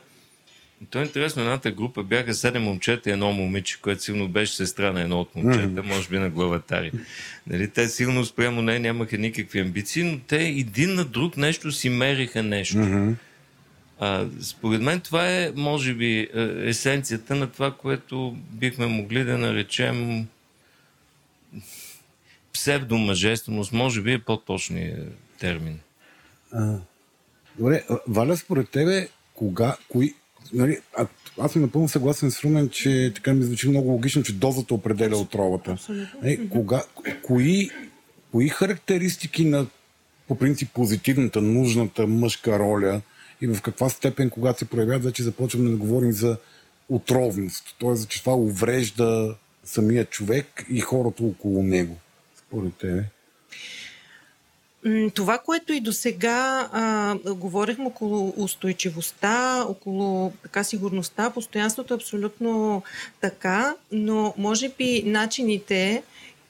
То 0.90 0.98
е 0.98 1.02
интересно, 1.02 1.42
едната 1.42 1.70
група 1.70 2.02
бяха 2.02 2.34
седем 2.34 2.62
момчета 2.62 3.10
и 3.10 3.12
едно 3.12 3.32
момиче, 3.32 3.80
което 3.80 4.02
силно 4.02 4.28
беше 4.28 4.56
сестра 4.56 4.92
на 4.92 5.00
едно 5.00 5.20
от 5.20 5.34
момчета, 5.34 5.82
може 5.82 6.08
би 6.08 6.18
на 6.18 6.30
главатари. 6.30 6.92
Нали, 7.46 7.70
те 7.70 7.88
силно 7.88 8.24
спрямо 8.24 8.62
нея 8.62 8.80
нямаха 8.80 9.18
никакви 9.18 9.60
амбиции, 9.60 10.02
но 10.02 10.18
те 10.18 10.44
един 10.44 10.94
на 10.94 11.04
друг 11.04 11.36
нещо 11.36 11.72
си 11.72 11.88
мериха 11.88 12.42
нещо. 12.42 12.78
Мгм. 12.78 13.12
А, 13.98 14.26
според 14.40 14.82
мен 14.82 15.00
това 15.00 15.30
е, 15.30 15.52
може 15.56 15.94
би, 15.94 16.20
е, 16.20 16.28
есенцията 16.68 17.34
на 17.34 17.46
това, 17.46 17.72
което 17.72 18.36
бихме 18.50 18.86
могли 18.86 19.24
да 19.24 19.38
наречем 19.38 20.26
псевдомъжественост. 22.52 23.72
Може 23.72 24.02
би 24.02 24.12
е 24.12 24.18
по-точният 24.18 25.18
термин. 25.38 25.78
А, 26.52 26.78
Добре, 27.58 27.84
Валя, 28.08 28.36
според 28.36 28.70
тебе, 28.70 29.08
кога, 29.34 29.76
кои, 29.88 30.14
нали, 30.52 30.78
а, 30.96 31.06
аз 31.38 31.52
съм 31.52 31.62
напълно 31.62 31.88
съгласен 31.88 32.30
с 32.30 32.44
Румен, 32.44 32.68
че 32.68 33.12
така 33.14 33.34
ми 33.34 33.44
звучи 33.44 33.68
много 33.68 33.90
логично, 33.90 34.22
че 34.22 34.34
дозата 34.34 34.74
определя 34.74 35.16
отровата. 35.16 35.76
Нали, 36.22 36.48
кога, 36.48 36.82
кои, 37.22 37.70
кои 38.32 38.48
характеристики 38.48 39.44
на 39.44 39.66
по 40.28 40.38
принцип 40.38 40.70
позитивната, 40.74 41.42
нужната 41.42 42.06
мъжка 42.06 42.58
роля 42.58 43.00
и 43.40 43.46
в 43.46 43.62
каква 43.62 43.88
степен, 43.88 44.30
когато 44.30 44.58
се 44.58 44.64
проявяват, 44.64 45.04
вече 45.04 45.22
започваме 45.22 45.70
да 45.70 45.76
говорим 45.76 46.12
за 46.12 46.36
отровност. 46.88 47.76
Т.е. 47.80 48.06
че 48.08 48.20
това 48.20 48.34
уврежда 48.34 49.34
самия 49.64 50.04
човек 50.04 50.64
и 50.70 50.80
хората 50.80 51.24
около 51.24 51.62
него. 51.62 51.96
Според 52.36 52.74
тебе. 52.74 53.04
Това, 55.14 55.38
което 55.38 55.72
и 55.72 55.80
до 55.80 55.92
сега 55.92 56.68
говорихме 57.26 57.86
около 57.86 58.34
устойчивостта, 58.36 59.64
около 59.68 60.32
така 60.42 60.64
сигурността, 60.64 61.30
постоянството 61.30 61.94
е 61.94 61.96
абсолютно 61.96 62.82
така, 63.20 63.74
но 63.92 64.34
може 64.38 64.68
би 64.68 65.02
начините 65.06 66.02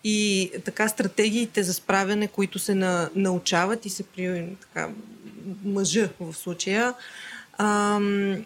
и 0.04 0.50
така 0.64 0.88
стратегиите 0.88 1.62
за 1.62 1.74
справяне, 1.74 2.28
които 2.28 2.58
се 2.58 2.74
на, 2.74 3.10
научават 3.14 3.86
и 3.86 3.90
се 3.90 4.02
при 4.02 4.46
така, 4.60 4.88
мъжа 5.64 6.08
в 6.20 6.34
случая, 6.34 6.94
ам, 7.58 8.44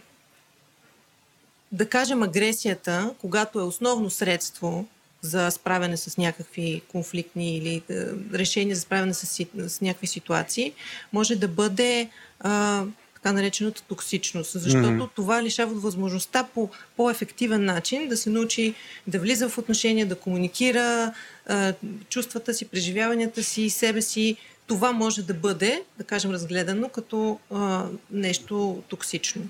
да 1.73 1.89
кажем 1.89 2.23
агресията, 2.23 3.15
когато 3.21 3.61
е 3.61 3.63
основно 3.63 4.11
средство 4.11 4.87
за 5.27 5.51
справяне 5.51 5.97
с 5.97 6.17
някакви 6.17 6.83
конфликтни 6.89 7.57
или 7.57 7.83
е, 7.91 7.95
решения 8.33 8.77
за 8.77 8.83
справяне 8.83 9.15
с, 9.15 9.47
с 9.69 9.81
някакви 9.81 10.07
ситуации, 10.07 10.73
може 11.13 11.37
да 11.37 11.49
бъде 11.49 12.09
а, 12.41 12.85
така 13.15 13.33
наречената 13.33 13.83
токсичност, 13.83 14.53
защото 14.53 14.91
Мгм. 14.91 15.05
това 15.15 15.43
лишава 15.43 15.73
от 15.73 15.83
възможността 15.83 16.45
по 16.55 16.71
по-ефективен 16.97 17.65
начин 17.65 18.09
да 18.09 18.17
се 18.17 18.31
научи 18.31 18.75
да 19.07 19.19
влиза 19.19 19.49
в 19.49 19.59
отношения, 19.59 20.07
да 20.07 20.15
комуникира 20.15 21.13
а, 21.47 21.75
чувствата 22.09 22.55
си, 22.55 22.65
преживяванията 22.65 23.43
си, 23.43 23.71
себе 23.71 24.03
си. 24.03 24.37
Това 24.67 24.93
може 24.93 25.23
да 25.23 25.35
бъде, 25.35 25.83
да 25.99 26.05
кажем, 26.05 26.31
разгледано 26.31 26.89
като 26.89 27.39
а, 27.55 27.85
нещо 28.11 28.83
токсично. 28.89 29.43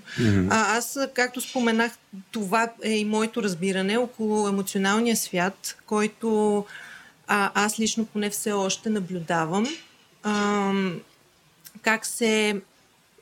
А, 0.49 0.77
аз, 0.77 0.99
както 1.13 1.41
споменах, 1.41 1.91
това 2.31 2.71
е 2.83 2.91
и 2.91 3.05
моето 3.05 3.43
разбиране 3.43 3.97
около 3.97 4.47
емоционалния 4.47 5.15
свят, 5.15 5.77
който 5.85 6.65
а, 7.27 7.51
аз 7.65 7.79
лично 7.79 8.05
поне 8.05 8.29
все 8.29 8.51
още 8.51 8.89
наблюдавам. 8.89 9.67
Ам, 10.23 10.99
как 11.81 12.05
се 12.05 12.61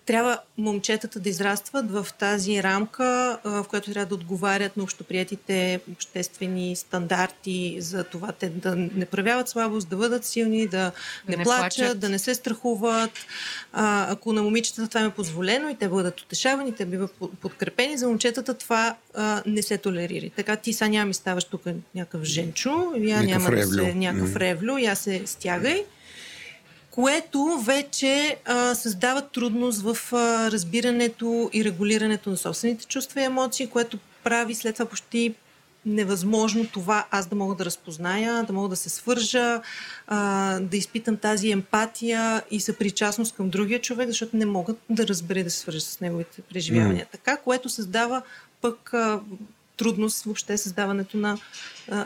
трябва 0.06 0.40
момчетата 0.58 1.20
да 1.20 1.30
израстват 1.30 1.92
в 1.92 2.08
тази 2.20 2.64
рамка, 2.64 3.40
в 3.44 3.66
която 3.70 3.92
трябва 3.92 4.06
да 4.06 4.16
отговарят 4.16 4.78
на 4.78 4.84
общоприятите 4.84 5.80
обществени 5.92 6.76
стандарти 6.76 7.78
за 7.80 8.04
това 8.04 8.32
те 8.32 8.50
да 8.50 8.76
не 8.76 9.06
проявяват 9.06 9.50
слабост, 9.50 9.90
да 9.90 9.96
бъдат 9.96 10.26
силни, 10.26 10.68
да, 10.68 10.92
не, 11.30 11.36
не 11.38 11.44
плачат, 11.44 11.78
плачат. 11.78 12.00
да 12.00 12.10
не 12.10 12.20
се 12.20 12.36
страхуват. 12.36 13.12
А, 13.74 14.12
ако 14.12 14.34
на 14.34 14.44
момичетата 14.44 14.88
това 14.88 15.02
им 15.02 15.08
е 15.08 15.12
позволено 15.12 15.70
и 15.70 15.76
те 15.76 15.88
бъдат 15.88 16.22
утешавани, 16.22 16.76
те 16.76 16.86
биват 16.86 17.12
по- 17.12 17.30
подкрепени, 17.30 17.98
за 17.98 18.08
момчетата 18.08 18.54
това 18.54 18.96
а, 19.14 19.44
не 19.46 19.62
се 19.62 19.78
толерира. 19.78 20.30
Така 20.36 20.56
ти 20.56 20.74
сега 20.74 20.90
няма 20.90 21.06
ми 21.06 21.14
ставаш 21.14 21.44
тук 21.44 21.62
някакъв 21.96 22.24
женчо, 22.24 22.92
я 22.98 23.22
Някакъв 23.22 23.28
няма 23.28 23.50
да 23.50 23.56
ревлю. 23.56 23.86
се 23.86 23.94
някакъв 23.94 24.36
ревлю, 24.36 24.78
я 24.78 24.96
се 24.96 25.22
стягай 25.26 25.84
което 26.96 27.58
вече 27.66 28.38
а, 28.46 28.76
създава 28.76 29.22
трудност 29.22 29.82
в 29.82 29.98
а, 30.14 30.52
разбирането 30.52 31.50
и 31.54 31.66
регулирането 31.66 32.30
на 32.30 32.38
собствените 32.38 32.86
чувства 32.86 33.22
и 33.22 33.24
емоции, 33.24 33.68
което 33.68 33.98
прави 34.24 34.56
след 34.56 34.76
това 34.76 34.86
почти 34.86 35.36
невъзможно 35.86 36.68
това 36.68 37.06
аз 37.12 37.28
да 37.28 37.36
мога 37.36 37.56
да 37.56 37.66
разпозная, 37.66 38.44
да 38.44 38.54
мога 38.54 38.70
да 38.70 38.76
се 38.76 38.90
свържа, 38.90 39.62
а, 40.08 40.60
да 40.60 40.78
изпитам 40.78 41.18
тази 41.18 41.52
емпатия 41.52 42.44
и 42.52 42.60
съпричастност 42.60 43.36
към 43.36 43.50
другия 43.50 43.82
човек, 43.82 44.08
защото 44.08 44.38
не 44.38 44.46
мога 44.46 44.76
да 44.90 45.08
разбера 45.08 45.40
и 45.40 45.44
да 45.44 45.50
се 45.50 45.60
свържа 45.60 45.82
с 45.82 46.00
неговите 46.00 46.42
преживявания. 46.42 47.06
Така, 47.12 47.38
което 47.38 47.70
създава 47.70 48.22
пък 48.62 48.94
а, 48.94 49.20
трудност 49.78 50.24
въобще 50.24 50.58
създаването 50.58 51.18
на, 51.18 51.38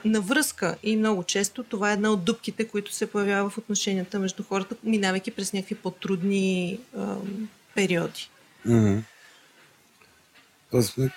на 0.05 0.21
връзка. 0.21 0.77
И 0.83 0.95
много 0.95 1.23
често 1.23 1.63
това 1.63 1.89
е 1.89 1.93
една 1.93 2.11
от 2.11 2.23
дупките, 2.23 2.67
които 2.67 2.93
се 2.93 3.11
появява 3.11 3.49
в 3.49 3.57
отношенията 3.57 4.19
между 4.19 4.43
хората, 4.43 4.75
минавайки 4.83 5.31
през 5.31 5.53
някакви 5.53 5.75
по-трудни 5.75 6.79
а, 6.97 7.15
периоди. 7.75 8.29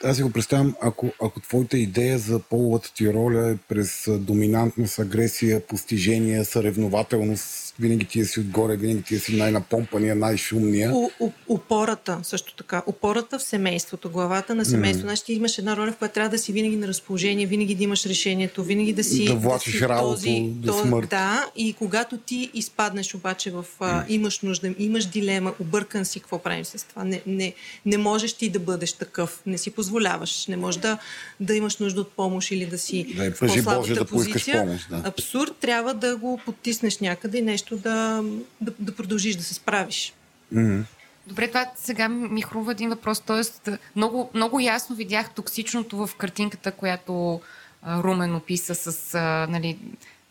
Аз 0.04 0.16
си 0.16 0.22
го 0.22 0.30
представям, 0.30 0.74
ако, 0.80 1.12
ако 1.22 1.40
твоята 1.40 1.78
идея 1.78 2.18
за 2.18 2.38
половата 2.38 2.94
ти 2.94 3.12
роля 3.12 3.50
е 3.50 3.56
през 3.56 4.08
доминантност, 4.10 4.98
агресия, 4.98 5.66
постижение, 5.66 6.44
съревнователност, 6.44 7.61
винаги 7.80 8.04
ти 8.04 8.20
е 8.20 8.24
си 8.24 8.40
отгоре, 8.40 8.76
винаги 8.76 9.02
ти 9.02 9.14
е 9.14 9.18
си 9.18 9.36
най-напомпания, 9.36 10.16
най-шумния. 10.16 10.92
У, 10.94 11.10
у, 11.20 11.30
упората 11.48 12.18
също 12.22 12.56
така. 12.56 12.82
Упората 12.86 13.38
в 13.38 13.42
семейството, 13.42 14.10
главата 14.10 14.54
на 14.54 14.64
семейството. 14.64 15.06
Mm. 15.06 15.08
Значи 15.08 15.24
ти 15.24 15.32
имаш 15.32 15.58
една 15.58 15.76
роля, 15.76 15.92
в 15.92 15.96
която 15.96 16.14
трябва 16.14 16.30
да 16.30 16.38
си 16.38 16.52
винаги 16.52 16.76
на 16.76 16.88
разположение, 16.88 17.46
винаги 17.46 17.74
да 17.74 17.84
имаш 17.84 18.06
решението, 18.06 18.64
винаги 18.64 18.92
да 18.92 19.04
си... 19.04 19.24
Да 19.24 19.34
влачиш 19.34 19.78
да 19.78 19.88
работа 19.88 20.26
до 20.40 20.72
смърт. 20.72 21.08
Да, 21.08 21.46
и 21.56 21.72
когато 21.72 22.18
ти 22.18 22.50
изпаднеш 22.54 23.14
обаче 23.14 23.50
в... 23.50 23.64
А, 23.80 24.04
имаш 24.08 24.40
нужда, 24.40 24.74
имаш 24.78 25.04
дилема, 25.04 25.54
объркан 25.60 26.04
си, 26.04 26.20
какво 26.20 26.38
правим 26.38 26.64
с 26.64 26.86
това. 26.88 27.04
Не, 27.04 27.22
не, 27.26 27.54
не 27.86 27.98
можеш 27.98 28.32
ти 28.32 28.48
да 28.48 28.58
бъдеш 28.58 28.92
такъв, 28.92 29.40
не 29.46 29.58
си 29.58 29.70
позволяваш, 29.70 30.46
не 30.46 30.56
можеш 30.56 30.80
да, 30.80 30.98
да 31.40 31.54
имаш 31.54 31.76
нужда 31.76 32.00
от 32.00 32.12
помощ 32.12 32.50
или 32.50 32.66
да 32.66 32.78
си 32.78 33.14
да, 33.16 33.30
в 33.30 33.38
по-слабата 33.38 33.94
да 33.94 34.04
позиция. 34.04 34.64
Помощ, 34.64 34.86
да. 34.90 35.02
Абсурд 35.04 35.56
трябва 35.60 35.94
да 35.94 36.16
го 36.16 36.40
потиснеш 36.44 36.98
някъде 36.98 37.38
и 37.38 37.42
нещо 37.42 37.61
да, 37.70 38.24
да, 38.60 38.72
да 38.78 38.96
продължиш 38.96 39.36
да 39.36 39.42
се 39.42 39.54
справиш. 39.54 40.12
Mm-hmm. 40.54 40.84
Добре, 41.26 41.48
това 41.48 41.66
сега 41.76 42.08
ми 42.08 42.42
хрумва 42.42 42.72
един 42.72 42.88
въпрос. 42.88 43.20
Тоест, 43.20 43.68
много, 43.96 44.30
много 44.34 44.60
ясно 44.60 44.96
видях 44.96 45.30
токсичното 45.30 46.06
в 46.06 46.16
картинката, 46.16 46.72
която 46.72 47.40
а, 47.82 48.02
Румен 48.02 48.34
описа 48.34 48.74
с 48.74 49.14
а, 49.14 49.46
нали, 49.50 49.78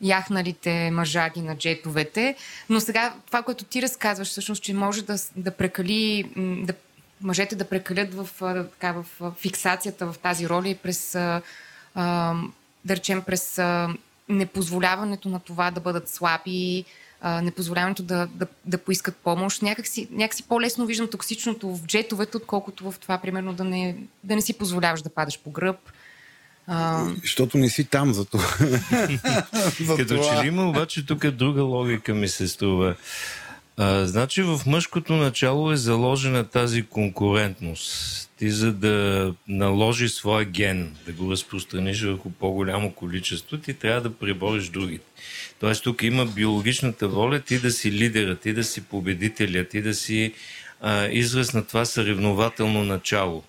яхналите 0.01 0.91
мъжаги 0.91 1.41
на 1.41 1.57
джетовете. 1.57 2.35
Но 2.69 2.79
сега 2.79 3.13
това, 3.27 3.41
което 3.43 3.65
ти 3.65 3.81
разказваш, 3.81 4.27
всъщност, 4.27 4.63
че 4.63 4.73
може 4.73 5.01
да, 5.01 5.17
да 5.35 5.51
прекали, 5.51 6.31
да, 6.37 6.73
мъжете 7.21 7.55
да 7.55 7.69
прекалят 7.69 8.13
в, 8.13 8.29
така, 8.71 8.91
в 8.91 9.33
фиксацията 9.39 10.11
в 10.11 10.17
тази 10.17 10.49
роля 10.49 10.69
и 10.69 10.75
през, 10.75 11.15
а, 11.15 11.41
да 12.85 12.95
речем, 12.95 13.21
през 13.21 13.59
а, 13.59 13.89
непозволяването 14.29 15.29
на 15.29 15.39
това 15.39 15.71
да 15.71 15.79
бъдат 15.79 16.09
слаби, 16.09 16.85
непозволяването 17.23 18.03
да, 18.03 18.27
да, 18.35 18.47
да 18.65 18.77
поискат 18.77 19.15
помощ. 19.15 19.61
Някакси, 19.61 20.07
някакси 20.11 20.43
по-лесно 20.43 20.85
виждам 20.85 21.07
токсичното 21.07 21.75
в 21.75 21.85
джетовете, 21.85 22.37
отколкото 22.37 22.91
в 22.91 22.99
това, 22.99 23.17
примерно, 23.17 23.53
да 23.53 23.63
не, 23.63 23.97
да 24.23 24.35
не 24.35 24.41
си 24.41 24.53
позволяваш 24.53 25.01
да 25.01 25.09
падаш 25.09 25.39
по 25.39 25.51
гръб. 25.51 25.77
А... 26.67 27.05
Защото 27.21 27.57
не 27.57 27.69
си 27.69 27.83
там 27.83 28.13
за 28.13 28.25
това. 28.25 28.43
Като 29.97 30.17
че 30.17 30.43
ли 30.43 30.47
има 30.47 30.69
обаче 30.69 31.05
тук 31.05 31.27
друга 31.31 31.63
логика 31.63 32.13
ми 32.13 32.27
се 32.27 32.47
струва. 32.47 32.95
А, 33.83 34.05
значи 34.05 34.41
в 34.41 34.61
мъжкото 34.67 35.13
начало 35.13 35.71
е 35.71 35.75
заложена 35.75 36.43
тази 36.43 36.83
конкурентност. 36.83 38.29
Ти 38.37 38.49
за 38.49 38.73
да 38.73 39.33
наложиш 39.47 40.11
своя 40.11 40.45
ген, 40.45 40.95
да 41.05 41.11
го 41.11 41.31
разпространиш 41.31 42.03
върху 42.03 42.29
по-голямо 42.29 42.93
количество, 42.93 43.57
ти 43.57 43.73
трябва 43.73 44.01
да 44.01 44.13
пребориш 44.13 44.69
другите. 44.69 45.05
Тоест 45.59 45.83
тук 45.83 46.03
има 46.03 46.25
биологичната 46.25 47.07
воля 47.07 47.39
ти 47.39 47.59
да 47.59 47.71
си 47.71 47.91
лидера, 47.91 48.35
ти 48.35 48.53
да 48.53 48.63
си 48.63 48.83
победителя, 48.83 49.63
ти 49.63 49.81
да 49.81 49.93
си 49.93 50.33
а, 50.81 51.07
израз 51.07 51.53
на 51.53 51.67
това 51.67 51.85
съревнователно 51.85 52.83
начало. 52.83 53.43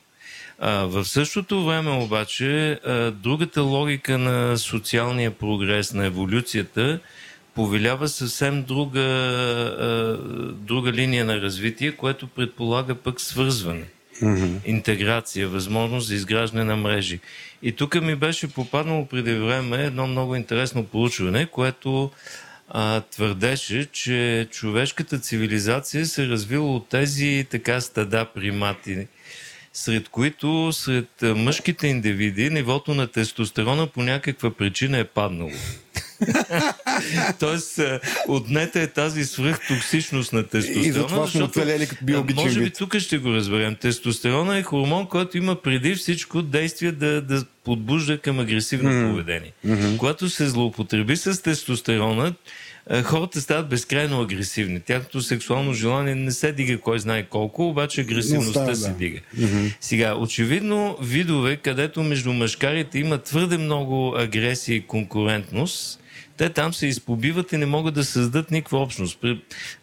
В 0.65 1.05
същото 1.05 1.65
време 1.67 1.91
обаче 1.91 2.81
другата 3.13 3.63
логика 3.63 4.19
на 4.19 4.59
социалния 4.59 5.31
прогрес, 5.31 5.93
на 5.93 6.07
еволюцията, 6.07 7.01
повелява 7.55 8.09
съвсем 8.09 8.63
друга, 8.63 9.01
друга 10.55 10.93
линия 10.93 11.25
на 11.25 11.41
развитие, 11.41 11.93
което 11.93 12.27
предполага 12.27 12.95
пък 12.95 13.21
свързване, 13.21 13.85
mm-hmm. 14.23 14.59
интеграция, 14.65 15.49
възможност 15.49 16.09
за 16.09 16.15
изграждане 16.15 16.65
на 16.65 16.77
мрежи. 16.77 17.21
И 17.63 17.73
тук 17.73 18.03
ми 18.03 18.15
беше 18.15 18.49
попаднало 18.49 19.07
преди 19.07 19.35
време 19.35 19.85
едно 19.85 20.07
много 20.07 20.37
интересно 20.37 20.85
проучване, 20.85 21.47
което 21.47 22.11
а, 22.69 23.01
твърдеше, 23.01 23.89
че 23.93 24.49
човешката 24.51 25.19
цивилизация 25.19 26.07
се 26.07 26.29
развила 26.29 26.75
от 26.77 26.89
тези 26.89 27.47
така 27.51 27.81
стада 27.81 28.25
примати, 28.35 29.07
сред 29.73 30.09
които 30.09 30.73
сред 30.73 31.09
мъжките 31.23 31.87
индивиди 31.87 32.51
нивото 32.51 32.95
на 32.95 33.07
тестостерона 33.07 33.87
по 33.87 34.03
някаква 34.03 34.51
причина 34.51 34.99
е 34.99 35.05
паднало. 35.05 35.51
Тоест, 37.39 37.81
отнета 38.29 38.81
е 38.81 38.87
тази 38.87 39.25
свръхтоксичност 39.25 40.33
на 40.33 40.43
тестостерона. 40.43 40.87
И 40.87 40.93
затова 40.93 41.27
сме 41.27 41.43
оцелели 41.43 41.87
като 41.87 42.05
биологичен 42.05 42.45
Може 42.45 42.61
би 42.61 42.71
тук 42.71 42.99
ще 42.99 43.19
го 43.19 43.33
разберем. 43.33 43.75
Тестостерона 43.75 44.59
е 44.59 44.63
хормон, 44.63 45.07
който 45.07 45.39
има 45.39 45.63
преди 45.63 45.95
всичко 45.95 46.43
действие 46.43 46.93
да, 46.93 47.23
да 47.23 47.45
подбужда 47.65 48.19
към 48.19 48.39
агресивно 48.39 48.91
mm-hmm. 48.91 49.11
поведение. 49.11 49.53
Mm-hmm. 49.67 49.97
Когато 49.97 50.29
се 50.29 50.49
злоупотреби 50.49 51.17
с 51.17 51.43
тестостерона, 51.43 52.35
хората 53.05 53.41
стават 53.41 53.69
безкрайно 53.69 54.21
агресивни. 54.21 54.81
Тяхното 54.81 55.23
сексуално 55.23 55.75
желание 55.75 56.15
не 56.15 56.31
се 56.31 56.53
дига 56.53 56.79
кой 56.79 56.99
знае 56.99 57.23
колко, 57.23 57.69
обаче 57.69 58.01
агресивността 58.01 58.53
става, 58.53 58.77
се 58.77 58.89
да. 58.89 58.95
дига. 58.95 59.21
Mm-hmm. 59.39 59.73
Сега, 59.81 60.15
очевидно, 60.15 60.97
видове, 61.03 61.57
където 61.57 62.03
между 62.03 62.33
мъжкарите 62.33 62.99
има 62.99 63.19
твърде 63.19 63.59
много 63.59 64.15
агресия 64.17 64.77
и 64.77 64.87
конкурентност, 64.87 66.02
те 66.37 66.49
там 66.49 66.75
се 66.75 66.87
изпобиват 66.87 67.53
и 67.53 67.57
не 67.57 67.67
могат 67.67 67.95
да 67.95 68.05
създадат 68.05 68.51
никаква 68.51 68.79
общност. 68.79 69.19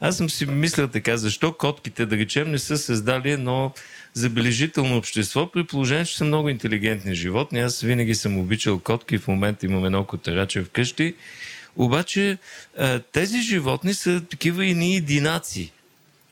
Аз 0.02 0.18
съм 0.18 0.30
си 0.30 0.46
мислял 0.46 0.88
така, 0.88 1.18
защо 1.18 1.54
котките, 1.54 2.06
да 2.06 2.18
речем, 2.18 2.52
не 2.52 2.60
са 2.60 2.78
създали 2.78 3.32
едно 3.32 3.74
забележително 4.14 4.98
общество, 4.98 5.52
при 5.52 5.64
положение, 5.64 6.06
че 6.06 6.18
са 6.18 6.26
много 6.26 6.50
интелигентни 6.50 7.16
животни. 7.16 7.60
Аз 7.60 7.82
винаги 7.82 8.16
съм 8.16 8.38
обичал 8.38 8.80
котки, 8.80 9.18
в 9.18 9.28
момента 9.28 9.66
имам 9.66 9.86
едно 9.86 10.06
котараче 10.06 10.64
вкъщи. 10.64 11.16
Обаче 11.76 12.38
тези 13.12 13.42
животни 13.42 13.94
са 13.94 14.22
такива 14.30 14.66
и 14.66 14.74
ни 14.74 14.96
единаци. 14.96 15.72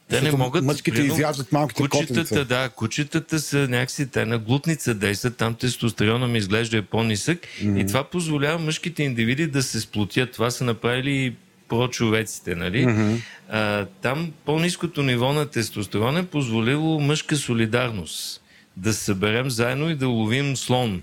Те 0.10 0.22
не 0.22 0.32
могат. 0.32 0.64
Мъжките 0.64 1.02
изяждат 1.02 1.52
малките 1.52 1.82
кучетата, 1.82 2.22
котенца. 2.22 2.46
да, 2.46 2.70
кучетата 2.70 3.40
са 3.40 3.58
някакси, 3.58 4.08
те 4.08 4.26
на 4.26 4.38
глутница 4.38 4.94
действат, 4.94 5.38
там 5.38 5.56
тестостерона 5.56 6.28
ми 6.28 6.38
изглежда 6.38 6.78
е 6.78 6.82
по-нисък 6.82 7.40
mm-hmm. 7.40 7.84
и 7.84 7.88
това 7.88 8.04
позволява 8.04 8.60
мъжките 8.60 9.04
индивиди 9.04 9.48
да 9.48 9.64
се 9.64 9.80
сплотят. 9.80 10.32
Това 10.32 10.52
са 10.52 10.64
направили 10.64 11.36
про-човеците, 11.70 12.56
нали? 12.56 12.86
Mm-hmm. 12.86 13.18
А, 13.50 13.86
там 14.02 14.32
по-низкото 14.46 15.04
ниво 15.04 15.34
на 15.34 15.46
тестостерон 15.46 16.18
е 16.18 16.26
позволило 16.26 17.00
мъжка 17.00 17.36
солидарност. 17.36 18.42
Да 18.78 18.94
се 18.94 19.04
съберем 19.04 19.50
заедно 19.50 19.90
и 19.90 19.96
да 19.96 20.08
ловим 20.08 20.58
слон 20.58 21.02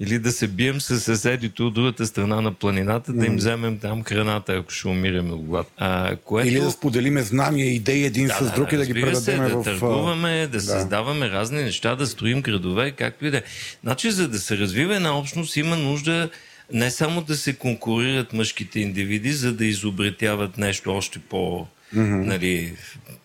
или 0.00 0.18
да 0.18 0.32
се 0.32 0.48
бием 0.48 0.80
с 0.80 1.00
съседите 1.00 1.62
от 1.62 1.74
другата 1.74 2.06
страна 2.06 2.40
на 2.40 2.52
планината, 2.52 3.12
да 3.12 3.26
им 3.26 3.36
вземем 3.36 3.78
там 3.78 4.04
храната, 4.04 4.52
ако 4.52 4.70
ще 4.70 4.88
умираме 4.88 5.32
от 5.32 5.42
глад. 5.42 5.66
А, 5.76 6.16
което... 6.16 6.48
Или 6.48 6.60
да 6.60 6.70
споделиме 6.70 7.22
знания, 7.22 7.74
идеи 7.74 8.04
един 8.04 8.26
да, 8.26 8.34
с 8.34 8.52
друг 8.52 8.70
да, 8.70 8.76
и 8.76 8.78
да 8.78 8.86
ги 8.86 8.94
предадем 8.94 9.20
се, 9.20 9.36
в... 9.36 9.48
Да 9.48 9.62
търгуваме, 9.62 10.40
да, 10.40 10.48
да 10.48 10.60
създаваме 10.60 11.30
разни 11.30 11.62
неща, 11.62 11.96
да 11.96 12.06
строим 12.06 12.42
градове, 12.42 12.90
както 12.90 13.26
и 13.26 13.30
да 13.30 13.36
е. 13.36 13.42
Значи, 13.82 14.10
за 14.10 14.28
да 14.28 14.38
се 14.38 14.58
развива 14.58 14.96
една 14.96 15.18
общност, 15.18 15.56
има 15.56 15.76
нужда 15.76 16.30
не 16.72 16.90
само 16.90 17.22
да 17.22 17.36
се 17.36 17.54
конкурират 17.54 18.32
мъжките 18.32 18.80
индивиди, 18.80 19.32
за 19.32 19.52
да 19.52 19.64
изобретяват 19.64 20.58
нещо 20.58 20.96
още 20.96 21.18
по- 21.18 21.66
mm-hmm. 21.94 22.24
нали, 22.24 22.74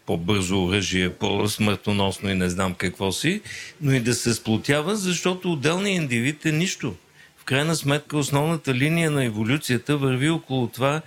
по-бързо 0.10 0.64
оръжие, 0.64 1.10
по-смъртоносно 1.10 2.30
и 2.30 2.36
не 2.36 2.49
знам 2.49 2.73
какво 2.73 3.11
си, 3.11 3.41
но 3.81 3.94
и 3.94 3.99
да 3.99 4.14
се 4.14 4.34
сплотява, 4.34 4.95
защото 4.95 5.52
отделният 5.52 6.02
индивид 6.02 6.45
е 6.45 6.52
нищо. 6.52 6.95
В 7.38 7.44
крайна 7.44 7.76
сметка 7.76 8.18
основната 8.18 8.73
линия 8.73 9.11
на 9.11 9.23
еволюцията 9.23 9.98
върви 9.98 10.30
около 10.30 10.68
това 10.68 11.02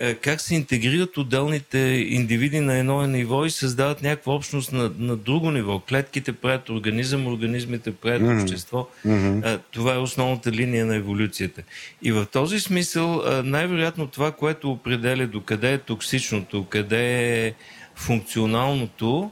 е, 0.00 0.14
как 0.14 0.40
се 0.40 0.54
интегрират 0.54 1.16
отделните 1.16 1.78
индивиди 2.08 2.60
на 2.60 2.78
едно 2.78 3.06
ниво 3.06 3.44
и 3.44 3.50
създават 3.50 4.02
някаква 4.02 4.34
общност 4.34 4.72
на, 4.72 4.92
на 4.98 5.16
друго 5.16 5.50
ниво. 5.50 5.78
Клетките 5.78 6.32
правят 6.32 6.68
организъм, 6.68 7.26
организмите 7.26 7.92
правят 7.92 8.22
mm-hmm. 8.22 8.42
общество. 8.42 8.88
Mm-hmm. 9.06 9.60
Това 9.70 9.94
е 9.94 9.98
основната 9.98 10.52
линия 10.52 10.86
на 10.86 10.96
еволюцията. 10.96 11.62
И 12.02 12.12
в 12.12 12.26
този 12.32 12.60
смисъл 12.60 13.22
най-вероятно 13.44 14.06
това, 14.06 14.32
което 14.32 14.70
определя 14.70 15.26
до 15.26 15.40
къде 15.40 15.72
е 15.72 15.78
токсичното, 15.78 16.64
къде 16.64 17.46
е 17.46 17.54
функционалното, 18.00 19.30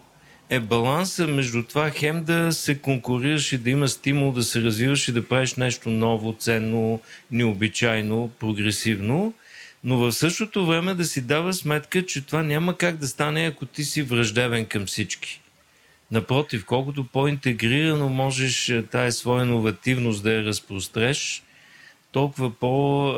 е 0.50 0.60
баланса 0.60 1.26
между 1.26 1.62
това 1.62 1.90
хем 1.90 2.24
да 2.24 2.52
се 2.52 2.78
конкурираш 2.78 3.52
и 3.52 3.58
да 3.58 3.70
има 3.70 3.88
стимул 3.88 4.32
да 4.32 4.42
се 4.42 4.62
развиваш 4.62 5.08
и 5.08 5.12
да 5.12 5.28
правиш 5.28 5.54
нещо 5.54 5.90
ново, 5.90 6.36
ценно, 6.38 7.00
необичайно, 7.30 8.30
прогресивно– 8.40 9.34
но 9.84 9.98
в 9.98 10.12
същото 10.12 10.66
време 10.66 10.94
да 10.94 11.04
си 11.04 11.20
дава 11.20 11.52
сметка, 11.52 12.06
че 12.06 12.26
това 12.26 12.42
няма 12.42 12.76
как 12.76 12.96
да 12.96 13.08
стане, 13.08 13.46
ако 13.46 13.66
ти 13.66 13.84
си 13.84 14.02
враждебен 14.02 14.66
към 14.66 14.86
всички. 14.86 15.40
Напротив, 16.10 16.64
колкото 16.64 17.04
по-интегрирано 17.04 18.08
можеш 18.08 18.68
е, 18.68 18.82
тая 18.82 19.12
своя 19.12 19.44
иновативност 19.44 20.22
да 20.22 20.32
я 20.32 20.44
разпростреш, 20.44 21.42
толкова 22.12 22.50
по, 22.50 23.14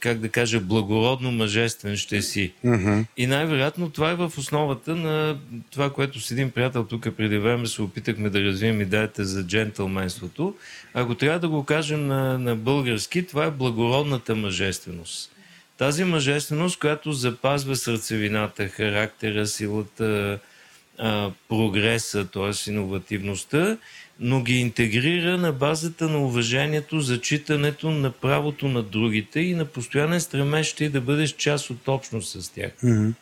как 0.00 0.18
да 0.18 0.28
кажа, 0.28 0.60
благородно 0.60 1.32
мъжествен 1.32 1.96
ще 1.96 2.22
си. 2.22 2.52
Mm-hmm. 2.64 3.04
И 3.16 3.26
най-вероятно 3.26 3.90
това 3.90 4.10
е 4.10 4.14
в 4.14 4.32
основата 4.38 4.96
на 4.96 5.38
това, 5.70 5.90
което 5.92 6.20
с 6.20 6.30
един 6.30 6.50
приятел 6.50 6.84
тук 6.84 7.08
преди 7.16 7.38
време 7.38 7.66
се 7.66 7.82
опитахме 7.82 8.30
да 8.30 8.40
развием 8.40 8.80
идеята 8.80 9.24
за 9.24 9.46
джентълменството. 9.46 10.54
Ако 10.94 11.14
трябва 11.14 11.38
да 11.38 11.48
го 11.48 11.64
кажем 11.64 12.06
на, 12.06 12.38
на 12.38 12.56
български, 12.56 13.26
това 13.26 13.44
е 13.44 13.50
благородната 13.50 14.36
мъжественост. 14.36 15.32
Тази 15.78 16.04
мъжественост, 16.04 16.78
която 16.78 17.12
запазва 17.12 17.76
сърцевината, 17.76 18.68
характера, 18.68 19.46
силата, 19.46 20.38
прогреса, 21.48 22.26
т.е. 22.26 22.70
иновативността, 22.70 23.76
но 24.20 24.42
ги 24.42 24.54
интегрира 24.54 25.38
на 25.38 25.52
базата 25.52 26.08
на 26.08 26.18
уважението, 26.18 27.00
зачитането 27.00 27.90
на 27.90 28.10
правото 28.10 28.68
на 28.68 28.82
другите 28.82 29.40
и 29.40 29.54
на 29.54 29.64
постоянен 29.64 30.20
стремеж 30.20 30.72
ти 30.72 30.88
да 30.88 31.00
бъдеш 31.00 31.30
част 31.30 31.70
от 31.70 31.88
общност 31.88 32.42
с 32.42 32.48
тях. 32.48 32.72
Mm-hmm. 32.84 33.12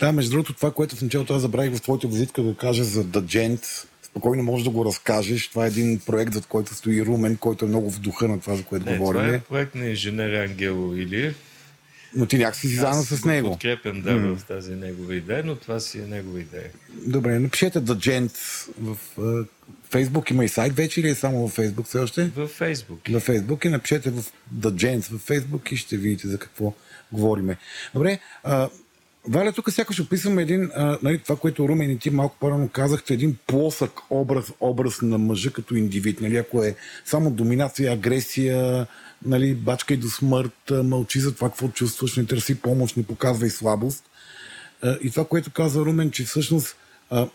Да, 0.00 0.12
между 0.12 0.30
другото, 0.30 0.52
това, 0.52 0.70
което 0.70 0.96
в 0.96 1.02
началото 1.02 1.34
аз 1.34 1.42
забравих 1.42 1.74
в 1.74 1.82
твоята 1.82 2.08
визитка 2.08 2.42
да 2.42 2.54
кажа 2.54 2.84
за 2.84 3.04
The 3.04 3.20
Gent, 3.20 3.86
спокойно 4.02 4.42
можеш 4.42 4.64
да 4.64 4.70
го 4.70 4.84
разкажеш. 4.84 5.48
Това 5.48 5.64
е 5.64 5.68
един 5.68 6.00
проект, 6.06 6.34
за 6.34 6.42
който 6.42 6.74
стои 6.74 7.04
Румен, 7.04 7.36
който 7.36 7.64
е 7.64 7.68
много 7.68 7.90
в 7.90 8.00
духа 8.00 8.28
на 8.28 8.40
това, 8.40 8.56
за 8.56 8.64
което 8.64 8.90
Не, 8.90 8.98
говорим. 8.98 9.20
това 9.20 9.34
е 9.34 9.40
проект 9.40 9.74
на 9.74 9.86
инженер 9.86 10.34
Ангело 10.34 10.96
Илиев. 10.96 11.34
Но 12.16 12.26
ти 12.26 12.38
някакси 12.38 12.68
си 12.68 12.74
заедно 12.74 13.02
с 13.02 13.24
него. 13.24 13.50
Подкрепям, 13.50 14.02
да, 14.02 14.10
mm. 14.10 14.36
в 14.36 14.44
тази 14.44 14.74
негова 14.74 15.14
идея, 15.14 15.42
но 15.46 15.56
това 15.56 15.80
си 15.80 15.98
е 15.98 16.06
негова 16.06 16.40
идея. 16.40 16.70
Добре, 17.06 17.38
напишете 17.38 17.80
The 17.80 17.94
Gent 17.94 18.32
в 18.80 18.96
Фейсбук. 19.94 20.30
Има 20.30 20.44
и 20.44 20.48
сайт 20.48 20.72
вече 20.76 21.00
или 21.00 21.08
е 21.08 21.14
само 21.14 21.48
в 21.48 21.50
Фейсбук 21.50 21.86
все 21.86 21.98
още? 21.98 22.24
В 22.24 22.46
Фейсбук. 22.46 23.08
На 23.08 23.20
Фейсбук 23.20 23.64
и 23.64 23.68
напишете 23.68 24.10
в 24.10 24.22
The 24.58 24.70
Gent 24.70 25.12
в 25.12 25.18
Фейсбук 25.18 25.72
и 25.72 25.76
ще 25.76 25.96
видите 25.96 26.28
за 26.28 26.38
какво 26.38 26.72
говориме. 27.12 27.56
Добре, 27.94 28.18
uh, 28.46 28.70
Валя, 29.28 29.52
тук 29.52 29.70
сякаш 29.70 30.00
описваме 30.00 30.42
един, 30.42 30.70
а, 30.74 30.98
нали, 31.02 31.18
това, 31.18 31.36
което 31.36 31.68
Румен 31.68 31.90
и 31.90 31.98
ти 31.98 32.10
малко 32.10 32.36
по-рано 32.40 32.68
казахте, 32.68 33.14
един 33.14 33.36
плосък 33.46 33.90
образ, 34.10 34.52
образ 34.60 35.02
на 35.02 35.18
мъжа 35.18 35.50
като 35.50 35.74
индивид. 35.74 36.20
Нали, 36.20 36.36
ако 36.36 36.64
е 36.64 36.76
само 37.04 37.30
доминация, 37.30 37.92
агресия, 37.92 38.86
нали, 39.26 39.54
бачка 39.54 39.94
и 39.94 39.96
до 39.96 40.08
смърт, 40.08 40.70
мълчи 40.70 41.20
за 41.20 41.34
това, 41.34 41.48
какво 41.48 41.68
чувстваш, 41.68 42.16
не 42.16 42.26
търси 42.26 42.54
помощ, 42.54 42.96
не 42.96 43.02
показва 43.02 43.46
и 43.46 43.50
слабост. 43.50 44.04
А, 44.82 44.98
и 45.02 45.10
това, 45.10 45.24
което 45.24 45.50
каза 45.50 45.80
Румен, 45.80 46.10
че 46.10 46.24
всъщност 46.24 46.76
а, 47.10 47.28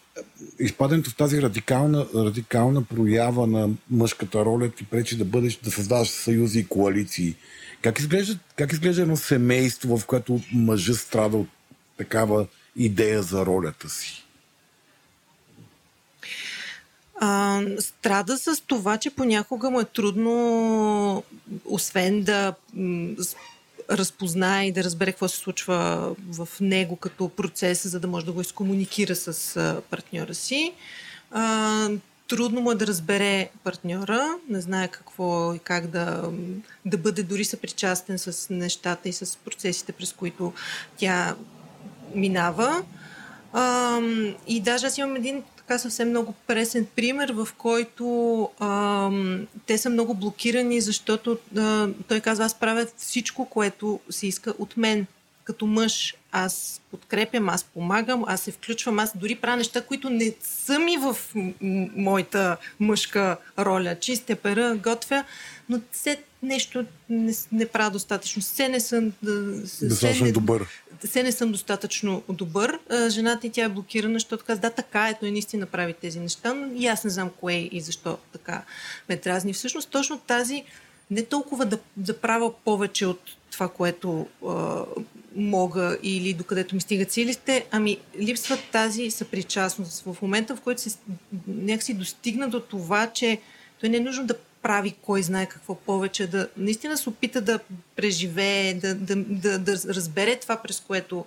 изпадането 0.60 1.10
в 1.10 1.16
тази 1.16 1.42
радикална, 1.42 2.06
радикална 2.16 2.84
проява 2.84 3.48
на 3.48 3.70
мъжката 3.92 4.46
роля 4.46 4.70
ти 4.70 4.86
пречи 4.86 5.18
да 5.18 5.26
бъдеш, 5.26 5.56
да 5.56 5.72
създаваш 5.72 6.08
съюзи 6.08 6.60
и 6.60 6.68
коалиции. 6.68 7.36
Как 7.82 8.00
изглежда, 8.00 8.40
как 8.56 8.74
изглежда 8.74 9.02
едно 9.02 9.18
семейство, 9.18 9.98
в 9.98 10.06
което 10.06 10.42
мъжът 10.54 10.98
страда 10.98 11.38
от 11.38 11.48
такава 11.98 12.48
идея 12.76 13.24
за 13.24 13.46
ролята 13.46 13.90
си? 13.90 14.26
А, 17.22 17.62
страда 17.80 18.38
с 18.38 18.62
това, 18.68 18.98
че 18.98 19.10
понякога 19.10 19.70
му 19.70 19.80
е 19.80 19.86
трудно, 19.86 21.24
освен 21.66 22.24
да 22.24 22.54
разпознае 23.92 24.68
и 24.68 24.72
да 24.72 24.84
разбере 24.84 25.12
какво 25.12 25.28
се 25.28 25.38
случва 25.38 26.10
в 26.32 26.48
него 26.62 26.96
като 26.96 27.30
процес, 27.30 27.88
за 27.88 28.00
да 28.00 28.08
може 28.08 28.26
да 28.26 28.32
го 28.32 28.42
изкомуникира 28.42 29.16
с 29.16 29.82
партньора 29.90 30.34
си. 30.34 30.74
Трудно 32.28 32.62
му 32.62 32.72
е 32.72 32.76
да 32.76 32.88
разбере 32.88 33.50
партньора, 33.64 34.28
не 34.50 34.62
знае 34.62 34.88
какво 34.88 35.54
и 35.54 35.60
как 35.60 35.88
да, 35.88 36.32
да 36.86 36.98
бъде 36.98 37.24
дори 37.24 37.46
съпричастен 37.46 38.20
с 38.20 38.50
нещата 38.50 39.10
и 39.10 39.14
с 39.14 39.38
процесите, 39.38 39.92
през 39.92 40.14
които 40.14 40.54
тя 40.98 41.36
минава. 42.16 42.84
И 44.48 44.62
даже 44.62 44.88
аз 44.88 44.98
имам 44.98 45.16
един 45.16 45.44
така 45.70 45.80
съвсем 45.80 46.10
много 46.10 46.34
пресен 46.48 46.88
пример, 46.96 47.32
в 47.32 47.48
който 47.58 48.50
а, 48.60 49.12
те 49.66 49.78
са 49.78 49.90
много 49.90 50.14
блокирани, 50.14 50.82
защото 50.82 51.38
а, 51.58 51.88
той 52.08 52.20
казва, 52.20 52.46
аз 52.46 52.60
правя 52.60 52.88
всичко, 52.98 53.46
което 53.46 54.00
се 54.10 54.28
иска 54.28 54.54
от 54.60 54.78
мен. 54.78 55.06
Като 55.50 55.66
мъж 55.66 56.16
аз 56.32 56.82
подкрепям, 56.92 57.50
аз 57.50 57.64
помагам, 57.64 58.24
аз 58.28 58.42
се 58.42 58.52
включвам, 58.52 59.00
аз 59.00 59.18
дори 59.18 59.36
правя 59.36 59.58
неща, 59.58 59.82
които 59.82 60.10
не 60.10 60.34
са 60.42 60.80
ми 60.80 60.98
в 60.98 61.18
моята 61.96 62.58
мъжка 62.80 63.38
роля. 63.60 63.96
Чистя 64.00 64.36
пера, 64.36 64.76
готвя, 64.84 65.24
но 65.70 65.82
все 65.92 66.24
нещо 66.44 66.86
не, 67.10 67.34
не 67.52 67.66
правя 67.66 67.92
достатъчно. 67.92 68.42
Все 68.42 68.70
не 68.70 68.80
съм... 68.80 69.14
Достатъчно 69.82 70.26
не, 70.26 70.32
добър. 70.32 70.68
Все 71.06 71.24
не 71.24 71.32
съм 71.32 71.52
достатъчно 71.52 72.24
добър. 72.30 72.80
Жената 73.08 73.48
и 73.48 73.50
тя 73.50 73.64
е 73.64 73.70
блокирана, 73.70 74.14
защото 74.14 74.46
каза, 74.46 74.62
да, 74.62 74.70
така 74.70 75.10
е, 75.10 75.20
той 75.20 75.32
наистина 75.32 75.66
прави 75.66 75.94
тези 75.94 76.20
неща, 76.20 76.54
но 76.54 76.74
и 76.76 76.88
аз 76.88 77.04
не 77.04 77.10
знам 77.10 77.30
кое 77.40 77.70
и 77.72 77.82
защо 77.82 78.18
така 78.34 78.64
ме 79.10 79.16
дразни. 79.16 79.54
Всъщност 79.54 79.90
точно 79.90 80.20
тази 80.20 80.64
не 81.12 81.26
толкова 81.26 81.66
да, 81.66 81.80
да 81.98 82.18
правя 82.18 82.54
повече 82.66 83.06
от 83.06 83.22
това, 83.52 83.70
което 83.70 84.28
а, 84.48 84.84
мога 85.36 85.98
или 86.04 86.34
докъдето 86.34 86.76
ми 86.76 86.82
стигат 86.82 87.12
силите, 87.12 87.66
ами 87.72 87.98
липсва 88.20 88.58
тази 88.72 89.12
съпричастност. 89.12 90.04
В 90.04 90.18
момента, 90.22 90.56
в 90.56 90.62
който 90.62 90.82
се 90.82 90.98
някакси 91.48 91.94
достигна 91.94 92.50
до 92.50 92.60
това, 92.60 93.08
че 93.08 93.40
той 93.80 93.90
не 93.90 93.98
е 93.98 94.00
нужно 94.00 94.26
да 94.26 94.36
прави 94.62 94.96
кой 95.02 95.24
знае 95.24 95.46
какво 95.46 95.76
повече, 95.76 96.28
да 96.28 96.50
наистина 96.58 96.98
се 96.98 97.10
опита 97.10 97.42
да 97.42 97.60
преживее, 97.96 98.74
да, 98.74 98.96
да, 98.96 99.16
да, 99.16 99.60
да 99.60 99.74
разбере 99.74 100.36
това, 100.36 100.58
през 100.58 100.80
което 100.80 101.26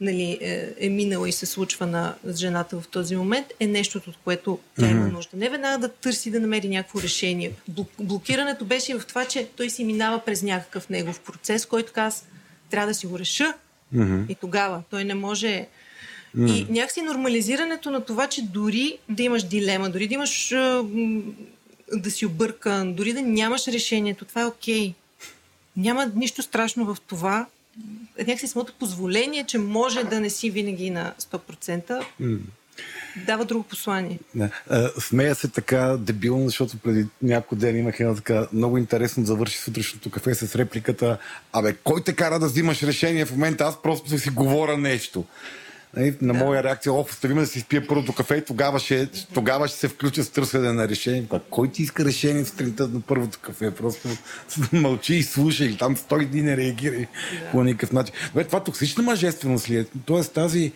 нали, 0.00 0.38
е, 0.40 0.74
е 0.78 0.88
минала 0.88 1.28
и 1.28 1.32
се 1.32 1.46
случва 1.46 1.86
на 1.86 2.14
жената 2.34 2.80
в 2.80 2.88
този 2.88 3.16
момент, 3.16 3.46
е 3.60 3.66
нещото, 3.66 4.10
от 4.10 4.16
което 4.24 4.58
тя 4.78 4.90
има 4.90 5.06
нужда. 5.06 5.36
Не 5.36 5.48
веднага 5.48 5.78
да 5.78 5.88
търси 5.88 6.30
да 6.30 6.40
намери 6.40 6.68
някакво 6.68 7.02
решение. 7.02 7.52
Блокирането 8.00 8.64
беше 8.64 8.98
в 8.98 9.06
това, 9.06 9.24
че 9.24 9.48
той 9.56 9.70
си 9.70 9.84
минава 9.84 10.22
през 10.24 10.42
някакъв 10.42 10.88
негов 10.88 11.20
процес, 11.20 11.66
който 11.66 11.92
аз 11.96 12.26
трябва 12.74 12.86
да 12.86 12.94
си 12.94 13.06
го 13.06 13.18
реша 13.18 13.54
Mm-hmm. 13.94 14.26
и 14.28 14.34
тогава 14.34 14.82
той 14.90 15.04
не 15.04 15.14
може... 15.14 15.66
Mm. 16.36 16.50
И 16.50 16.72
някакси 16.72 17.02
нормализирането 17.02 17.90
на 17.90 18.00
това, 18.00 18.26
че 18.26 18.42
дори 18.42 18.98
да 19.08 19.22
имаш 19.22 19.42
дилема, 19.42 19.90
дори 19.90 20.08
да 20.08 20.14
имаш 20.14 20.48
да 21.92 22.10
си 22.10 22.26
объркан, 22.26 22.94
дори 22.94 23.12
да 23.12 23.22
нямаш 23.22 23.66
решението, 23.66 24.24
това 24.24 24.40
е 24.42 24.46
окей. 24.46 24.88
Okay. 24.88 24.94
Няма 25.76 26.12
нищо 26.14 26.42
страшно 26.42 26.84
в 26.84 26.96
това. 27.06 27.46
Някакси 28.18 28.46
самото 28.46 28.72
позволение, 28.72 29.44
че 29.44 29.58
може 29.58 30.04
да 30.04 30.20
не 30.20 30.30
си 30.30 30.50
винаги 30.50 30.90
на 30.90 31.14
100%, 31.20 32.04
mm. 32.20 32.38
Дава 33.26 33.44
друго 33.44 33.64
послание. 33.64 34.18
Не. 34.34 34.50
Смея 35.00 35.34
се 35.34 35.48
така 35.48 35.96
дебилно, 35.98 36.48
защото 36.48 36.76
преди 36.76 37.06
няколко 37.22 37.56
ден 37.56 37.76
имах 37.76 38.00
едно 38.00 38.14
така 38.14 38.46
много 38.52 38.78
интересно 38.78 39.22
да 39.22 39.26
завърши 39.26 39.58
сутрешното 39.58 40.10
кафе 40.10 40.34
с 40.34 40.56
репликата 40.56 41.18
Абе, 41.52 41.74
кой 41.84 42.04
те 42.04 42.12
кара 42.12 42.38
да 42.38 42.46
взимаш 42.46 42.82
решение 42.82 43.24
в 43.24 43.30
момента? 43.30 43.64
Аз 43.64 43.82
просто 43.82 44.18
си 44.18 44.30
говоря 44.30 44.78
нещо. 44.78 45.24
Нали, 45.96 46.16
на 46.20 46.32
да. 46.32 46.38
моя 46.38 46.62
реакция, 46.62 46.92
оф, 46.92 47.10
остави 47.10 47.34
да 47.34 47.46
си 47.46 47.60
спия 47.60 47.86
първото 47.86 48.12
кафе 48.12 48.36
и 48.36 48.44
тогава 48.44 48.78
ще, 48.78 49.06
тогава 49.34 49.68
ще 49.68 49.78
се 49.78 49.88
включа 49.88 50.24
с 50.24 50.30
търсене 50.30 50.72
на 50.72 50.88
решение. 50.88 51.24
Кой 51.50 51.68
ти 51.68 51.82
иска 51.82 52.04
решение 52.04 52.44
сутринта 52.44 52.88
на 52.88 53.00
първото 53.00 53.38
кафе? 53.38 53.74
Просто 53.74 54.08
мълчи 54.72 55.14
и 55.14 55.22
слушай, 55.22 55.76
там 55.78 55.96
стой 55.96 56.28
и 56.34 56.42
не 56.42 56.56
реагирай 56.56 57.06
да. 57.40 57.50
по 57.50 57.64
никакъв 57.64 57.92
начин. 57.92 58.14
Бе, 58.34 58.44
това 58.44 58.64
токсична 58.64 59.02
мъжественост 59.02 59.70
ли 59.70 59.76
е? 59.76 59.86
Тоест 60.06 60.32
тази, 60.32 60.72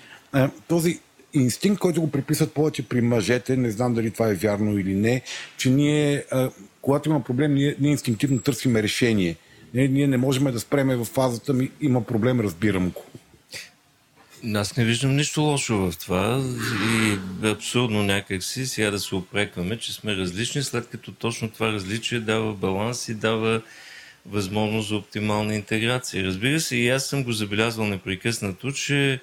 този 0.69 1.01
инстинкт, 1.35 1.81
който 1.81 2.01
го 2.01 2.11
приписват 2.11 2.53
повече 2.53 2.89
при 2.89 3.01
мъжете, 3.01 3.57
не 3.57 3.71
знам 3.71 3.95
дали 3.95 4.11
това 4.11 4.29
е 4.29 4.35
вярно 4.35 4.79
или 4.79 4.95
не, 4.95 5.23
че 5.57 5.71
ние, 5.71 6.25
когато 6.83 7.09
има 7.09 7.25
проблем, 7.25 7.55
ние, 7.55 7.77
ние 7.81 7.91
инстинктивно 7.91 8.39
търсиме 8.39 8.83
решение. 8.83 9.37
Ние, 9.75 9.89
ние 9.89 10.07
не 10.07 10.17
можем 10.17 10.45
да 10.45 10.61
спреме 10.61 10.97
в 10.97 11.05
фазата 11.05 11.53
ми, 11.53 11.71
има 11.81 12.05
проблем, 12.05 12.41
разбирам 12.41 12.91
го. 12.91 13.05
Аз 14.55 14.77
не 14.77 14.85
виждам 14.85 15.17
нищо 15.17 15.43
лошо 15.43 15.77
в 15.77 15.99
това 15.99 16.45
и 17.43 17.47
абсурдно 17.47 18.03
някакси 18.03 18.67
сега 18.67 18.91
да 18.91 19.01
се 19.01 19.15
опрекваме, 19.15 19.79
че 19.79 19.93
сме 19.93 20.17
различни, 20.17 20.63
след 20.63 20.89
като 20.89 21.13
точно 21.13 21.51
това 21.51 21.73
различие 21.73 22.21
дава 22.21 22.55
баланс 22.55 23.09
и 23.09 23.15
дава 23.15 23.63
възможност 24.27 24.89
за 24.89 24.97
оптимална 24.97 25.55
интеграция. 25.55 26.25
Разбира 26.25 26.61
се, 26.61 26.77
и 26.77 26.89
аз 26.89 27.07
съм 27.07 27.25
го 27.25 27.33
забелязвал 27.33 27.87
непрекъснато, 27.87 28.73
че 28.73 29.21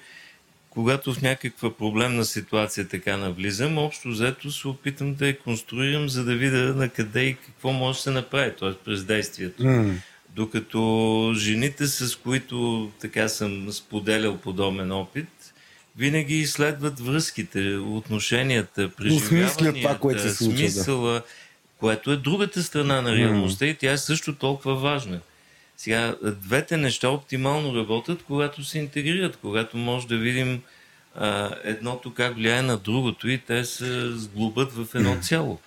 когато 0.76 1.14
в 1.14 1.22
някаква 1.22 1.78
проблемна 1.78 2.26
ситуация 2.26 2.88
така 2.88 3.18
навлизам, 3.18 3.78
общо 3.78 4.10
взето 4.10 4.52
се 4.52 4.68
опитам 4.68 5.14
да 5.14 5.28
я 5.28 5.40
конструирам, 5.40 6.10
за 6.10 6.24
да 6.24 6.36
видя 6.36 6.58
на 6.58 6.90
къде 6.90 7.24
и 7.24 7.36
какво 7.36 7.72
може 7.72 7.98
да 7.98 8.02
се 8.02 8.12
направи, 8.12 8.52
т.е. 8.60 8.74
през 8.74 9.04
действието. 9.04 9.64
Mm. 9.64 9.94
Докато 10.36 11.34
жените, 11.38 11.88
с 11.88 12.16
които 12.16 12.92
така 13.02 13.30
съм 13.30 13.72
споделял 13.72 14.38
подобен 14.38 14.92
опит, 14.92 15.28
винаги 15.98 16.36
изследват 16.36 17.00
връзките, 17.00 17.76
отношенията, 17.76 18.90
преживяванията, 18.90 19.74
това, 19.74 19.98
което 19.98 20.22
се 20.22 20.36
случва, 20.36 20.64
да. 20.64 20.72
смисъла, 20.72 21.22
което 21.80 22.12
е 22.12 22.18
другата 22.18 22.64
страна 22.64 23.02
на 23.02 23.16
реалността 23.16 23.66
и 23.66 23.76
тя 23.76 23.92
е 23.92 23.98
също 23.98 24.36
толкова 24.36 24.76
важна. 24.76 25.20
Сега, 25.86 26.16
двете 26.24 26.78
неща 26.78 27.10
оптимално 27.10 27.76
работят, 27.76 28.24
когато 28.24 28.64
се 28.64 28.80
интегрират, 28.80 29.38
когато 29.42 29.78
може 29.78 30.08
да 30.08 30.18
видим 30.18 30.62
а, 31.16 31.56
едното 31.64 32.14
как 32.14 32.36
влияе 32.36 32.62
на 32.62 32.78
другото 32.78 33.30
и 33.30 33.38
те 33.38 33.66
се 33.66 34.12
сглобят 34.12 34.74
в 34.74 34.88
едно 34.96 35.18
цяло. 35.22 35.60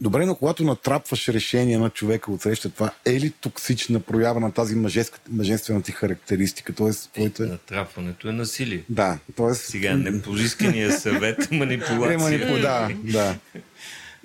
Добре, 0.00 0.26
но 0.26 0.34
когато 0.34 0.64
натрапваш 0.64 1.28
решение 1.28 1.78
на 1.78 1.90
човека 1.90 2.32
от 2.32 2.42
среща, 2.42 2.70
това 2.70 2.90
е 3.06 3.20
ли 3.20 3.30
токсична 3.30 4.00
проява 4.00 4.40
на 4.40 4.52
тази 4.52 4.74
мъжеска, 4.76 5.18
мъжествена 5.30 5.82
ти 5.82 5.92
характеристика? 5.92 6.72
Тоест, 6.74 7.10
твоите... 7.12 7.42
Натрапването 7.42 8.28
е 8.28 8.32
насилие. 8.32 8.82
Да, 8.88 9.18
т.е. 9.36 9.54
Сега 9.54 9.96
непоискания 9.96 10.92
съвет, 10.92 11.52
Е, 11.52 11.54
манипулация. 11.54 12.18
манипу... 12.18 12.60
Да, 12.60 12.90
да. 13.04 13.36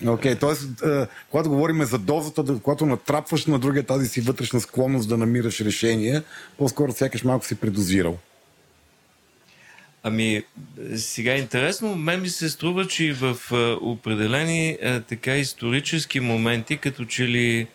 Окей, 0.06 0.36
okay, 0.36 0.40
т.е. 0.40 1.08
когато 1.32 1.50
говорим 1.50 1.84
за 1.84 1.98
дозата, 1.98 2.60
когато 2.64 2.86
натрапваш 2.86 3.46
на 3.46 3.60
другия 3.60 3.84
тази 3.84 4.08
си 4.08 4.22
вътрешна 4.22 4.62
склонност 4.62 5.10
да 5.10 5.18
намираш 5.18 5.62
решение, 5.62 6.22
по-скоро 6.58 6.92
сякаш 6.92 7.24
малко 7.24 7.46
си 7.46 7.56
предозирал. 7.56 8.18
Ами, 10.04 10.44
сега 10.96 11.34
е 11.34 11.38
интересно, 11.38 11.96
мен 11.96 12.22
ми 12.22 12.30
се 12.30 12.50
струва, 12.50 12.88
че 12.88 13.06
и 13.06 13.14
в 13.14 13.38
а, 13.52 13.78
определени 13.82 14.78
а, 14.84 15.02
така 15.02 15.36
исторически 15.36 16.20
моменти, 16.20 16.78
като 16.78 17.06
че 17.06 17.28
ли 17.28 17.68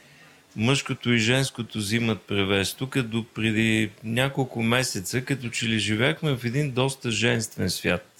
мъжкото 0.56 1.12
и 1.12 1.18
женското 1.18 1.78
взимат 1.78 2.22
превес. 2.22 2.74
Тук 2.74 2.98
до 2.98 3.24
преди 3.34 3.90
няколко 4.04 4.62
месеца, 4.62 5.20
като 5.20 5.48
че 5.48 5.68
ли 5.68 5.78
живяхме 5.78 6.36
в 6.36 6.44
един 6.44 6.70
доста 6.70 7.10
женствен 7.10 7.70
свят. 7.70 8.11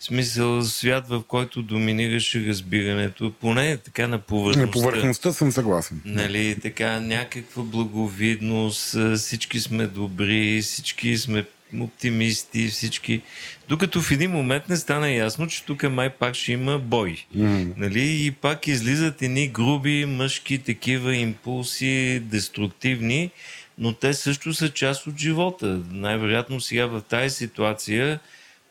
Смисъл 0.00 0.62
свят, 0.62 1.08
в 1.08 1.22
който 1.28 1.62
доминираше 1.62 2.46
разбирането, 2.46 3.32
поне 3.40 3.76
така 3.76 4.02
на 4.02 4.08
На 4.08 4.18
повърхността. 4.18 4.72
повърхността 4.72 5.32
съм 5.32 5.52
съгласен. 5.52 6.00
Нали, 6.04 6.56
така, 6.62 7.00
някаква 7.00 7.62
благовидност, 7.62 8.96
всички 9.16 9.60
сме 9.60 9.86
добри, 9.86 10.62
всички 10.62 11.18
сме 11.18 11.44
оптимисти, 11.80 12.68
всички. 12.68 13.22
Докато 13.68 14.02
в 14.02 14.10
един 14.10 14.30
момент 14.30 14.68
не 14.68 14.76
стана 14.76 15.10
ясно, 15.10 15.46
че 15.46 15.64
тук 15.64 15.82
май 15.82 16.10
пак 16.10 16.34
ще 16.34 16.52
има 16.52 16.78
бой. 16.78 17.24
М. 17.34 17.66
Нали, 17.76 18.26
и 18.26 18.30
пак 18.30 18.66
излизат 18.66 19.22
едни 19.22 19.48
груби 19.48 20.04
мъжки 20.04 20.58
такива 20.58 21.16
импулси, 21.16 22.22
деструктивни, 22.24 23.30
но 23.78 23.92
те 23.92 24.14
също 24.14 24.54
са 24.54 24.70
част 24.70 25.06
от 25.06 25.18
живота. 25.18 25.80
Най-вероятно 25.90 26.60
сега 26.60 26.86
в 26.86 27.00
тази 27.08 27.34
ситуация 27.36 28.20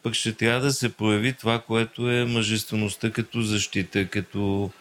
пък 0.04 0.14
ще 0.14 0.34
трябва 0.34 0.62
да 0.62 0.74
се 0.74 0.90
прояви 0.90 1.34
това, 1.34 1.60
което 1.60 2.12
е 2.12 2.26
мъжествеността 2.26 3.12
като 3.12 3.42
защита, 3.42 4.08
като 4.08 4.72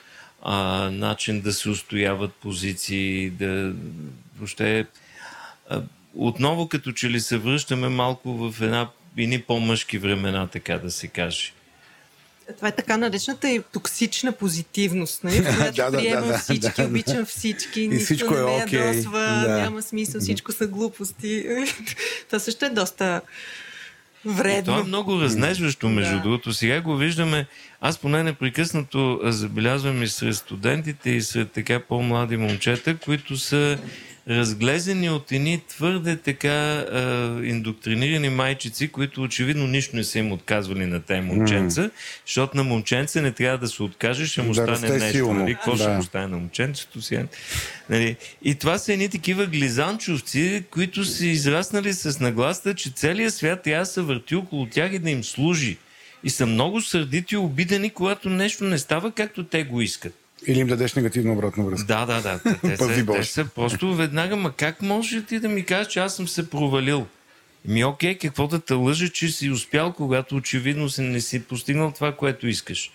а, 0.42 0.90
начин 0.90 1.40
да 1.40 1.52
се 1.52 1.68
устояват 1.68 2.32
позиции, 2.34 3.30
да 3.30 3.72
въобще 4.38 4.86
а, 5.68 5.82
отново 6.14 6.68
като 6.68 6.92
че 6.92 7.10
ли 7.10 7.20
се 7.20 7.38
връщаме 7.38 7.88
малко 7.88 8.32
в 8.32 8.62
една 8.62 8.88
едни 9.16 9.42
по-мъжки 9.42 9.98
времена, 9.98 10.46
така 10.46 10.78
да 10.78 10.90
се 10.90 11.08
каже. 11.08 11.52
Това 12.56 12.68
е 12.68 12.74
така 12.74 12.96
наречената 12.96 13.48
и 13.48 13.62
токсична 13.72 14.32
позитивност, 14.32 15.24
нали? 15.24 15.40
в 15.40 15.56
която 15.56 15.76
Да, 15.76 15.90
да, 15.90 15.98
приемам 15.98 16.26
да, 16.28 16.32
да, 16.32 16.38
всички, 16.38 16.82
да. 16.82 16.84
обичам 16.88 17.26
всички, 17.26 17.88
нищо 17.88 18.04
всичко 18.04 18.34
не 18.34 18.40
е 18.40 18.42
ме 18.42 18.62
окей, 18.64 18.80
ядосва, 18.80 19.20
да. 19.20 19.58
няма 19.58 19.82
смисъл, 19.82 20.20
всичко 20.20 20.52
са 20.52 20.66
глупости. 20.66 21.44
Това 22.26 22.38
също 22.38 22.64
е 22.64 22.70
доста 22.70 23.20
вредно. 24.24 24.74
То 24.74 24.80
е 24.80 24.84
много 24.84 25.20
разнежващо, 25.20 25.88
между 25.88 26.16
Да. 26.16 26.22
другото. 26.22 26.52
Сега 26.52 26.80
го 26.80 26.96
виждаме. 26.96 27.46
Аз 27.80 27.98
поне 27.98 28.22
непрекъснато 28.22 29.20
забелязвам 29.24 30.02
и 30.02 30.08
сред 30.08 30.36
студентите, 30.36 31.10
и 31.10 31.22
сред 31.22 31.52
така 31.52 31.80
по-млади 31.80 32.36
момчета, 32.36 32.96
които 32.96 33.36
са 33.36 33.78
разглезени 34.28 35.10
от 35.10 35.32
едни 35.32 35.60
твърде 35.68 36.16
така 36.16 36.48
а, 36.48 37.40
индоктринирани 37.44 38.28
майчици, 38.28 38.88
които 38.88 39.22
очевидно 39.22 39.66
нищо 39.66 39.96
не 39.96 40.04
са 40.04 40.18
им 40.18 40.32
отказвали 40.32 40.86
на 40.86 41.02
тези 41.02 41.20
момченца, 41.20 41.90
защото 42.26 42.56
на 42.56 42.64
момченце 42.64 43.22
не 43.22 43.32
трябва 43.32 43.58
да 43.58 43.68
се 43.68 43.82
откаже, 43.82 44.26
ще 44.26 44.42
му 44.42 44.52
Да 44.52 44.76
стане 44.76 44.98
нещо. 44.98 45.16
силно. 45.16 45.34
Нали? 45.40 45.54
Какво 45.54 45.76
ще 45.76 45.84
Да. 45.84 45.90
му 45.90 46.02
стане 46.02 46.26
на 46.26 46.36
момченцето 46.36 47.02
си? 47.02 47.18
Нали? 47.90 48.16
И 48.42 48.54
това 48.54 48.78
са 48.78 48.92
едни 48.92 49.08
такива 49.08 49.46
глизанчовци, 49.46 50.64
които 50.70 51.04
са 51.04 51.26
израснали 51.26 51.92
с 51.92 52.20
нагласта, 52.20 52.74
че 52.74 52.90
целият 52.90 53.34
свят 53.34 53.62
трябва 53.62 53.82
да 53.82 53.86
се 53.86 54.00
върти 54.00 54.34
около 54.34 54.66
тях 54.66 54.92
и 54.92 54.98
да 54.98 55.10
им 55.10 55.24
служи. 55.24 55.76
И 56.24 56.30
са 56.30 56.46
много 56.46 56.80
сърдити 56.80 57.34
и 57.34 57.38
обидени, 57.38 57.90
когато 57.90 58.30
нещо 58.30 58.64
не 58.64 58.78
става 58.78 59.12
както 59.12 59.44
те 59.44 59.64
го 59.64 59.80
искат. 59.80 60.14
Или 60.46 60.58
им 60.58 60.66
дадеш 60.66 60.94
негативна 60.94 61.32
обратна 61.32 61.64
връзка. 61.64 61.86
Да, 61.86 62.06
да, 62.06 62.22
да. 62.22 62.58
Те, 62.60 62.76
са, 62.76 63.06
те 63.06 63.24
са 63.24 63.44
просто 63.44 63.94
веднага, 63.94 64.36
ма 64.36 64.52
как 64.52 64.82
може 64.82 65.24
ти 65.24 65.40
да 65.40 65.48
ми 65.48 65.64
кажеш, 65.64 65.92
че 65.92 66.00
аз 66.00 66.16
съм 66.16 66.28
се 66.28 66.50
провалил? 66.50 67.06
Ми 67.64 67.84
окей, 67.84 68.18
какво 68.18 68.46
да 68.46 68.60
те 68.60 68.74
лъжа, 68.74 69.08
че 69.08 69.28
си 69.28 69.50
успял, 69.50 69.92
когато 69.92 70.36
очевидно 70.36 70.88
си 70.88 71.02
не 71.02 71.20
си 71.20 71.42
постигнал 71.42 71.92
това, 71.92 72.16
което 72.16 72.46
искаш. 72.46 72.92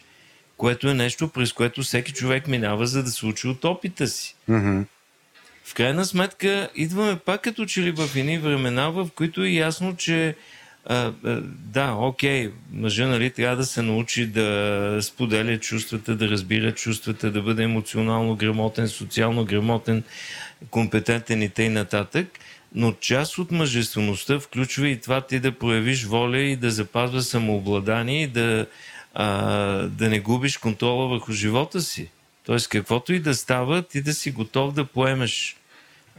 Което 0.58 0.90
е 0.90 0.94
нещо, 0.94 1.28
през 1.28 1.54
което 1.54 1.82
всеки 1.82 2.14
човек 2.14 2.48
минава, 2.48 2.88
за 2.88 3.04
да 3.04 3.12
се 3.12 3.26
учи 3.26 3.48
от 3.48 3.66
опита 3.66 4.08
си. 4.08 4.36
В 5.64 5.74
крайна 5.74 6.06
сметка, 6.06 6.70
идваме 6.76 7.16
пак 7.16 7.42
като 7.42 7.66
че 7.66 7.82
ли 7.82 7.92
в 7.92 8.10
едни 8.16 8.40
времена, 8.40 8.90
в 8.90 9.10
които 9.16 9.44
е 9.44 9.50
ясно, 9.50 9.96
че 9.96 10.36
да, 11.72 11.94
окей, 11.94 12.52
мъжа 12.72 13.08
нали, 13.08 13.30
трябва 13.30 13.58
да 13.58 13.66
се 13.66 13.82
научи 13.82 14.26
да 14.26 15.00
споделя 15.02 15.60
чувствата, 15.60 16.16
да 16.16 16.30
разбира 16.30 16.72
чувствата, 16.72 17.32
да 17.32 17.42
бъде 17.42 17.64
емоционално 17.64 18.36
грамотен, 18.36 18.88
социално 18.88 19.46
грамотен, 19.46 20.04
компетентен 20.70 21.42
и 21.42 21.50
тъй 21.50 21.70
нататък. 21.70 22.28
Но 22.76 22.92
част 22.92 23.38
от 23.38 23.52
мъжествеността 23.52 24.40
включва 24.40 24.88
и 24.88 25.02
това 25.02 25.22
ти 25.22 25.40
да 25.40 25.52
проявиш 25.52 26.06
воля 26.06 26.40
и 26.40 26.56
да 26.56 26.72
запазва 26.72 27.22
самообладание 27.22 28.24
и 28.24 28.28
да, 28.28 28.66
а, 29.14 29.28
да 29.88 30.10
не 30.10 30.20
губиш 30.20 30.58
контрола 30.58 31.08
върху 31.08 31.32
живота 31.32 31.82
си. 31.82 32.10
Тоест, 32.46 32.70
каквото 32.70 33.14
и 33.14 33.20
да 33.20 33.36
става, 33.36 33.82
ти 33.84 34.02
да 34.02 34.14
си 34.14 34.32
готов 34.32 34.74
да 34.74 34.86
поемеш 34.86 35.56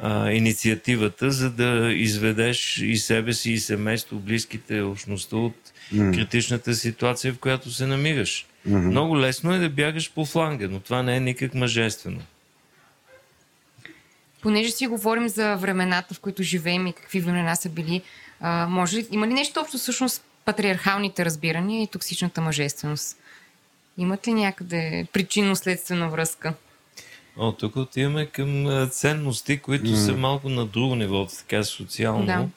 а, 0.01 0.31
инициативата, 0.31 1.31
за 1.31 1.51
да 1.51 1.93
изведеш 1.93 2.79
и 2.79 2.97
себе 2.97 3.33
си, 3.33 3.53
и 3.53 3.59
семейство, 3.59 4.17
близките, 4.17 4.81
общността 4.81 5.37
от 5.37 5.57
критичната 5.91 6.75
ситуация, 6.75 7.33
в 7.33 7.39
която 7.39 7.71
се 7.71 7.87
намираш. 7.87 8.47
Много 8.67 9.19
лесно 9.21 9.55
е 9.55 9.59
да 9.59 9.69
бягаш 9.69 10.13
по 10.13 10.25
фланга, 10.25 10.69
но 10.71 10.81
това 10.81 11.03
не 11.03 11.17
е 11.17 11.21
никак 11.21 11.55
мъжествено. 11.55 12.21
Понеже 14.43 14.71
си 14.71 14.87
говорим 14.87 15.29
за 15.29 15.55
времената, 15.57 16.15
в 16.15 16.21
които 16.21 16.43
живеем 16.43 16.87
и 16.87 16.93
какви 16.93 17.21
времена 17.21 17.57
са 17.57 17.69
били, 17.69 18.03
а, 18.41 18.67
може 18.71 18.97
ли, 18.97 19.07
има 19.11 19.27
ли 19.27 19.33
нещо 19.33 19.61
общо 19.61 19.79
всъщност 19.79 20.25
патриархалните 20.45 21.25
разбирания 21.25 21.83
и 21.83 21.87
токсичната 21.87 22.41
мъжественост? 22.41 23.17
Имат 23.99 24.29
ли 24.29 24.33
някъде 24.33 25.07
причинно-следствена 25.13 26.11
връзка? 26.11 26.55
О, 27.37 27.53
тук 27.53 27.77
отиваме 27.77 28.27
към 28.27 28.89
ценности, 28.91 29.59
които 29.59 29.97
са 29.97 30.13
малко 30.13 30.49
на 30.49 30.67
друго 30.67 30.95
ниво, 30.95 31.27
така 31.27 31.65
социално. 31.65 32.27
Да. 32.27 32.49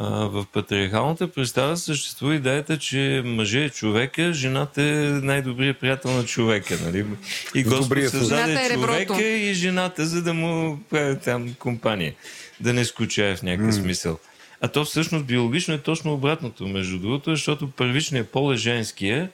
А, 0.00 0.08
в 0.08 0.46
патриархалната 0.52 1.28
представа 1.28 1.76
съществува 1.76 2.34
идеята, 2.34 2.78
че 2.78 3.22
мъже 3.24 3.64
е 3.64 3.70
човека, 3.70 4.32
жената 4.32 4.82
е 4.82 4.94
най-добрият 5.22 5.78
приятел 5.78 6.10
на 6.10 6.24
човека. 6.24 6.78
Нали? 6.84 7.06
И 7.54 7.62
Господ 7.62 7.98
създаде 8.08 8.52
е 8.52 8.70
реброто. 8.70 9.04
човека 9.04 9.24
и 9.24 9.54
жената, 9.54 10.06
за 10.06 10.22
да 10.22 10.34
му 10.34 10.80
прави 10.90 11.18
там 11.18 11.54
компания. 11.58 12.14
Да 12.60 12.72
не 12.72 12.84
скучае 12.84 13.36
в 13.36 13.42
някакъв 13.42 13.74
смисъл. 13.74 14.18
А 14.60 14.68
то 14.68 14.84
всъщност 14.84 15.24
биологично 15.24 15.74
е 15.74 15.78
точно 15.78 16.12
обратното, 16.12 16.68
между 16.68 16.98
другото, 16.98 17.30
защото 17.30 17.70
първичният 17.70 18.30
пол 18.30 18.52
е 18.52 18.56
женския, 18.56 19.30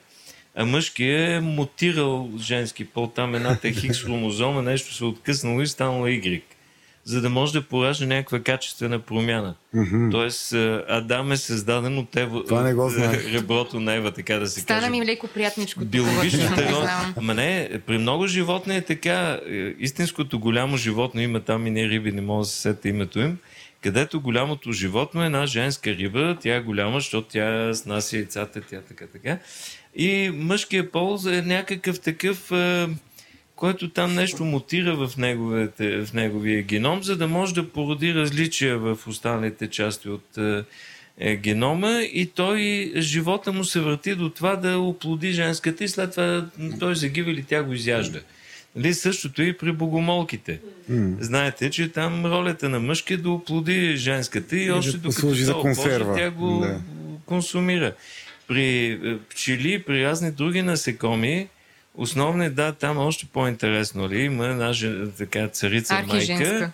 а 0.55 0.65
мъжкият 0.65 1.29
е 1.29 1.39
мутирал 1.39 2.29
женски 2.39 2.85
пол. 2.85 3.07
Там 3.07 3.35
едната 3.35 3.67
е 3.67 3.73
хикс 3.73 4.03
хромозома, 4.03 4.61
нещо 4.61 4.93
се 4.93 5.05
откъснало 5.05 5.61
и 5.61 5.67
станало 5.67 6.07
Y. 6.07 6.41
За 7.03 7.21
да 7.21 7.29
може 7.29 7.53
да 7.53 7.61
поражда 7.61 8.05
някаква 8.05 8.39
качествена 8.39 8.99
промяна. 8.99 9.55
Тоест, 10.11 10.53
Адам 10.89 11.31
е 11.31 11.37
създаден 11.37 11.97
от 11.97 12.15
Ева, 12.15 12.43
Това 12.43 12.63
не 12.63 12.73
го 12.73 12.85
от, 12.85 12.91
знаех. 12.93 13.33
реброто 13.33 13.79
на 13.79 13.93
Ева, 13.93 14.11
така 14.11 14.35
да 14.35 14.47
се 14.47 14.59
Стана 14.59 14.79
каже. 14.79 14.91
ми 14.91 15.05
леко 15.05 15.27
приятничко. 15.27 15.85
Биологичната 15.85 16.67
знам. 16.67 17.13
Ама 17.17 17.33
не, 17.33 17.69
при 17.85 17.97
много 17.97 18.27
животни 18.27 18.75
е 18.75 18.81
така. 18.81 19.39
е, 19.47 19.51
Истинското 19.79 20.39
голямо 20.39 20.77
животно 20.77 21.21
има 21.21 21.39
там 21.39 21.67
и 21.67 21.71
не 21.71 21.89
риби, 21.89 22.11
не 22.11 22.21
мога 22.21 22.41
да 22.41 22.45
се 22.45 22.61
сета 22.61 22.89
името 22.89 23.19
им. 23.19 23.37
Където 23.81 24.21
голямото 24.21 24.71
животно 24.71 25.23
е 25.23 25.25
една 25.25 25.45
женска 25.45 25.89
риба, 25.91 26.37
тя 26.41 26.55
е 26.55 26.61
голяма, 26.61 26.99
защото 26.99 27.27
тя 27.27 27.73
снася 27.73 28.17
яйцата, 28.17 28.61
тя 28.61 28.81
така, 28.81 29.05
така. 29.07 29.37
И 29.95 30.31
мъжкият 30.33 30.91
пол 30.91 31.19
е 31.27 31.41
някакъв 31.41 31.99
такъв, 31.99 32.51
е, 32.51 32.87
който 33.55 33.89
там 33.89 34.15
нещо 34.15 34.45
мутира 34.45 34.95
в, 34.95 35.17
неговете, 35.17 36.05
в 36.05 36.13
неговия 36.13 36.61
геном, 36.61 37.03
за 37.03 37.17
да 37.17 37.27
може 37.27 37.53
да 37.53 37.69
породи 37.69 38.13
различия 38.13 38.77
в 38.77 38.97
останалите 39.07 39.67
части 39.67 40.09
от 40.09 40.37
е, 40.37 40.63
е, 41.17 41.35
генома 41.35 42.01
и 42.01 42.25
той, 42.25 42.91
живота 42.97 43.51
му 43.53 43.63
се 43.63 43.79
върти 43.79 44.15
до 44.15 44.29
това 44.29 44.55
да 44.55 44.79
оплоди 44.79 45.31
женската 45.31 45.83
и 45.83 45.87
след 45.87 46.11
това 46.11 46.45
той 46.79 46.95
загива 46.95 47.31
или 47.31 47.43
тя 47.43 47.63
го 47.63 47.73
изяжда. 47.73 48.19
Нали, 48.75 48.93
същото 48.93 49.41
и 49.43 49.57
при 49.57 49.71
богомолките. 49.71 50.59
Mm. 50.91 51.21
Знаете, 51.21 51.69
че 51.69 51.89
там 51.89 52.25
ролята 52.25 52.69
на 52.69 52.79
мъжки 52.79 53.13
е 53.13 53.17
да 53.17 53.29
оплоди 53.29 53.95
женската 53.95 54.57
и, 54.57 54.63
и 54.65 54.71
още 54.71 54.91
да 54.91 54.97
докато 54.97 55.15
послужи 55.15 55.43
за 55.43 55.53
консерва. 55.53 56.15
тя 56.15 56.31
го 56.31 56.59
Да. 56.59 56.79
консумира. 57.25 57.93
При 58.47 58.91
е, 58.91 59.17
пчели, 59.29 59.83
при 59.83 60.05
разни 60.05 60.31
други 60.31 60.61
насекоми, 60.61 61.47
основно 61.95 62.43
е, 62.43 62.49
да, 62.49 62.71
там 62.71 62.97
още 62.97 63.25
по-интересно 63.25 64.09
ли, 64.09 64.21
има 64.21 64.47
една 64.47 64.73
така 65.17 65.47
царица 65.47 66.03
майка. 66.07 66.71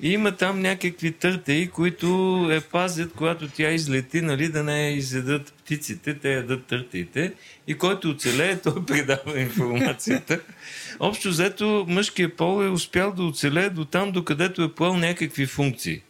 И 0.00 0.12
има 0.12 0.32
там 0.32 0.60
някакви 0.60 1.12
търтеи, 1.12 1.68
които 1.68 2.06
я 2.50 2.60
пазят, 2.60 3.12
когато 3.16 3.48
тя 3.48 3.70
излети, 3.70 4.20
нали, 4.20 4.48
да 4.48 4.62
не 4.62 4.82
я 4.82 4.96
изядат 4.96 5.52
птиците, 5.52 6.14
те 6.14 6.32
ядат 6.32 6.64
търтеите. 6.66 7.32
И 7.66 7.74
който 7.74 8.10
оцелее, 8.10 8.58
той 8.62 8.84
предава 8.86 9.40
информацията. 9.40 10.40
Общо 11.00 11.28
взето, 11.28 11.84
мъжкият 11.88 12.36
пол 12.36 12.64
е 12.64 12.68
успял 12.68 13.12
да 13.12 13.22
оцелее 13.22 13.70
до 13.70 13.84
там, 13.84 14.12
докъдето 14.12 14.62
е 14.62 14.74
поел 14.74 14.96
някакви 14.96 15.46
функции. 15.46 16.02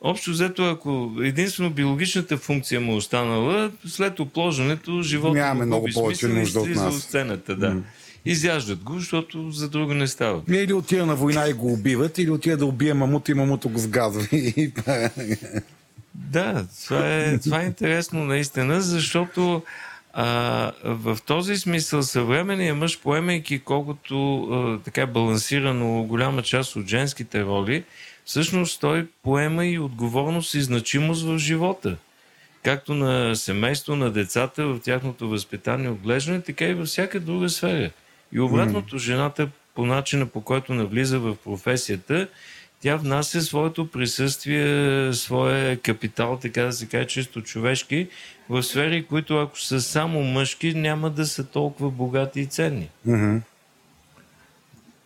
Общо 0.00 0.30
взето, 0.30 0.64
ако 0.64 1.12
единствено 1.22 1.70
биологичната 1.70 2.36
функция 2.36 2.80
му 2.80 2.92
е 2.92 2.96
останала, 2.96 3.70
след 3.86 4.20
оплождането 4.20 5.02
живота 5.02 5.38
Нямаме 5.38 5.66
много 5.66 5.88
повече 5.94 6.28
нужда 6.28 6.60
от 6.60 6.68
нас. 6.68 6.94
от 6.94 7.02
сцената. 7.02 7.56
Да. 7.56 7.76
Изяждат 8.24 8.78
го, 8.78 8.98
защото 8.98 9.50
за 9.50 9.68
друго 9.68 9.94
не 9.94 10.06
става. 10.06 10.42
Или 10.50 10.72
отива 10.72 11.06
на 11.06 11.16
война 11.16 11.48
и 11.48 11.52
го 11.52 11.72
убиват, 11.72 12.18
или 12.18 12.30
отива 12.30 12.56
да 12.56 12.66
убие 12.66 12.94
мамута 12.94 13.32
и 13.32 13.34
мамута 13.34 13.68
го 13.68 13.78
сгазва. 13.78 14.28
Да, 16.14 16.66
това 16.84 17.14
е, 17.14 17.38
това 17.38 17.62
е 17.62 17.66
интересно 17.66 18.24
наистина, 18.24 18.80
защото 18.80 19.62
а, 20.12 20.72
в 20.84 21.18
този 21.26 21.56
смисъл 21.56 22.02
съвременният 22.02 22.76
мъж, 22.76 23.00
поемайки 23.00 23.58
колкото 23.58 24.42
а, 24.42 24.84
така 24.84 25.06
балансирано 25.06 26.02
голяма 26.02 26.42
част 26.42 26.76
от 26.76 26.86
женските 26.86 27.44
роли, 27.44 27.84
всъщност 28.28 28.80
той 28.80 29.06
поема 29.22 29.66
и 29.66 29.78
отговорност 29.78 30.54
и 30.54 30.62
значимост 30.62 31.26
в 31.26 31.38
живота. 31.38 31.96
Както 32.62 32.94
на 32.94 33.36
семейство, 33.36 33.96
на 33.96 34.10
децата, 34.10 34.66
в 34.66 34.80
тяхното 34.80 35.28
възпитание 35.28 35.86
и 35.86 35.90
отглеждане, 35.90 36.40
така 36.40 36.64
и 36.64 36.74
във 36.74 36.86
всяка 36.86 37.20
друга 37.20 37.48
сфера. 37.48 37.90
И 38.32 38.40
обратното, 38.40 38.98
жената 38.98 39.48
по 39.74 39.86
начина 39.86 40.26
по 40.26 40.40
който 40.40 40.74
навлиза 40.74 41.18
в 41.18 41.36
професията, 41.44 42.28
тя 42.80 42.96
внася 42.96 43.42
своето 43.42 43.90
присъствие, 43.90 45.12
своя 45.12 45.80
капитал, 45.80 46.38
така 46.42 46.62
да 46.62 46.72
се 46.72 46.86
каже, 46.86 47.06
чисто 47.06 47.42
човешки, 47.42 48.08
в 48.48 48.62
сфери, 48.62 49.06
които 49.06 49.38
ако 49.38 49.60
са 49.60 49.80
само 49.80 50.22
мъжки, 50.22 50.74
няма 50.74 51.10
да 51.10 51.26
са 51.26 51.44
толкова 51.44 51.90
богати 51.90 52.40
и 52.40 52.46
ценни. 52.46 52.90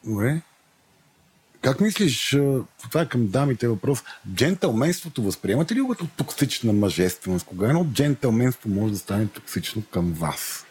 Добре. 0.05 0.41
Как 1.63 1.81
мислиш, 1.81 2.37
това 2.83 3.01
е 3.01 3.09
към 3.09 3.29
дамите 3.29 3.69
въпрос, 3.69 3.99
джентълменството 4.35 5.23
възприемате 5.23 5.75
ли 5.75 5.81
го 5.81 5.89
като 5.89 6.07
токсична 6.17 6.73
мъжественост? 6.73 7.47
Кога 7.47 7.69
едно 7.69 7.87
джентълменство 7.93 8.69
може 8.69 8.93
да 8.93 8.99
стане 8.99 9.27
токсично 9.27 9.83
към 9.91 10.13
вас? 10.13 10.67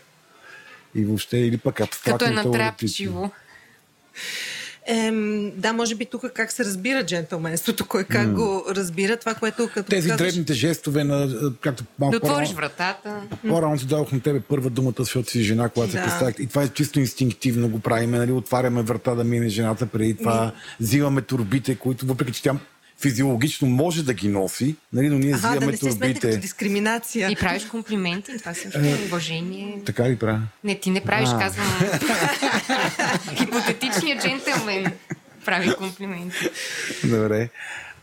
И 0.95 1.05
въобще, 1.05 1.37
или 1.37 1.57
пък 1.57 1.79
абстрактно 1.81 2.27
Като 2.27 2.31
е 2.31 2.43
натрапчиво. 2.43 3.31
Ем, 4.85 5.51
да, 5.55 5.73
може 5.73 5.95
би 5.95 6.05
тук 6.05 6.21
как 6.33 6.51
се 6.51 6.65
разбира 6.65 7.05
джентълменството, 7.05 7.85
кой 7.85 8.03
как 8.03 8.33
го 8.33 8.63
разбира, 8.69 9.17
това, 9.17 9.33
което 9.33 9.69
като 9.73 9.89
Тези 9.89 10.09
казваш- 10.09 10.17
дребните 10.23 10.53
жестове 10.53 11.03
на, 11.03 11.15
а, 11.15 11.53
както 11.61 11.83
Да 11.83 11.89
малко 11.99 12.15
отвориш 12.17 12.49
по-рано- 12.49 12.55
вратата. 12.55 13.21
По-рано 13.47 13.77
ти 13.77 13.85
дадох 13.85 14.11
на 14.11 14.21
тебе 14.21 14.39
първа 14.39 14.69
думата, 14.69 14.93
защото 14.97 15.31
си 15.31 15.43
жена, 15.43 15.69
когато 15.69 15.91
се 15.91 15.97
Да. 15.97 16.03
представих. 16.03 16.35
И 16.39 16.47
това 16.47 16.63
е 16.63 16.69
чисто 16.69 16.99
инстинктивно 16.99 17.69
го 17.69 17.79
правиме, 17.79 18.17
нали? 18.17 18.31
Отваряме 18.31 18.81
врата 18.81 19.15
да 19.15 19.23
мине 19.23 19.49
жената 19.49 19.85
преди 19.85 20.17
това. 20.17 20.51
Взимаме 20.79 21.21
турбите, 21.21 21.75
които 21.75 22.05
въпреки, 22.05 22.31
че 22.31 22.43
тя 22.43 22.53
физиологично 23.01 23.67
може 23.67 24.03
да 24.03 24.13
ги 24.13 24.27
носи, 24.27 24.75
нали? 24.93 25.09
но 25.09 25.17
ние 25.17 25.33
Аха, 25.33 25.41
да 25.41 25.47
взимаме 25.49 25.71
не 25.71 25.77
се 25.77 25.91
сметне 25.91 26.07
като 26.07 26.19
турбите. 26.21 26.37
И 26.37 26.41
дискриминация. 26.41 27.35
правиш 27.39 27.65
комплименти. 27.65 28.37
Това 28.39 28.53
също 28.53 28.79
е 28.79 28.97
уважение. 29.05 29.81
Така 29.85 30.09
ли 30.09 30.15
правя? 30.15 30.41
Не, 30.63 30.79
ти 30.79 30.89
не 30.89 31.01
правиш, 31.01 31.29
А. 31.33 31.39
казвам. 31.39 31.67
Хипотетичният 33.35 34.21
джентълмен 34.21 34.93
прави 35.45 35.73
комплименти. 35.75 36.37
Добре. 37.03 37.49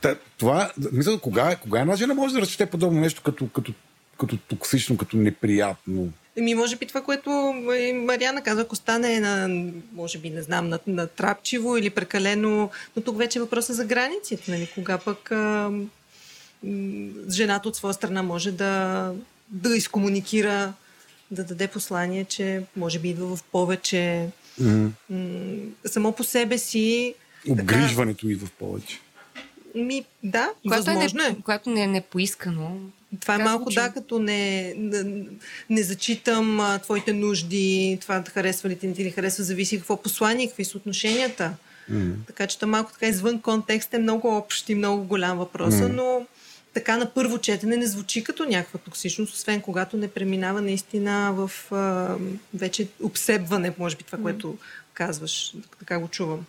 Та, 0.01 0.15
това, 0.39 0.70
мисля, 0.93 1.19
кога, 1.20 1.57
кога 1.57 1.81
една 1.81 1.97
жена 1.97 2.15
може 2.15 2.35
да 2.35 2.41
разчете 2.41 2.66
подобно 2.66 3.01
нещо 3.01 3.23
като, 3.23 3.49
като, 3.49 3.73
като 4.20 4.37
токсично, 4.37 4.97
като 4.97 5.16
неприятно? 5.16 6.09
Еми, 6.39 6.55
може 6.55 6.77
би 6.77 6.86
това, 6.86 7.02
което 7.02 7.31
е, 7.78 7.93
Мариана 7.93 8.43
каза, 8.43 8.60
ако 8.60 8.77
стане 8.77 9.20
на, 9.20 9.65
може 9.93 10.19
би, 10.19 10.31
не 10.31 10.43
знам, 10.43 10.69
на, 10.69 10.78
на 10.86 11.06
трапчиво 11.06 11.77
или 11.77 11.90
прекалено, 11.90 12.70
но 12.97 13.02
тук 13.02 13.19
вече 13.19 13.39
е 13.39 13.43
въпроса 13.43 13.74
за 13.74 13.85
границите, 13.85 14.51
нали? 14.51 14.69
Кога 14.74 14.98
пък 14.98 15.32
а, 15.32 15.70
жената 17.31 17.69
от 17.69 17.77
своя 17.77 17.94
страна 17.94 18.23
може 18.23 18.52
да, 18.52 19.12
да 19.48 19.77
изкомуникира, 19.77 20.73
да 21.31 21.44
даде 21.44 21.69
послание, 21.69 22.24
че 22.24 22.62
може 22.77 22.98
би 22.98 23.09
идва 23.09 23.36
в 23.36 23.43
повече 23.43 24.28
м- 24.60 24.90
само 25.86 26.12
по 26.12 26.24
себе 26.24 26.59
си. 26.59 27.15
Обгрижването 27.48 28.28
идва 28.28 28.47
в 28.47 28.52
повече. 28.52 29.01
Ми, 29.78 30.05
да, 30.22 30.50
Когато 30.62 30.90
е, 30.90 30.94
възможно 30.94 31.22
е. 31.22 31.28
не, 31.28 31.36
когато 31.44 31.70
не 31.70 31.82
е 31.82 31.86
непоискано. 31.86 32.80
Това 33.20 33.34
е 33.34 33.38
малко, 33.38 33.62
звучи. 33.62 33.74
да, 33.74 33.92
като 33.92 34.18
не, 34.18 34.74
не, 34.76 35.24
не 35.70 35.82
зачитам 35.82 36.60
а, 36.60 36.78
твоите 36.78 37.12
нужди, 37.12 37.98
това 38.00 38.20
да 38.20 38.30
харесва 38.30 38.68
ли 38.68 38.78
ти, 38.78 38.86
не 38.86 38.94
ти 38.94 39.05
ли 39.05 39.10
харесва, 39.10 39.44
зависи 39.44 39.78
какво 39.78 40.02
послание, 40.02 40.46
какви 40.46 40.64
са 40.64 40.76
отношенията. 40.76 41.55
Mm. 41.92 42.12
Така 42.26 42.46
че 42.46 42.59
то 42.59 42.66
малко 42.66 42.92
така 42.92 43.06
извън 43.06 43.40
контекст 43.40 43.94
е 43.94 43.98
много 43.98 44.36
общ 44.36 44.68
и 44.68 44.74
много 44.74 45.05
голям 45.05 45.38
въпрос, 45.38 45.74
mm. 45.74 45.92
но 45.92 46.26
така 46.74 46.96
на 46.96 47.10
първо 47.14 47.38
четене 47.38 47.76
не 47.76 47.86
звучи 47.86 48.24
като 48.24 48.44
някаква 48.44 48.78
токсичност, 48.78 49.34
освен 49.34 49.60
когато 49.60 49.96
не 49.96 50.09
преминава 50.09 50.60
наистина 50.60 51.32
в 51.32 51.72
а, 51.72 52.16
вече 52.55 52.88
обсебване, 53.02 53.74
може 53.78 53.96
би 53.96 54.05
това, 54.05 54.18
което 54.18 54.59
казваш. 54.94 55.55
Така 55.78 55.98
го 55.98 56.09
чувам. 56.09 56.46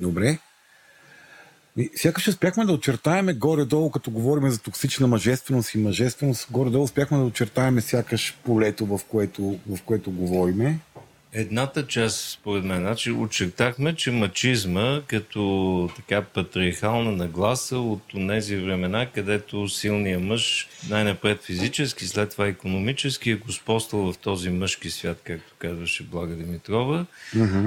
Добре. 0.00 0.38
И 1.76 1.90
Сякаш 1.94 2.28
успяхме 2.28 2.64
да 2.64 2.72
очертаеме 2.72 3.34
горе-долу, 3.34 3.90
като 3.90 4.10
говорим 4.10 4.50
за 4.50 4.58
токсична 4.58 5.06
мъжественост 5.06 5.74
и 5.74 5.78
мъжественост, 5.78 6.48
горе-долу 6.50 6.84
успяхме 6.84 7.18
да 7.18 7.24
очертаеме 7.24 7.80
сякаш 7.80 8.36
полето, 8.44 8.86
в 8.86 9.00
което, 9.08 9.58
в 9.68 9.82
което 9.82 10.10
говориме. 10.10 10.78
Едната 11.34 11.86
част, 11.86 12.30
според 12.30 12.64
мен, 12.64 12.80
значи 12.80 13.10
очертахме, 13.10 13.94
че 13.94 14.10
мачизма 14.10 15.00
като 15.06 15.90
така 15.96 16.22
патриархална 16.22 17.12
нагласа 17.12 17.78
от 17.78 18.02
тези 18.28 18.56
времена, 18.56 19.10
където 19.14 19.68
силният 19.68 20.22
мъж 20.22 20.68
най-напред 20.88 21.42
физически, 21.42 22.06
след 22.06 22.30
това 22.30 22.46
економически 22.46 23.30
е 23.30 23.36
господствал 23.36 24.12
в 24.12 24.18
този 24.18 24.50
мъжки 24.50 24.90
свят, 24.90 25.20
както 25.24 25.54
казваше 25.58 26.02
Блага 26.02 26.34
Димитрова. 26.34 27.06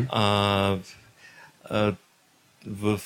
А, 0.09 0.77
а, 1.69 1.93
в 2.67 3.01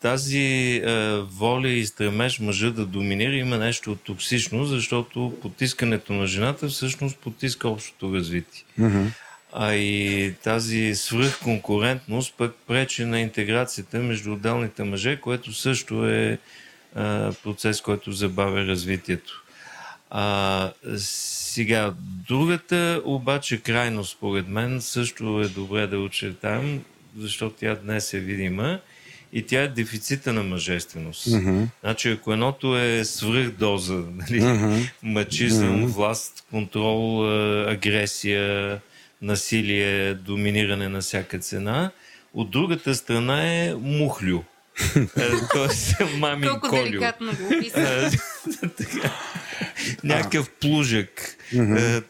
тази 0.00 0.76
а, 0.86 1.22
воля 1.30 1.68
и 1.68 1.86
стремеж 1.86 2.40
мъжа 2.40 2.70
да 2.70 2.86
доминира 2.86 3.34
има 3.34 3.58
нещо 3.58 3.96
токсично, 3.96 4.64
защото 4.64 5.38
потискането 5.42 6.12
на 6.12 6.26
жената 6.26 6.68
всъщност 6.68 7.18
потиска 7.18 7.68
общото 7.68 8.14
развитие. 8.14 8.64
А 9.52 9.74
и 9.74 10.34
тази 10.42 10.94
свръхконкурентност 10.94 12.34
пък 12.36 12.54
пречи 12.66 13.04
на 13.04 13.20
интеграцията 13.20 13.98
между 13.98 14.32
отделните 14.32 14.84
мъже, 14.84 15.20
което 15.20 15.52
също 15.52 16.08
е 16.08 16.38
а, 16.94 17.32
процес, 17.42 17.80
който 17.80 18.12
забавя 18.12 18.66
развитието. 18.66 19.44
А, 20.10 20.72
сега, 20.96 21.94
другата 22.28 23.02
обаче 23.04 23.62
крайност, 23.62 24.12
според 24.12 24.48
мен, 24.48 24.80
също 24.80 25.40
е 25.40 25.48
добре 25.48 25.86
да 25.86 25.98
очертаем, 25.98 26.84
защото 27.18 27.56
тя 27.60 27.74
днес 27.74 28.14
е 28.14 28.20
видима 28.20 28.80
и 29.32 29.42
тя 29.46 29.62
е 29.62 29.68
дефицита 29.68 30.32
на 30.32 30.42
мъжественост. 30.42 31.26
Mm-hmm. 31.26 31.66
Значи, 31.80 32.10
ако 32.10 32.32
едното 32.32 32.78
е 32.78 33.04
свръхдоза, 33.04 33.94
нали, 33.94 34.40
mm-hmm. 34.40 34.90
мачизъм, 35.02 35.82
mm-hmm. 35.82 35.86
власт, 35.86 36.44
контрол, 36.50 37.26
а, 37.26 37.66
агресия, 37.72 38.80
насилие, 39.22 40.14
доминиране 40.14 40.88
на 40.88 41.00
всяка 41.00 41.38
цена, 41.38 41.90
от 42.34 42.50
другата 42.50 42.94
страна 42.94 43.54
е 43.54 43.74
мухлю. 43.74 44.42
Е, 44.96 45.30
Тоест, 45.52 45.94
мамин 46.16 46.48
Колко 46.48 46.68
колю. 46.68 46.82
деликатно 46.82 47.32
го 47.32 47.56
описа. 47.56 48.10
Някакъв 50.04 50.50
плужък, 50.50 51.36
mm-hmm. 51.54 52.02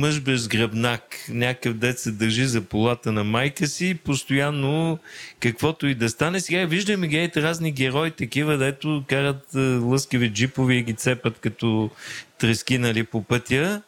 мъж 0.00 0.20
без 0.20 0.48
гръбнак, 0.48 1.02
някакъв 1.28 1.74
дет 1.74 1.98
се 1.98 2.10
държи 2.10 2.46
за 2.46 2.60
полата 2.60 3.12
на 3.12 3.24
майка 3.24 3.66
си, 3.66 3.98
постоянно 4.04 4.98
каквото 5.40 5.86
и 5.86 5.94
да 5.94 6.08
стане. 6.08 6.40
Сега 6.40 6.64
виждаме 6.64 7.06
ги 7.06 7.30
разни 7.36 7.72
герои, 7.72 8.10
такива, 8.10 8.58
дето 8.58 9.04
карат 9.08 9.54
лъскави 9.82 10.30
джипови 10.30 10.76
и 10.76 10.82
ги 10.82 10.94
цепат 10.94 11.38
като 11.38 11.90
трески 12.38 12.78
нали, 12.78 13.04
по 13.04 13.22
пътя 13.22 13.82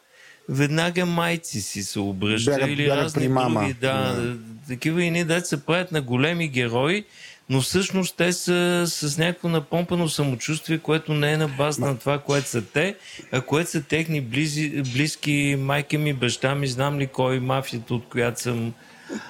веднага 0.49 1.07
майци 1.07 1.61
си 1.61 1.83
се 1.83 2.01
обръща 2.01 2.51
бяга, 2.51 2.73
или 2.73 2.87
бяга 2.87 3.03
разни 3.03 3.21
при 3.21 3.29
мама. 3.29 3.61
други. 3.61 3.75
Да, 3.81 4.13
да. 4.13 4.37
Такива 4.69 5.05
и 5.05 5.25
деца 5.25 5.41
се 5.41 5.65
правят 5.65 5.93
на 5.93 6.01
големи 6.01 6.49
герои, 6.49 7.05
но 7.51 7.61
всъщност 7.61 8.17
те 8.17 8.33
са 8.33 8.85
с 8.87 9.19
някакво 9.19 9.49
напомпано 9.49 10.09
самочувствие, 10.09 10.79
което 10.79 11.15
не 11.15 11.33
е 11.33 11.37
на 11.37 11.49
база 11.49 11.81
на 11.81 11.99
това, 11.99 12.19
което 12.19 12.49
са 12.49 12.63
те, 12.63 12.95
а 13.33 13.41
което 13.41 13.71
са 13.71 13.83
техни 13.83 14.21
близи, 14.21 14.83
близки 14.93 15.57
майка 15.59 15.99
ми, 15.99 16.13
баща 16.13 16.55
ми, 16.55 16.67
знам 16.67 16.99
ли 16.99 17.07
кой, 17.07 17.41
мафията, 17.41 17.95
от 17.95 18.09
която 18.09 18.41
съм. 18.41 18.73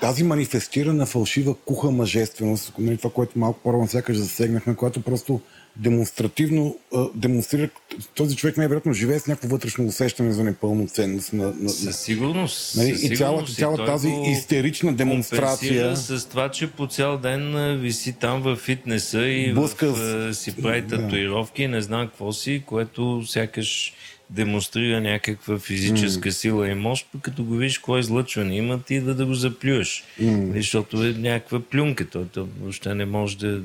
Тази 0.01 0.25
манифестирана 0.25 1.07
фалшива 1.07 1.55
куха 1.55 1.91
мъжественост, 1.91 2.73
нали, 2.79 2.97
това, 2.97 3.11
което 3.11 3.39
малко 3.39 3.61
по-рано 3.63 3.89
сякаш 3.89 4.17
засегнахме, 4.17 4.77
която 4.77 5.01
просто 5.01 5.41
демонстративно 5.79 6.77
демонстрира, 7.15 7.69
този 8.15 8.37
човек 8.37 8.57
най-вероятно 8.57 8.93
живее 8.93 9.19
с 9.19 9.27
някакво 9.27 9.49
вътрешно 9.49 9.87
усещане 9.87 10.33
за 10.33 10.45
непълноценност. 10.45 11.33
На, 11.33 11.53
на, 11.61 11.69
със 11.69 12.01
сигурност. 12.01 12.77
Нали, 12.77 12.95
със 12.95 13.03
и 13.03 13.17
цялата, 13.17 13.53
цяла 13.53 13.87
тази 13.87 14.09
истерична 14.27 14.95
демонстрация. 14.95 15.97
С 15.97 16.29
това, 16.29 16.51
че 16.51 16.71
по 16.71 16.87
цял 16.87 17.19
ден 17.19 17.77
виси 17.81 18.13
там 18.13 18.43
в 18.43 18.57
фитнеса 18.57 19.27
и 19.27 19.53
Блъска, 19.53 19.93
в, 19.93 20.35
си 20.35 20.57
прави 20.57 20.87
татуировки, 20.87 21.63
да. 21.63 21.69
не 21.69 21.83
знам 21.83 22.07
какво 22.07 22.33
си, 22.33 22.63
което 22.67 23.23
сякаш 23.27 23.95
демонстрира 24.31 25.01
някаква 25.01 25.59
физическа 25.59 26.29
mm. 26.29 26.33
сила 26.33 26.69
и 26.69 26.75
мощ, 26.75 27.07
като 27.23 27.45
го 27.45 27.55
видиш 27.55 27.79
кое 27.79 28.01
излъчване 28.01 28.57
има, 28.57 28.83
ти 28.83 29.01
да, 29.01 29.15
да 29.15 29.27
го 29.27 29.35
заплюеш. 29.35 30.05
Mm. 30.23 30.57
Защото 30.57 31.05
е 31.05 31.11
някаква 31.11 31.61
плюнка. 31.61 32.09
То, 32.09 32.25
то 32.25 32.49
въобще 32.61 32.95
не 32.95 33.05
може 33.05 33.39
да, 33.39 33.61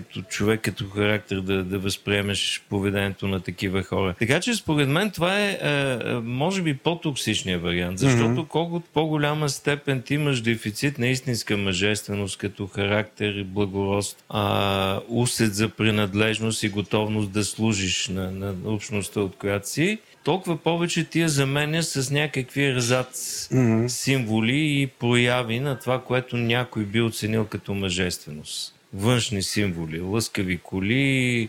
като 0.00 0.22
човек, 0.22 0.60
като 0.60 0.88
характер, 0.88 1.40
да, 1.40 1.64
да 1.64 1.78
възприемеш 1.78 2.62
поведението 2.68 3.28
на 3.28 3.40
такива 3.40 3.82
хора. 3.82 4.14
Така 4.18 4.40
че, 4.40 4.54
според 4.54 4.88
мен, 4.88 5.10
това 5.10 5.40
е, 5.40 5.58
е 5.62 5.96
може 6.14 6.62
би, 6.62 6.74
по-токсичният 6.74 7.62
вариант. 7.62 7.98
Защото 7.98 8.24
mm-hmm. 8.24 8.48
колкото 8.48 8.86
по-голяма 8.94 9.48
степен 9.48 10.02
ти 10.02 10.14
имаш 10.14 10.40
дефицит 10.40 10.98
на 10.98 11.06
истинска 11.06 11.56
мъжественост, 11.56 12.38
като 12.38 12.66
характер 12.66 13.34
и 13.34 13.44
благорост, 13.44 14.24
а, 14.28 15.00
усет 15.08 15.54
за 15.54 15.68
принадлежност 15.68 16.62
и 16.62 16.68
готовност 16.68 17.32
да 17.32 17.44
служиш 17.44 18.08
на, 18.08 18.30
на 18.30 18.54
общността, 18.64 19.20
от 19.20 19.36
която 19.36 19.68
си, 19.68 19.98
толкова 20.24 20.56
повече 20.56 21.04
ти 21.04 21.20
я 21.20 21.28
заменя 21.28 21.82
с 21.82 22.10
някакви 22.10 22.74
разад 22.74 23.14
mm-hmm. 23.14 23.86
символи 23.86 24.82
и 24.82 24.86
прояви 24.86 25.60
на 25.60 25.78
това, 25.78 26.02
което 26.02 26.36
някой 26.36 26.84
би 26.84 27.00
оценил 27.00 27.44
като 27.44 27.74
мъжественост. 27.74 28.77
Външни 28.94 29.42
символи, 29.42 30.00
лъскави 30.00 30.58
коли, 30.58 31.48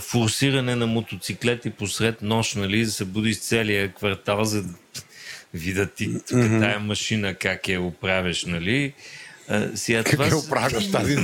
форсиране 0.00 0.76
на 0.76 0.86
мотоциклети 0.86 1.70
посред 1.70 2.22
нощ, 2.22 2.56
нали, 2.56 2.84
да 2.84 2.90
се 2.90 3.04
буди 3.04 3.34
с 3.34 3.48
целия 3.48 3.92
квартал, 3.92 4.44
за 4.44 4.62
да 4.62 4.74
видят 5.54 5.94
ти 5.94 6.08
mm-hmm. 6.08 6.60
тая 6.60 6.78
машина 6.78 7.34
как 7.34 7.68
я 7.68 7.82
оправяш, 7.82 8.44
нали. 8.44 8.92
А, 9.48 9.68
сега, 9.74 10.04
как 10.04 10.12
това... 10.12 10.36
оправяш 10.36 10.90
тази? 10.90 11.16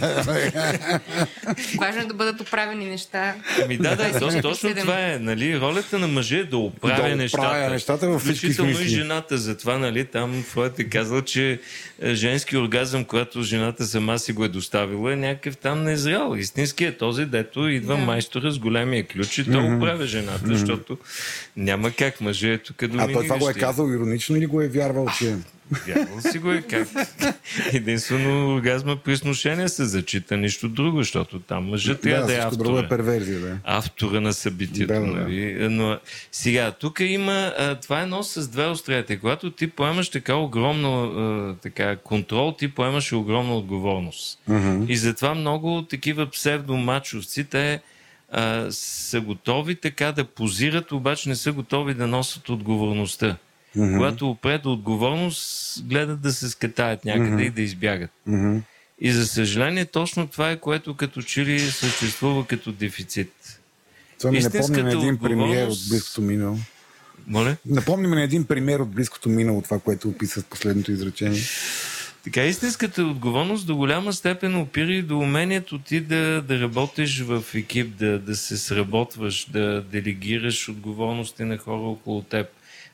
Важно 1.78 2.00
е 2.00 2.04
да 2.04 2.14
бъдат 2.14 2.40
оправени 2.40 2.84
неща. 2.84 3.34
Ами 3.64 3.76
да, 3.76 3.96
да, 3.96 4.18
точно, 4.18 4.42
точно 4.42 4.74
това 4.74 5.06
е. 5.06 5.18
Нали, 5.18 5.60
ролята 5.60 5.98
на 5.98 6.08
мъже 6.08 6.38
е 6.38 6.44
да 6.44 6.56
оправя 6.56 7.08
да 7.08 7.16
нещата. 7.16 7.70
нещата 7.70 8.08
във 8.08 8.22
смисли. 8.22 8.70
и 8.70 8.88
жената. 8.88 9.38
Затова, 9.38 9.78
нали, 9.78 10.04
там 10.04 10.42
Фройд 10.42 10.78
е 10.78 10.84
казал, 10.84 11.22
че 11.22 11.60
женски 12.04 12.56
оргазъм, 12.56 13.04
когато 13.04 13.42
жената 13.42 13.86
сама 13.86 14.18
си 14.18 14.32
го 14.32 14.44
е 14.44 14.48
доставила, 14.48 15.12
е 15.12 15.16
някакъв 15.16 15.56
там 15.56 15.84
незрял. 15.84 16.34
Истински 16.34 16.84
е 16.84 16.96
този, 16.96 17.24
дето 17.24 17.68
идва 17.68 17.96
да. 17.96 18.02
майстора 18.02 18.50
с 18.50 18.58
големия 18.58 19.06
ключ 19.06 19.38
и 19.38 19.44
той 19.44 19.54
mm-hmm. 19.54 19.76
оправя 19.76 20.06
жената, 20.06 20.44
mm-hmm. 20.44 20.52
защото 20.52 20.98
няма 21.56 21.90
как 21.90 22.20
мъже 22.20 22.52
е 22.52 22.58
тук 22.58 22.86
да 22.86 23.02
А 23.02 23.12
той 23.12 23.24
това 23.24 23.38
го 23.38 23.50
е 23.50 23.54
казал 23.54 23.90
иронично 23.92 24.36
или 24.36 24.46
го 24.46 24.62
е 24.62 24.68
вярвал, 24.68 25.06
че... 25.18 25.36
Вярвал 25.86 26.20
си 26.20 26.38
го 26.38 26.52
е 26.52 26.62
как. 26.62 26.88
Единствено 27.72 28.54
оргазма 28.54 28.96
при 28.96 29.16
сношение 29.16 29.68
се 29.68 29.84
зачита 29.84 30.36
нищо 30.36 30.68
друго, 30.68 30.98
защото 30.98 31.38
там 31.40 31.68
мъжът 31.68 32.00
трябва 32.00 32.20
да, 32.20 32.26
да 32.26 32.34
е 32.34 32.38
автора. 32.38 32.64
Друго 32.64 32.78
е 32.78 32.88
перверзия, 32.88 33.40
да. 33.40 33.58
Автора 33.64 34.20
на 34.20 34.32
събитието. 34.32 34.92
Да, 34.92 35.00
да, 35.00 35.06
нали? 35.06 35.68
Но 35.70 35.98
сега, 36.32 36.72
тук 36.72 37.00
има, 37.00 37.52
а, 37.58 37.74
това 37.74 38.00
е 38.00 38.02
едно 38.02 38.22
с 38.22 38.48
две 38.48 38.66
острията. 38.66 39.20
Когато 39.20 39.50
ти 39.50 39.66
поемаш 39.66 40.08
така 40.08 40.34
огромно 40.34 41.04
а, 41.04 41.54
така, 41.62 41.96
контрол, 41.96 42.54
ти 42.58 42.68
поемаш 42.68 43.12
огромна 43.12 43.56
отговорност. 43.56 44.38
Uh-huh. 44.50 44.86
И 44.88 44.96
затова 44.96 45.34
много 45.34 45.82
такива 45.82 46.30
псевдомачовци, 46.30 47.44
те 47.44 47.80
а, 48.32 48.66
са 48.70 49.20
готови 49.20 49.74
така 49.74 50.12
да 50.12 50.24
позират, 50.24 50.92
обаче 50.92 51.28
не 51.28 51.36
са 51.36 51.52
готови 51.52 51.94
да 51.94 52.06
носят 52.06 52.48
отговорността. 52.48 53.36
Mm-hmm. 53.76 53.96
Когато 53.96 54.30
опред 54.30 54.66
отговорност, 54.66 55.84
гледат 55.86 56.20
да 56.20 56.32
се 56.32 56.48
скатаят 56.48 57.04
някъде 57.04 57.30
mm-hmm. 57.30 57.46
и 57.46 57.50
да 57.50 57.62
избягат. 57.62 58.10
Mm-hmm. 58.28 58.60
И 59.00 59.12
за 59.12 59.26
съжаление, 59.26 59.84
точно 59.84 60.26
това 60.26 60.50
е, 60.50 60.56
което 60.56 60.96
като 60.96 61.22
че 61.22 61.44
ли 61.44 61.60
съществува 61.60 62.46
като 62.46 62.72
дефицит. 62.72 63.60
Това 64.18 64.30
ми 64.30 64.40
напомня 64.40 64.82
на 64.82 64.92
един 64.92 65.18
премиер 65.18 65.66
от 65.66 65.78
близкото 65.88 66.22
минало. 66.22 66.58
Моля? 67.26 67.56
Напомня 67.66 68.08
на 68.08 68.22
един 68.22 68.44
пример 68.44 68.80
от 68.80 68.90
близкото 68.90 69.28
минало, 69.28 69.62
това, 69.62 69.78
което 69.78 70.08
описа 70.08 70.40
в 70.40 70.44
последното 70.44 70.92
изречение. 70.92 71.40
Така, 72.24 72.44
истинската 72.44 73.02
отговорност 73.02 73.66
до 73.66 73.76
голяма 73.76 74.12
степен 74.12 74.56
опира 74.56 74.92
и 74.92 75.02
до 75.02 75.18
умението 75.18 75.78
ти 75.78 76.00
да, 76.00 76.42
да 76.42 76.60
работиш 76.60 77.20
в 77.20 77.44
екип, 77.54 77.96
да, 77.96 78.18
да 78.18 78.36
се 78.36 78.56
сработваш, 78.56 79.46
да 79.50 79.82
делегираш 79.82 80.68
отговорности 80.68 81.44
на 81.44 81.58
хора 81.58 81.80
около 81.80 82.22
теб 82.22 82.46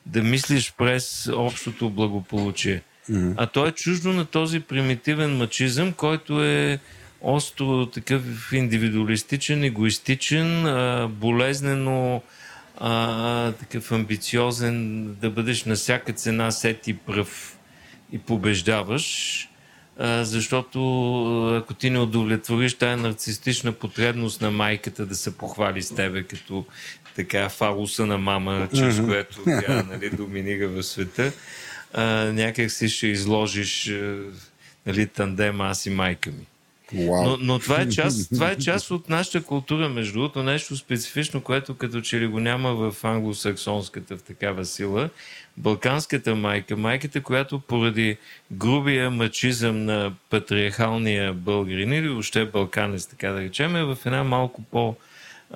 да 0.06 0.22
мислиш 0.22 0.74
през 0.78 1.28
общото 1.34 1.90
благополучие. 1.90 2.82
Mm-hmm. 3.10 3.34
А 3.36 3.46
то 3.46 3.66
е 3.66 3.72
чуждо 3.72 4.12
на 4.12 4.24
този 4.24 4.60
примитивен 4.60 5.36
мачизъм, 5.36 5.92
който 5.92 6.44
е 6.44 6.78
остро 7.20 7.86
такъв 7.86 8.52
индивидуалистичен, 8.52 9.64
егоистичен, 9.64 10.66
а, 10.66 11.08
болезнено 11.08 12.22
а, 12.78 13.52
такъв 13.52 13.92
амбициозен, 13.92 15.04
да 15.14 15.30
бъдеш 15.30 15.64
на 15.64 15.74
всяка 15.74 16.12
цена 16.12 16.50
сет 16.50 16.88
и 16.88 16.94
пръв 16.94 17.58
и 18.12 18.18
побеждаваш. 18.18 19.48
А, 19.98 20.24
защото 20.24 21.56
ако 21.56 21.74
ти 21.74 21.90
не 21.90 21.98
удовлетвориш 21.98 22.74
тая 22.74 22.96
нарцистична 22.96 23.72
потребност 23.72 24.40
на 24.40 24.50
майката 24.50 25.06
да 25.06 25.14
се 25.14 25.38
похвали 25.38 25.82
с 25.82 25.94
тебе 25.94 26.22
като 26.22 26.64
така 27.16 27.48
фалуса 27.48 28.06
на 28.06 28.18
мама, 28.18 28.68
чрез 28.74 28.96
mm-hmm. 28.96 29.06
което 29.06 29.42
тя 29.44 29.82
нали, 29.90 30.10
доминира 30.10 30.68
в 30.68 30.82
света, 30.82 31.32
а, 31.92 32.04
някак 32.32 32.70
си 32.70 32.88
ще 32.88 33.06
изложиш 33.06 33.92
нали, 34.86 35.06
тандем 35.06 35.60
аз 35.60 35.86
и 35.86 35.90
майка 35.90 36.30
ми. 36.30 36.46
Wow. 36.94 37.24
Но, 37.24 37.36
но 37.40 37.58
това, 37.58 37.80
е 37.80 37.88
част, 37.88 38.28
това 38.34 38.50
е 38.50 38.58
част 38.58 38.90
от 38.90 39.08
нашата 39.08 39.42
култура, 39.42 39.88
между 39.88 40.12
другото, 40.12 40.42
нещо 40.42 40.76
специфично, 40.76 41.40
което 41.40 41.74
като 41.74 42.00
че 42.00 42.20
ли 42.20 42.26
го 42.26 42.40
няма 42.40 42.74
в 42.74 43.04
англосаксонската 43.04 44.16
в 44.16 44.22
такава 44.22 44.64
сила. 44.64 45.10
Балканската 45.56 46.34
майка, 46.34 46.76
майката, 46.76 47.22
която 47.22 47.60
поради 47.60 48.16
грубия 48.52 49.10
мачизъм 49.10 49.84
на 49.84 50.12
патриархалния 50.30 51.32
българин 51.32 51.92
или 51.92 52.08
въобще 52.08 52.44
балканец, 52.44 53.06
така 53.06 53.30
да 53.30 53.40
речем, 53.40 53.76
е 53.76 53.84
в 53.84 53.98
една 54.06 54.24
малко 54.24 54.62
по- 54.62 54.96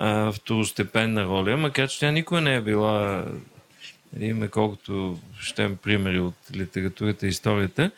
а, 0.01 0.31
второстепенна 0.31 1.25
роля, 1.25 1.57
макар 1.57 1.89
че 1.89 1.99
тя 1.99 2.11
никога 2.11 2.41
не 2.41 2.55
е 2.55 2.61
била, 2.61 3.25
нали, 4.13 4.25
имаме 4.25 4.47
колкото 4.47 5.19
щем 5.39 5.77
примери 5.83 6.19
от 6.19 6.35
литературата 6.55 7.25
и 7.25 7.29
историята, 7.29 7.91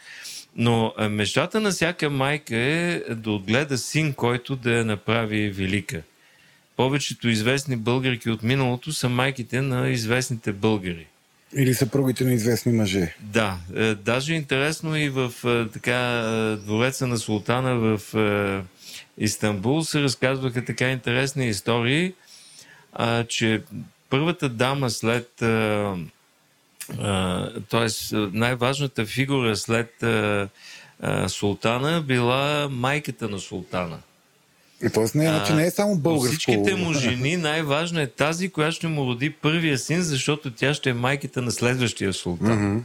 но 0.56 0.94
мечтата 1.10 1.60
на 1.60 1.72
всяка 1.72 2.10
майка 2.10 2.56
е 2.56 3.00
да 3.10 3.32
отгледа 3.32 3.78
син, 3.78 4.14
който 4.14 4.56
да 4.56 4.72
я 4.72 4.86
направи 4.86 5.50
велика. 5.50 6.02
Повечето 6.76 7.30
известни 7.30 7.76
българки 7.76 8.30
от 8.30 8.44
миналото 8.44 8.94
са 8.94 9.10
майките 9.10 9.62
на 9.62 9.90
известните 9.90 10.52
българи. 10.52 11.08
Или 11.56 11.74
съпругите 11.74 12.24
на 12.24 12.34
известни 12.34 12.72
мъже. 12.72 13.16
Да, 13.20 13.58
е, 13.76 13.96
даже 13.96 14.34
интересно 14.34 14.98
и 14.98 15.10
в 15.10 15.34
е, 15.46 15.72
така 15.74 16.20
е, 16.20 16.56
двореца 16.56 17.08
на 17.08 17.18
султана 17.18 17.76
в 17.76 18.16
Истанбул 19.18 19.84
се 19.84 20.02
разказваха 20.02 20.66
така 20.66 20.90
интересни 20.90 21.48
истории, 21.48 22.14
а, 22.94 23.24
че 23.24 23.64
първата 24.10 24.50
дама 24.50 24.90
след. 24.90 25.30
т.е. 27.70 27.88
най-важната 28.14 29.06
фигура 29.06 29.56
след 29.56 30.04
а, 30.04 30.50
а, 31.02 31.30
султана 31.30 32.02
била 32.02 32.68
майката 32.72 33.30
на 33.30 33.40
султана. 33.40 34.00
Тоест 34.94 35.16
не, 35.16 35.24
значи 35.24 35.54
не 35.54 35.66
е 35.66 35.72
само 35.72 35.98
българско. 35.98 36.36
Всичките 36.36 36.76
му 36.76 36.94
жени 36.94 37.38
най-важно 37.38 38.00
е 38.00 38.08
тази, 38.08 38.50
която 38.50 38.76
ще 38.76 38.88
му 38.88 39.06
роди 39.06 39.30
първия 39.30 39.78
син, 39.78 40.02
защото 40.02 40.52
тя 40.52 40.74
ще 40.74 40.90
е 40.90 40.94
майката 40.94 41.42
на 41.42 41.52
следващия 41.52 42.14
султан. 42.14 42.48
Mm-hmm. 42.48 42.84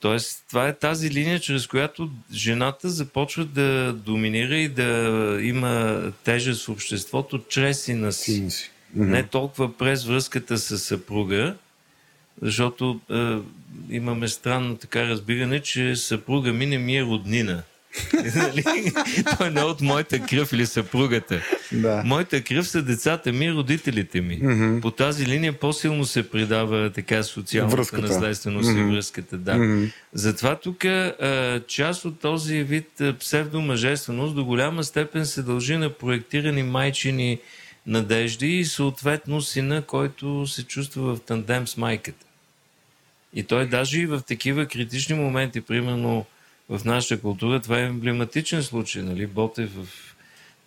Тоест, 0.00 0.44
това 0.48 0.68
е 0.68 0.78
тази 0.78 1.10
линия, 1.10 1.40
чрез 1.40 1.66
която 1.66 2.10
жената 2.32 2.88
започва 2.88 3.44
да 3.44 3.92
доминира 3.92 4.56
и 4.56 4.68
да 4.68 5.38
има 5.42 6.02
тежест 6.24 6.64
в 6.64 6.68
обществото 6.68 7.40
чрез 7.48 7.82
сина 7.82 8.12
си. 8.12 8.42
Mm-hmm. 8.42 8.68
Не 8.96 9.22
толкова 9.22 9.76
през 9.76 10.04
връзката 10.04 10.58
с 10.58 10.78
съпруга, 10.78 11.56
защото 12.42 13.00
е, 13.10 13.36
имаме 13.94 14.28
странно 14.28 14.76
така 14.76 15.08
разбиране, 15.08 15.60
че 15.60 15.96
съпруга 15.96 16.52
ми 16.52 16.66
не 16.66 16.78
ми 16.78 16.96
е 16.96 17.02
роднина. 17.02 17.62
Нали? 18.36 18.64
Той 19.38 19.50
не 19.50 19.60
е 19.60 19.64
от 19.64 19.80
моята 19.80 20.20
кръв 20.26 20.52
или 20.52 20.66
съпругата. 20.66 21.40
Да. 21.72 22.02
Моята 22.06 22.42
кръв 22.42 22.68
са 22.68 22.82
децата 22.82 23.32
ми 23.32 23.44
и 23.44 23.52
родителите 23.52 24.20
ми. 24.20 24.40
Mm-hmm. 24.40 24.80
По 24.80 24.90
тази 24.90 25.26
линия 25.26 25.52
по-силно 25.52 26.04
се 26.04 26.30
придава 26.30 26.90
така 26.90 27.22
социалната 27.22 27.76
връзката. 27.76 28.02
наследственост 28.02 28.68
mm-hmm. 28.68 28.88
и 28.88 28.92
връзката. 28.92 29.36
Да. 29.36 29.52
Mm-hmm. 29.52 29.92
Затова 30.12 30.56
тук 30.56 30.84
част 31.66 32.04
от 32.04 32.20
този 32.20 32.62
вид 32.62 33.02
псевдомъжественост 33.20 34.34
до 34.34 34.44
голяма 34.44 34.84
степен 34.84 35.26
се 35.26 35.42
дължи 35.42 35.76
на 35.76 35.90
проектирани 35.90 36.62
майчини 36.62 37.38
надежди 37.86 38.58
и 38.58 38.64
съответно 38.64 39.40
сина, 39.40 39.82
който 39.82 40.46
се 40.46 40.64
чувства 40.64 41.16
в 41.16 41.20
тандем 41.20 41.68
с 41.68 41.76
майката. 41.76 42.26
И 43.34 43.42
той 43.42 43.66
даже 43.66 44.00
и 44.00 44.06
в 44.06 44.20
такива 44.20 44.66
критични 44.66 45.14
моменти, 45.16 45.60
примерно 45.60 46.26
в 46.70 46.84
нашата 46.84 47.20
култура, 47.20 47.60
това 47.60 47.78
е 47.78 47.84
емблематичен 47.84 48.62
случай. 48.62 49.02
Нали? 49.02 49.26
Ботев 49.26 49.70
в 49.74 49.86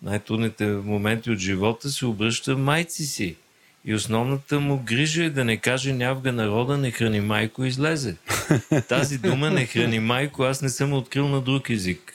най-трудните 0.02 0.66
моменти 0.66 1.30
от 1.30 1.38
живота 1.38 1.88
се 1.88 2.06
обръща 2.06 2.56
майци 2.56 3.06
си. 3.06 3.36
И 3.84 3.94
основната 3.94 4.60
му 4.60 4.78
грижа 4.78 5.24
е 5.24 5.30
да 5.30 5.44
не 5.44 5.56
каже 5.56 5.92
нявга 5.92 6.32
народа, 6.32 6.78
не 6.78 6.90
храни 6.90 7.20
майко, 7.20 7.64
излезе. 7.64 8.16
Тази 8.88 9.18
дума 9.18 9.50
не 9.50 9.66
храни 9.66 9.98
майко, 9.98 10.42
аз 10.42 10.62
не 10.62 10.68
съм 10.68 10.92
открил 10.92 11.28
на 11.28 11.40
друг 11.40 11.70
език. 11.70 12.12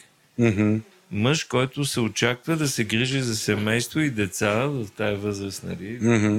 Мъж, 1.11 1.43
който 1.43 1.85
се 1.85 1.99
очаква 1.99 2.55
да 2.55 2.67
се 2.67 2.83
грижи 2.83 3.21
за 3.21 3.35
семейство 3.35 3.99
и 3.99 4.09
деца 4.09 4.53
в 4.65 4.87
тая 4.97 5.15
възраст, 5.15 5.63
нали, 5.63 5.97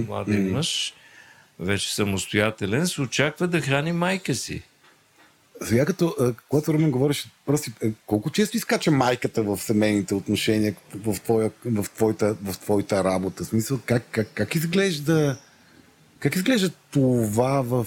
млади 0.08 0.36
мъж, 0.36 0.94
вече 1.58 1.94
самостоятелен, 1.94 2.86
се 2.86 3.02
очаква 3.02 3.48
да 3.48 3.60
храни 3.60 3.92
майка 3.92 4.34
си. 4.34 4.62
Сега 5.64 5.84
като, 5.84 6.34
когато 6.48 6.74
Румен 6.74 6.90
говореше, 6.90 7.30
просто, 7.46 7.70
е, 7.82 7.90
колко 8.06 8.30
често 8.30 8.56
изкача 8.56 8.90
майката 8.90 9.42
в 9.42 9.58
семейните 9.58 10.14
отношения 10.14 10.74
в, 10.94 11.20
твоя, 11.20 11.50
в, 11.64 11.86
твоята, 11.90 12.36
в 12.44 12.58
твоята 12.58 13.04
работа? 13.04 13.44
В 13.44 13.46
смисъл, 13.46 13.78
как, 13.86 14.02
как, 14.10 14.28
как 14.34 14.54
изглежда 14.54 15.38
как 16.20 16.36
изглежда 16.36 16.70
това 16.90 17.62
в... 17.62 17.86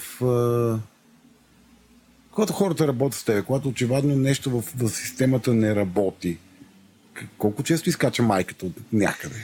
когато 2.30 2.52
хората 2.52 2.88
работят 2.88 3.20
с 3.20 3.24
теб, 3.24 3.44
когато 3.44 3.68
очевидно 3.68 4.16
нещо 4.16 4.50
в, 4.50 4.64
в 4.76 4.88
системата 4.88 5.54
не 5.54 5.74
работи, 5.74 6.38
колко 7.38 7.62
често 7.62 7.88
изкача 7.88 8.22
майката 8.22 8.66
от 8.66 8.72
някъде? 8.92 9.34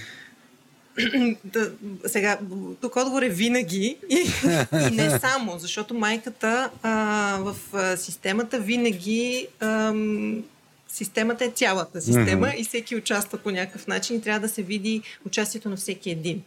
Да, 1.45 1.73
сега, 2.07 2.39
тук 2.81 2.97
отговор 2.97 3.23
е 3.23 3.29
винаги 3.29 3.97
и, 4.09 4.23
и 4.73 4.95
не 4.95 5.19
само, 5.19 5.59
защото 5.59 5.95
майката 5.95 6.71
а, 6.83 7.39
в 7.41 7.57
а, 7.73 7.97
системата 7.97 8.59
винаги 8.59 9.47
а, 9.61 9.95
системата 10.89 11.45
е 11.45 11.51
цялата 11.51 12.01
система 12.01 12.47
mm-hmm. 12.47 12.57
и 12.57 12.65
всеки 12.65 12.97
участва 12.97 13.39
по 13.39 13.51
някакъв 13.51 13.87
начин 13.87 14.17
и 14.17 14.23
трябва 14.23 14.41
да 14.41 14.49
се 14.49 14.63
види 14.63 15.03
участието 15.27 15.69
на 15.69 15.77
всеки 15.77 16.11
един. 16.11 16.43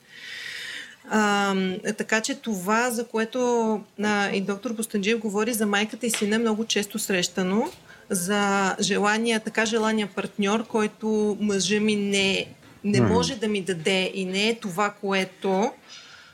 А, 1.10 1.56
така 1.98 2.22
че 2.22 2.36
това, 2.36 2.92
за 2.92 3.08
което 3.08 3.82
а, 4.04 4.30
и 4.30 4.42
доктор 4.42 4.74
Бостанджиев 4.74 5.20
говори 5.20 5.54
за 5.54 5.66
майката 5.66 6.06
и 6.06 6.12
сина, 6.12 6.36
е 6.36 6.40
много 6.40 6.66
често 6.66 7.00
срещано 7.00 7.72
за 8.10 8.76
желания, 8.82 9.40
така 9.40 9.66
желания 9.66 10.08
партньор, 10.08 10.68
който 10.68 11.38
мъжа 11.40 11.80
ми 11.80 11.96
не 11.96 12.48
не 12.84 13.02
може 13.02 13.36
да 13.36 13.48
ми 13.48 13.62
даде 13.62 14.12
и 14.14 14.26
не 14.26 14.50
е 14.50 14.56
това, 14.56 14.94
което 15.02 15.72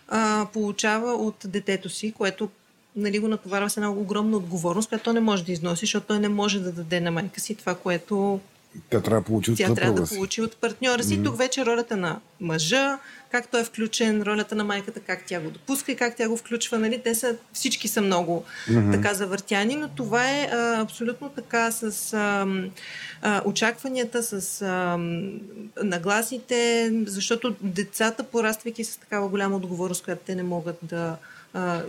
а, 0.08 0.48
получава 0.54 1.14
от 1.14 1.36
детето 1.46 1.90
си, 1.90 2.12
което 2.12 2.50
нали, 2.96 3.20
го 3.20 3.28
натоварва 3.28 3.70
с 3.70 3.78
една 3.78 3.92
огромна 3.92 4.38
отговорност, 4.38 4.90
която 4.90 5.04
той 5.04 5.14
не 5.14 5.20
може 5.20 5.46
да 5.46 5.52
износи, 5.52 5.80
защото 5.80 6.08
той 6.08 6.20
не 6.20 6.30
може 6.30 6.60
да 6.60 6.72
даде 6.72 7.00
на 7.00 7.12
майка 7.12 7.40
си 7.40 7.56
това, 7.56 7.76
което 7.76 8.40
тя 8.90 9.02
трябва 9.02 9.22
да 9.22 9.26
получи 9.26 9.52
от 9.52 9.58
Тя 9.58 9.74
трябва 9.74 10.02
да 10.02 10.08
получи 10.08 10.42
от 10.42 10.58
партньора 10.58 11.04
си. 11.04 11.20
Mm-hmm. 11.20 11.26
Тук 11.26 11.38
вече 11.38 11.66
ролята 11.66 11.98
на 11.98 12.20
мъжа, 12.40 13.00
как 13.32 13.48
той 13.48 13.62
е 13.62 13.64
включен, 13.64 14.22
ролята 14.22 14.56
на 14.56 14.64
майката, 14.64 15.00
как 15.00 15.24
тя 15.26 15.40
го 15.40 15.50
допуска 15.50 15.92
и 15.92 15.96
как 15.96 16.16
тя 16.16 16.30
го 16.30 16.38
включва. 16.38 16.80
Нали? 16.80 17.02
Те 17.04 17.16
са, 17.16 17.36
всички 17.54 17.88
са 17.88 18.02
много 18.02 18.44
mm-hmm. 18.70 18.92
така 18.92 19.14
завъртяни, 19.14 19.76
но 19.76 19.88
това 19.90 20.30
е 20.30 20.50
а, 20.52 20.82
абсолютно 20.82 21.30
така 21.30 21.72
с 21.72 22.14
а, 22.14 22.48
а, 23.22 23.42
очакванията, 23.46 24.24
с 24.24 24.62
а, 24.62 24.98
нагласите, 25.84 26.92
защото 27.06 27.56
децата, 27.62 28.24
пораствайки 28.24 28.84
с 28.84 28.98
такава 28.98 29.28
голяма 29.28 29.56
отговорност, 29.56 30.04
която 30.04 30.22
те 30.26 30.36
не 30.36 30.44
могат 30.44 30.78
да 30.84 31.18
а, 31.54 31.82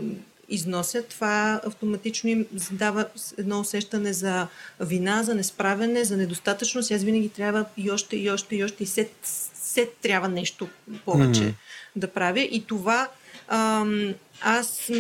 износят, 0.50 1.08
това 1.08 1.60
автоматично 1.66 2.30
им 2.30 2.46
дава 2.70 3.06
едно 3.38 3.60
усещане 3.60 4.12
за 4.12 4.46
вина, 4.80 5.22
за 5.22 5.34
несправене, 5.34 6.04
за 6.04 6.16
недостатъчност. 6.16 6.90
Аз 6.90 7.02
винаги 7.02 7.28
трябва 7.28 7.64
и 7.76 7.90
още, 7.90 8.16
и 8.16 8.30
още, 8.30 8.56
и 8.56 8.64
още, 8.64 8.82
и 8.82 8.86
се, 8.86 9.08
се 9.54 9.90
трябва 10.02 10.28
нещо 10.28 10.68
повече 11.04 11.40
mm-hmm. 11.40 11.54
да 11.96 12.08
правя. 12.08 12.40
И 12.40 12.64
това 12.66 13.08
ам, 13.48 14.14
аз 14.40 14.90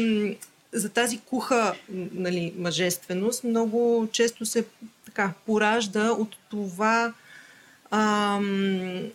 за 0.72 0.88
тази 0.88 1.18
куха 1.18 1.74
нали, 2.14 2.54
мъжественост 2.58 3.44
много 3.44 4.08
често 4.12 4.46
се 4.46 4.64
така 5.04 5.32
поражда 5.46 6.12
от 6.12 6.36
това 6.50 7.12
ам, 7.90 9.10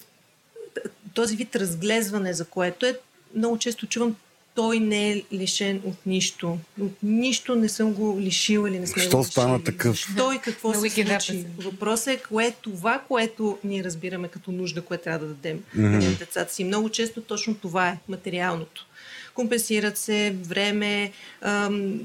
този 1.13 1.35
вид 1.35 1.55
разглезване, 1.55 2.33
за 2.33 2.45
което 2.45 2.85
е 2.85 2.99
много 3.35 3.57
често 3.57 3.87
чувам 3.87 4.15
той 4.55 4.79
не 4.79 5.11
е 5.11 5.23
лишен 5.33 5.81
от 5.85 6.05
нищо. 6.05 6.57
От 6.81 6.91
нищо 7.03 7.55
не 7.55 7.69
съм 7.69 7.93
го 7.93 8.17
лишила 8.19 8.69
или 8.69 8.79
не 8.79 8.87
сме 8.87 9.03
Що 9.03 9.23
стана 9.23 9.63
такъв? 9.63 10.07
И 10.35 10.39
какво 10.39 10.73
се 10.73 10.89
случи? 10.89 11.45
Въпросът 11.57 12.07
е 12.07 12.17
кое 12.17 12.45
е 12.45 12.51
това, 12.51 13.01
което 13.07 13.57
ние 13.63 13.83
разбираме 13.83 14.27
като 14.27 14.51
нужда, 14.51 14.81
което 14.81 15.03
трябва 15.03 15.19
да 15.19 15.33
дадем 15.33 15.59
mm-hmm. 15.59 16.09
на 16.09 16.15
децата 16.15 16.53
си. 16.53 16.63
Много 16.63 16.89
често 16.89 17.21
точно 17.21 17.55
това 17.55 17.89
е 17.89 17.97
материалното 18.07 18.87
компенсират 19.35 19.97
се 19.97 20.35
време, 20.43 21.11
ам, 21.41 21.99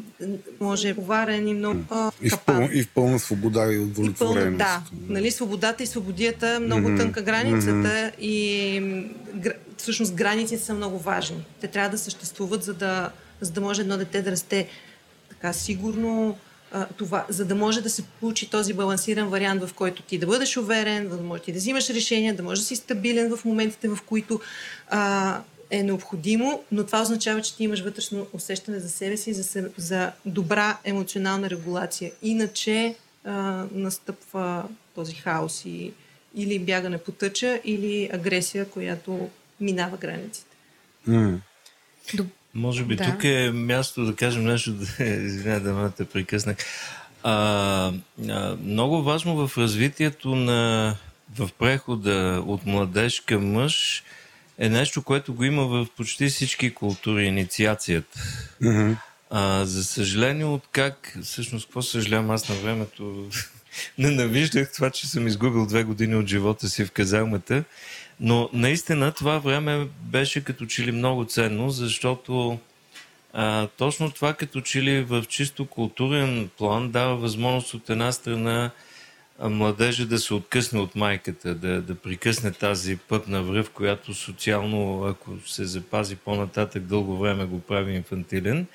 може 0.61 0.95
поварен 0.95 1.49
и 1.49 1.55
много 1.55 1.81
и, 2.23 2.31
в 2.31 2.39
пълна, 2.47 2.69
и 2.73 2.83
в 2.83 2.89
пълна 2.89 3.19
свобода 3.19 3.73
и 3.73 3.79
удовлетвореност. 3.79 4.59
Да, 4.59 4.83
нали, 5.09 5.31
свободата 5.31 5.83
и 5.83 5.87
свободията 5.87 6.61
много 6.61 6.89
mm-hmm. 6.89 6.97
тънка 6.97 7.23
границата 7.23 7.73
mm-hmm. 7.73 8.19
и 8.21 8.83
всъщност 9.77 10.15
границите 10.15 10.65
са 10.65 10.75
много 10.75 10.99
важни. 10.99 11.45
Те 11.61 11.67
трябва 11.67 11.91
да 11.91 11.99
съществуват, 11.99 12.63
за 12.63 12.75
да, 12.75 13.11
за 13.41 13.51
да 13.51 13.61
може 13.61 13.83
едно 13.83 13.97
дете 13.97 14.23
да 14.23 14.31
расте 14.31 14.69
така 15.29 15.53
сигурно, 15.53 16.39
а, 16.73 16.87
това, 16.87 17.25
за 17.29 17.45
да 17.45 17.55
може 17.55 17.81
да 17.81 17.91
се 17.91 18.03
получи 18.03 18.51
този 18.51 18.75
балансиран 18.75 19.29
вариант, 19.29 19.65
в 19.65 19.75
който 19.75 20.03
ти 20.03 20.19
да 20.19 20.27
бъдеш 20.27 20.57
уверен, 20.57 21.09
да 21.09 21.17
може 21.17 21.43
ти 21.43 21.53
да 21.53 21.59
взимаш 21.59 21.91
решения, 21.91 22.35
да 22.35 22.43
можеш 22.43 22.63
да 22.63 22.67
си 22.67 22.77
стабилен 22.77 23.37
в 23.37 23.45
моментите, 23.45 23.89
в 23.89 23.99
които 24.07 24.41
а, 24.89 25.41
е 25.71 25.83
необходимо, 25.83 26.65
но 26.73 26.87
това 26.87 27.03
означава, 27.03 27.43
че 27.43 27.57
ти 27.57 27.65
имаш 27.65 27.81
вътрешно 27.81 28.27
усещане 28.33 28.79
за 28.79 28.89
себе 28.89 29.17
си, 29.17 29.33
за, 29.33 29.71
за 29.77 30.13
добра 30.27 30.79
емоционална 30.85 31.51
регулация. 31.51 32.13
Иначе 32.23 32.95
а, 33.25 33.33
настъпва 33.73 34.65
този 34.95 35.15
хаос 35.15 35.65
и 35.65 35.93
или 36.35 36.59
бягане 36.59 36.99
по 36.99 37.13
тъча, 37.13 37.61
или 37.65 38.11
агресия, 38.13 38.71
която 38.71 39.31
минава 39.61 39.97
границите. 39.97 40.57
Mm. 41.09 41.39
Може 42.55 42.85
би 42.85 42.97
да. 42.97 43.05
тук 43.05 43.25
е 43.25 43.51
място 43.51 44.05
да 44.05 44.17
кажем 44.17 44.45
нещо, 44.45 44.73
да, 44.99 45.05
извиня 45.05 45.61
да 45.61 45.73
ме 45.73 45.91
те 45.91 46.05
прекъснах. 46.05 46.57
А, 47.23 47.93
а, 48.29 48.57
много 48.65 49.03
важно 49.03 49.49
в 49.49 49.59
развитието 49.59 50.35
на 50.35 50.97
в 51.39 51.51
прехода 51.59 52.43
от 52.47 52.67
младеж 52.67 53.21
към 53.21 53.53
мъж 53.53 54.05
е 54.61 54.69
нещо, 54.69 55.03
което 55.03 55.35
го 55.35 55.45
има 55.45 55.67
в 55.67 55.87
почти 55.97 56.27
всички 56.27 56.75
култури, 56.75 57.25
инициацията. 57.25 58.21
Mm-hmm. 58.63 58.97
А, 59.31 59.65
за 59.65 59.85
съжаление, 59.85 60.45
от 60.45 60.63
как, 60.73 61.19
всъщност, 61.23 61.67
какво 61.67 61.83
съжалявам, 61.83 62.31
аз 62.31 62.49
на 62.49 62.55
времето 62.55 63.29
ненавиждах 63.99 64.73
това, 64.73 64.91
че 64.91 65.09
съм 65.09 65.27
изгубил 65.27 65.67
две 65.67 65.85
години 65.85 66.17
от 66.17 66.27
живота 66.27 66.69
си 66.69 66.85
в 66.85 66.93
казармата, 66.93 67.65
но 68.21 68.51
наистина 68.53 69.13
това 69.13 69.39
време 69.39 69.89
беше 70.03 70.45
като 70.45 70.67
че 70.67 70.85
ли 70.85 70.93
много 70.93 71.25
ценно, 71.25 71.71
защото 71.71 72.59
а, 73.33 73.67
точно 73.67 74.11
това 74.11 74.35
като 74.35 74.61
че 74.61 74.83
ли 74.83 75.03
в 75.03 75.25
чисто 75.29 75.67
културен 75.67 76.51
план 76.59 76.91
дава 76.91 77.17
възможност 77.17 77.75
от 77.75 77.91
една 77.91 78.13
страна 78.13 78.71
младежа 79.49 80.07
да 80.07 80.19
се 80.19 80.35
откъсне 80.35 80.81
от 80.81 80.97
майката, 80.97 81.55
да, 81.55 81.83
да 81.83 81.95
прикъсне 81.95 82.53
тази 82.53 82.97
пътна 82.97 83.43
връв, 83.43 83.71
която 83.71 84.15
социално, 84.15 85.05
ако 85.05 85.31
се 85.47 85.65
запази 85.65 86.17
по-нататък 86.17 86.83
дълго 86.83 87.19
време, 87.19 87.45
го 87.45 87.61
прави 87.61 87.93
инфантилен. 87.93 88.67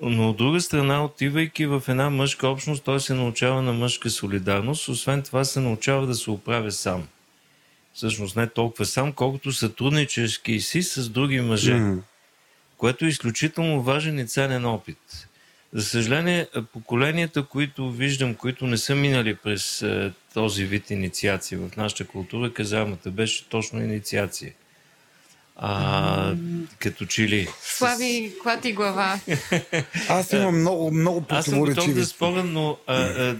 Но 0.00 0.30
от 0.30 0.36
друга 0.36 0.60
страна, 0.60 1.04
отивайки 1.04 1.66
в 1.66 1.82
една 1.88 2.10
мъжка 2.10 2.48
общност, 2.48 2.84
той 2.84 3.00
се 3.00 3.14
научава 3.14 3.62
на 3.62 3.72
мъжка 3.72 4.10
солидарност. 4.10 4.88
Освен 4.88 5.22
това 5.22 5.44
се 5.44 5.60
научава 5.60 6.06
да 6.06 6.14
се 6.14 6.30
оправя 6.30 6.72
сам. 6.72 7.08
Всъщност 7.94 8.36
не 8.36 8.46
толкова 8.46 8.86
сам, 8.86 9.12
колкото 9.12 9.52
сътруднически 9.52 10.60
си 10.60 10.82
с 10.82 11.08
други 11.08 11.40
мъже. 11.40 11.72
Mm-hmm. 11.72 11.98
Което 12.76 13.04
е 13.04 13.08
изключително 13.08 13.82
важен 13.82 14.18
и 14.18 14.26
ценен 14.26 14.64
опит. 14.64 15.25
За 15.76 15.84
съжаление, 15.84 16.46
поколенията, 16.72 17.42
които 17.42 17.90
виждам, 17.90 18.34
които 18.34 18.66
не 18.66 18.76
са 18.76 18.94
минали 18.94 19.34
през 19.34 19.82
е, 19.82 20.12
този 20.34 20.64
вид 20.64 20.90
инициация 20.90 21.58
в 21.58 21.76
нашата 21.76 22.06
култура, 22.06 22.52
казамата 22.52 23.10
беше 23.10 23.48
точно 23.48 23.82
инициация. 23.82 24.52
А, 25.56 26.34
като 26.78 27.06
че 27.06 27.22
ли. 27.22 27.48
Слави, 27.62 28.32
клати 28.42 28.72
глава. 28.72 29.20
Аз 30.08 30.32
имам 30.32 30.60
много, 30.60 30.90
много 30.90 31.24
Аз 31.28 31.44
съм 31.44 31.58
готов 31.58 31.94
да 31.94 32.06
споря, 32.06 32.44
но 32.44 32.78
а, 32.86 33.02
а, 33.02 33.36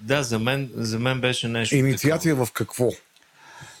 да, 0.00 0.22
за 0.22 0.38
мен, 0.38 0.70
за 0.74 0.98
мен 0.98 1.20
беше 1.20 1.48
нещо. 1.48 1.76
Инициация 1.76 2.34
в 2.34 2.48
какво? 2.52 2.90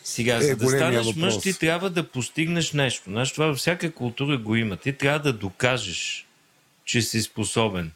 Сега, 0.04 0.36
е 0.36 0.40
за 0.40 0.56
да 0.56 0.68
станеш 0.68 1.06
мъж, 1.06 1.14
въпрос. 1.14 1.42
ти 1.42 1.58
трябва 1.58 1.90
да 1.90 2.08
постигнеш 2.08 2.72
нещо. 2.72 3.10
Знаеш, 3.10 3.32
това 3.32 3.46
във 3.46 3.58
всяка 3.58 3.92
култура 3.92 4.38
го 4.38 4.56
има. 4.56 4.76
Ти 4.76 4.92
трябва 4.92 5.18
да 5.18 5.32
докажеш, 5.32 6.26
че 6.92 7.02
си 7.02 7.22
способен. 7.22 7.90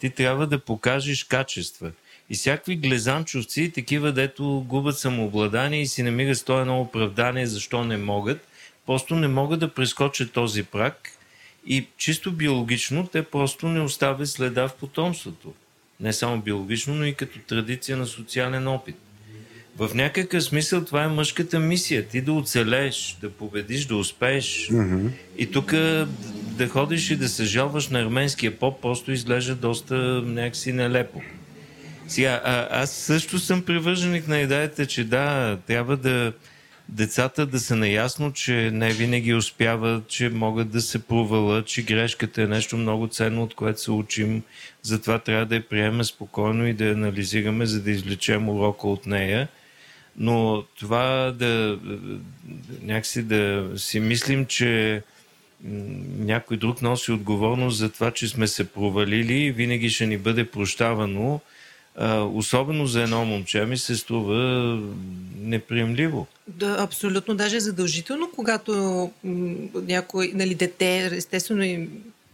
Ти 0.00 0.10
трябва 0.10 0.46
да 0.46 0.58
покажеш 0.58 1.24
качества. 1.24 1.90
И 2.30 2.34
всякакви 2.34 2.76
глезанчовци, 2.76 3.72
такива, 3.72 4.12
дето 4.12 4.64
губят 4.68 4.98
самообладание 4.98 5.82
и 5.82 5.86
си 5.86 6.02
намират 6.02 6.38
с 6.38 6.42
това 6.42 6.60
едно 6.60 6.80
оправдание, 6.80 7.46
защо 7.46 7.84
не 7.84 7.96
могат, 7.96 8.48
просто 8.86 9.14
не 9.14 9.28
могат 9.28 9.60
да 9.60 9.74
прескочат 9.74 10.32
този 10.32 10.62
прак 10.62 11.10
и 11.66 11.86
чисто 11.96 12.32
биологично 12.32 13.06
те 13.06 13.22
просто 13.22 13.68
не 13.68 13.80
оставят 13.80 14.28
следа 14.28 14.68
в 14.68 14.74
потомството. 14.74 15.54
Не 16.00 16.12
само 16.12 16.42
биологично, 16.42 16.94
но 16.94 17.04
и 17.04 17.14
като 17.14 17.38
традиция 17.38 17.96
на 17.96 18.06
социален 18.06 18.68
опит. 18.68 18.96
В 19.78 19.90
някакъв 19.94 20.44
смисъл 20.44 20.84
това 20.84 21.04
е 21.04 21.08
мъжката 21.08 21.58
мисия. 21.58 22.06
Ти 22.06 22.20
да 22.20 22.32
оцелееш, 22.32 23.16
да 23.20 23.30
победиш, 23.30 23.84
да 23.84 23.96
успееш. 23.96 24.68
Mm-hmm. 24.70 25.10
И 25.38 25.50
тук 25.50 25.72
да 26.56 26.68
ходиш 26.68 27.10
и 27.10 27.16
да 27.16 27.28
се 27.28 27.44
жалваш 27.44 27.88
на 27.88 28.00
арменския 28.00 28.58
поп 28.58 28.82
просто 28.82 29.12
изглежда 29.12 29.54
доста 29.54 29.94
някакси 30.26 30.72
нелепо. 30.72 31.22
Сега, 32.08 32.40
а, 32.44 32.82
аз 32.82 32.90
също 32.90 33.38
съм 33.38 33.62
привърженик 33.62 34.28
на 34.28 34.38
идеята, 34.38 34.86
че 34.86 35.04
да, 35.04 35.56
трябва 35.66 35.96
да 35.96 36.32
децата 36.88 37.46
да 37.46 37.60
са 37.60 37.76
наясно, 37.76 38.32
че 38.32 38.70
не 38.72 38.92
винаги 38.92 39.34
успяват, 39.34 40.08
че 40.08 40.28
могат 40.28 40.70
да 40.70 40.80
се 40.80 40.98
провалят, 40.98 41.66
че 41.66 41.82
грешката 41.82 42.42
е 42.42 42.46
нещо 42.46 42.76
много 42.76 43.08
ценно, 43.08 43.42
от 43.42 43.54
което 43.54 43.80
се 43.80 43.90
учим. 43.90 44.42
Затова 44.82 45.18
трябва 45.18 45.46
да 45.46 45.54
я 45.54 45.68
приемем 45.68 46.04
спокойно 46.04 46.66
и 46.66 46.72
да 46.72 46.84
я 46.84 46.92
анализираме, 46.92 47.66
за 47.66 47.82
да 47.82 47.90
извлечем 47.90 48.48
урока 48.48 48.88
от 48.88 49.06
нея. 49.06 49.48
Но 50.18 50.64
това 50.78 51.34
да 51.38 51.78
някакси 52.82 53.22
да 53.22 53.70
си 53.76 54.00
мислим, 54.00 54.46
че 54.46 55.02
някой 56.18 56.56
друг 56.56 56.82
носи 56.82 57.12
отговорност 57.12 57.78
за 57.78 57.88
това, 57.88 58.10
че 58.10 58.28
сме 58.28 58.46
се 58.46 58.64
провалили 58.64 59.34
и 59.34 59.52
винаги 59.52 59.90
ще 59.90 60.06
ни 60.06 60.18
бъде 60.18 60.50
прощавано, 60.50 61.40
особено 62.32 62.86
за 62.86 63.02
едно 63.02 63.24
момче, 63.24 63.64
ми 63.64 63.78
се 63.78 63.96
струва 63.96 64.80
неприемливо. 65.40 66.26
Да, 66.48 66.76
абсолютно, 66.80 67.34
даже 67.34 67.60
задължително, 67.60 68.30
когато 68.34 69.10
някой, 69.74 70.32
нали, 70.34 70.54
дете, 70.54 71.10
естествено 71.12 71.86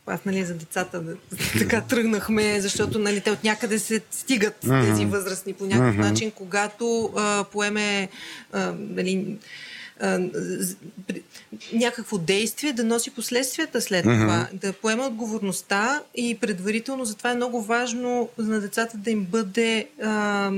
аз, 0.06 0.24
нали, 0.24 0.44
за 0.44 0.54
децата 0.54 1.00
да, 1.00 1.16
така 1.58 1.80
тръгнахме, 1.80 2.60
защото, 2.60 2.98
нали, 2.98 3.20
те 3.20 3.30
от 3.30 3.44
някъде 3.44 3.78
се 3.78 4.00
стигат 4.10 4.64
mm-hmm. 4.64 4.90
тези 4.90 5.04
възрастни 5.04 5.52
по 5.52 5.66
някакъв 5.66 5.94
mm-hmm. 5.94 6.10
начин, 6.10 6.30
когато 6.30 7.12
а, 7.16 7.44
поеме, 7.44 8.08
а, 8.52 8.74
нали, 8.78 9.38
някакво 11.72 12.18
действие 12.18 12.72
да 12.72 12.84
носи 12.84 13.10
последствията 13.10 13.80
след 13.80 14.04
mm-hmm. 14.04 14.20
това, 14.20 14.48
да 14.52 14.72
поема 14.72 15.06
отговорността 15.06 16.02
и 16.14 16.38
предварително 16.38 17.04
затова 17.04 17.30
е 17.30 17.36
много 17.36 17.62
важно 17.62 18.28
на 18.38 18.60
децата 18.60 18.96
да 18.96 19.10
им 19.10 19.24
бъде 19.24 19.88
а, 20.02 20.50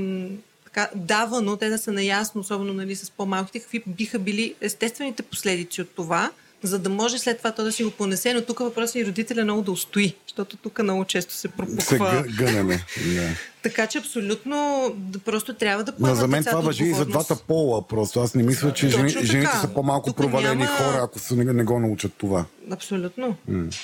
така, 0.65 0.89
давано, 0.95 1.57
те 1.57 1.69
да 1.69 1.77
са 1.77 1.91
наясно, 1.91 2.41
особено 2.41 2.73
нали, 2.73 2.95
с 2.95 3.11
по-малките, 3.11 3.59
какви 3.59 3.83
биха 3.87 4.19
били 4.19 4.55
естествените 4.61 5.23
последици 5.23 5.81
от 5.81 5.89
това, 5.95 6.31
за 6.65 6.79
да 6.79 6.89
може 6.89 7.19
след 7.19 7.37
това 7.37 7.51
то 7.51 7.63
да 7.63 7.71
си 7.71 7.83
го 7.83 7.91
понесе, 7.91 8.33
но 8.33 8.41
тук 8.41 8.59
въпросът 8.59 8.95
е 8.95 8.99
и 8.99 9.05
родителя 9.05 9.43
много 9.43 9.61
да 9.61 9.71
устои, 9.71 10.15
защото 10.27 10.57
тук 10.57 10.83
много 10.83 11.05
често 11.05 11.33
се 11.33 11.47
пропуква. 11.47 11.81
Се 11.81 11.99
гъ- 11.99 12.35
гънеме. 12.35 12.85
Да. 13.05 13.27
Така 13.63 13.87
че 13.87 13.97
абсолютно 13.97 14.55
да, 14.97 15.19
просто 15.19 15.53
трябва 15.53 15.83
да 15.83 15.91
поемат 15.91 16.09
Но 16.09 16.15
за 16.15 16.27
мен 16.27 16.43
това 16.43 16.59
въжи 16.59 16.83
и 16.83 16.93
за 16.93 17.05
двата 17.05 17.35
пола. 17.37 17.87
Просто 17.87 18.19
аз 18.19 18.35
не 18.35 18.43
мисля, 18.43 18.73
че 18.73 18.89
жени, 18.89 19.09
жените 19.09 19.57
са 19.61 19.67
по-малко 19.67 20.09
Тук 20.09 20.17
провалени 20.17 20.63
няма- 20.63 20.77
хора, 20.77 20.99
ако 21.03 21.19
се 21.19 21.35
не, 21.35 21.53
не 21.53 21.63
го 21.63 21.79
научат 21.79 22.13
това. 22.17 22.45
Абсолютно. 22.71 23.35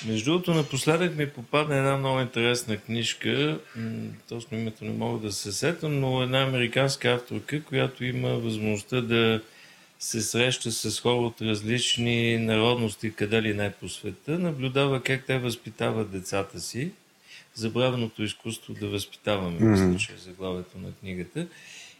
Между 0.06 0.24
другото, 0.24 0.54
напоследък 0.54 1.16
ми 1.16 1.28
попадна 1.28 1.76
една 1.76 1.96
много 1.96 2.20
интересна 2.20 2.76
книжка, 2.76 3.58
точно 4.28 4.58
името 4.58 4.84
не 4.84 4.92
мога 4.92 5.18
да 5.18 5.32
се 5.32 5.52
сетам, 5.52 6.00
но 6.00 6.22
една 6.22 6.42
американска 6.42 7.08
авторка, 7.08 7.62
която 7.62 8.04
има 8.04 8.28
възможността 8.28 9.00
да 9.00 9.40
се 10.02 10.22
среща 10.22 10.72
с 10.72 11.00
хора 11.00 11.16
от 11.16 11.42
различни 11.42 12.38
народности, 12.38 13.12
къде 13.12 13.42
ли 13.42 13.54
не 13.54 13.72
по 13.72 13.88
света, 13.88 14.38
наблюдава 14.38 15.02
как 15.02 15.26
те 15.26 15.38
възпитават 15.38 16.10
децата 16.10 16.60
си. 16.60 16.90
Забравеното 17.54 18.22
изкуство 18.22 18.74
да 18.74 18.88
възпитаваме, 18.88 19.58
мисля, 19.60 19.96
че 19.98 20.12
е 20.12 20.16
заглавието 20.16 20.78
на 20.78 20.92
книгата. 21.00 21.46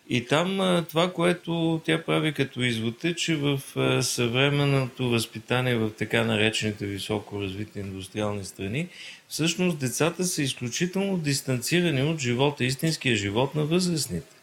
И 0.09 0.27
там 0.27 0.85
това, 0.89 1.13
което 1.13 1.81
тя 1.85 2.03
прави 2.05 2.33
като 2.33 2.63
извод 2.63 3.05
е, 3.05 3.15
че 3.15 3.37
в 3.37 3.61
съвременното 4.03 5.11
възпитание 5.11 5.77
в 5.77 5.91
така 5.99 6.25
наречените 6.25 6.87
високо 6.87 7.43
развити 7.43 7.79
индустриални 7.79 8.45
страни, 8.45 8.89
всъщност 9.29 9.79
децата 9.79 10.25
са 10.25 10.43
изключително 10.43 11.19
дистанцирани 11.19 12.03
от 12.03 12.21
живота, 12.21 12.65
истинския 12.65 13.17
живот 13.17 13.55
на 13.55 13.65
възрастните. 13.65 14.42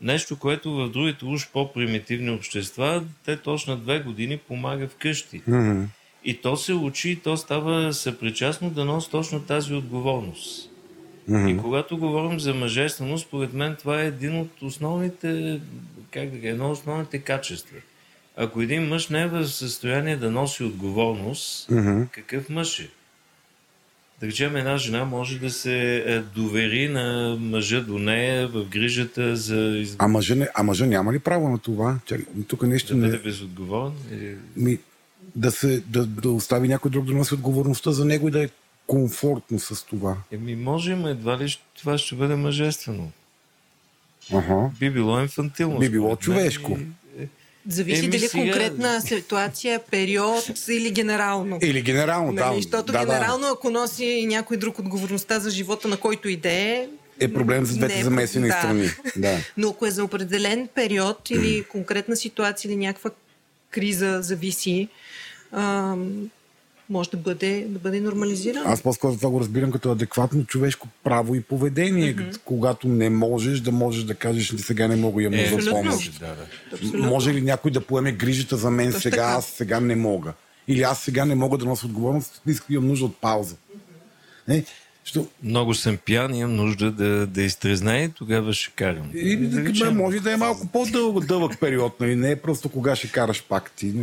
Нещо, 0.00 0.38
което 0.38 0.70
в 0.70 0.90
другите 0.90 1.24
уж 1.24 1.48
по-примитивни 1.52 2.30
общества, 2.30 3.04
те 3.24 3.36
точно 3.36 3.74
на 3.74 3.80
две 3.80 4.00
години 4.00 4.38
помага 4.38 4.88
вкъщи. 4.88 5.42
Мгм. 5.46 5.82
И 6.24 6.40
то 6.40 6.56
се 6.56 6.72
учи, 6.72 7.10
и 7.10 7.16
то 7.16 7.36
става 7.36 7.92
съпричастно 7.92 8.70
да 8.70 8.84
носи 8.84 9.10
точно 9.10 9.40
тази 9.40 9.74
отговорност. 9.74 10.70
И 11.28 11.56
когато 11.62 11.98
говорим 11.98 12.40
за 12.40 12.54
мъжественост, 12.54 13.26
според 13.26 13.52
мен 13.52 13.76
това 13.76 14.02
е 14.02 14.06
един 14.06 14.40
от 14.40 14.62
основните, 14.62 15.60
как 16.10 16.30
да 16.30 16.36
кажа, 16.36 16.48
едно 16.48 16.70
от 16.70 16.78
основните 16.78 17.18
качества. 17.18 17.76
Ако 18.36 18.62
един 18.62 18.88
мъж 18.88 19.08
не 19.08 19.22
е 19.22 19.26
в 19.26 19.46
състояние 19.48 20.16
да 20.16 20.30
носи 20.30 20.64
отговорност, 20.64 21.70
какъв 22.10 22.48
мъж 22.48 22.80
е? 22.80 22.88
Да 24.20 24.26
речем, 24.26 24.56
една 24.56 24.78
жена 24.78 25.04
може 25.04 25.38
да 25.38 25.50
се 25.50 25.96
е, 25.96 26.20
довери 26.20 26.88
на 26.88 27.36
мъжа 27.40 27.80
до 27.82 27.98
нея 27.98 28.48
в 28.48 28.64
грижата 28.68 29.36
за 29.36 29.78
из... 29.78 29.96
А 29.98 30.08
мъжа, 30.08 30.34
не, 30.34 30.48
а 30.54 30.62
мъжа 30.62 30.86
няма 30.86 31.12
ли 31.12 31.18
право 31.18 31.48
на 31.48 31.58
това? 31.58 31.98
Чакай, 32.06 32.24
тук 32.48 32.62
нещо 32.62 32.94
да 32.94 33.00
не... 33.00 33.06
бъде 33.06 33.18
безотговорен? 33.22 33.92
Или... 34.12 34.36
Ми, 34.56 34.78
да, 35.36 35.50
се, 35.50 35.82
да, 35.86 36.06
да 36.06 36.30
остави 36.30 36.68
някой 36.68 36.90
друг 36.90 37.04
да 37.04 37.12
носи 37.12 37.34
отговорността 37.34 37.92
за 37.92 38.04
него 38.04 38.28
и 38.28 38.30
да 38.30 38.44
е 38.44 38.48
комфортно 38.86 39.58
с 39.58 39.86
това. 39.86 40.16
Еми, 40.32 40.56
може, 40.56 40.96
но 40.96 41.08
едва 41.08 41.38
ли 41.38 41.58
това 41.78 41.98
ще 41.98 42.14
бъде 42.14 42.36
мъжествено. 42.36 43.10
Ага. 44.32 44.70
Би 44.80 44.90
било 44.90 45.20
инфантилно. 45.20 45.78
Би 45.78 45.90
било 45.90 46.16
човешко. 46.16 46.78
и- 46.80 46.86
Зависи 47.68 48.08
дали 48.08 48.28
сега- 48.28 48.42
конкретна 48.42 49.00
ситуация, 49.00 49.80
период 49.90 50.44
или 50.68 50.90
генерално. 50.90 51.58
Или 51.62 51.82
генерално, 51.82 52.34
да. 52.34 52.46
Нали, 52.46 52.62
защото 52.62 52.92
да, 52.92 52.98
генерално, 52.98 53.46
ако 53.46 53.70
носи 53.70 54.26
някой 54.28 54.56
друг 54.56 54.78
отговорността 54.78 55.38
за 55.38 55.50
живота 55.50 55.88
на 55.88 55.96
който 55.96 56.28
и 56.28 56.36
да 56.36 56.52
е, 56.52 56.88
да. 57.18 57.24
Е 57.24 57.32
проблем 57.32 57.64
за 57.64 57.76
двете 57.76 58.00
е 58.00 58.02
замесени 58.02 58.48
да. 58.48 58.54
страни. 58.54 58.88
Да. 59.16 59.38
Но 59.56 59.68
ако 59.68 59.86
е 59.86 59.90
за 59.90 60.04
определен 60.04 60.68
период 60.74 61.30
или 61.30 61.64
конкретна 61.64 62.16
ситуация 62.16 62.68
или 62.68 62.76
някаква 62.76 63.10
криза 63.70 64.18
зависи, 64.22 64.88
ам, 65.52 66.30
може 66.90 67.10
да 67.10 67.16
бъде, 67.16 67.66
да 67.68 67.78
бъде 67.78 68.00
нормализирано. 68.00 68.70
Аз 68.70 68.82
по-скоро 68.82 69.16
това 69.16 69.30
го 69.30 69.40
разбирам 69.40 69.72
като 69.72 69.90
адекватно 69.92 70.44
човешко 70.44 70.88
право 71.04 71.34
и 71.34 71.42
поведение. 71.42 72.16
Mm-hmm. 72.16 72.40
Когато 72.44 72.88
не 72.88 73.10
можеш, 73.10 73.60
да 73.60 73.72
можеш 73.72 74.04
да 74.04 74.14
кажеш, 74.14 74.52
ли 74.52 74.58
сега 74.58 74.88
не 74.88 74.96
мога, 74.96 75.22
имам 75.22 75.38
Е, 75.38 75.50
нужда 75.50 75.70
помощ. 75.70 76.20
Да, 76.20 76.26
да. 76.26 76.46
Абсолютно. 76.72 77.08
Може 77.08 77.34
ли 77.34 77.42
някой 77.42 77.70
да 77.70 77.80
поеме 77.80 78.12
грижата 78.12 78.56
за 78.56 78.70
мен 78.70 78.86
Точно 78.86 79.00
сега, 79.00 79.16
така. 79.16 79.38
аз 79.38 79.46
сега 79.46 79.80
не 79.80 79.96
мога? 79.96 80.32
Или 80.68 80.82
аз 80.82 81.00
сега 81.00 81.24
не 81.24 81.34
мога 81.34 81.58
да 81.58 81.64
нося 81.64 81.86
отговорност, 81.86 82.42
искам 82.46 82.74
имам 82.76 82.88
нужда 82.88 83.04
от 83.06 83.16
пауза. 83.16 83.56
Не? 84.48 84.64
Що, 85.06 85.26
Много 85.42 85.74
съм 85.74 85.96
пиян, 85.96 86.34
имам 86.34 86.56
нужда 86.56 86.92
да, 86.92 87.26
да 87.26 87.42
изтрезнае, 87.42 88.08
тогава 88.08 88.52
ще 88.52 88.72
карам. 88.72 89.10
и, 89.14 89.36
да, 89.36 89.90
може 89.90 90.20
да 90.20 90.32
е 90.32 90.36
малко 90.36 90.66
по-дълъг 90.66 91.26
дълъг 91.26 91.60
период, 91.60 92.00
нали? 92.00 92.16
не 92.16 92.30
е 92.30 92.36
просто 92.36 92.68
кога 92.68 92.96
ще 92.96 93.12
караш 93.12 93.44
пак 93.48 93.70
ти. 93.70 93.94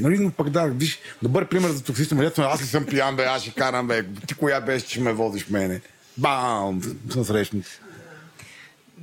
Нали, 0.00 0.18
но 0.18 0.30
пък 0.30 0.50
да, 0.50 0.66
виж, 0.66 0.98
добър 1.22 1.48
пример 1.48 1.70
за 1.70 1.84
токсично 1.84 2.16
мъжество, 2.16 2.42
аз 2.42 2.62
ли 2.62 2.66
съм 2.66 2.86
пиян, 2.86 3.16
бе, 3.16 3.24
аз 3.24 3.42
ще 3.42 3.50
карам, 3.50 3.86
бе, 3.86 4.04
ти 4.26 4.34
коя 4.34 4.60
беше, 4.60 4.86
че 4.86 5.00
ме 5.00 5.12
водиш 5.12 5.48
мене? 5.48 5.80
Бам! 6.16 6.82
Насрещните. 7.16 7.68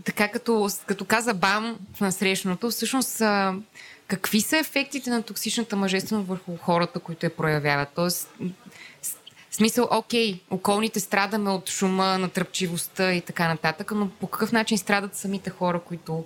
така 0.03 0.27
като, 0.27 0.69
като 0.85 1.05
каза 1.05 1.33
БАМ 1.33 1.77
в 1.95 2.01
насрещното, 2.01 2.69
всъщност 2.69 3.21
какви 4.07 4.41
са 4.41 4.57
ефектите 4.57 5.09
на 5.09 5.23
токсичната 5.23 5.75
мъжественост 5.75 6.27
върху 6.27 6.57
хората, 6.57 6.99
които 6.99 7.25
я 7.25 7.35
проявяват? 7.35 7.89
Тоест, 7.95 8.29
в 9.53 9.55
смисъл, 9.55 9.87
окей, 9.91 10.39
околните 10.49 10.99
страдаме 10.99 11.49
от 11.49 11.69
шума, 11.69 12.17
натръпчивостта 12.17 13.13
и 13.13 13.21
така 13.21 13.47
нататък, 13.47 13.91
но 13.95 14.09
по 14.09 14.27
какъв 14.27 14.51
начин 14.51 14.77
страдат 14.77 15.15
самите 15.15 15.49
хора, 15.49 15.79
които 15.79 16.25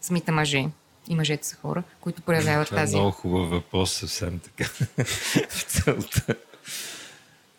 самите 0.00 0.32
мъже 0.32 0.64
и 1.08 1.14
мъжете 1.14 1.46
са 1.46 1.56
хора, 1.56 1.82
които 2.00 2.22
проявяват 2.22 2.66
Това 2.66 2.80
е 2.80 2.80
тази. 2.80 2.96
много 2.96 3.10
хубав 3.10 3.50
въпрос, 3.50 3.92
съвсем 3.92 4.38
така. 4.38 4.70
в 5.48 5.62
целта. 5.62 6.34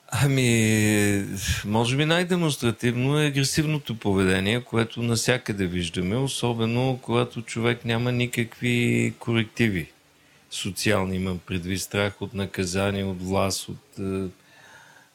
Ами, 0.07 1.25
може 1.65 1.97
би 1.97 2.05
най-демонстративно 2.05 3.19
е 3.19 3.25
агресивното 3.25 3.95
поведение, 3.95 4.61
което 4.61 5.03
насякъде 5.03 5.65
виждаме, 5.65 6.15
особено 6.15 6.99
когато 7.01 7.41
човек 7.41 7.85
няма 7.85 8.11
никакви 8.11 9.13
корективи. 9.19 9.91
Социални 10.51 11.15
имам 11.15 11.39
предвид 11.45 11.81
страх 11.81 12.21
от 12.21 12.33
наказание, 12.33 13.03
от 13.03 13.21
власт, 13.21 13.69
от 13.69 13.99
е, 13.99 14.27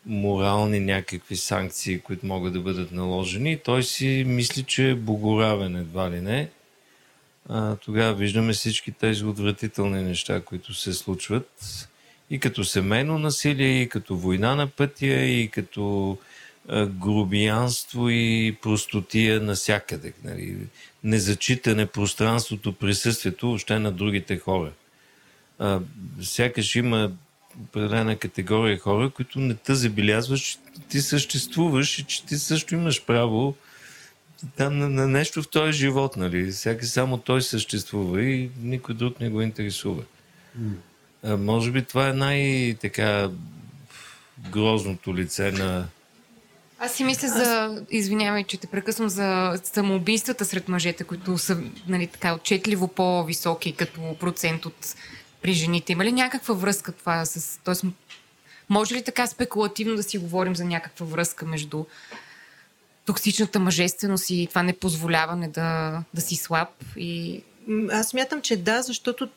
морални 0.06 0.80
някакви 0.80 1.36
санкции, 1.36 2.00
които 2.00 2.26
могат 2.26 2.52
да 2.52 2.60
бъдат 2.60 2.92
наложени. 2.92 3.58
Той 3.58 3.82
си 3.82 4.24
мисли, 4.26 4.62
че 4.62 4.90
е 4.90 4.94
богоравен 4.94 5.76
едва 5.76 6.10
ли 6.10 6.20
не. 6.20 6.48
А, 7.48 7.76
тогава 7.76 8.14
виждаме 8.14 8.52
всички 8.52 8.92
тези 8.92 9.24
отвратителни 9.24 10.02
неща, 10.02 10.40
които 10.40 10.74
се 10.74 10.92
случват 10.92 11.50
и 12.30 12.38
като 12.38 12.64
семейно 12.64 13.18
насилие, 13.18 13.82
и 13.82 13.88
като 13.88 14.16
война 14.16 14.54
на 14.54 14.66
пътя, 14.66 15.06
и 15.06 15.48
като 15.48 16.18
грубиянство 16.86 18.08
и 18.10 18.56
простотия 18.62 19.40
насякъде. 19.40 20.12
Нали? 20.24 20.56
Незачитане 21.04 21.86
пространството, 21.86 22.72
присъствието 22.72 23.46
въобще 23.46 23.78
на 23.78 23.92
другите 23.92 24.38
хора. 24.38 24.72
А, 25.58 25.80
сякаш 26.20 26.76
има 26.76 27.12
определена 27.64 28.16
категория 28.16 28.78
хора, 28.78 29.10
които 29.10 29.40
не 29.40 29.54
те 29.54 29.74
забелязваш, 29.74 30.40
че 30.40 30.58
ти 30.88 31.00
съществуваш 31.00 31.98
и 31.98 32.04
че 32.04 32.26
ти 32.26 32.38
също 32.38 32.74
имаш 32.74 33.04
право 33.04 33.54
там 34.56 34.78
на, 34.78 34.88
на 34.88 35.08
нещо 35.08 35.42
в 35.42 35.48
този 35.48 35.72
живот, 35.72 36.16
нали? 36.16 36.50
Всяка 36.50 36.86
само 36.86 37.18
той 37.18 37.42
съществува 37.42 38.22
и 38.22 38.50
никой 38.62 38.94
друг 38.94 39.20
не 39.20 39.30
го 39.30 39.42
интересува. 39.42 40.02
А, 41.22 41.36
може 41.36 41.70
би 41.70 41.84
това 41.84 42.08
е 42.08 42.12
най-така 42.12 43.30
грозното 44.50 45.16
лице 45.16 45.52
на... 45.52 45.86
Аз 46.78 46.94
си 46.94 47.04
мисля 47.04 47.28
за, 47.28 47.82
извинявай, 47.90 48.44
че 48.44 48.56
те 48.56 48.66
прекъсвам, 48.66 49.08
за 49.08 49.60
самоубийствата 49.64 50.44
сред 50.44 50.68
мъжете, 50.68 51.04
които 51.04 51.38
са 51.38 51.62
нали, 51.88 52.06
така 52.06 52.34
отчетливо 52.34 52.88
по-високи 52.88 53.72
като 53.72 54.16
процент 54.20 54.66
от 54.66 54.94
при 55.42 55.52
жените. 55.52 55.92
Има 55.92 56.04
ли 56.04 56.12
някаква 56.12 56.54
връзка 56.54 56.92
това 56.92 57.24
с... 57.24 57.60
Тоест, 57.64 57.84
може 58.68 58.94
ли 58.94 59.02
така 59.02 59.26
спекулативно 59.26 59.96
да 59.96 60.02
си 60.02 60.18
говорим 60.18 60.56
за 60.56 60.64
някаква 60.64 61.06
връзка 61.06 61.46
между 61.46 61.84
токсичната 63.06 63.58
мъжественост 63.58 64.30
и 64.30 64.46
това 64.50 64.62
непозволяване 64.62 65.48
да, 65.48 66.02
да 66.14 66.20
си 66.20 66.36
слаб 66.36 66.68
и 66.96 67.42
Аз 67.92 68.08
смятам, 68.08 68.42
че 68.42 68.56
да, 68.56 68.82
защото 68.82 69.28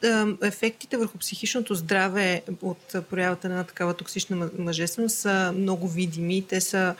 ефектите 0.43 0.97
върху 0.97 1.17
психичното 1.17 1.75
здраве 1.75 2.41
от 2.61 2.95
проявата 3.09 3.49
на 3.49 3.63
такава 3.63 3.93
токсична 3.93 4.37
мъ- 4.37 4.59
мъжественост 4.59 5.17
са 5.17 5.53
много 5.55 5.87
видими. 5.87 6.45
Те 6.49 6.61
са 6.61 6.95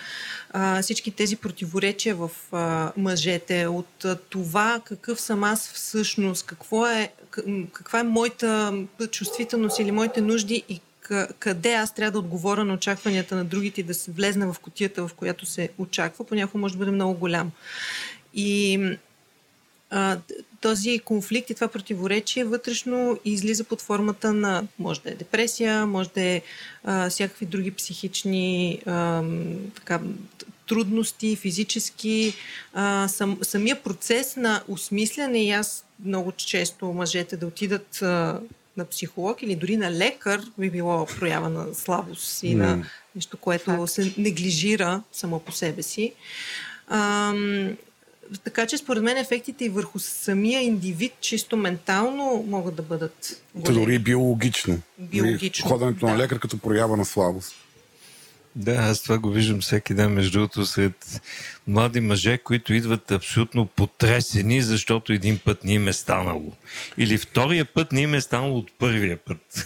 всички 0.81 1.11
тези 1.11 1.35
противоречия 1.35 2.15
в 2.15 2.30
мъжете 2.97 3.67
от 3.67 4.05
това 4.30 4.81
какъв 4.85 5.21
съм 5.21 5.43
аз 5.43 5.71
всъщност, 5.73 6.45
какво 6.45 6.88
е, 6.88 7.11
каква 7.73 7.99
е 7.99 8.03
моята 8.03 8.73
чувствителност 9.11 9.80
или 9.80 9.91
моите 9.91 10.22
нужди 10.22 10.64
и 10.69 10.81
къде 11.39 11.73
аз 11.73 11.93
трябва 11.93 12.11
да 12.11 12.19
отговоря 12.19 12.65
на 12.65 12.73
очакванията 12.73 13.35
на 13.35 13.45
другите 13.45 13.81
и 13.81 13.84
да 13.84 13.93
се 13.93 14.11
влезна 14.11 14.53
в 14.53 14.60
котията, 14.60 15.07
в 15.07 15.14
която 15.14 15.45
се 15.45 15.69
очаква, 15.77 16.26
понякога 16.26 16.60
може 16.60 16.73
да 16.73 16.77
бъде 16.77 16.91
много 16.91 17.14
голям. 17.14 17.51
И 18.34 18.80
а, 19.89 20.18
този 20.61 20.99
конфликт 20.99 21.49
и 21.49 21.53
това 21.53 21.68
противоречие 21.68 22.43
вътрешно 22.43 23.19
излиза 23.26 23.64
под 23.64 23.81
формата 23.81 24.34
на, 24.34 24.64
може 24.80 25.01
да 25.01 25.10
е 25.10 25.15
депресия, 25.15 25.85
може 25.85 26.10
да 26.10 26.22
е 26.22 26.41
а, 26.84 27.10
всякакви 27.10 27.45
други 27.45 27.72
психични 27.72 28.80
а, 28.85 29.23
така, 29.76 29.99
трудности, 30.68 31.35
физически. 31.35 32.34
А, 32.73 33.07
сам, 33.07 33.38
самия 33.41 33.84
процес 33.84 34.35
на 34.35 34.64
осмисляне 34.68 35.45
и 35.45 35.51
аз 35.51 35.85
много 36.05 36.31
често 36.31 36.85
мъжете 36.85 37.38
да 37.38 37.47
отидат 37.47 38.01
а, 38.01 38.39
на 38.77 38.85
психолог 38.85 39.41
или 39.41 39.55
дори 39.55 39.77
на 39.77 39.91
лекар 39.91 40.41
би 40.57 40.69
било 40.69 41.05
проява 41.05 41.49
на 41.49 41.73
слабост 41.73 42.43
и 42.43 42.55
на 42.55 42.85
нещо, 43.15 43.38
което 43.38 43.88
се 43.88 44.13
неглижира 44.17 45.01
само 45.11 45.39
по 45.39 45.51
себе 45.51 45.84
си. 45.84 46.13
Ам, 46.88 47.77
така 48.43 48.67
че 48.67 48.77
според 48.77 49.03
мен 49.03 49.17
ефектите 49.17 49.65
и 49.65 49.69
върху 49.69 49.99
самия 49.99 50.61
индивид 50.61 51.13
чисто 51.21 51.57
ментално 51.57 52.45
могат 52.47 52.75
да 52.75 52.81
бъдат 52.81 53.41
Та 53.53 53.59
големи. 53.59 53.80
дори 53.85 53.99
биологично. 53.99 54.80
Биологично, 54.99 55.69
Ходенето 55.69 56.05
на 56.05 56.11
да. 56.11 56.17
лекар 56.17 56.39
като 56.39 56.57
проява 56.57 56.97
на 56.97 57.05
слабост. 57.05 57.55
Да, 58.55 58.71
аз 58.71 59.01
това 59.01 59.17
го 59.17 59.30
виждам 59.30 59.61
всеки 59.61 59.93
ден, 59.93 60.11
между 60.11 60.31
другото, 60.31 60.65
сред 60.65 61.21
млади 61.68 61.99
мъже, 61.99 62.38
които 62.38 62.73
идват 62.73 63.11
абсолютно 63.11 63.65
потресени, 63.65 64.61
защото 64.61 65.14
един 65.14 65.40
път 65.45 65.64
не 65.64 65.73
им 65.73 65.88
е 65.88 65.94
станало. 65.94 66.52
Или 66.98 67.18
втория 67.18 67.65
път 67.65 67.91
не 67.91 68.02
им 68.02 68.14
е 68.14 68.22
станало 68.22 68.57
от 68.57 68.72
първия 68.80 69.18
път. 69.18 69.38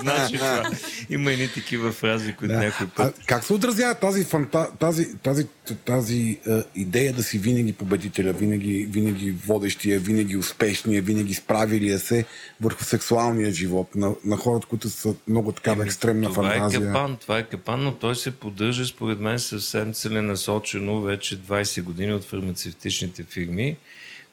Значи 0.00 0.34
това. 0.34 0.70
Има 1.10 1.32
едни 1.32 1.48
такива 1.48 1.92
фрази, 1.92 2.32
които 2.32 2.54
Да. 2.54 2.60
някой 2.60 2.86
А, 2.86 2.96
път... 2.96 3.20
как 3.26 3.44
се 3.44 3.52
отразява 3.52 3.94
тази, 3.94 4.24
фанта, 4.24 4.70
тази, 4.78 5.14
тази, 5.18 5.46
тази 5.84 6.38
е, 6.48 6.62
идея 6.74 7.12
да 7.12 7.22
си 7.22 7.38
винаги 7.38 7.72
победителя, 7.72 8.32
винаги, 8.32 8.88
винаги 8.90 9.30
водещия, 9.30 10.00
винаги 10.00 10.36
успешния, 10.36 11.02
винаги 11.02 11.34
справилия 11.34 11.98
се 11.98 12.24
върху 12.60 12.84
сексуалния 12.84 13.52
живот 13.52 13.94
на, 13.94 14.14
на 14.24 14.36
хората, 14.36 14.66
които 14.66 14.90
са 14.90 15.14
много 15.28 15.52
такава 15.52 15.84
екстремна 15.84 16.28
това 16.28 16.50
фантазия? 16.50 16.80
е 16.80 16.84
капан, 16.84 17.16
това 17.16 17.38
е 17.38 17.42
капан, 17.42 17.84
но 17.84 17.94
той 17.94 18.16
се 18.16 18.30
поддържа 18.30 18.86
според 18.86 19.20
мен 19.20 19.38
съвсем 19.38 19.92
целенасочено 19.92 20.59
вече 21.04 21.38
20 21.38 21.82
години 21.82 22.12
от 22.12 22.24
фармацевтичните 22.24 23.24
фирми, 23.24 23.76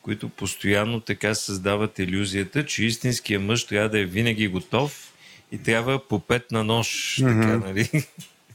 които 0.02 0.30
постоянно 0.30 1.00
така 1.00 1.36
създават 1.36 2.00
иллюзията, 2.00 2.66
че 2.66 2.86
истинския 2.86 3.40
мъж 3.40 3.64
трябва 3.64 3.90
да 3.90 4.00
е 4.00 4.06
винаги 4.06 4.48
готов 4.48 5.14
и 5.52 5.58
трябва 5.58 6.08
по 6.08 6.20
пет 6.20 6.52
на 6.52 6.64
нож. 6.64 7.16
Така, 7.20 7.58
нали? 7.58 7.90
да, 7.94 8.02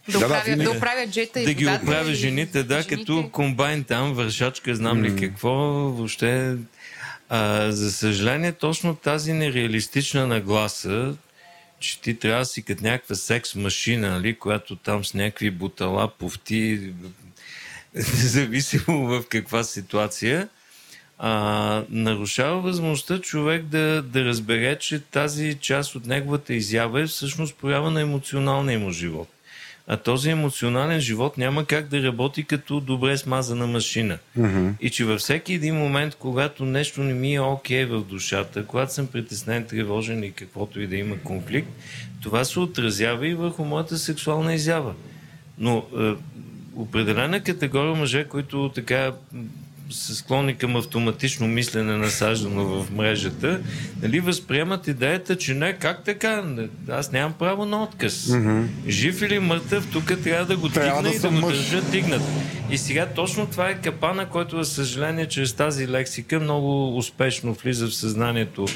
Да, 0.09 0.19
да, 0.19 0.27
оправят, 0.27 0.44
да, 0.44 0.51
винаги. 0.51 0.77
оправят 0.77 1.11
джета 1.11 1.40
и 1.40 1.44
да 1.44 1.55
ги 1.55 1.66
оправя 1.66 2.11
и 2.11 2.15
жените, 2.15 2.62
да, 2.62 2.82
жените. 2.82 2.97
като 2.97 3.31
комбайн 3.32 3.85
там, 3.85 4.15
вършачка, 4.15 4.74
знам 4.74 5.03
ли 5.03 5.16
какво, 5.16 5.53
въобще. 5.90 6.57
А, 7.28 7.73
за 7.73 7.93
съжаление, 7.93 8.53
точно 8.53 8.94
тази 8.94 9.32
нереалистична 9.32 10.27
нагласа, 10.27 11.15
че 11.78 12.01
ти 12.01 12.19
трябва 12.19 12.39
да 12.39 12.44
си 12.44 12.62
като 12.62 12.85
някаква 12.85 13.15
секс 13.15 13.55
машина, 13.55 14.11
нали, 14.11 14.39
която 14.39 14.77
там 14.77 15.05
с 15.05 15.15
някакви 15.15 15.51
бутала, 15.51 16.09
повти, 16.09 16.93
независимо 17.94 19.06
в 19.06 19.24
каква 19.28 19.64
ситуация, 19.64 20.48
а, 21.19 21.85
нарушава 21.90 22.60
възможността 22.60 23.19
човек 23.19 23.64
да, 23.64 24.02
да 24.02 24.24
разбере, 24.24 24.78
че 24.78 25.01
тази 25.01 25.59
част 25.60 25.94
от 25.94 26.06
неговата 26.06 26.55
изява 26.55 27.01
е 27.01 27.06
всъщност 27.06 27.56
проява 27.56 27.90
на 27.90 28.01
емоционалния 28.01 28.78
му 28.78 28.90
живот. 28.90 29.28
А 29.86 29.97
този 29.97 30.31
емоционален 30.31 31.01
живот 31.01 31.39
няма 31.39 31.64
как 31.64 31.89
да 31.89 32.02
работи 32.02 32.44
като 32.44 32.81
добре 32.81 33.19
смазана 33.19 33.66
машина. 33.66 34.19
Mm-hmm. 34.39 34.73
И 34.81 34.90
че 34.90 35.05
във 35.05 35.20
всеки 35.20 35.55
един 35.55 35.74
момент, 35.74 36.14
когато 36.14 36.64
нещо 36.64 37.01
не 37.01 37.14
ми 37.14 37.35
е 37.35 37.40
окей 37.40 37.85
в 37.85 38.05
душата, 38.05 38.66
когато 38.66 38.94
съм 38.94 39.06
притеснен, 39.06 39.66
тревожен 39.66 40.24
и 40.24 40.32
каквото 40.32 40.81
и 40.81 40.86
да 40.86 40.97
има 40.97 41.19
конфликт, 41.19 41.69
това 42.23 42.44
се 42.44 42.60
отразява 42.60 43.28
и 43.28 43.35
върху 43.35 43.64
моята 43.64 43.98
сексуална 43.98 44.55
изява. 44.55 44.94
Но 45.59 45.85
е, 45.98 46.12
определена 46.77 47.40
категория 47.40 47.94
мъже, 47.94 48.24
които 48.24 48.70
така 48.74 49.12
са 49.90 50.15
склонни 50.15 50.57
към 50.57 50.77
автоматично 50.77 51.49
мислене 51.49 51.97
насаждано 51.97 52.65
в 52.65 52.90
мрежата, 52.90 53.61
нали, 54.03 54.20
възприемат 54.20 54.89
идеята, 54.89 55.36
че 55.36 55.55
не, 55.55 55.73
как 55.73 56.05
така? 56.05 56.44
Аз 56.89 57.12
нямам 57.12 57.32
право 57.39 57.65
на 57.65 57.82
отказ. 57.82 58.15
Mm-hmm. 58.15 58.66
Жив 58.89 59.23
или 59.23 59.39
мъртъв, 59.39 59.90
тук 59.93 60.23
трябва 60.24 60.47
да 60.47 60.57
го 60.57 60.69
Трябва 60.69 61.03
дигна 61.03 61.11
да 61.11 61.16
и 61.16 61.20
да 61.20 61.28
го 61.28 61.47
мъж. 61.47 61.57
държа 61.57 61.82
дигнат. 61.90 62.23
И 62.70 62.78
сега 62.78 63.07
точно 63.07 63.47
това 63.47 63.70
е 63.70 63.81
капана, 63.81 64.28
който, 64.28 64.65
за 64.65 64.70
съжаление, 64.70 65.28
чрез 65.28 65.53
тази 65.53 65.89
лексика 65.89 66.40
много 66.40 66.97
успешно 66.97 67.53
влиза 67.53 67.86
в 67.86 67.94
съзнанието 67.94 68.66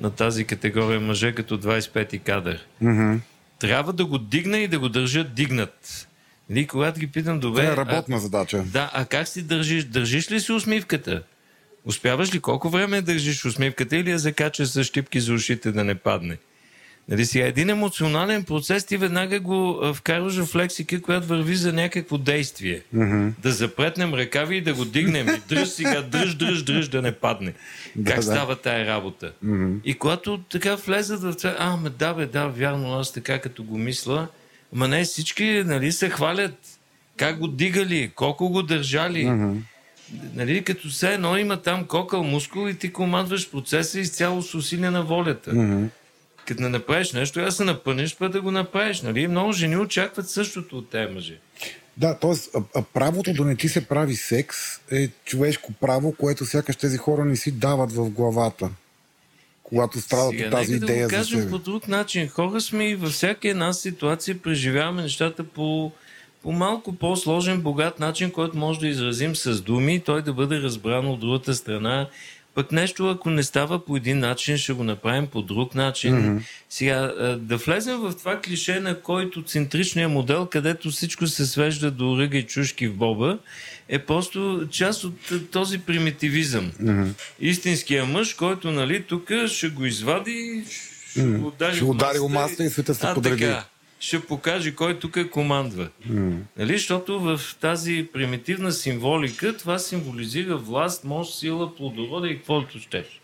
на 0.00 0.10
тази 0.10 0.44
категория 0.44 1.00
мъже 1.00 1.32
като 1.32 1.60
25-ти 1.60 2.18
кадър. 2.18 2.66
Мгм. 2.80 3.16
Трябва 3.58 3.92
да 3.92 4.04
го 4.04 4.18
дигна 4.18 4.58
и 4.58 4.68
да 4.68 4.78
го 4.78 4.88
държа 4.88 5.24
дигнат. 5.24 6.08
Нали, 6.50 6.66
когато 6.66 7.00
ги 7.00 7.06
питам, 7.06 7.40
добре, 7.40 7.60
Това 7.60 7.70
е 7.70 7.74
а- 7.74 7.76
работна 7.76 8.18
задача. 8.18 8.62
да, 8.66 8.90
а 8.94 9.04
как 9.04 9.28
си 9.28 9.42
държиш? 9.42 9.84
Държиш 9.84 10.30
ли 10.30 10.40
си 10.40 10.52
усмивката? 10.52 11.22
Успяваш 11.84 12.34
ли? 12.34 12.40
Колко 12.40 12.68
време 12.68 13.02
държиш 13.02 13.44
усмивката 13.44 13.96
или 13.96 14.10
я 14.10 14.18
закачаш 14.18 14.68
с 14.68 14.84
щипки 14.84 15.20
за 15.20 15.32
ушите 15.34 15.72
да 15.72 15.84
не 15.84 15.94
падне? 15.94 16.36
Нали 17.08 17.24
сега, 17.26 17.46
един 17.46 17.70
емоционален 17.70 18.44
процес 18.44 18.84
ти 18.84 18.96
веднага 18.96 19.40
го 19.40 19.80
а, 19.82 19.94
вкарваш 19.94 20.44
в 20.44 20.56
лексика, 20.56 21.02
която 21.02 21.26
върви 21.26 21.56
за 21.56 21.72
някакво 21.72 22.18
действие. 22.18 22.82
Mm-hmm. 22.94 23.30
Да 23.42 23.50
запретнем 23.52 24.14
ръкави 24.14 24.56
и 24.56 24.60
да 24.60 24.74
го 24.74 24.84
дигнем. 24.84 25.28
И 25.28 25.54
дръж 25.54 25.68
сега, 25.68 26.02
дръж, 26.02 26.34
дръж, 26.34 26.62
дръж 26.62 26.88
да 26.88 27.02
не 27.02 27.12
падне. 27.12 27.54
Да, 27.96 28.10
как 28.10 28.20
да. 28.20 28.22
става 28.22 28.56
тая 28.56 28.86
работа? 28.86 29.32
Mm-hmm. 29.44 29.80
И 29.84 29.94
когато 29.94 30.38
така 30.38 30.74
влезат 30.74 31.22
в 31.22 31.34
това, 31.36 31.56
а, 31.58 31.76
ме, 31.76 31.90
да, 31.90 32.14
бе, 32.14 32.26
да, 32.26 32.46
вярно, 32.46 32.94
аз 32.98 33.12
така 33.12 33.38
като 33.38 33.64
го 33.64 33.78
мисля, 33.78 34.28
ма 34.74 34.88
не 34.88 35.04
всички, 35.04 35.62
нали, 35.66 35.92
се 35.92 36.10
хвалят. 36.10 36.54
Как 37.16 37.38
го 37.38 37.48
дигали, 37.48 38.12
колко 38.14 38.48
го 38.48 38.62
държали. 38.62 39.24
Mm-hmm. 39.24 39.56
Нали, 40.34 40.64
като 40.64 40.88
все 40.88 41.14
едно 41.14 41.36
има 41.36 41.62
там 41.62 41.84
кокъл 41.84 42.22
мускул 42.22 42.68
и 42.68 42.78
ти 42.78 42.92
командваш 42.92 43.50
процеса 43.50 44.00
изцяло 44.00 44.42
с 44.42 44.54
усилие 44.54 44.90
на 44.90 45.02
волята. 45.02 45.50
Mm-hmm. 45.50 45.88
Като 46.46 46.62
не 46.62 46.68
направиш 46.68 47.12
нещо, 47.12 47.40
я 47.40 47.52
се 47.52 47.64
напънеш, 47.64 48.16
път 48.16 48.32
да 48.32 48.40
го 48.40 48.50
направиш. 48.50 49.02
Нали? 49.02 49.28
Много 49.28 49.52
жени 49.52 49.76
очакват 49.76 50.30
същото 50.30 50.78
от 50.78 50.90
тези 50.90 51.14
мъже. 51.14 51.38
Да, 51.96 52.18
т.е. 52.18 52.58
правото 52.94 53.32
да 53.32 53.44
не 53.44 53.56
ти 53.56 53.68
се 53.68 53.88
прави 53.88 54.16
секс 54.16 54.56
е 54.90 55.08
човешко 55.24 55.72
право, 55.72 56.14
което 56.18 56.46
сякаш 56.46 56.76
тези 56.76 56.98
хора 56.98 57.24
не 57.24 57.36
си 57.36 57.50
дават 57.50 57.92
в 57.92 58.10
главата. 58.10 58.70
Когато 59.74 60.00
страдат 60.00 60.30
Сега, 60.30 60.44
от 60.44 60.50
тази 60.50 60.72
нека 60.72 60.86
да 60.86 60.92
идея 60.92 61.04
го 61.04 61.10
за 61.10 61.16
кажем 61.16 61.38
себе. 61.38 61.50
по 61.50 61.58
друг 61.58 61.88
начин. 61.88 62.28
Хора 62.28 62.60
сме 62.60 62.88
и 62.88 62.94
във 62.94 63.12
всяка 63.12 63.48
една 63.48 63.72
ситуация 63.72 64.38
преживяваме 64.38 65.02
нещата 65.02 65.44
по, 65.44 65.92
по 66.42 66.52
малко 66.52 66.92
по-сложен, 66.92 67.60
богат 67.60 68.00
начин, 68.00 68.30
който 68.30 68.56
може 68.56 68.80
да 68.80 68.88
изразим 68.88 69.36
с 69.36 69.60
думи 69.60 70.00
той 70.00 70.22
да 70.22 70.32
бъде 70.32 70.60
разбран 70.60 71.06
от 71.06 71.20
другата 71.20 71.54
страна. 71.54 72.08
Пък 72.54 72.72
нещо, 72.72 73.08
ако 73.08 73.30
не 73.30 73.42
става 73.42 73.84
по 73.84 73.96
един 73.96 74.18
начин, 74.18 74.56
ще 74.56 74.72
го 74.72 74.84
направим 74.84 75.26
по 75.26 75.42
друг 75.42 75.74
начин. 75.74 76.14
Mm-hmm. 76.14 76.42
Сега, 76.68 77.12
да 77.40 77.56
влезем 77.56 78.00
в 78.00 78.14
това 78.18 78.40
клише, 78.40 78.80
на 78.80 79.00
който 79.00 79.42
центричният 79.42 80.12
модел, 80.12 80.46
където 80.46 80.90
всичко 80.90 81.26
се 81.26 81.46
свежда 81.46 81.90
до 81.90 82.18
ръга 82.18 82.38
и 82.38 82.42
чушки 82.42 82.88
в 82.88 82.94
боба, 82.94 83.38
е 83.88 83.98
просто 83.98 84.68
част 84.70 85.04
от 85.04 85.30
а, 85.32 85.46
този 85.46 85.78
примитивизъм. 85.78 86.72
Mm-hmm. 86.72 87.08
Истинския 87.40 88.04
мъж, 88.04 88.34
който, 88.34 88.70
нали, 88.70 89.02
тук 89.02 89.30
ще 89.46 89.68
го 89.68 89.84
извади, 89.84 90.64
ще 91.10 91.20
mm-hmm. 91.20 91.38
го 91.38 91.46
удари, 91.46 91.74
Ще 91.74 91.84
удари 91.84 92.18
у 92.18 92.28
масата 92.28 92.64
и 92.64 92.70
света 92.70 92.94
се 92.94 93.06
а, 93.06 93.14
подреди. 93.14 93.42
Така, 93.42 93.64
ще 94.00 94.20
покаже 94.20 94.74
кой 94.74 94.98
тук 94.98 95.30
командва. 95.30 95.88
Mm. 96.08 96.38
Нали? 96.56 96.72
Защото 96.72 97.20
в 97.20 97.40
тази 97.60 98.08
примитивна 98.12 98.72
символика 98.72 99.56
това 99.56 99.78
символизира 99.78 100.56
власт, 100.56 101.04
мощ, 101.04 101.38
сила, 101.38 101.76
плодородие 101.76 102.30
и 102.30 102.36
каквото 102.36 102.78
щеш. 102.78 103.20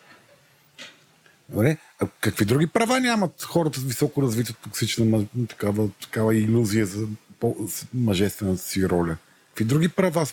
Добре. 1.48 1.76
А 2.00 2.06
какви 2.20 2.44
други 2.44 2.66
права 2.66 3.00
нямат 3.00 3.42
хората 3.42 3.80
с 3.80 3.84
високо 3.84 4.22
развита 4.22 4.54
токсична 4.54 5.24
такава, 5.48 5.88
такава 6.00 6.36
иллюзия 6.36 6.86
за 6.86 7.06
по- 7.40 7.68
мъжествената 7.94 8.62
си 8.62 8.88
роля? 8.88 9.16
Какви 9.48 9.64
други 9.64 9.88
права. 9.88 10.26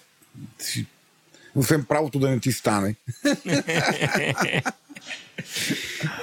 Освен 1.56 1.86
правото 1.86 2.20
да 2.20 2.30
не 2.30 2.40
ти 2.40 2.52
стане. 2.52 2.96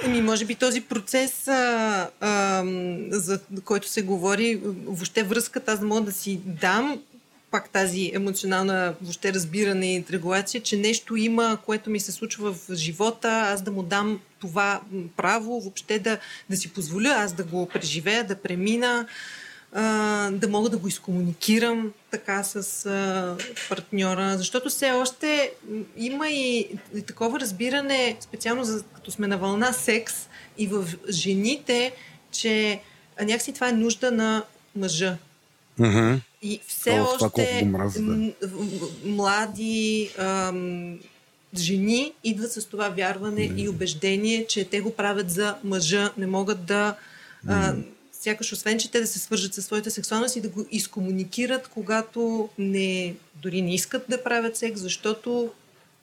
Еми, 0.03 0.21
може 0.21 0.45
би 0.45 0.55
този 0.55 0.81
процес, 0.81 1.47
а, 1.47 2.09
а, 2.19 2.63
за 3.11 3.39
който 3.65 3.89
се 3.89 4.01
говори, 4.01 4.61
въобще 4.85 5.23
връзката, 5.23 5.71
аз 5.71 5.81
мога 5.81 6.01
да 6.01 6.11
си 6.11 6.39
дам 6.45 7.01
пак 7.51 7.69
тази 7.69 8.11
емоционална 8.13 8.93
въобще 9.01 9.33
разбиране 9.33 9.95
и 9.95 10.05
регулация, 10.11 10.61
че 10.61 10.77
нещо 10.77 11.15
има, 11.15 11.57
което 11.65 11.89
ми 11.89 11.99
се 11.99 12.11
случва 12.11 12.53
в 12.53 12.75
живота, 12.75 13.29
аз 13.29 13.61
да 13.61 13.71
му 13.71 13.83
дам 13.83 14.19
това 14.39 14.81
право, 15.17 15.59
въобще 15.61 15.99
да, 15.99 16.17
да 16.49 16.57
си 16.57 16.73
позволя 16.73 17.09
аз 17.09 17.33
да 17.33 17.43
го 17.43 17.69
преживея, 17.73 18.23
да 18.23 18.35
премина, 18.35 19.07
а, 19.77 20.31
да 20.31 20.47
мога 20.47 20.69
да 20.69 20.77
го 20.77 20.87
изкомуникирам 20.87 21.93
така 22.11 22.43
с 22.43 22.85
а, 22.85 23.37
партньора, 23.69 24.37
защото 24.37 24.69
все 24.69 24.91
още 24.91 25.51
има 25.97 26.29
и, 26.29 26.67
и 26.95 27.01
такова 27.01 27.39
разбиране, 27.39 28.17
специално 28.19 28.63
за, 28.63 28.83
като 28.83 29.11
сме 29.11 29.27
на 29.27 29.37
вълна 29.37 29.73
секс 29.73 30.29
и 30.57 30.67
в 30.67 30.85
жените, 31.09 31.91
че 32.31 32.81
някакси 33.21 33.53
това 33.53 33.69
е 33.69 33.71
нужда 33.71 34.11
на 34.11 34.43
мъжа. 34.75 35.17
Mm-hmm. 35.79 36.19
И 36.41 36.61
все 36.67 36.99
О, 36.99 37.03
още 37.03 37.59
го 37.63 37.69
мразя, 37.69 38.01
да. 38.01 38.31
млади 39.05 40.09
ам, 40.17 40.99
жени 41.57 42.13
идват 42.23 42.51
с 42.51 42.65
това 42.65 42.89
вярване 42.89 43.51
и 43.57 43.69
убеждение, 43.69 44.45
че 44.47 44.65
те 44.65 44.81
го 44.81 44.95
правят 44.95 45.29
за 45.29 45.55
мъжа, 45.63 46.11
не 46.17 46.27
могат 46.27 46.65
да. 46.65 46.95
А, 47.47 47.75
сякаш 48.25 48.51
освен, 48.53 48.79
че 48.79 48.91
те 48.91 48.99
да 48.99 49.07
се 49.07 49.19
свържат 49.19 49.53
със 49.53 49.65
своята 49.65 49.91
сексуалност 49.91 50.35
и 50.35 50.41
да 50.41 50.49
го 50.49 50.65
изкомуникират, 50.71 51.67
когато 51.67 52.49
не, 52.57 53.15
дори 53.35 53.61
не 53.61 53.73
искат 53.73 54.05
да 54.09 54.23
правят 54.23 54.57
секс, 54.57 54.81
защото 54.81 55.51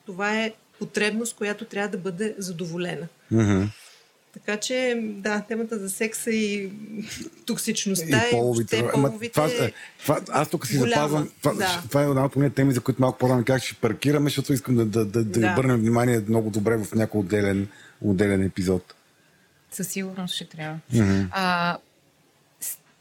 това 0.06 0.40
е 0.40 0.52
потребност, 0.78 1.36
която 1.36 1.64
трябва 1.64 1.88
да 1.88 1.98
бъде 1.98 2.34
задоволена. 2.38 3.06
Mm-hmm. 3.32 3.68
Така 4.32 4.56
че, 4.56 5.00
да, 5.04 5.40
темата 5.48 5.78
за 5.78 5.90
секса 5.90 6.30
и 6.30 6.70
токсичността 7.46 8.28
и 8.28 8.30
половите. 8.30 8.78
Ама 8.94 9.08
половите 9.08 9.32
това, 9.32 9.46
е- 9.46 9.72
това, 10.02 10.20
аз 10.30 10.48
тук 10.48 10.66
си 10.66 10.78
голяма, 10.78 11.08
запазвам. 11.08 11.30
Това, 11.42 11.54
да. 11.54 11.82
това 11.88 12.02
е 12.02 12.04
една 12.04 12.24
от 12.24 12.32
тези 12.32 12.50
теми, 12.50 12.72
за 12.72 12.80
които 12.80 13.02
малко 13.02 13.18
по-рано 13.18 13.44
как 13.44 13.62
ще 13.62 13.74
паркираме, 13.74 14.30
защото 14.30 14.52
искам 14.52 14.76
да, 14.76 14.84
да, 14.84 15.04
да, 15.04 15.24
да. 15.24 15.40
Да. 15.40 15.52
обърнем 15.52 15.80
внимание 15.80 16.24
много 16.28 16.50
добре 16.50 16.76
в 16.76 16.94
някой 16.94 17.20
отделен, 17.20 17.68
отделен 18.00 18.42
епизод. 18.42 18.94
Със 19.70 19.88
сигурност 19.88 20.34
ще 20.34 20.48
трябва. 20.48 20.78
Mm-hmm. 20.94 21.26
А, 21.30 21.78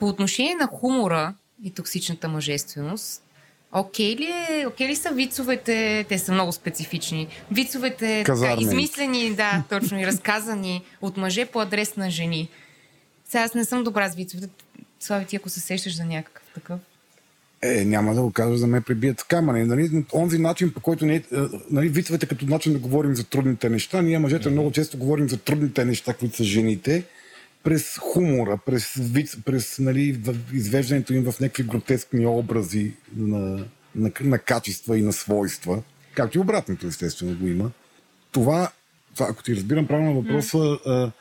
по 0.01 0.07
отношение 0.07 0.55
на 0.55 0.67
хумора 0.67 1.33
и 1.63 1.71
токсичната 1.71 2.27
мъжественост, 2.27 3.23
окей 3.71 4.15
ли, 4.15 4.27
е, 4.49 4.65
окей 4.67 4.87
ли 4.87 4.95
са 4.95 5.09
вицовете, 5.11 6.05
те 6.09 6.19
са 6.19 6.31
много 6.31 6.51
специфични, 6.51 7.27
вицовете 7.51 8.23
така, 8.25 8.31
Казармени. 8.31 8.61
измислени, 8.61 9.35
да, 9.35 9.63
точно 9.69 9.99
и 9.99 10.07
разказани 10.07 10.83
от 11.01 11.17
мъже 11.17 11.45
по 11.45 11.59
адрес 11.59 11.95
на 11.95 12.09
жени. 12.09 12.49
Сега 13.29 13.43
аз 13.43 13.53
не 13.53 13.65
съм 13.65 13.83
добра 13.83 14.09
с 14.09 14.15
вицовете. 14.15 14.63
Слави, 14.99 15.25
ти 15.25 15.35
ако 15.35 15.49
се 15.49 15.59
сещаш 15.59 15.97
за 15.97 16.05
някакъв 16.05 16.43
такъв. 16.53 16.79
Е, 17.61 17.85
няма 17.85 18.15
да 18.15 18.21
го 18.21 18.31
кажа 18.31 18.57
за 18.57 18.67
ме 18.67 18.81
прибият 18.81 19.19
с 19.19 19.23
камъни. 19.23 19.63
Нали, 19.63 20.05
онзи 20.13 20.39
начин, 20.39 20.73
по 20.73 20.79
който 20.79 21.05
ние, 21.05 21.15
е, 21.15 21.37
нали, 21.71 21.89
вицовете 21.89 22.25
като 22.25 22.45
начин 22.45 22.73
да 22.73 22.79
говорим 22.79 23.15
за 23.15 23.23
трудните 23.23 23.69
неща, 23.69 24.01
ние 24.01 24.19
мъжете 24.19 24.49
много 24.49 24.71
често 24.71 24.97
говорим 24.97 25.29
за 25.29 25.37
трудните 25.37 25.85
неща, 25.85 26.13
които 26.13 26.35
са 26.35 26.43
жените, 26.43 27.03
през 27.63 27.97
хумора, 27.97 28.59
през, 28.65 28.93
виц, 28.97 29.37
през 29.45 29.79
нали, 29.79 30.21
извеждането 30.53 31.13
им 31.13 31.23
в 31.23 31.39
някакви 31.39 31.63
гротескни 31.63 32.25
образи 32.25 32.93
на, 33.15 33.65
на, 33.95 34.11
на 34.21 34.39
качества 34.39 34.97
и 34.97 35.01
на 35.01 35.13
свойства. 35.13 35.83
Както 36.13 36.37
и 36.37 36.41
обратното, 36.41 36.87
естествено, 36.87 37.37
го 37.37 37.47
има. 37.47 37.71
Това, 38.31 38.71
това 39.13 39.27
ако 39.29 39.43
ти 39.43 39.55
разбирам 39.55 39.87
правилно 39.87 40.21
въпроса, 40.21 40.57
а, 40.57 41.11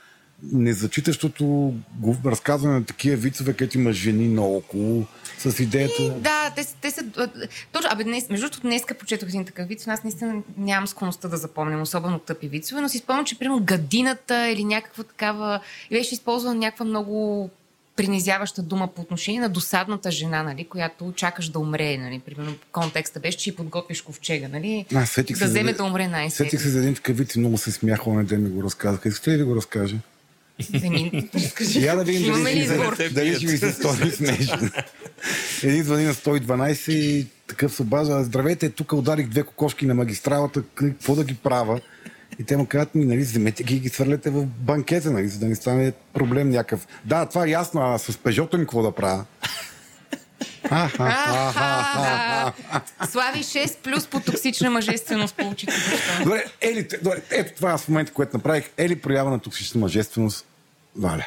незачитащото 0.43 1.75
разказване 2.25 2.75
на 2.75 2.85
такива 2.85 3.17
вицове, 3.17 3.53
където 3.53 3.79
има 3.79 3.93
жени 3.93 4.29
наоколо, 4.29 5.07
с 5.41 5.63
идеята... 5.63 6.11
Да, 6.11 6.53
те, 6.57 6.67
те 6.81 6.91
са... 6.91 7.05
Точно, 7.73 7.91
абе, 7.93 8.05
днес, 8.05 8.29
между 8.29 8.47
другото, 8.47 8.61
днеска 8.61 8.95
почетох 8.95 9.29
един 9.29 9.45
такъв 9.45 9.69
вид. 9.69 9.85
Аз 9.87 10.05
наистина 10.05 10.43
нямам 10.57 10.87
склонността 10.87 11.29
да 11.29 11.37
запомням, 11.37 11.83
особено 11.83 12.19
тъпи 12.19 12.49
вицове, 12.49 12.81
но 12.81 12.89
си 12.89 12.99
спомням, 12.99 13.25
че 13.25 13.39
примерно 13.39 13.65
гадината 13.65 14.49
или 14.49 14.65
някаква 14.65 15.05
такава... 15.05 15.61
И 15.91 15.95
беше 15.95 16.15
използвана 16.15 16.55
някаква 16.55 16.85
много 16.85 17.51
принизяваща 17.97 18.63
дума 18.63 18.89
по 18.89 19.03
отношение 19.03 19.41
на 19.41 19.49
досадната 19.49 20.11
жена, 20.11 20.43
нали, 20.43 20.65
която 20.65 21.13
чакаш 21.17 21.49
да 21.49 21.59
умре, 21.59 21.99
нали. 21.99 22.19
Примерно 22.19 22.55
контекста 22.73 23.21
беше, 23.21 23.39
че 23.39 23.51
и 23.51 23.57
подготвиш 23.57 24.03
ковчега, 24.03 24.49
нали. 24.49 24.87
А, 24.95 24.95
да 25.01 25.35
за 25.35 25.45
вземе 25.45 25.71
един- 25.71 25.77
да 25.77 25.85
умре 25.85 26.09
най 26.09 26.31
Сетих 26.31 26.63
се 26.63 26.69
за 26.69 26.79
един 26.79 26.95
такъв 26.95 27.17
вид 27.17 27.35
и 27.35 27.39
много 27.39 27.59
се 27.59 27.73
смях, 27.73 28.07
он 28.07 28.25
ден 28.25 28.43
ми 28.43 28.51
го 28.51 28.63
разказаха. 28.63 29.09
Искате 29.09 29.31
ли 29.31 29.37
да 29.37 29.45
го 29.45 29.57
разкажа? 29.57 29.97
Я 31.75 31.97
да 31.97 32.05
видим 32.05 32.27
Имаме 32.27 32.43
дали, 32.45 32.55
ли 32.55 32.65
ще 32.65 32.69
ви- 32.69 32.81
избор? 32.81 32.97
дали 33.11 33.35
ще 33.35 33.47
ви 33.47 33.59
се 33.59 33.73
стори 33.73 34.11
смешно. 34.11 34.71
Един 35.63 35.83
звъни 35.85 36.05
на 36.05 36.15
112 36.15 36.93
и 36.93 37.27
такъв 37.47 37.75
се 37.75 37.83
обажда, 37.83 38.25
здравейте, 38.25 38.71
тук 38.71 38.93
ударих 38.93 39.29
две 39.29 39.43
кокошки 39.43 39.87
на 39.87 39.95
магистралата, 39.95 40.63
какво 40.75 41.15
да 41.15 41.25
ги 41.25 41.35
правя? 41.35 41.81
И 42.39 42.45
те 42.45 42.57
му 42.57 42.67
казват 42.67 42.95
ми, 42.95 43.05
нали, 43.05 43.21
вземете 43.21 43.63
ги 43.63 43.77
и 43.77 43.81
ги 43.81 43.89
свърляте 43.89 44.31
в 44.31 44.47
банкета, 44.47 45.11
нали, 45.11 45.29
за 45.29 45.39
да 45.39 45.47
не 45.47 45.55
стане 45.55 45.93
проблем 46.13 46.51
някакъв. 46.51 46.87
Да, 47.05 47.27
това 47.27 47.47
е 47.47 47.51
ясно, 47.51 47.81
а 47.85 47.99
с 47.99 48.19
пежото 48.19 48.59
ми 48.59 48.65
какво 48.65 48.83
да 48.83 48.93
правя? 48.93 49.25
Слави 53.11 53.39
6 53.39 53.77
плюс 53.77 54.07
по 54.07 54.21
токсична 54.21 54.71
мъжественост 54.71 55.35
получи. 55.37 55.67
Добре, 56.23 56.45
ели, 56.61 56.89
добре, 57.03 57.23
ето 57.31 57.53
това 57.57 57.79
в 57.79 57.89
момента, 57.89 58.13
което 58.13 58.37
направих. 58.37 58.65
Ели 58.77 58.97
проява 58.97 59.31
на 59.31 59.39
токсична 59.39 59.81
мъжественост. 59.81 60.47
Валя. 60.97 61.27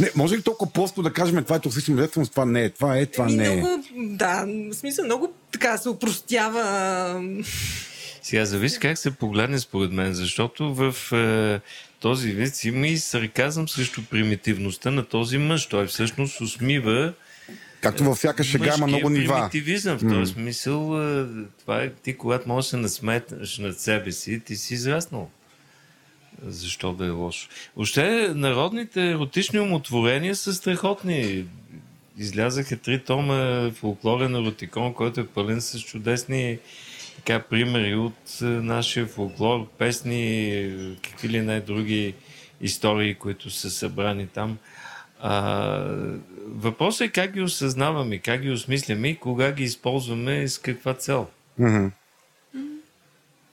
Не, 0.00 0.10
може 0.16 0.36
ли 0.36 0.42
толкова 0.42 0.72
просто 0.72 1.02
да 1.02 1.12
кажем 1.12 1.44
това 1.44 1.56
е 1.56 1.60
токсична 1.60 1.94
мъжественост, 1.94 2.30
това 2.30 2.44
не 2.44 2.64
е, 2.64 2.70
това 2.70 2.98
е, 2.98 3.06
това 3.06 3.24
Еми, 3.24 3.36
не 3.36 3.46
е. 3.46 3.56
много, 3.56 3.84
да, 3.96 4.44
в 4.46 4.74
смисъл 4.74 5.04
много 5.04 5.32
така 5.52 5.78
се 5.78 5.88
упростява. 5.88 7.42
Сега 8.22 8.44
зависи 8.44 8.78
как 8.78 8.98
се 8.98 9.10
погледне 9.10 9.58
според 9.58 9.92
мен, 9.92 10.14
защото 10.14 10.74
в 10.74 11.12
е, 11.12 11.60
този 12.00 12.28
вид 12.28 12.64
има 12.64 12.86
и 12.86 12.98
сарказъм 12.98 13.68
срещу 13.68 14.02
примитивността 14.10 14.90
на 14.90 15.04
този 15.04 15.38
мъж. 15.38 15.66
Той 15.66 15.86
всъщност 15.86 16.40
усмива 16.40 17.12
Както 17.82 18.04
във 18.04 18.16
всяка 18.16 18.44
шега 18.44 18.74
има 18.76 18.86
много 18.86 19.10
нива. 19.10 19.34
примитивизъм. 19.34 19.98
В 19.98 20.08
този 20.08 20.32
смисъл, 20.32 20.80
това 21.60 21.82
е 21.82 21.92
ти, 21.92 22.16
когато 22.16 22.48
можеш 22.48 22.66
да 22.66 22.70
се 22.70 22.76
насметнеш 22.76 23.58
над 23.58 23.80
себе 23.80 24.12
си, 24.12 24.40
ти 24.40 24.56
си 24.56 24.74
израснал. 24.74 25.30
Защо 26.46 26.92
да 26.92 27.06
е 27.06 27.10
лошо? 27.10 27.48
Въобще, 27.76 28.32
народните 28.34 29.10
еротични 29.10 29.60
умотворения 29.60 30.36
са 30.36 30.54
страхотни. 30.54 31.44
Излязаха 32.18 32.76
три 32.76 32.98
тома 32.98 33.70
фолклорен 33.70 34.36
еротикон, 34.36 34.94
който 34.94 35.20
е 35.20 35.26
пълен 35.26 35.60
с 35.60 35.80
чудесни 35.80 36.58
така, 37.16 37.40
примери 37.40 37.94
от 37.94 38.40
нашия 38.40 39.06
фолклор, 39.06 39.66
песни, 39.78 40.96
какви 41.02 41.28
ли 41.28 41.40
не 41.40 41.60
други 41.60 42.14
истории, 42.60 43.14
които 43.14 43.50
са 43.50 43.70
събрани 43.70 44.26
там. 44.26 44.58
А, 45.20 45.84
въпросът 46.46 47.00
е 47.00 47.10
как 47.10 47.32
ги 47.32 47.40
осъзнаваме, 47.42 48.18
как 48.18 48.40
ги 48.40 48.50
осмисляме 48.50 49.08
и 49.08 49.16
кога 49.16 49.52
ги 49.52 49.62
използваме 49.64 50.48
с 50.48 50.58
каква 50.58 50.94
цел. 50.94 51.26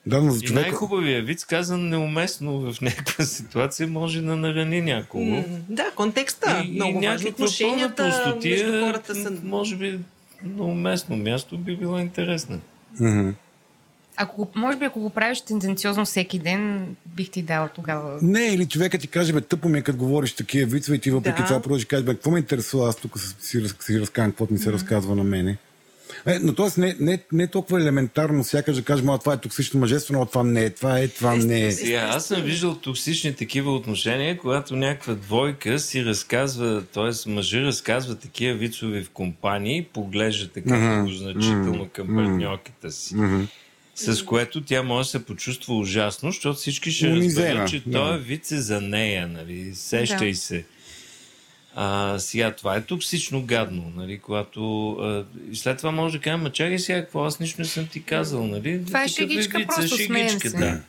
Да, 0.06 0.22
но 0.22 0.32
за 0.32 0.38
И 0.44 0.48
човека... 0.48 0.62
най-хубавия 0.62 1.22
вид, 1.22 1.46
казан 1.46 1.90
неуместно 1.90 2.72
в 2.72 2.82
някаква 2.82 3.24
ситуация, 3.26 3.88
може 3.88 4.22
да 4.22 4.36
нарани 4.36 4.82
някого. 4.82 5.24
М, 5.26 5.44
Да, 5.70 5.92
контекста. 5.96 6.62
и, 6.66 6.72
много 6.72 7.04
и 7.04 7.08
важно. 7.08 7.30
Отношенията 7.30 8.04
между 8.44 8.86
хората 8.86 9.16
са... 9.16 9.32
може 9.44 9.76
би 9.76 10.00
на 10.44 10.64
уместно 10.64 11.18
място 11.18 11.58
би 11.58 11.76
било 11.78 12.00
интересно. 12.00 12.60
Ако, 14.22 14.48
може 14.56 14.78
би, 14.78 14.86
ако 14.86 15.00
го 15.00 15.10
правиш 15.10 15.42
тенденциозно 15.42 16.06
всеки 16.06 16.40
ден, 16.40 16.86
бих 17.06 17.30
ти 17.30 17.42
дала 17.42 17.68
тогава. 17.76 18.20
Не, 18.22 18.46
или 18.46 18.66
човека 18.66 18.98
ти 18.98 19.08
каже, 19.08 19.34
бе, 19.34 19.42
тъпо 19.42 19.70
ми 19.70 19.80
е, 19.80 19.82
като 19.82 19.98
говориш 19.98 20.34
такива 20.34 20.66
вицове 20.66 20.98
и 20.98 21.00
ти 21.00 21.12
въпреки 21.12 21.42
Да. 21.42 21.48
това 21.48 21.62
продължи 21.62 21.86
кажеш, 21.86 22.06
бе, 22.06 22.14
какво 22.14 22.32
ме 22.32 22.40
интересува, 22.40 22.90
аз 22.90 22.96
тук 22.96 23.20
си, 23.20 23.36
си, 23.40 23.62
раз- 23.64 23.76
си 23.80 24.00
разказвам, 24.00 24.32
каквото 24.32 24.54
ми 24.54 24.60
се 24.60 24.72
разказва 24.74 25.16
на 25.16 25.24
мене. 25.24 25.58
Е, 26.26 26.40
но 26.40 26.56
т.е. 26.56 26.82
Не, 26.82 26.96
не, 27.00 27.20
не 27.32 27.44
е 27.44 27.48
толкова 27.48 27.82
елементарно, 27.82 28.44
сякаш 28.44 28.76
да 28.76 28.82
кажем, 28.82 29.10
а 29.10 29.18
това 29.18 29.34
е 29.34 29.38
токсично 29.38 29.80
мъжествено, 29.80 30.22
а 30.22 30.26
това 30.26 30.44
не 30.44 30.64
е, 30.64 30.70
това 30.70 31.00
е, 31.00 31.08
това 31.08 31.36
не 31.36 31.62
е. 31.62 31.72
Сега, 31.72 32.10
аз 32.14 32.26
съм 32.26 32.42
виждал 32.42 32.76
токсични 32.76 33.34
такива 33.36 33.76
отношения, 33.76 34.38
когато 34.38 34.76
някаква 34.76 35.14
двойка 35.14 35.80
си 35.80 36.06
разказва, 36.06 36.84
т.е. 36.94 37.30
мъжа 37.30 37.62
разказва 37.62 38.16
такива 38.16 38.58
вицове 38.58 39.04
в 39.04 39.10
компании, 39.10 39.88
поглежда 39.94 40.48
така 40.48 40.76
много 40.76 41.10
значително 41.10 41.90
към 41.94 42.08
партньорката 42.08 42.92
си. 42.92 43.16
С 44.00 44.26
което 44.26 44.62
тя 44.62 44.84
може 44.84 45.06
да 45.08 45.10
се 45.12 45.26
почувства 45.26 45.76
ужасно, 45.78 46.32
защото 46.32 46.60
всички 46.60 46.92
ще 46.92 47.16
разберат, 47.16 47.70
че 47.70 47.80
да. 47.86 47.92
този 48.00 48.24
вид 48.24 48.52
е 48.52 48.62
за 48.62 48.82
нея, 48.82 49.28
нали? 49.28 49.76
Сещай 49.76 50.32
Да. 50.32 50.38
се. 50.38 50.66
А, 51.76 52.20
сега, 52.20 52.52
това 52.52 52.76
е 52.76 52.82
токсично 52.82 53.42
гадно, 53.42 53.92
нали, 53.96 54.20
когато... 54.20 54.92
А, 54.92 55.26
и 55.52 55.56
след 55.56 55.78
това 55.78 55.92
може 55.92 56.18
да 56.18 56.22
кажем, 56.24 56.52
чакай 56.52 56.80
сега, 56.80 57.02
какво, 57.02 57.24
аз 57.24 57.40
нищо 57.40 57.62
не 57.62 57.68
съм 57.68 57.88
ти 57.88 58.04
казал, 58.04 58.48
нали? 58.48 58.86
Това 58.86 59.04
е 59.04 59.08
Такъв 59.08 59.16
шегичка, 59.16 59.58
вид, 59.58 59.68
просто 59.68 59.98
шегичка, 59.98 60.50
се. 60.50 60.58
да. 60.58 60.82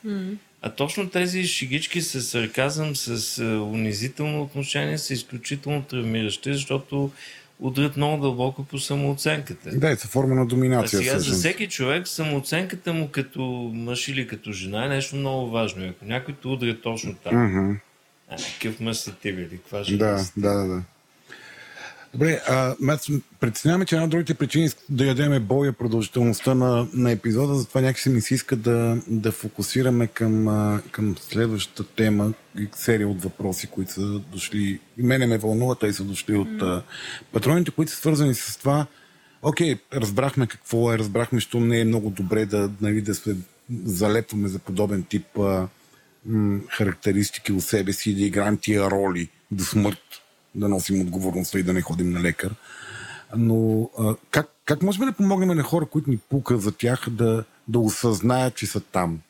А 0.63 0.71
точно 0.71 1.09
тези 1.11 1.47
шигички 1.47 2.03
с 2.03 2.23
сарказъм, 2.23 2.97
с 2.97 3.39
унизително 3.45 4.43
отношение 4.43 4.99
са 4.99 5.15
изключително 5.15 5.83
травмиращи, 5.83 6.53
защото 6.53 7.11
удрят 7.61 7.97
много 7.97 8.23
дълбоко 8.23 8.65
по 8.65 8.79
самооценката. 8.79 9.71
Да, 9.79 9.91
е 9.91 9.97
форма 9.97 10.35
на 10.35 10.43
А 10.43 10.47
доминация. 10.47 10.99
сега 10.99 11.19
за 11.19 11.33
всеки 11.33 11.69
човек 11.69 12.09
самооценката 12.09 12.93
му 12.93 13.09
като 13.09 13.43
мъж 13.75 14.09
или 14.09 14.27
като 14.27 14.53
жена 14.53 14.85
е 14.85 14.89
нещо 14.89 15.17
много 15.17 15.51
важно. 15.51 15.85
И 15.85 15.89
Ако 15.89 16.05
някой 16.05 16.35
те 16.43 16.49
удря 16.49 16.81
точно 16.81 17.15
там, 17.15 17.79
а, 18.31 18.37
какъв 18.53 18.81
мъж 18.81 18.97
си 18.97 19.13
ти, 19.23 19.33
били? 19.33 19.49
Каква 19.59 19.83
жена 19.83 20.13
Да, 20.13 20.19
си 20.19 20.33
да, 20.37 20.55
да, 20.55 20.67
да. 20.69 20.83
Добре, 22.13 22.41
аз 22.89 23.11
притесняваме, 23.41 23.85
че 23.85 23.95
една 23.95 24.05
от 24.05 24.11
другите 24.11 24.35
причини 24.35 24.67
е 24.67 24.71
да 24.89 25.07
ядеме 25.07 25.41
боя 25.41 25.73
продължителността 25.73 26.55
на, 26.55 26.89
на 26.95 27.11
епизода, 27.11 27.55
затова 27.55 27.81
някакси 27.81 28.09
ми 28.09 28.21
се 28.21 28.35
иска 28.35 28.57
да, 28.57 28.99
да 29.07 29.33
фокусираме 29.33 30.07
към, 30.07 30.47
към 30.91 31.17
следващата 31.21 31.85
тема 31.95 32.33
и 32.59 32.69
серия 32.73 33.09
от 33.09 33.23
въпроси, 33.23 33.67
които 33.67 33.93
са 33.93 34.19
дошли. 34.33 34.81
Мене 34.99 35.27
ме 35.27 35.39
вълнуват, 35.39 35.83
а 35.83 35.89
и 35.89 35.93
са 35.93 36.05
дошли 36.05 36.37
от 36.37 36.63
а, 36.63 36.83
патроните, 37.33 37.71
които 37.71 37.93
са 37.93 37.99
свързани 37.99 38.35
с 38.35 38.59
това. 38.59 38.87
Окей, 39.43 39.79
разбрахме 39.93 40.47
какво 40.47 40.93
е, 40.93 40.99
разбрахме, 40.99 41.41
що 41.41 41.61
не 41.61 41.81
е 41.81 41.85
много 41.85 42.11
добре 42.11 42.47
да, 42.47 42.71
нали, 42.81 43.01
да 43.01 43.15
се 43.15 43.37
залепваме 43.85 44.49
за 44.49 44.59
подобен 44.59 45.03
тип 45.03 45.39
а, 45.39 45.69
м, 46.27 46.61
характеристики 46.69 47.53
от 47.53 47.63
себе 47.63 47.93
си 47.93 48.11
и 48.11 48.15
да 48.15 48.23
играем 48.23 48.57
тия 48.57 48.91
роли 48.91 49.29
до 49.51 49.65
смърт, 49.65 50.20
да 50.55 50.69
носим 50.69 51.01
отговорността 51.01 51.59
и 51.59 51.63
да 51.63 51.73
не 51.73 51.81
ходим 51.81 52.11
на 52.11 52.21
лекар. 52.21 52.55
Но 53.37 53.91
а, 53.99 54.15
как, 54.31 54.51
как 54.65 54.83
можем 54.83 55.05
да 55.05 55.13
помогнем 55.13 55.57
на 55.57 55.63
хора, 55.63 55.87
които 55.87 56.11
ни 56.11 56.19
пука 56.19 56.59
за 56.59 56.73
тях, 56.73 57.11
да, 57.11 57.45
да 57.69 57.79
осъзнаят, 57.79 58.55
че 58.55 58.67
са 58.67 58.81
там? 58.81 59.21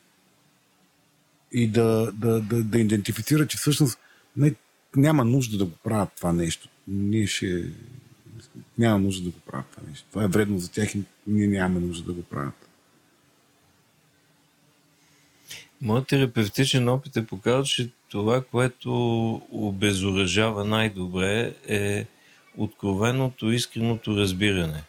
И 1.51 1.67
да, 1.67 2.11
да, 2.13 2.41
да, 2.41 2.63
да 2.63 2.79
идентифицират, 2.79 3.49
че 3.49 3.57
всъщност 3.57 3.99
не, 4.37 4.55
няма 4.95 5.25
нужда 5.25 5.57
да 5.57 5.65
го 5.65 5.75
правят 5.83 6.09
това 6.17 6.33
нещо. 6.33 6.69
Ние 6.87 7.27
ще... 7.27 7.65
Няма 8.77 8.99
нужда 8.99 9.23
да 9.23 9.29
го 9.29 9.39
правят 9.39 9.67
това 9.71 9.83
нещо. 9.89 10.07
Това 10.09 10.23
е 10.23 10.27
вредно 10.27 10.59
за 10.59 10.71
тях 10.71 10.95
и 10.95 11.03
ние 11.27 11.47
нямаме 11.47 11.79
нужда 11.79 12.05
да 12.05 12.13
го 12.13 12.23
правят. 12.23 12.67
Моят 15.81 16.07
терапевтичен 16.07 16.89
опит 16.89 17.17
е 17.17 17.25
показал, 17.25 17.63
че 17.63 17.89
това, 18.09 18.41
което 18.41 18.91
обезоръжава 19.51 20.65
най-добре 20.65 21.53
е 21.67 22.05
откровеното, 22.57 23.51
искреното 23.51 24.17
разбиране. 24.17 24.83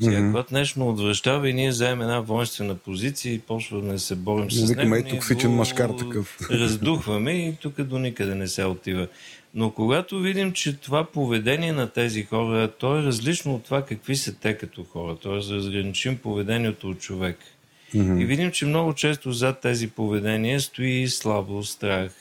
Сега, 0.00 0.16
mm-hmm. 0.16 0.30
когато 0.30 0.54
нещо 0.54 0.88
отвръщава 0.88 1.48
и 1.48 1.54
ние 1.54 1.68
вземем 1.68 2.02
една 2.02 2.20
воинствена 2.20 2.74
позиция 2.74 3.34
и 3.34 3.38
почваме 3.38 3.92
да 3.92 3.98
се 3.98 4.16
борим 4.16 4.50
с 4.50 4.76
него, 4.76 4.94
е 4.94 5.02
токсичен 5.02 5.50
машкар 5.50 5.90
такъв. 5.90 6.38
Раздухваме 6.50 7.32
и 7.32 7.56
тук 7.60 7.82
до 7.82 7.98
никъде 7.98 8.34
не 8.34 8.48
се 8.48 8.64
отива. 8.64 9.08
Но 9.54 9.70
когато 9.70 10.18
видим, 10.18 10.52
че 10.52 10.76
това 10.76 11.04
поведение 11.04 11.72
на 11.72 11.88
тези 11.88 12.24
хора, 12.24 12.70
то 12.78 12.98
е 12.98 13.02
различно 13.02 13.54
от 13.54 13.64
това 13.64 13.84
какви 13.84 14.16
са 14.16 14.34
те 14.34 14.58
като 14.58 14.84
хора, 14.84 15.16
т.е. 15.16 15.32
разграничим 15.32 16.18
поведението 16.18 16.88
от 16.88 16.98
човек. 16.98 17.38
Mm-hmm. 17.94 18.22
И 18.22 18.24
видим, 18.24 18.50
че 18.50 18.66
много 18.66 18.94
често 18.94 19.32
зад 19.32 19.60
тези 19.60 19.90
поведения 19.90 20.60
стои 20.60 21.08
слабост, 21.08 21.72
страх, 21.72 22.12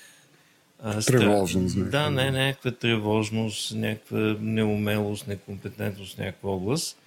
а, 0.84 1.02
страх. 1.02 1.20
Тревожност, 1.20 1.90
Да, 1.90 2.10
не, 2.10 2.32
някаква 2.32 2.72
тревожност, 2.72 3.76
някаква 3.76 4.36
неумелост, 4.40 5.28
некомпетентност 5.28 6.18
някаква 6.18 6.50
област. 6.50 6.98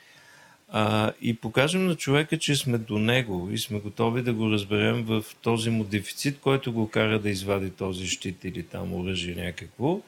А, 0.68 1.12
и 1.22 1.34
покажем 1.34 1.86
на 1.86 1.94
човека, 1.94 2.38
че 2.38 2.56
сме 2.56 2.78
до 2.78 2.98
него 2.98 3.48
и 3.52 3.58
сме 3.58 3.80
готови 3.80 4.22
да 4.22 4.32
го 4.32 4.50
разберем 4.50 5.04
в 5.04 5.24
този 5.42 5.70
му 5.70 5.84
дефицит, 5.84 6.38
който 6.40 6.72
го 6.72 6.88
кара 6.88 7.18
да 7.18 7.30
извади 7.30 7.70
този 7.70 8.06
щит 8.06 8.44
или 8.44 8.62
там 8.62 8.94
оръжие 8.94 9.34
някакво, 9.34 10.00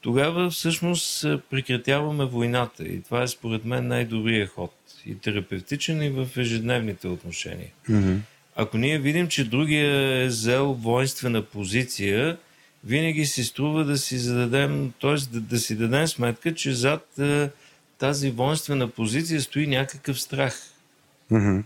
тогава 0.00 0.50
всъщност 0.50 1.24
а, 1.24 1.40
прекратяваме 1.50 2.24
войната. 2.24 2.84
И 2.84 3.02
това 3.02 3.22
е 3.22 3.28
според 3.28 3.64
мен 3.64 3.88
най-добрият 3.88 4.50
ход. 4.50 4.72
И 5.06 5.18
терапевтичен, 5.18 6.02
и 6.02 6.10
в 6.10 6.28
ежедневните 6.36 7.08
отношения. 7.08 7.68
Mm-hmm. 7.90 8.18
Ако 8.56 8.78
ние 8.78 8.98
видим, 8.98 9.28
че 9.28 9.44
другия 9.44 10.22
е 10.22 10.26
взел 10.26 10.72
воинствена 10.72 11.42
позиция, 11.42 12.36
винаги 12.84 13.26
си 13.26 13.44
струва 13.44 13.84
да 13.84 13.98
си 13.98 14.18
зададем, 14.18 14.92
т.е. 15.00 15.14
Да, 15.14 15.40
да 15.40 15.58
си 15.58 15.76
дадем 15.76 16.08
сметка, 16.08 16.54
че 16.54 16.74
зад 16.74 17.18
а, 17.18 17.50
тази 17.98 18.30
воинствена 18.30 18.88
позиция 18.88 19.40
стои 19.40 19.66
някакъв 19.66 20.20
страх. 20.20 20.54
Mm-hmm. 21.32 21.62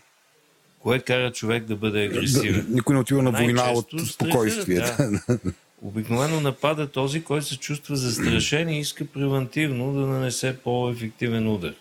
Кое 0.78 0.98
кара 0.98 1.32
човек 1.32 1.64
да 1.64 1.76
бъде 1.76 2.04
агресивен? 2.04 2.66
Никой 2.70 2.94
не 2.94 3.00
отива 3.00 3.22
на 3.22 3.30
война 3.30 3.70
от 3.70 3.86
спокойствие. 4.08 4.80
да. 4.80 5.10
Обикновено 5.82 6.40
напада 6.40 6.86
този, 6.86 7.24
който 7.24 7.46
се 7.46 7.58
чувства 7.58 7.96
застрашен 7.96 8.68
и 8.68 8.80
иска 8.80 9.04
превентивно 9.04 9.92
да 9.92 10.00
нанесе 10.00 10.56
по-ефективен 10.64 11.48
удар. 11.48 11.74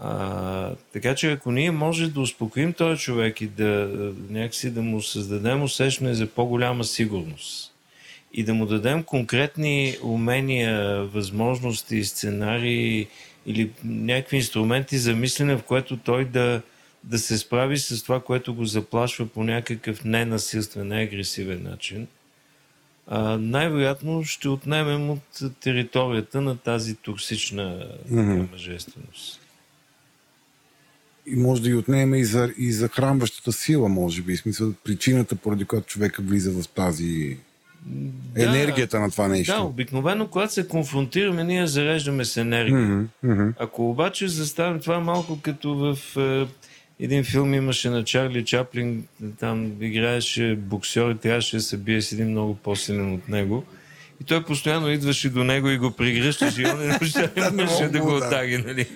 А, 0.00 0.70
така 0.92 1.14
че 1.14 1.32
ако 1.32 1.52
ние 1.52 1.70
може 1.70 2.10
да 2.10 2.20
успокоим 2.20 2.72
този 2.72 3.02
човек 3.02 3.40
и 3.40 3.46
да 3.46 3.90
някакси 4.30 4.70
да 4.70 4.82
му 4.82 5.02
създадем 5.02 5.62
усещане 5.62 6.14
за 6.14 6.26
по-голяма 6.26 6.84
сигурност 6.84 7.72
и 8.32 8.44
да 8.44 8.54
му 8.54 8.66
дадем 8.66 9.02
конкретни 9.02 9.96
умения, 10.02 11.04
възможности, 11.04 12.04
сценарии 12.04 13.06
или 13.46 13.70
някакви 13.84 14.36
инструменти 14.36 14.98
за 14.98 15.14
мислене, 15.14 15.56
в 15.56 15.62
което 15.62 15.96
той 15.96 16.24
да, 16.24 16.62
да 17.04 17.18
се 17.18 17.38
справи 17.38 17.78
с 17.78 18.02
това, 18.02 18.20
което 18.20 18.54
го 18.54 18.64
заплашва 18.64 19.26
по 19.26 19.44
някакъв 19.44 20.04
ненасилствен, 20.04 20.88
неагресивен 20.88 21.62
начин, 21.62 22.06
най-вероятно 23.38 24.24
ще 24.24 24.48
отнемем 24.48 25.10
от 25.10 25.40
територията 25.60 26.40
на 26.40 26.56
тази 26.56 26.94
токсична 26.94 27.86
mm-hmm. 28.12 28.52
мъжественост. 28.52 29.40
И 31.26 31.36
може 31.36 31.62
да 31.62 31.68
ги 31.68 31.74
отнемем 31.74 32.14
и 32.14 32.24
за, 32.24 32.50
и 32.58 32.72
за 32.72 32.88
хранващата 32.88 33.52
сила, 33.52 33.88
може 33.88 34.22
би. 34.22 34.36
В 34.36 34.40
смисъл, 34.40 34.72
причината, 34.84 35.36
поради 35.36 35.64
която 35.64 35.86
човека 35.86 36.22
влиза 36.22 36.50
в 36.50 36.68
тази 36.68 37.36
Да, 37.86 38.42
енергията 38.42 39.00
на 39.00 39.10
това 39.10 39.28
нещо. 39.28 39.54
Да, 39.54 39.62
обикновено, 39.62 40.28
когато 40.28 40.52
се 40.52 40.68
конфронтираме, 40.68 41.44
ние 41.44 41.66
зареждаме 41.66 42.24
с 42.24 42.36
енергия. 42.36 43.08
Мгм. 43.22 43.48
Ако 43.58 43.90
обаче 43.90 44.28
заставим 44.28 44.80
това 44.80 45.00
малко 45.00 45.38
като 45.42 45.74
в 45.74 46.16
е, 46.16 46.46
един 47.00 47.24
филм 47.24 47.54
имаше 47.54 47.90
на 47.90 48.04
Чарли 48.04 48.44
Чаплин, 48.44 49.06
там 49.40 49.82
играеше 49.82 50.56
боксер 50.58 51.10
и 51.10 51.18
трябваше 51.18 51.56
да 51.56 51.62
се 51.62 51.76
бие 51.76 52.02
с 52.02 52.12
един 52.12 52.30
много 52.30 52.54
по-силен 52.54 53.14
от 53.14 53.28
него. 53.28 53.64
И 54.20 54.24
той 54.24 54.44
постоянно 54.44 54.90
идваше 54.90 55.30
до 55.30 55.44
него 55.44 55.68
и 55.68 55.78
го 55.78 55.90
пригръщаше 55.90 56.62
и 56.62 56.66
он 56.66 56.78
не 56.78 56.86
можеше, 57.62 57.88
да 57.92 58.00
го 58.00 58.16
оттаги. 58.16 58.58
Нали? 58.58 58.86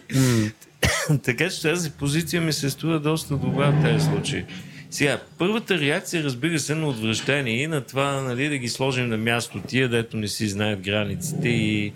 така 1.22 1.48
че 1.48 1.62
тази 1.62 1.90
позиция 1.90 2.42
ми 2.42 2.52
се 2.52 2.70
струва 2.70 3.00
доста 3.00 3.36
добра 3.36 3.70
в 3.70 3.82
тези 3.82 4.04
случаи. 4.04 4.44
Сега, 4.90 5.20
първата 5.38 5.78
реакция, 5.78 6.24
разбира 6.24 6.58
се, 6.58 6.74
на 6.74 6.86
отвращение 6.86 7.62
и 7.62 7.66
на 7.66 7.80
това 7.80 8.20
нали, 8.22 8.48
да 8.48 8.58
ги 8.58 8.68
сложим 8.68 9.08
на 9.08 9.16
място 9.16 9.60
тия, 9.66 9.88
дето 9.88 10.16
не 10.16 10.28
си 10.28 10.48
знаят 10.48 10.80
границите 10.80 11.48
и 11.48 11.92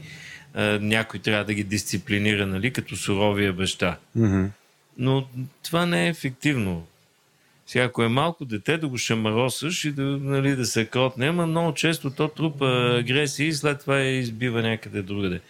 а, 0.54 0.78
някой 0.78 1.20
трябва 1.20 1.44
да 1.44 1.54
ги 1.54 1.64
дисциплинира, 1.64 2.46
нали, 2.46 2.70
като 2.70 2.96
суровия 2.96 3.52
баща. 3.52 3.96
Но 4.98 5.26
това 5.62 5.86
не 5.86 6.06
е 6.06 6.08
ефективно. 6.08 6.86
Сега, 7.66 7.84
ако 7.84 8.02
е 8.02 8.08
малко 8.08 8.44
дете, 8.44 8.78
да 8.78 8.88
го 8.88 8.98
шамаросаш 8.98 9.84
и 9.84 9.92
да, 9.92 10.02
нали, 10.02 10.56
да 10.56 10.66
се 10.66 10.86
кротне, 10.86 11.28
ама 11.28 11.46
много 11.46 11.74
често 11.74 12.10
то 12.10 12.28
трупа 12.28 12.96
агресия 12.98 13.46
и 13.46 13.52
след 13.52 13.80
това 13.80 13.98
я 13.98 14.18
избива 14.18 14.62
някъде 14.62 15.02
другаде. 15.02 15.40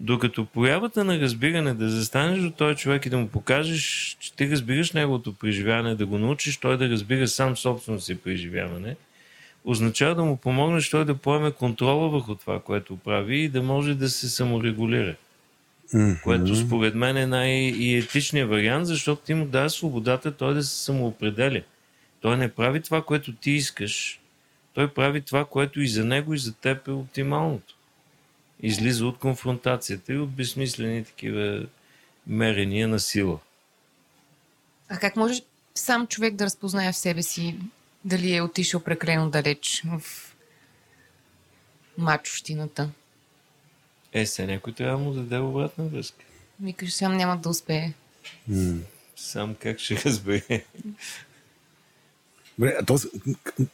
Докато 0.00 0.44
появата 0.44 1.04
на 1.04 1.20
разбиране, 1.20 1.74
да 1.74 1.90
застанеш 1.90 2.40
до 2.40 2.50
този 2.50 2.76
човек 2.76 3.06
и 3.06 3.10
да 3.10 3.18
му 3.18 3.28
покажеш, 3.28 4.16
че 4.20 4.32
ти 4.32 4.50
разбираш 4.50 4.92
неговото 4.92 5.32
преживяване, 5.32 5.94
да 5.94 6.06
го 6.06 6.18
научиш 6.18 6.56
той 6.56 6.76
да 6.76 6.88
разбира 6.88 7.28
сам 7.28 7.56
собственото 7.56 8.04
си 8.04 8.18
преживяване, 8.18 8.96
означава 9.64 10.14
да 10.14 10.24
му 10.24 10.36
помогнеш 10.36 10.90
той 10.90 11.04
да 11.04 11.14
поеме 11.14 11.50
контрола 11.50 12.08
върху 12.08 12.34
това, 12.34 12.60
което 12.60 12.96
прави 12.96 13.38
и 13.38 13.48
да 13.48 13.62
може 13.62 13.94
да 13.94 14.08
се 14.08 14.28
саморегулира. 14.28 15.14
Което 16.24 16.56
според 16.56 16.94
мен 16.94 17.16
е 17.16 17.26
най-етичният 17.26 18.50
вариант, 18.50 18.86
защото 18.86 19.22
ти 19.22 19.34
му 19.34 19.46
дава 19.46 19.70
свободата 19.70 20.36
той 20.36 20.54
да 20.54 20.62
се 20.62 20.84
самоопределя. 20.84 21.62
Той 22.20 22.36
не 22.36 22.54
прави 22.54 22.82
това, 22.82 23.04
което 23.04 23.32
ти 23.32 23.50
искаш. 23.50 24.20
Той 24.74 24.94
прави 24.94 25.22
това, 25.22 25.44
което 25.44 25.80
и 25.80 25.88
за 25.88 26.04
него, 26.04 26.34
и 26.34 26.38
за 26.38 26.54
теб 26.54 26.88
е 26.88 26.90
оптималното. 26.90 27.74
Излиза 28.62 29.06
от 29.06 29.18
конфронтацията 29.18 30.12
и 30.12 30.18
от 30.18 30.30
безсмислени 30.30 31.04
такива 31.04 31.66
мерения 32.26 32.88
на 32.88 33.00
сила. 33.00 33.38
А 34.88 34.98
как 34.98 35.16
може 35.16 35.40
сам 35.74 36.06
човек 36.06 36.34
да 36.34 36.44
разпознае 36.44 36.92
в 36.92 36.96
себе 36.96 37.22
си 37.22 37.56
дали 38.04 38.36
е 38.36 38.42
отишъл 38.42 38.80
прекалено 38.80 39.30
далеч 39.30 39.82
в 39.84 40.02
мачощината? 41.98 42.90
Е, 44.12 44.26
се 44.26 44.46
някой 44.46 44.72
трябва 44.72 44.98
да 44.98 45.04
му 45.04 45.12
даде 45.12 45.38
обратна 45.38 45.84
връзка. 45.84 46.24
Викаш, 46.62 46.92
сам 46.92 47.16
няма 47.16 47.36
да 47.36 47.48
успее. 47.48 47.92
Сам 49.16 49.54
как 49.54 49.78
ще 49.78 50.02
разбере. 50.04 50.64
Добре, 52.58 52.76
а 52.80 52.84
т.е. 52.84 52.98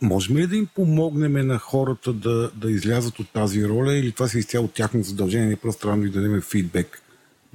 можем 0.01 0.37
ли 0.37 0.47
да 0.47 0.57
им 0.57 0.67
помогнем 0.75 1.47
на 1.47 1.59
хората 1.59 2.13
да, 2.13 2.51
да 2.55 2.71
излязат 2.71 3.19
от 3.19 3.31
тази 3.31 3.69
роля 3.69 3.95
или 3.95 4.13
това 4.13 4.29
си 4.29 4.39
изцяло 4.39 4.69
тяхно 4.69 5.03
задължение, 5.03 5.57
просто 5.57 5.83
трябва 5.83 5.99
да 5.99 6.05
ви 6.05 6.11
дадем 6.11 6.41
фидбек 6.41 7.03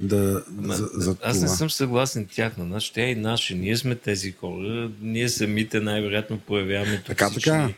да, 0.00 0.44
Ма, 0.50 0.74
за, 0.74 0.88
за 0.94 1.14
това? 1.14 1.30
аз 1.30 1.40
не 1.40 1.48
съм 1.48 1.70
съгласен 1.70 2.26
тяхна. 2.26 2.64
Значи, 2.64 2.92
тя 2.92 3.02
е 3.02 3.10
и 3.10 3.14
наша. 3.14 3.54
Ние 3.54 3.76
сме 3.76 3.94
тези 3.94 4.32
хора. 4.32 4.90
Ние 5.00 5.28
самите 5.28 5.80
най-вероятно 5.80 6.38
проявяваме 6.38 7.02
Така, 7.06 7.26
токсични 7.26 7.52
така. 7.52 7.68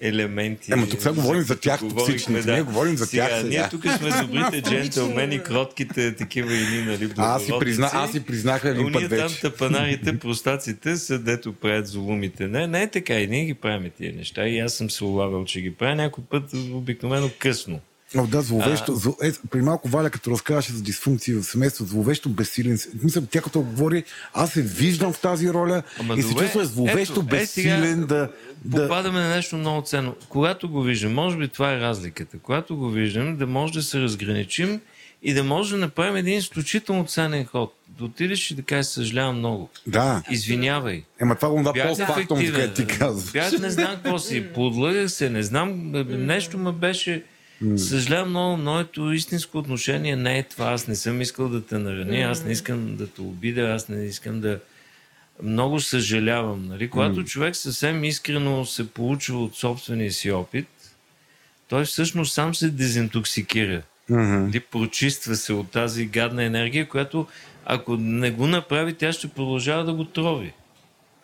Елементи. 0.00 0.72
Ема 0.72 0.88
тук 0.88 1.00
сега 1.00 1.12
говорим 1.14 1.42
за 1.42 1.56
тях, 1.60 1.80
токсичните. 1.80 2.52
Ние 2.52 2.62
говорим 2.62 2.96
за 2.96 3.06
сега, 3.06 3.28
тях 3.28 3.40
сега. 3.40 3.48
Ние 3.48 3.68
тук 3.70 3.82
сме 3.82 4.22
добрите 4.22 4.62
джентълмени, 4.70 5.42
кротките, 5.42 6.14
такива 6.16 6.54
и 6.54 6.66
ни, 6.66 6.82
нали, 6.86 7.10
Аз 7.16 7.44
си, 7.44 7.52
призна, 7.60 7.90
аз 7.92 8.12
си 8.12 8.24
признах 8.24 8.64
един 8.64 8.86
Уния 8.86 9.08
път 9.08 9.18
там 9.18 9.28
вече. 9.28 9.40
тъпанарите, 9.40 10.18
простаците 10.18 10.96
са 10.96 11.18
дето 11.18 11.52
правят 11.52 11.86
зулумите. 11.86 12.48
Не, 12.48 12.66
не 12.66 12.82
е 12.82 12.90
така. 12.90 13.20
И 13.20 13.26
ние 13.26 13.44
ги 13.44 13.54
правим 13.54 13.90
тия 13.98 14.12
неща. 14.16 14.48
И 14.48 14.58
аз 14.58 14.72
съм 14.74 14.90
се 14.90 15.04
улавял, 15.04 15.44
че 15.44 15.60
ги 15.60 15.74
правя 15.74 15.94
някой 15.94 16.24
път 16.30 16.44
обикновено 16.72 17.30
късно. 17.38 17.80
О, 18.16 18.26
да, 18.26 18.42
зловещо. 18.42 18.94
Зло... 18.94 19.16
Е, 19.22 19.32
при 19.50 19.62
малко 19.62 19.88
Валя, 19.88 20.10
като 20.10 20.30
разказваше 20.30 20.72
за 20.72 20.82
дисфункции 20.82 21.34
в 21.34 21.42
семейство, 21.44 21.84
зловещо 21.84 22.28
безсилен. 22.28 22.78
си- 22.78 22.88
Мисля, 23.02 23.22
тя 23.30 23.40
като 23.42 23.60
говори, 23.60 24.04
аз 24.34 24.52
се 24.52 24.62
виждам 24.62 25.12
в 25.12 25.20
тази 25.20 25.50
роля 25.50 25.82
Ама 26.00 26.14
и 26.14 26.22
се 26.22 26.28
добре, 26.28 26.42
чувства 26.42 26.64
зловещо 26.64 27.20
ето, 27.26 27.36
е, 27.36 27.46
сега 27.46 27.76
безсилен 27.76 28.00
да, 28.06 28.30
да... 28.64 28.82
Попадаме 28.82 29.20
на 29.20 29.28
нещо 29.28 29.56
много 29.56 29.82
ценно. 29.82 30.16
Когато 30.28 30.68
го 30.68 30.82
виждам, 30.82 31.14
може 31.14 31.36
би 31.36 31.48
това 31.48 31.72
е 31.72 31.80
разликата. 31.80 32.38
Когато 32.38 32.76
го 32.76 32.90
виждам, 32.90 33.36
да 33.36 33.46
може 33.46 33.72
да 33.72 33.82
се 33.82 34.00
разграничим 34.00 34.80
и 35.22 35.34
да 35.34 35.44
може 35.44 35.70
да 35.74 35.80
направим 35.80 36.16
един 36.16 36.38
изключително 36.38 37.06
ценен 37.06 37.44
ход. 37.44 37.74
Да 37.98 38.04
отидеш 38.04 38.50
и 38.50 38.54
да 38.54 38.62
кажеш, 38.62 38.86
съжалявам 38.86 39.38
много. 39.38 39.70
Да. 39.86 40.22
Извинявай. 40.30 41.04
Ема 41.20 41.36
това 41.36 41.48
го 41.48 41.62
да 41.62 41.72
по-фактом, 41.72 42.38
ти 42.74 42.86
казваш. 42.86 43.32
Бях 43.32 43.58
не 43.58 43.70
знам 43.70 43.94
какво 43.94 44.18
си. 44.18 44.44
Подлъгах 44.54 45.10
се, 45.10 45.30
не 45.30 45.42
знам. 45.42 45.92
Нещо 46.08 46.58
ме 46.58 46.72
беше... 46.72 47.24
Съжалявам 47.76 48.30
много, 48.30 48.56
моето 48.56 49.12
истинско 49.12 49.58
отношение 49.58 50.16
не 50.16 50.38
е 50.38 50.42
това. 50.42 50.72
Аз 50.72 50.88
не 50.88 50.94
съм 50.94 51.20
искал 51.20 51.48
да 51.48 51.66
те 51.66 51.78
нараня, 51.78 52.30
аз 52.30 52.44
не 52.44 52.52
искам 52.52 52.96
да 52.96 53.06
те 53.06 53.20
обида, 53.20 53.60
аз 53.62 53.88
не 53.88 54.04
искам 54.04 54.40
да... 54.40 54.60
Много 55.42 55.80
съжалявам. 55.80 56.66
Нали? 56.66 56.90
Когато 56.90 57.24
човек 57.24 57.56
съвсем 57.56 58.04
искрено 58.04 58.64
се 58.64 58.88
получва 58.88 59.44
от 59.44 59.56
собствения 59.56 60.12
си 60.12 60.30
опит, 60.30 60.68
той 61.68 61.84
всъщност 61.84 62.32
сам 62.32 62.54
се 62.54 62.70
дезинтоксикира. 62.70 63.82
Нали? 64.08 64.60
Прочиства 64.60 65.36
се 65.36 65.52
от 65.52 65.70
тази 65.70 66.06
гадна 66.06 66.44
енергия, 66.44 66.88
която 66.88 67.26
ако 67.64 67.96
не 67.96 68.30
го 68.30 68.46
направи, 68.46 68.94
тя 68.94 69.12
ще 69.12 69.28
продължава 69.28 69.84
да 69.84 69.92
го 69.92 70.04
трови. 70.04 70.52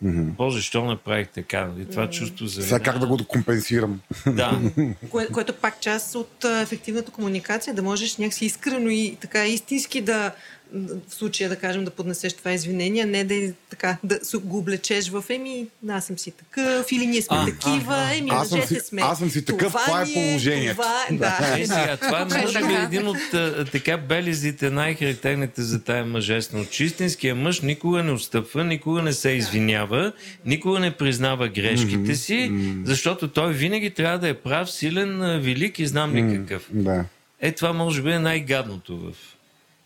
Боже, 0.02 0.62
що 0.62 0.84
направих 0.84 1.28
така? 1.28 1.66
Нали? 1.66 1.84
Това 1.84 2.10
чувство 2.10 2.46
за 2.46 2.62
Сега 2.62 2.80
как 2.80 2.98
да 2.98 3.06
го 3.06 3.18
компенсирам? 3.28 4.00
Да. 4.26 4.60
Кое, 5.10 5.26
което 5.26 5.52
пак 5.52 5.80
част 5.80 6.14
от 6.14 6.44
ефективната 6.44 7.10
комуникация, 7.10 7.74
да 7.74 7.82
можеш 7.82 8.16
някакси 8.16 8.44
искрено 8.44 8.90
и 8.90 9.16
така 9.20 9.46
истински 9.46 10.00
да 10.00 10.32
в 10.74 11.14
случая 11.14 11.50
да 11.50 11.56
кажем 11.56 11.84
да 11.84 11.90
поднесеш 11.90 12.32
това 12.32 12.52
извинение, 12.52 13.04
не 13.04 13.24
да 13.24 13.34
е 13.34 13.52
така 13.70 13.96
да 14.04 14.18
се 14.22 14.36
го 14.36 14.58
облечеш 14.58 15.08
в 15.08 15.24
еми, 15.30 15.66
аз 15.88 16.06
съм 16.06 16.18
си 16.18 16.30
такъв 16.30 16.92
или 16.92 17.06
ние 17.06 17.22
сме 17.22 17.36
А, 17.36 17.46
такива, 17.46 18.14
еми 18.14 18.30
Аз 18.32 18.48
съм 18.48 18.58
мъжете 18.58 18.74
си- 18.74 18.88
сме. 18.88 19.02
аз 19.02 19.18
съм 19.18 19.30
си 19.30 19.44
такъв, 19.44 19.72
това 19.72 20.02
е 20.02 20.04
ни 20.04 20.12
положението. 20.14 20.72
Това, 20.72 21.04
е, 21.10 21.14
да. 21.14 21.58
Е, 21.58 21.66
сега, 21.66 21.96
това 21.96 22.24
може 22.36 22.58
би 22.58 22.74
е 22.74 22.82
един 22.82 23.08
от 23.08 23.34
а, 23.34 23.64
така 23.64 23.96
белезите, 23.98 24.70
най-характерните 24.70 25.62
за 25.62 25.84
тая 25.84 26.04
мъжественост. 26.04 26.80
Истинския 26.80 27.34
мъж 27.34 27.60
никога 27.60 28.02
не 28.02 28.12
отстъпва, 28.12 28.64
никога 28.64 29.02
не 29.02 29.12
се 29.12 29.30
извинява, 29.30 30.12
никога 30.44 30.80
не 30.80 30.90
признава 30.90 31.48
грешките 31.48 32.14
си, 32.14 32.52
защото 32.84 33.28
той 33.28 33.52
винаги 33.52 33.90
трябва 33.90 34.18
да 34.18 34.28
е 34.28 34.34
прав, 34.34 34.70
силен, 34.70 35.22
а, 35.22 35.38
велик 35.38 35.78
и 35.78 35.86
знам 35.86 36.14
ли 36.14 36.36
какъв. 36.36 36.68
Да. 36.70 37.04
Е, 37.40 37.52
това 37.52 37.72
може 37.72 38.02
би 38.02 38.10
е 38.10 38.18
най-гадното 38.18 38.98
в... 38.98 39.12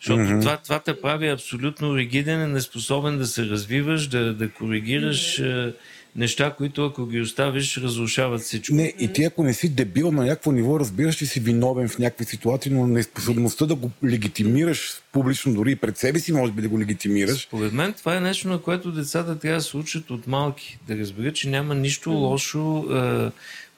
Защото 0.01 0.20
mm-hmm. 0.20 0.40
това, 0.40 0.56
това 0.56 0.78
те 0.78 1.01
прави 1.01 1.28
абсолютно 1.28 1.97
ригиден, 1.97 2.52
неспособен 2.52 3.18
да 3.18 3.27
се 3.27 3.44
развиваш, 3.44 4.06
да, 4.06 4.35
да 4.35 4.51
коригираш, 4.51 5.40
mm-hmm. 5.40 5.74
неща, 6.16 6.55
които 6.59 6.85
ако 6.85 7.06
ги 7.06 7.20
оставиш, 7.20 7.77
разрушават 7.77 8.40
всичко. 8.40 8.74
Не, 8.74 8.93
и 8.98 9.12
ти 9.12 9.24
ако 9.24 9.43
не 9.43 9.55
си 9.55 9.68
дебил 9.68 10.12
на 10.12 10.24
някакво 10.24 10.52
ниво, 10.52 10.81
разбираш, 10.81 11.16
че 11.16 11.27
си 11.27 11.40
виновен 11.40 11.89
в 11.89 11.98
някакви 11.98 12.24
ситуации, 12.24 12.72
но 12.72 12.86
неспособността 12.86 13.66
да 13.66 13.74
го 13.74 13.90
легитимираш 14.05 14.93
публично, 15.12 15.55
дори 15.55 15.72
и 15.72 15.77
пред 15.77 15.98
себе 15.98 16.18
си, 16.18 16.32
може 16.32 16.52
би 16.52 16.62
да 16.62 16.68
го 16.68 16.81
легитимираш. 16.81 17.43
Според 17.43 17.72
мен 17.72 17.93
това 17.93 18.16
е 18.16 18.20
нещо, 18.20 18.48
на 18.48 18.59
което 18.59 18.93
децата 18.93 19.39
трябва 19.39 19.59
да 19.59 19.64
се 19.64 19.77
учат 19.77 20.10
от 20.10 20.27
малки. 20.27 20.78
Да 20.89 20.98
разберат, 20.98 21.35
че 21.35 21.48
няма 21.48 21.74
нищо 21.74 22.10
лошо, 22.10 22.85
е, 22.90 23.31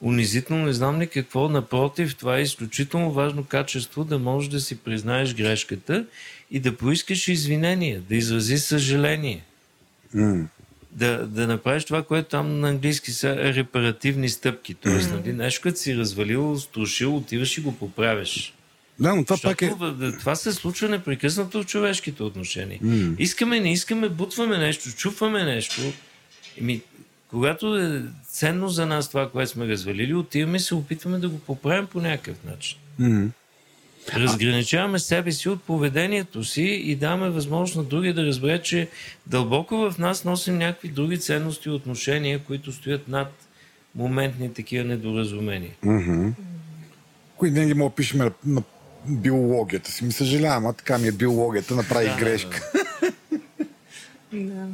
унизително, 0.03 0.65
не 0.65 0.73
знам 0.73 1.01
ли 1.01 1.07
какво. 1.07 1.49
Напротив, 1.49 2.15
това 2.15 2.37
е 2.37 2.41
изключително 2.41 3.11
важно 3.11 3.43
качество 3.43 4.03
да 4.03 4.19
можеш 4.19 4.49
да 4.49 4.59
си 4.59 4.77
признаеш 4.77 5.35
грешката 5.35 6.05
и 6.51 6.59
да 6.59 6.77
поискаш 6.77 7.27
извинение, 7.27 8.01
да 8.09 8.15
изрази 8.15 8.57
съжаление. 8.57 9.43
М. 10.13 10.47
Да, 10.91 11.27
да 11.27 11.47
направиш 11.47 11.85
това, 11.85 12.03
което 12.03 12.29
там 12.29 12.59
на 12.59 12.69
английски 12.69 13.11
са 13.11 13.35
репаративни 13.35 14.29
стъпки. 14.29 14.73
Тоест, 14.73 15.11
нали, 15.11 15.33
нещо, 15.33 15.61
като 15.61 15.79
си 15.79 15.97
развалил, 15.97 16.59
струшил, 16.59 17.17
отиваш 17.17 17.57
и 17.57 17.61
го 17.61 17.77
поправяш. 17.77 18.53
Да, 18.99 19.15
но 19.15 19.25
това 19.25 19.37
пак 19.43 19.61
е... 19.61 19.73
Това 20.19 20.35
се 20.35 20.51
случва 20.51 20.89
непрекъснато 20.89 21.63
в 21.63 21.65
човешките 21.65 22.23
отношения. 22.23 22.79
Искаме, 23.19 23.59
не 23.59 23.71
искаме, 23.71 24.09
бутваме 24.09 24.57
нещо, 24.57 24.89
чупваме 24.95 25.43
нещо. 25.43 25.81
Еми, 26.61 26.81
когато 27.33 27.77
е 27.77 28.03
ценно 28.27 28.69
за 28.69 28.85
нас 28.85 29.09
това, 29.09 29.29
което 29.29 29.51
сме 29.51 29.67
развалили, 29.67 30.13
отиваме 30.13 30.57
и 30.57 30.59
се 30.59 30.75
опитваме 30.75 31.19
да 31.19 31.29
го 31.29 31.39
поправим 31.39 31.87
по 31.87 32.01
някакъв 32.01 32.43
начин. 32.43 32.79
М. 32.99 33.29
Разграничаваме 34.13 34.99
себе 34.99 35.31
си 35.31 35.49
от 35.49 35.63
поведението 35.63 36.43
си 36.43 36.63
и 36.63 36.95
даваме 36.95 37.29
възможност 37.29 37.75
на 37.75 37.83
други 37.83 38.13
да 38.13 38.25
разбере, 38.25 38.61
че 38.61 38.89
дълбоко 39.27 39.75
в 39.77 39.97
нас 39.97 40.25
носим 40.25 40.57
някакви 40.57 40.87
други 40.87 41.19
ценности 41.19 41.69
и 41.69 41.71
отношения, 41.71 42.39
които 42.39 42.71
стоят 42.71 43.07
над 43.07 43.31
моментни 43.95 44.53
такива 44.53 44.83
недоразумения. 44.83 45.71
Кои 47.37 47.49
винаги 47.49 47.73
мога 47.73 47.89
да 47.89 47.95
пишем 47.95 48.31
на, 48.45 48.63
биологията 49.07 49.91
си. 49.91 50.05
Ми 50.05 50.11
съжалявам, 50.11 50.65
а 50.65 50.73
така 50.73 50.97
ми 50.97 51.07
е 51.07 51.11
биологията, 51.11 51.75
направи 51.75 52.05
Да, 52.05 52.15
грешка. 52.15 52.71
Да. 54.33 54.67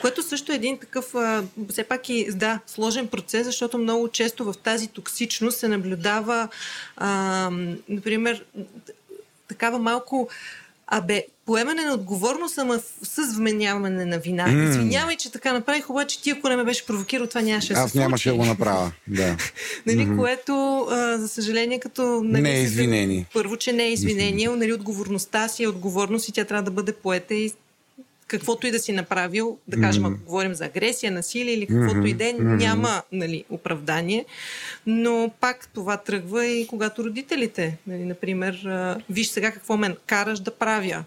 Което 0.00 0.22
също 0.22 0.52
е 0.52 0.54
един 0.54 0.78
такъв, 0.78 1.14
а, 1.14 1.44
все 1.70 1.84
пак 1.84 2.08
и 2.08 2.28
да, 2.32 2.60
сложен 2.66 3.06
процес, 3.06 3.46
защото 3.46 3.78
много 3.78 4.08
често 4.08 4.44
в 4.44 4.54
тази 4.62 4.88
токсичност 4.88 5.58
се 5.58 5.68
наблюдава, 5.68 6.48
а, 6.96 7.50
например, 7.88 8.44
такава 9.48 9.78
малко 9.78 10.28
Абе, 10.88 11.26
поемане 11.46 11.82
на 11.82 11.94
отговорност, 11.94 12.58
ама 12.58 12.80
с 13.02 13.36
вменяване 13.36 14.04
на 14.04 14.18
вина. 14.18 14.46
М. 14.46 14.64
Извинявай, 14.64 15.16
че 15.16 15.32
така 15.32 15.52
направих, 15.52 15.90
обаче 15.90 16.22
ти, 16.22 16.30
ако 16.30 16.48
не 16.48 16.56
ме 16.56 16.64
беше 16.64 16.86
провокирал, 16.86 17.26
това 17.26 17.40
нямаше 17.40 17.72
да 17.72 17.80
Аз 17.80 17.92
се 17.92 17.98
нямаше 17.98 18.30
да 18.30 18.34
го 18.36 18.44
направя. 18.44 18.92
Да. 19.06 19.36
Нали, 19.86 20.16
което, 20.16 20.86
а, 20.90 21.18
за 21.18 21.28
съжаление, 21.28 21.80
като... 21.80 22.22
Нали, 22.24 22.42
Не 22.42 22.50
е 22.50 22.62
извинение. 22.62 23.26
Първо, 23.32 23.56
че 23.56 23.72
не 23.72 23.84
е 23.84 23.92
извинение, 23.92 24.48
нали, 24.48 24.72
отговорността 24.72 25.48
си 25.48 25.62
е 25.62 25.68
отговорност 25.68 26.28
и 26.28 26.32
тя 26.32 26.44
трябва 26.44 26.62
да 26.62 26.70
бъде 26.70 26.92
поета 26.92 27.34
и 27.34 27.52
каквото 28.28 28.66
и 28.66 28.70
да 28.70 28.78
си 28.78 28.92
направил, 28.92 29.58
да 29.68 29.80
кажем, 29.80 30.04
ако 30.06 30.16
говорим 30.24 30.54
за 30.54 30.64
агресия, 30.64 31.12
насилие 31.12 31.54
или 31.54 31.66
каквото 31.66 32.06
и 32.06 32.14
да 32.14 32.28
е, 32.28 32.32
няма 32.32 33.02
нали, 33.12 33.44
оправдание. 33.50 34.24
Но 34.86 35.30
пак 35.40 35.68
това 35.74 35.96
тръгва 35.96 36.46
и 36.46 36.66
когато 36.66 37.04
родителите, 37.04 37.78
нали, 37.86 38.04
например, 38.04 38.66
виж 39.10 39.28
сега 39.28 39.50
какво 39.50 39.76
ме 39.76 39.96
караш 40.06 40.40
да 40.40 40.50
правя. 40.50 41.04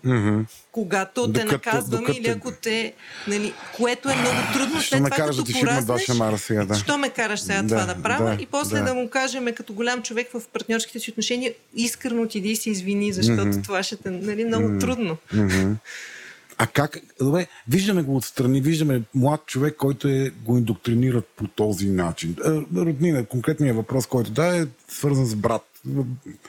Когато 0.71 1.31
те 1.33 1.39
Докато- 1.43 1.51
наказваме 1.51 2.01
докато- 2.07 2.19
или 2.19 2.27
ако 2.27 2.51
те... 2.51 2.93
Нали, 3.27 3.53
което 3.77 4.09
е 4.09 4.15
много 4.15 4.37
трудно 4.53 4.81
след 4.81 4.97
това, 4.97 5.09
да 5.17 5.25
като 5.25 5.43
ти 5.43 5.51
два 5.51 5.85
пораснеш, 5.87 6.39
сега, 6.39 6.65
да. 6.65 6.75
Що 6.75 6.97
ме 6.97 7.09
караш 7.09 7.39
сега 7.39 7.61
Да, 7.61 7.67
това 7.67 7.93
да 7.93 8.01
правя? 8.03 8.35
да, 8.35 8.43
и 8.43 8.45
после 8.45 8.79
да. 8.79 8.85
да. 8.85 8.93
му 8.93 9.09
кажем 9.09 9.45
като 9.55 9.73
голям 9.73 10.01
човек 10.01 10.27
в 10.33 10.41
партньорските 10.53 10.99
си 10.99 11.11
отношения, 11.11 11.53
искрено 11.75 12.21
отиди 12.21 12.49
и 12.49 12.55
се 12.55 12.69
извини, 12.69 13.13
защото 13.13 13.61
това 13.63 13.83
ще 13.83 13.95
те 13.95 14.09
нали, 14.09 14.45
много 14.45 14.79
трудно. 14.79 15.17
А 16.61 16.67
как? 16.67 16.99
Добре, 17.21 17.47
виждаме 17.67 18.01
го 18.01 18.15
отстрани, 18.15 18.61
виждаме 18.61 19.01
млад 19.15 19.45
човек, 19.45 19.75
който 19.75 20.07
е, 20.07 20.29
го 20.29 20.57
индоктринират 20.57 21.27
по 21.35 21.47
този 21.47 21.89
начин. 21.89 22.35
Е, 22.45 22.49
Роднина, 22.75 23.25
конкретният 23.25 23.77
въпрос, 23.77 24.05
който 24.05 24.31
да 24.31 24.57
е 24.57 24.65
свързан 24.87 25.25
с 25.25 25.35
брат. 25.35 25.65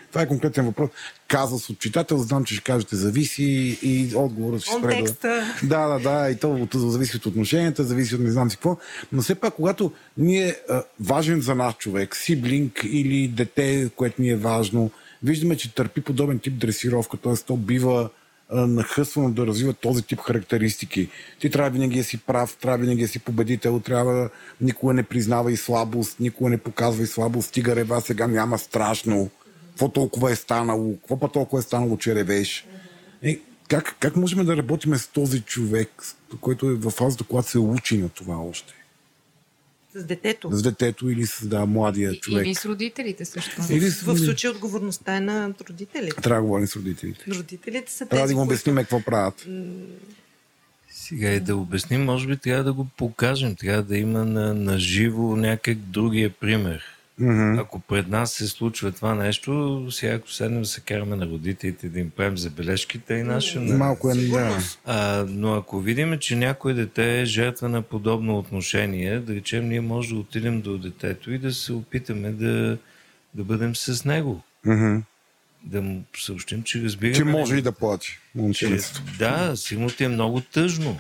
Това 0.09 0.23
е 0.23 0.29
конкретен 0.29 0.67
въпрос. 0.67 0.91
Каза 1.29 1.59
с 1.59 1.71
отчитател, 1.71 2.19
знам, 2.19 2.45
че 2.45 2.55
ще 2.55 2.65
кажете 2.65 2.97
зависи 2.97 3.79
и 3.83 4.13
отговорът 4.17 4.63
ще 4.63 4.73
спре 4.73 5.03
да... 5.23 5.57
Да, 5.63 5.89
да, 5.89 5.99
да, 5.99 6.31
и 6.31 6.37
то 6.37 6.69
зависи 6.75 7.17
от 7.17 7.27
отношенията, 7.27 7.85
зависи 7.85 8.15
от 8.15 8.21
не 8.21 8.31
знам 8.31 8.51
си 8.51 8.57
какво. 8.57 8.77
Но 9.13 9.23
все 9.23 9.35
пак, 9.35 9.55
когато 9.55 9.93
ние 10.19 10.49
е 10.49 10.55
важен 11.01 11.41
за 11.41 11.55
нас 11.55 11.75
човек, 11.75 12.17
сиблинг 12.17 12.81
или 12.85 13.29
дете, 13.29 13.91
което 13.97 14.23
ни 14.23 14.31
е 14.31 14.37
важно, 14.37 14.91
виждаме, 15.23 15.57
че 15.57 15.75
търпи 15.75 16.01
подобен 16.01 16.39
тип 16.39 16.59
дресировка, 16.59 17.17
т.е. 17.17 17.35
то 17.47 17.57
бива 17.57 18.11
нахъсвано 18.53 19.31
да 19.31 19.47
развива 19.47 19.73
този 19.73 20.03
тип 20.03 20.21
характеристики. 20.21 21.09
Ти 21.41 21.51
трябва 21.51 21.71
винаги 21.71 21.99
да 21.99 22.05
си 22.05 22.19
прав, 22.19 22.57
трябва 22.61 22.79
винаги 22.79 23.03
да 23.03 23.09
си 23.09 23.19
победител, 23.19 23.81
трябва 23.81 24.31
никога 24.61 24.93
не 24.93 25.03
признава 25.03 25.53
и 25.53 25.57
слабост, 25.57 26.21
никога 26.21 26.51
не 26.51 26.59
показва 26.59 27.03
и 27.03 27.07
слабост, 27.07 27.49
стига 27.49 27.77
рева, 27.77 28.01
сега 28.01 28.27
няма 28.27 28.59
страшно. 28.59 29.31
Какво 29.69 29.89
толкова 29.89 30.31
е 30.31 30.37
станало? 30.37 30.97
Какво 30.97 31.21
па 31.21 31.29
толкова 31.29 31.61
е 31.61 31.63
станало, 31.63 31.97
че 31.97 32.15
ревеш? 32.15 32.67
Е, 33.23 33.41
как, 33.69 33.97
как 34.01 34.17
можем 34.17 34.45
да 34.45 34.57
работим 34.57 34.95
с 34.97 35.09
този 35.09 35.41
човек, 35.41 36.03
който 36.41 36.71
е 36.71 36.75
в 36.75 36.91
фазата, 36.91 37.25
когато 37.25 37.49
се 37.49 37.59
учи 37.59 37.99
на 37.99 38.09
това 38.09 38.37
още? 38.37 38.80
С 39.95 40.05
детето. 40.05 40.49
С 40.53 40.63
детето 40.63 41.11
или 41.11 41.27
с 41.27 41.47
да, 41.47 41.67
младия 41.67 42.21
човек? 42.21 42.47
Или 42.47 42.55
с 42.55 42.65
родителите 42.65 43.25
също. 43.25 43.63
Или 43.71 43.91
с... 43.91 44.03
В 44.03 44.19
случая 44.19 44.51
отговорността 44.51 45.17
е 45.17 45.21
на 45.21 45.55
родителите. 45.69 46.21
Трябва 46.23 46.43
да 46.43 46.47
говорим 46.47 46.67
с 46.67 46.77
родителите. 46.77 47.25
Родителите 47.31 47.93
са 47.93 48.07
Трябва 48.07 48.23
да 48.23 48.25
тези, 48.25 48.33
им 48.33 48.39
които... 48.39 48.49
обясним 48.49 48.77
какво 48.77 49.01
правят. 49.01 49.47
Сега 50.91 51.33
и 51.33 51.41
да 51.41 51.57
обясним, 51.57 52.05
може 52.05 52.27
би 52.27 52.37
трябва 52.37 52.65
да 52.65 52.73
го 52.73 52.87
покажем, 52.97 53.57
трябва 53.57 53.83
да 53.83 53.97
има 53.97 54.25
на, 54.25 54.55
на 54.55 54.79
живо 54.79 55.37
някак 55.37 55.79
другия 55.79 56.31
пример. 56.31 56.83
Mm-hmm. 57.21 57.61
Ако 57.61 57.81
пред 57.81 58.09
нас 58.09 58.33
се 58.33 58.49
случва 58.49 58.93
това 58.93 59.15
нещо, 59.15 59.87
сега 59.91 60.15
ако 60.15 60.31
седнем 60.31 60.61
да 60.63 60.69
се 60.69 60.81
караме 60.81 61.17
на 61.17 61.27
родителите 61.27 61.89
да 61.89 62.01
им 62.01 62.11
правим 62.11 62.39
забележките 62.39 63.15
и 63.15 63.23
наша. 63.23 63.59
Mm-hmm. 63.59 63.77
Малко 63.77 64.11
е, 64.11 64.15
да. 64.15 64.59
А, 64.85 65.25
но 65.29 65.55
ако 65.55 65.81
видим, 65.81 66.19
че 66.19 66.37
някой 66.37 66.75
дете 66.75 67.21
е 67.21 67.25
жертва 67.25 67.69
на 67.69 67.83
подобно 67.83 68.39
отношение, 68.39 69.21
да 69.21 69.35
речем, 69.35 69.69
ние 69.69 69.81
може 69.81 70.09
да 70.09 70.21
отидем 70.21 70.61
до 70.61 70.79
детето 70.79 71.33
и 71.33 71.39
да 71.39 71.53
се 71.53 71.73
опитаме 71.73 72.31
да, 72.31 72.79
да 73.35 73.45
бъдем 73.45 73.77
с 73.77 74.05
него. 74.05 74.43
Мгм. 74.67 74.97
Да 75.65 75.83
му 75.83 76.03
съобщим, 76.17 76.63
че 76.63 76.83
разбираме. 76.83 77.17
Че 77.17 77.25
може 77.25 77.57
и 77.57 77.63
да 77.63 77.73
плаче. 77.73 78.19
че, 78.55 78.79
да, 79.19 79.57
сигурно 79.57 79.91
ти 79.91 80.05
е 80.05 80.09
много 80.09 80.41
тъжно. 80.41 80.99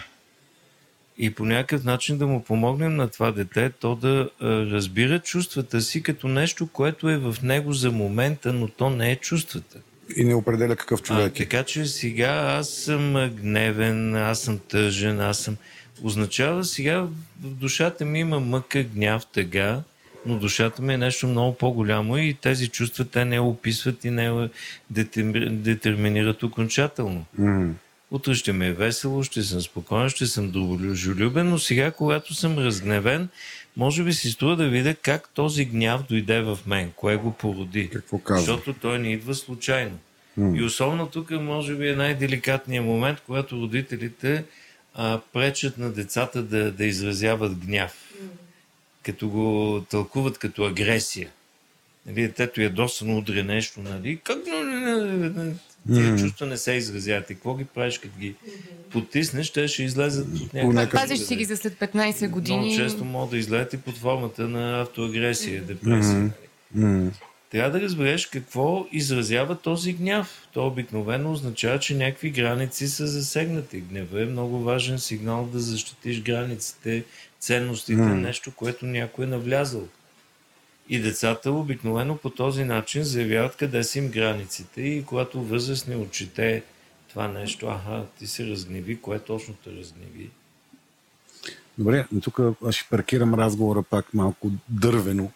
И 1.23 1.31
по 1.31 1.45
някакъв 1.45 1.85
начин 1.85 2.19
да 2.19 2.27
му 2.27 2.45
помогнем 2.45 2.97
на 2.97 3.09
това 3.09 3.33
дете, 3.33 3.71
то 3.71 3.95
да 3.95 4.31
разбира 4.43 5.19
чувствата 5.19 5.81
си 5.81 6.03
като 6.03 6.29
нещо, 6.29 6.67
което 6.67 7.09
е 7.09 7.19
в 7.19 7.37
него 7.43 7.73
за 7.73 7.91
момента, 7.91 8.53
но 8.53 8.69
то 8.69 8.91
не 8.91 9.13
е 9.13 9.17
чувствата. 9.17 9.79
И 10.17 10.25
не 10.25 10.35
определя 10.35 10.77
какъв 10.77 11.03
човек 11.03 11.41
е. 11.41 11.45
така 11.45 11.63
че 11.63 11.87
сега 11.87 12.57
аз 12.59 12.69
съм 12.69 13.31
гневен, 13.37 14.17
аз 14.17 14.41
съм 14.41 14.59
тъжен, 14.59 15.21
аз 15.21 15.39
съм... 15.39 15.57
Означава 16.03 16.65
сега 16.65 17.01
в 17.01 17.11
душата 17.43 18.05
ми 18.05 18.21
има 18.21 18.41
мъка, 18.41 18.83
гняв, 18.83 19.27
тъга, 19.27 19.83
но 20.27 20.39
душата 20.39 20.83
ми 20.83 20.95
е 20.95 20.99
нещо 20.99 21.27
много 21.27 21.57
по-голямо 21.57 22.19
и 22.19 22.35
тези 22.35 22.69
чувства 22.69 23.05
те 23.05 23.25
не 23.25 23.41
описват 23.41 24.05
и 24.05 24.11
не 24.11 24.49
детер- 24.93 25.51
детерминират 25.51 26.43
окончателно. 26.43 27.25
Мгм. 27.39 27.71
Утре 28.11 28.35
ще 28.35 28.53
ми 28.53 28.67
е 28.67 28.73
весело, 28.73 29.23
ще 29.23 29.43
съм 29.43 29.61
спокоен, 29.61 30.09
ще 30.09 30.27
съм 30.27 30.51
дружелюбен, 30.51 31.49
но 31.49 31.59
сега, 31.59 31.91
когато 31.91 32.35
съм 32.35 32.59
разгневен, 32.59 33.29
може 33.77 34.05
би 34.05 34.13
си 34.13 34.31
струва 34.31 34.57
да 34.57 34.69
видя 34.69 34.95
как 34.95 35.29
този 35.35 35.65
гняв 35.65 36.03
дойде 36.03 36.41
в 36.41 36.59
мен, 36.67 36.93
кое 36.97 37.17
го 37.17 37.33
породи. 37.33 37.91
Какво 37.93 38.19
казва? 38.19 38.41
Защото 38.41 38.73
той 38.81 38.99
не 38.99 39.13
идва 39.13 39.35
случайно. 39.35 39.99
И 40.55 40.63
особено 40.63 41.07
тук, 41.07 41.31
може 41.31 41.75
би, 41.75 41.89
е 41.89 41.97
най-деликатният 41.97 42.85
момент, 42.85 43.19
когато 43.27 43.57
родителите 43.57 44.45
а, 44.95 45.21
пречат 45.33 45.79
на 45.79 45.93
децата 45.93 46.43
да, 46.43 46.73
да 46.73 46.85
изразяват 46.85 47.55
гняв. 47.55 47.97
Като 49.03 49.29
го 49.29 49.81
тълкуват 49.91 50.39
като 50.39 50.65
агресия. 50.65 51.31
Нали, 52.07 52.23
детето 52.23 52.61
ядосано 52.61 53.19
удре 53.19 53.43
нещо, 53.43 53.81
нали? 53.81 54.21
Как 54.25 54.39
Тия 55.95 56.17
чувства 56.17 56.47
не 56.47 56.57
се 56.57 56.73
изразяват. 56.73 57.31
И 57.31 57.35
какво 57.35 57.55
ги 57.55 57.65
правиш, 57.65 57.99
като 57.99 58.19
ги 58.19 58.35
потиснеш, 58.91 59.51
те 59.51 59.69
ще 59.69 59.83
излезат 59.83 60.29
от 60.41 60.55
някакъв... 60.55 61.01
Пазиш 61.01 61.19
си 61.19 61.37
ги 61.37 61.45
за 61.45 61.57
след 61.57 61.79
15 61.79 62.29
години. 62.29 62.59
Много 62.59 62.77
често 62.77 63.05
могат 63.05 63.31
да 63.31 63.39
излезат 63.39 63.73
и 63.73 63.77
под 63.77 63.97
формата 63.97 64.49
на 64.49 64.81
автоагресия, 64.81 65.63
депресия. 65.63 66.33
нали? 66.75 67.11
Трябва 67.51 67.71
да 67.71 67.81
разбереш 67.85 68.27
какво 68.27 68.87
изразява 68.93 69.59
този 69.59 69.93
гняв. 69.93 70.49
То 70.53 70.67
обикновено 70.67 71.33
означава, 71.33 71.79
че 71.79 71.95
някакви 71.95 72.31
граници 72.31 72.89
са 72.89 73.07
засегнати. 73.07 73.81
Гнева 73.81 74.23
е 74.23 74.25
много 74.25 74.59
важен 74.59 74.99
сигнал 74.99 75.49
да 75.53 75.61
защитиш 75.61 76.23
границите 76.23 77.05
ценностите, 77.41 78.03
нещо, 78.03 78.53
което 78.57 78.87
някой 78.87 79.25
е 79.25 79.29
навлязал. 79.29 79.89
И 80.93 81.01
децата 81.01 81.51
обикновено 81.51 82.17
по 82.17 82.31
този 82.31 82.65
начин 82.65 83.05
заявяват 83.05 83.57
къде 83.57 83.85
са 83.85 83.99
им 83.99 84.09
границите 84.09 84.83
и 84.83 85.05
когато 85.05 85.43
възрастни 85.43 85.97
отчете 85.97 86.63
това 87.11 87.29
нещо, 87.29 87.67
аха, 87.67 88.05
ти 88.19 88.27
се 88.27 88.47
разгневи, 88.47 89.01
кое 89.01 89.19
точно 89.19 89.55
те 89.55 89.71
разгневи. 89.71 90.31
Добре, 91.79 92.07
тук 92.23 92.41
аз 92.67 92.75
ще 92.75 92.89
паркирам 92.91 93.35
разговора 93.35 93.83
пак 93.83 94.15
малко 94.15 94.51
дървено, 94.69 95.31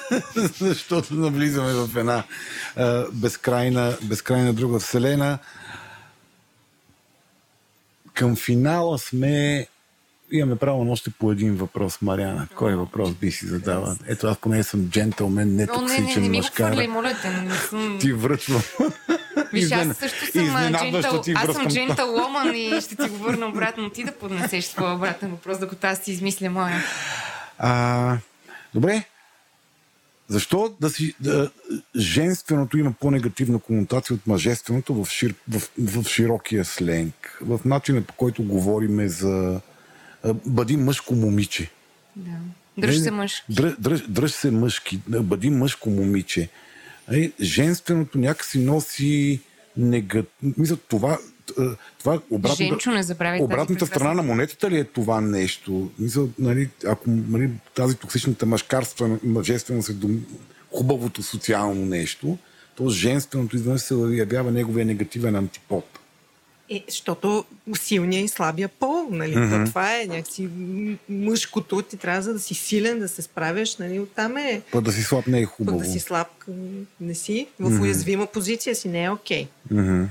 защото 0.60 1.14
навлизаме 1.14 1.72
в 1.72 1.96
една 1.96 2.24
а, 2.76 3.06
безкрайна, 3.12 3.98
безкрайна 4.02 4.52
друга 4.52 4.78
вселена. 4.78 5.38
Към 8.14 8.36
финала 8.36 8.98
сме... 8.98 9.66
Имаме 10.32 10.56
право 10.56 10.90
още 10.92 11.10
по 11.10 11.32
един 11.32 11.56
въпрос, 11.56 12.02
Мариана. 12.02 12.48
Кой 12.54 12.74
въпрос 12.74 13.10
би 13.10 13.30
си 13.30 13.46
задала? 13.46 13.96
Ето 14.06 14.26
аз 14.26 14.38
поне 14.38 14.62
съм 14.62 14.88
джентълмен, 14.90 15.56
не 15.56 15.66
О, 15.72 15.80
не, 15.80 15.86
не, 15.86 15.98
не 15.98 16.04
токсичен 16.04 16.32
мъжкар. 16.32 16.66
хвърляй, 16.66 16.88
моля 16.88 17.16
те. 17.22 17.30
Не 17.30 17.54
съм... 17.54 17.98
Ти 18.00 18.12
връчвам. 18.12 18.62
Виж, 19.52 19.72
аз 19.72 19.96
също 19.96 20.26
съм 20.26 20.72
джентъл, 20.78 21.22
аз 21.34 21.44
съм 21.44 21.54
връскам. 21.54 21.68
джентъл 21.68 22.12
ломан 22.12 22.54
и 22.54 22.80
ще 22.80 22.96
ти 22.96 23.08
го 23.08 23.16
върна 23.16 23.46
обратно. 23.46 23.90
Ти 23.90 24.04
да 24.04 24.12
поднесеш 24.12 24.68
твоя 24.68 24.94
обратен 24.94 25.30
въпрос, 25.30 25.58
докато 25.58 25.86
аз 25.86 26.02
ти 26.02 26.12
измисля 26.12 26.50
моя. 26.50 26.84
А, 27.58 28.16
добре. 28.74 29.04
Защо 30.28 30.74
да 30.80 30.90
си, 30.90 31.14
да, 31.20 31.50
женственото 31.96 32.78
има 32.78 32.92
по-негативна 33.00 33.58
конотация 33.58 34.14
от 34.14 34.26
мъжественото 34.26 34.94
в, 34.94 35.10
шир, 35.10 35.34
в, 35.48 35.62
в 35.78 36.08
широкия 36.08 36.64
сленг? 36.64 37.38
В 37.40 37.60
начина 37.64 38.02
по 38.02 38.14
който 38.14 38.42
говориме 38.42 39.08
за 39.08 39.60
бъди 40.46 40.76
мъжко 40.76 41.14
момиче. 41.14 41.70
Да. 42.16 42.30
Дръж 42.78 42.98
се 42.98 43.10
не, 43.10 43.16
мъж. 43.16 43.44
Дръж, 43.48 43.74
дръж, 43.78 44.02
дръж 44.08 44.30
се 44.30 44.50
мъжки, 44.50 45.00
бъди 45.08 45.50
мъжко 45.50 45.90
момиче. 45.90 46.48
Е, 47.12 47.32
женственото 47.40 48.18
някакси 48.18 48.58
носи 48.58 49.40
негатив. 49.76 50.32
Мисля, 50.58 50.76
това, 50.76 51.18
това 51.98 52.20
обратно. 52.30 52.56
Женчо, 52.56 52.90
не 52.90 53.02
забравяй 53.02 53.38
тази 53.38 53.44
Обратната 53.44 53.84
прекрасна- 53.84 53.86
страна 53.86 54.14
на 54.14 54.22
монетата 54.22 54.70
ли 54.70 54.78
е 54.78 54.84
това 54.84 55.20
нещо? 55.20 55.90
Мисля, 55.98 56.28
нали, 56.38 56.68
ако 56.86 57.10
нали, 57.10 57.50
тази 57.74 57.96
токсичната 57.96 58.46
мъжкарство, 58.46 59.18
мъжественост 59.24 59.88
е 59.88 59.92
дом... 59.92 60.26
хубавото 60.70 61.22
социално 61.22 61.86
нещо, 61.86 62.38
то 62.74 62.88
женственото 62.88 63.56
изведнъж 63.56 63.80
се 63.80 63.94
явява 63.94 64.50
неговия 64.52 64.86
негативен 64.86 65.36
антипод. 65.36 65.97
Е, 66.70 66.84
защото 66.88 67.44
силния 67.78 68.22
и 68.22 68.28
слабия 68.28 68.68
пол, 68.68 69.08
нали? 69.10 69.34
Mm-hmm. 69.34 69.66
Това 69.66 70.00
е 70.00 70.06
някакси 70.06 70.48
мъжкото. 71.08 71.82
Ти 71.82 71.96
трябва 71.96 72.22
за 72.22 72.32
да 72.32 72.40
си 72.40 72.54
силен, 72.54 72.98
да 72.98 73.08
се 73.08 73.22
справяш, 73.22 73.76
нали? 73.76 74.00
Оттам 74.00 74.36
е 74.36 74.62
Път 74.72 74.84
да 74.84 74.92
си 74.92 75.02
слаб 75.02 75.26
не 75.26 75.40
е 75.40 75.44
пък 75.44 75.54
хубаво. 75.54 75.78
да 75.78 75.84
си 75.84 76.00
слаб, 76.00 76.28
не 77.00 77.14
си. 77.14 77.46
В 77.60 77.80
уязвима 77.80 78.26
позиция 78.26 78.74
си 78.74 78.88
не 78.88 79.04
е 79.04 79.10
окей. 79.10 79.46
Мгм. 79.70 80.04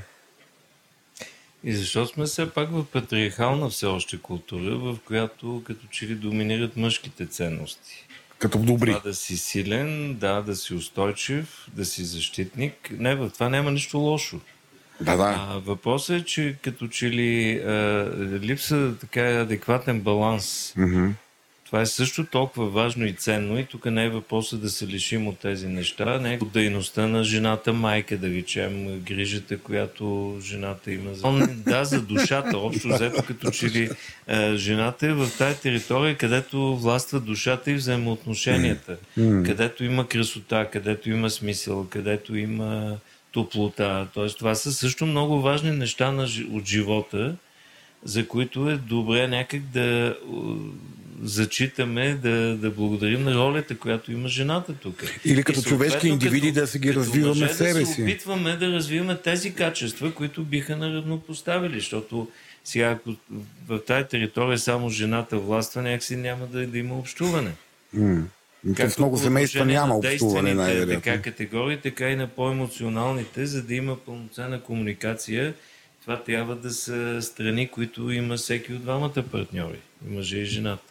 И 1.64 1.74
защо 1.76 2.06
сме 2.06 2.26
все 2.26 2.50
пак 2.50 2.72
в 2.72 2.86
патриархална 2.86 3.70
все 3.70 3.86
още 3.86 4.18
култура, 4.18 4.78
в 4.78 4.98
която 5.06 5.62
като 5.66 5.88
че 5.88 6.08
ли 6.08 6.16
доминират 6.16 6.78
мъжките 6.78 7.28
ценности. 7.28 8.08
Като 8.40 8.60
добри. 8.60 8.90
Това 8.90 9.10
да 9.10 9.16
си 9.16 9.38
силен, 9.38 10.16
да, 10.16 10.42
да 10.42 10.56
си 10.56 10.74
устойчив, 10.74 11.68
да 11.74 11.86
си 11.86 12.06
защитник. 12.06 12.92
Не, 12.92 13.16
в 13.16 13.30
това 13.30 13.50
няма 13.50 13.72
нищо 13.72 13.98
лошо. 13.98 14.40
Да, 15.02 15.16
да. 15.16 15.48
А, 15.50 15.60
въпросът 15.66 16.22
е, 16.22 16.26
че 16.26 16.56
като 16.62 16.88
че 16.88 17.12
ли 17.12 17.60
а, 17.60 18.12
липса 18.42 18.94
така 19.02 19.22
адекватен 19.22 20.02
баланс. 20.02 20.74
Мгм. 20.78 21.10
Това 21.68 21.82
е 21.82 21.86
също 21.86 22.26
толкова 22.26 22.70
важно 22.70 23.06
и 23.06 23.14
ценно 23.14 23.60
и 23.60 23.66
тук 23.66 23.86
не 23.86 24.06
е 24.06 24.10
въпросът 24.10 24.62
да 24.62 24.70
се 24.70 24.88
лишим 24.88 25.28
от 25.28 25.40
тези 25.40 25.68
неща, 25.68 26.20
не 26.20 26.34
е 26.34 26.38
от 26.42 26.52
дейността 26.52 27.08
на 27.08 27.24
жената 27.24 27.74
майка, 27.74 28.18
да 28.18 28.30
речем, 28.30 29.00
грижата, 29.00 29.58
която 29.58 30.38
жената 30.44 30.92
има. 30.92 31.14
За... 31.14 31.48
Да, 31.56 31.86
за 31.86 32.02
душата, 32.02 32.58
общо 32.58 32.88
взето, 32.88 33.24
като 33.28 33.52
че 33.52 33.66
ли 33.70 33.90
е, 34.28 34.56
жената 34.56 35.08
е 35.08 35.14
в 35.14 35.30
тая 35.38 35.56
територия, 35.56 36.18
където 36.18 36.78
властва 36.78 37.20
душата 37.20 37.72
и 37.72 37.76
взаимоотношенията, 37.76 38.98
където 39.46 39.84
има 39.84 40.08
красота, 40.08 40.70
където 40.72 41.10
има 41.10 41.30
смисъл, 41.30 41.88
където 41.90 42.36
има 42.36 42.98
топлота. 43.32 44.08
Тоест, 44.14 44.38
това 44.38 44.56
са 44.56 44.74
също 44.74 45.06
много 45.06 45.42
важни 45.42 45.72
неща 45.72 46.12
на, 46.12 46.28
от 46.52 46.66
живота, 46.66 47.36
за 48.04 48.28
които 48.28 48.70
е 48.70 48.78
добре 48.78 49.28
някак 49.28 49.62
да 49.62 50.18
uh, 50.30 50.72
зачитаме, 51.22 52.14
да, 52.14 52.58
да 52.58 52.72
благодарим 52.72 53.24
на 53.24 53.36
ролята, 53.36 53.78
която 53.78 54.12
има 54.12 54.28
жената 54.28 54.74
тук. 54.74 55.04
Или 55.26 55.44
като 55.44 55.62
човешки 55.62 56.08
индивиди 56.08 56.52
да 56.52 56.68
си 56.68 56.80
ги 56.80 56.88
като 56.88 57.00
развиваме 57.00 57.42
мъже 57.42 57.54
себе 57.54 57.80
да 57.80 57.86
си. 57.86 57.94
се 57.94 58.02
опитваме 58.02 58.56
да 58.56 58.68
развиваме 58.68 59.18
тези 59.18 59.54
качества, 59.54 60.14
които 60.14 60.44
биха 60.44 60.78
наравнопоставили, 60.78 61.80
защото 61.80 62.28
сега, 62.64 62.90
ако 62.90 63.16
в 63.68 63.80
тази 63.86 64.08
територия 64.08 64.60
само 64.60 64.90
жената 64.90 65.38
властва, 65.38 65.82
някакси 65.82 66.16
няма 66.16 66.46
да, 66.46 66.68
да 66.68 66.78
има 66.78 66.98
общуване. 66.98 67.52
М. 68.68 68.74
В 68.74 68.78
Както 68.78 69.02
много 69.02 69.18
семейства 69.18 69.66
няма 69.66 69.88
на 69.88 69.96
общуване, 69.96 70.10
действените 70.10 70.56
най-вероятно. 70.56 71.02
Така 71.02 71.22
категории, 71.22 71.78
така 71.78 72.10
и 72.10 72.16
на 72.16 72.28
по-емоционалните, 72.28 73.46
за 73.46 73.64
да 73.64 73.76
има 73.76 73.98
пълноценна 73.98 74.62
комуникация. 74.62 75.54
Това 76.02 76.24
трябва 76.24 76.56
да 76.56 76.72
са 76.72 77.22
страни, 77.22 77.68
които 77.68 78.12
има 78.12 78.38
всеки 78.38 78.74
от 78.74 78.82
двамата 78.82 79.24
партньори. 79.32 79.80
И 80.08 80.16
мъже 80.16 80.38
и 80.38 80.46
жената. 80.46 80.84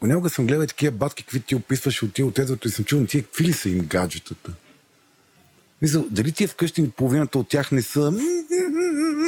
Понякога 0.00 0.30
съм 0.30 0.46
гледал 0.46 0.66
такива 0.66 0.92
батки, 0.92 1.22
какви 1.22 1.40
ти 1.40 1.54
описваш 1.54 2.02
от 2.02 2.14
тия 2.14 2.26
отезвото 2.26 2.68
и 2.68 2.70
съм 2.70 2.84
чул, 2.84 3.06
тия 3.06 3.22
какви 3.22 3.44
ли 3.44 3.52
са 3.52 3.68
им 3.68 3.78
гаджетата? 3.78 4.52
Мисля, 5.82 6.04
дали 6.10 6.32
тия 6.32 6.48
вкъщи 6.48 6.90
половината 6.90 7.38
от 7.38 7.48
тях 7.48 7.72
не 7.72 7.82
са... 7.82 8.12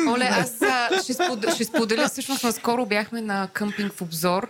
Оле, 0.09 0.25
аз 0.25 0.63
а, 0.63 1.03
ще, 1.03 1.15
споделя, 1.15 1.53
ще 1.55 1.65
споделя, 1.65 2.09
всъщност 2.09 2.45
наскоро 2.45 2.87
бяхме 2.87 3.21
на 3.21 3.49
къмпинг 3.53 3.93
в 3.93 4.03
обзор 4.03 4.49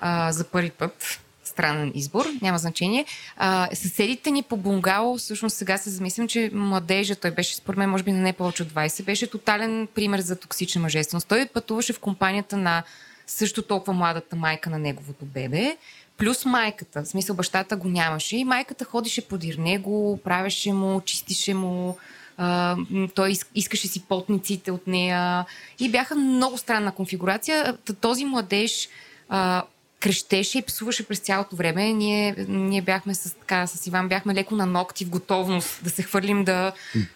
а, 0.00 0.32
за 0.32 0.44
първи 0.44 0.70
път. 0.70 1.20
Странен 1.52 1.92
избор, 1.94 2.26
няма 2.42 2.58
значение. 2.58 3.04
А, 3.36 3.68
съседите 3.74 4.30
ни 4.30 4.42
по 4.42 4.56
бунгало, 4.56 5.16
всъщност 5.16 5.56
сега 5.56 5.78
се 5.78 5.90
замислям, 5.90 6.28
че 6.28 6.50
младежа, 6.54 7.16
той 7.16 7.30
беше 7.30 7.56
според 7.56 7.78
мен, 7.78 7.90
може 7.90 8.04
би 8.04 8.12
на 8.12 8.18
не 8.18 8.32
повече 8.32 8.62
от 8.62 8.68
20, 8.68 9.04
беше 9.04 9.30
тотален 9.30 9.88
пример 9.94 10.20
за 10.20 10.36
токсична 10.36 10.80
мъжественост. 10.80 11.28
Той 11.28 11.46
пътуваше 11.46 11.92
в 11.92 12.00
компанията 12.00 12.56
на 12.56 12.82
също 13.26 13.62
толкова 13.62 13.92
младата 13.92 14.36
майка 14.36 14.70
на 14.70 14.78
неговото 14.78 15.24
бебе, 15.24 15.76
плюс 16.18 16.44
майката. 16.44 17.02
В 17.02 17.08
смисъл 17.08 17.36
бащата 17.36 17.76
го 17.76 17.88
нямаше 17.88 18.36
и 18.36 18.44
майката 18.44 18.84
ходеше 18.84 19.28
подир 19.28 19.54
него, 19.58 20.20
правеше 20.24 20.72
му, 20.72 21.00
чистише 21.00 21.54
му, 21.54 21.96
а, 22.36 22.76
той 23.14 23.30
ис- 23.30 23.46
искаше 23.54 23.88
си 23.88 24.02
потниците 24.02 24.70
от 24.70 24.86
нея 24.86 25.46
и 25.78 25.90
бяха 25.90 26.14
много 26.14 26.58
странна 26.58 26.92
конфигурация. 26.92 27.76
Този 28.00 28.24
младеж 28.24 28.88
а, 29.28 29.62
крещеше 30.02 30.58
и 30.58 30.62
псуваше 30.62 31.06
през 31.06 31.18
цялото 31.18 31.56
време. 31.56 31.92
Ние, 31.92 32.34
ние 32.48 32.82
бяхме 32.82 33.14
с, 33.14 33.34
така, 33.34 33.66
с 33.66 33.86
Иван 33.86 34.08
бяхме 34.08 34.34
леко 34.34 34.56
на 34.56 34.66
ногти 34.66 35.04
в 35.04 35.08
готовност 35.08 35.80
да 35.84 35.90
се 35.90 36.02
хвърлим 36.02 36.44
да 36.44 36.72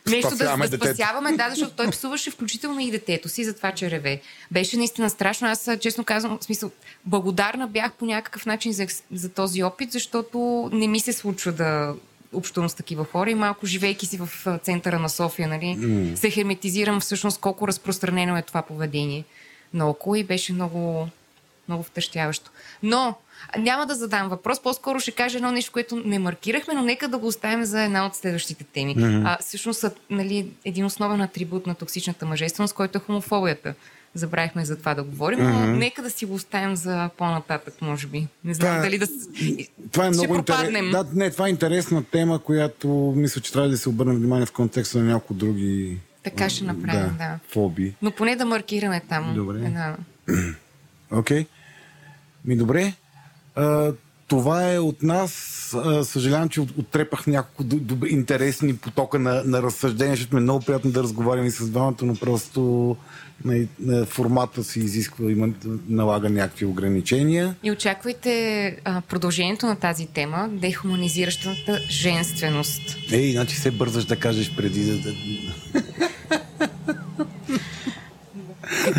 нещо 0.07 0.29
да, 0.31 0.37
Спасяваме 0.37 0.69
да 0.69 0.77
спасяваме, 0.77 1.37
да, 1.37 1.51
защото 1.51 1.73
той 1.77 1.91
псуваше 1.91 2.31
включително 2.31 2.81
и 2.81 2.91
детето 2.91 3.29
си 3.29 3.45
за 3.45 3.55
това, 3.55 3.73
че 3.73 3.91
реве. 3.91 4.21
Беше 4.51 4.77
наистина 4.77 5.11
страшно. 5.11 5.49
Аз 5.49 5.71
честно 5.81 6.05
казвам, 6.05 6.39
в 6.41 6.45
смисъл, 6.45 6.71
благодарна 7.05 7.69
бях 7.69 7.93
по 7.93 8.05
някакъв 8.05 8.47
начин 8.47 8.73
за, 8.73 8.87
за 9.13 9.29
този 9.29 9.63
опит, 9.63 9.93
защото 9.93 10.71
не 10.73 10.89
ми 10.89 11.01
се 11.01 11.13
случва 11.13 11.53
да 11.53 11.95
общувам 12.33 12.69
с 12.69 12.75
такива 12.75 13.05
хора 13.05 13.31
и 13.31 13.35
малко 13.35 13.67
живейки 13.67 14.07
си 14.07 14.19
в 14.19 14.59
центъра 14.63 14.99
на 14.99 15.09
София, 15.09 15.49
нали, 15.49 15.79
се 16.17 16.31
херметизирам 16.31 17.01
всъщност 17.01 17.41
колко 17.41 17.69
разпространено 17.69 18.37
е 18.37 18.43
това 18.43 18.63
поведение 18.63 19.25
наоколо 19.75 20.15
и 20.15 20.25
беше 20.25 20.53
много, 20.53 21.09
много 21.69 21.83
втъщяващо. 21.83 22.51
Но 22.83 23.15
няма 23.59 23.87
да 23.87 23.95
задам 23.95 24.29
въпрос, 24.29 24.63
по-скоро 24.63 25.01
ще 25.01 25.11
кажа 25.11 25.39
едно 25.39 25.53
нещо, 25.53 25.73
което 25.73 25.97
не 25.97 26.19
маркирахме, 26.19 26.75
но 26.75 26.83
нека 26.83 27.09
да 27.09 27.19
го 27.19 27.27
оставим 27.27 27.65
за 27.65 27.83
една 27.83 28.07
от 28.07 28.15
следващите 28.17 28.65
теми. 28.65 28.97
Mm-hmm. 28.97 29.23
А, 29.25 29.39
всъщност, 29.41 29.85
нали, 30.11 30.49
един 30.65 30.85
основен 30.85 31.21
атрибут 31.21 31.67
на 31.67 31.75
токсичната 31.75 32.27
мъжественост, 32.27 32.75
който 32.75 32.99
е 32.99 33.01
хомофобията. 33.01 33.75
Забравихме 34.15 34.65
за 34.65 34.77
това 34.77 34.95
да 34.95 35.03
говорим, 35.03 35.39
но 35.43 35.61
Мгм. 35.61 35.79
нека 35.79 36.03
да 36.03 36.11
си 36.11 36.25
го 36.27 36.35
оставим 36.35 36.77
за 36.77 37.11
по-нататък, 37.17 37.75
може 37.81 38.07
би. 38.07 38.27
Не 38.45 38.55
знам 38.55 38.71
Това- 38.71 38.83
дали 38.83 38.99
да... 38.99 39.07
Това 39.93 40.07
е 40.07 40.11
много 40.11 40.35
интересно. 40.35 40.91
Да, 40.91 41.07
не, 41.15 41.31
това 41.31 41.47
е 41.47 41.51
интересна 41.51 42.05
тема, 42.05 42.39
която 42.39 42.89
мисля, 43.17 43.41
че 43.41 43.53
трябва 43.53 43.69
да 43.69 43.79
се 43.79 43.89
обърне 43.89 44.15
внимание 44.15 44.47
в 44.47 44.53
контекста 44.53 44.99
на 44.99 45.05
няколко 45.05 45.35
други 45.35 45.99
Така 46.23 46.49
ще 46.49 46.65
направим, 46.65 47.17
да. 47.19 47.39
фобии. 47.49 47.95
Но 48.03 48.11
поне 48.11 48.37
да 48.37 48.45
маркираме 48.45 49.03
там. 49.09 49.35
Добре. 49.35 49.57
Една... 49.59 49.97
Окей. 51.11 51.47
Ми 52.45 52.57
добре. 52.57 52.93
А, 53.55 53.93
това 54.29 54.73
е 54.73 54.79
от 54.79 55.03
нас. 55.03 55.33
А, 55.77 56.05
Съжалявам, 56.05 56.49
че 56.49 56.61
от- 56.61 56.79
оттрепах 56.79 57.27
няколко 57.27 57.65
добри, 57.65 58.09
интересни 58.09 58.77
потока 58.77 59.19
на, 59.19 59.43
на 59.45 59.63
разсъждения, 59.63 60.13
защото 60.13 60.35
ми 60.35 60.41
е 60.41 60.43
много 60.43 60.65
приятно 60.65 60.91
да 60.91 61.03
разговарям 61.03 61.47
и 61.47 61.51
с 61.51 61.69
двамата, 61.69 61.97
но 62.03 62.15
просто 62.17 62.97
на, 63.45 63.67
на 63.81 64.07
формата 64.07 64.65
си 64.65 64.79
изисква, 64.79 65.31
има, 65.31 65.49
налага 65.89 66.31
някакви 66.31 66.65
ограничения. 66.67 67.55
И 67.63 67.71
очаквайте 67.71 68.31
а, 68.85 69.01
продължението 69.01 69.67
на 69.67 69.77
тази 69.77 70.07
тема 70.07 70.49
дехуманизиращата 70.53 71.79
женственост. 71.91 72.97
Ей, 73.13 73.33
значи 73.33 73.57
се 73.57 73.71
бързаш 73.71 74.05
да 74.05 74.17
кажеш 74.17 74.57
преди 74.57 74.85
да... 74.93 75.13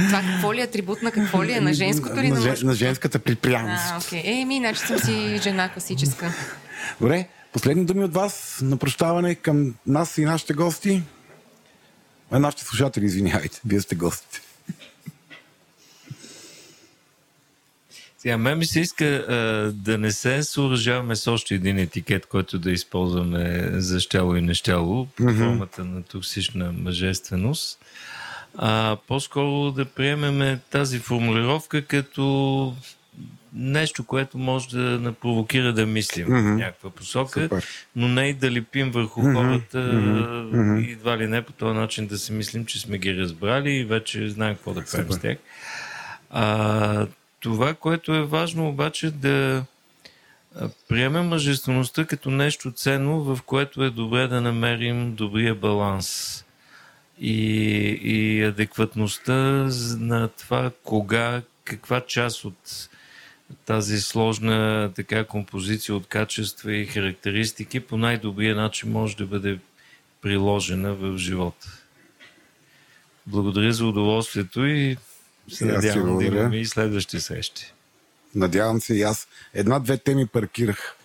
Това 0.08 0.22
какво 0.22 0.54
ли 0.54 0.62
е 0.62 0.64
атрибут 0.64 1.02
на 1.02 1.12
какво 1.12 1.44
ли 1.44 1.52
е? 1.52 1.62
На 1.62 1.74
женското 1.74 2.20
или 2.20 2.28
на, 2.28 2.40
на, 2.40 2.56
на 2.64 2.74
женската 2.74 3.20
припряност. 3.20 3.84
А, 3.92 3.98
окей. 3.98 4.22
Е, 4.26 4.46
ми, 4.46 4.56
иначе 4.56 4.80
съм 4.80 5.00
си 5.00 5.40
жена 5.44 5.70
класическа. 5.70 6.34
Добре, 7.02 7.28
последни 7.54 7.86
думи 7.86 8.04
от 8.04 8.14
вас 8.14 8.60
на 8.62 8.78
прощаване 8.78 9.36
към 9.36 9.76
нас 9.88 10.18
и 10.18 10.26
нашите 10.26 10.54
гости. 10.54 11.04
А, 12.32 12.40
нашите 12.40 12.64
слушатели, 12.64 13.06
извинявайте, 13.06 13.62
вие 13.66 13.82
сте 13.82 13.96
гостите. 13.96 14.42
Сега, 18.18 18.38
мен 18.38 18.58
ми 18.58 18.66
се 18.66 18.80
иска 18.80 19.06
а, 19.06 19.34
да 19.72 19.98
не 19.98 20.12
се 20.12 20.44
съоръжаваме 20.44 21.16
с 21.16 21.32
още 21.32 21.56
един 21.56 21.78
етикет, 21.80 22.26
който 22.26 22.60
да 22.60 22.72
използваме 22.72 23.70
за 23.72 24.00
щяло 24.00 24.36
и 24.36 24.42
нещяло, 24.42 25.06
под 25.06 25.38
формата 25.38 25.86
на 25.86 26.04
токсична 26.04 26.72
мъжественост. 26.72 27.80
А 28.58 28.98
по-скоро 29.08 29.72
да 29.72 29.86
приемеме 29.86 30.60
тази 30.72 31.00
формулировка 31.00 31.86
като 31.86 32.76
нещо, 33.54 34.04
което 34.04 34.38
може 34.38 34.70
да 34.70 35.00
напровокира 35.00 35.74
да 35.74 35.86
мислим 35.86 36.26
в 36.28 36.42
някаква 36.42 36.90
посока, 36.90 37.44
Супер. 37.44 37.66
но 37.96 38.08
не 38.08 38.28
и 38.28 38.34
да 38.34 38.52
лепим 38.52 38.92
върху 38.92 39.22
хората 39.22 39.80
и 40.80 40.92
едва 40.92 41.18
ли 41.18 41.28
не 41.28 41.42
по 41.42 41.52
този 41.52 41.78
начин 41.78 42.08
да 42.08 42.18
си 42.18 42.34
мислим, 42.34 42.66
че 42.66 42.80
сме 42.80 42.98
ги 42.98 43.18
разбрали 43.18 43.72
и 43.72 43.86
вече 43.86 44.30
знаем 44.30 44.56
какво 44.56 44.74
да 44.74 44.86
правим 44.86 45.12
с 45.12 45.20
тях. 45.20 45.38
А, 46.30 47.08
това, 47.40 47.74
което 47.74 48.14
е 48.14 48.24
важно 48.24 48.68
обаче 48.70 49.12
да 49.12 49.64
приемем 50.90 51.28
мъжествеността 51.28 52.06
като 52.06 52.32
нещо 52.32 52.72
ценно, 52.72 53.24
в 53.24 53.40
което 53.46 53.84
е 53.84 53.90
добре 53.90 54.28
да 54.28 54.42
намерим 54.42 55.16
добрия 55.16 55.56
баланс 55.56 56.44
и, 57.20 57.36
и 58.04 58.44
адекватността 58.44 59.70
на 60.00 60.28
това 60.28 60.72
кога, 60.84 61.42
каква 61.64 62.02
част 62.02 62.46
от 62.46 62.90
тази 63.66 64.02
сложна 64.02 64.92
така 64.96 65.24
композиция 65.24 65.96
от 65.96 66.08
качества 66.08 66.74
и 66.74 66.86
характеристики 66.86 67.80
по 67.80 67.98
най-добрия 67.98 68.56
начин 68.56 68.92
може 68.92 69.18
да 69.18 69.26
бъде 69.26 69.60
приложена 70.22 70.94
в 70.94 71.18
живота. 71.18 71.68
Благодаря 73.28 73.74
за 73.74 73.86
удоволствието 73.86 74.66
и 74.66 74.98
се 75.50 75.66
И 75.66 75.68
надявам 75.68 76.18
да 76.18 76.26
имаме 76.26 76.58
и 76.58 76.66
следващи 76.66 77.20
срещи. 77.20 77.74
Надявам 78.36 78.82
се 78.82 78.96
и 78.96 79.02
аз. 79.02 79.28
Една-две 79.54 79.98
теми 79.98 80.28
паркирах. 80.28 80.97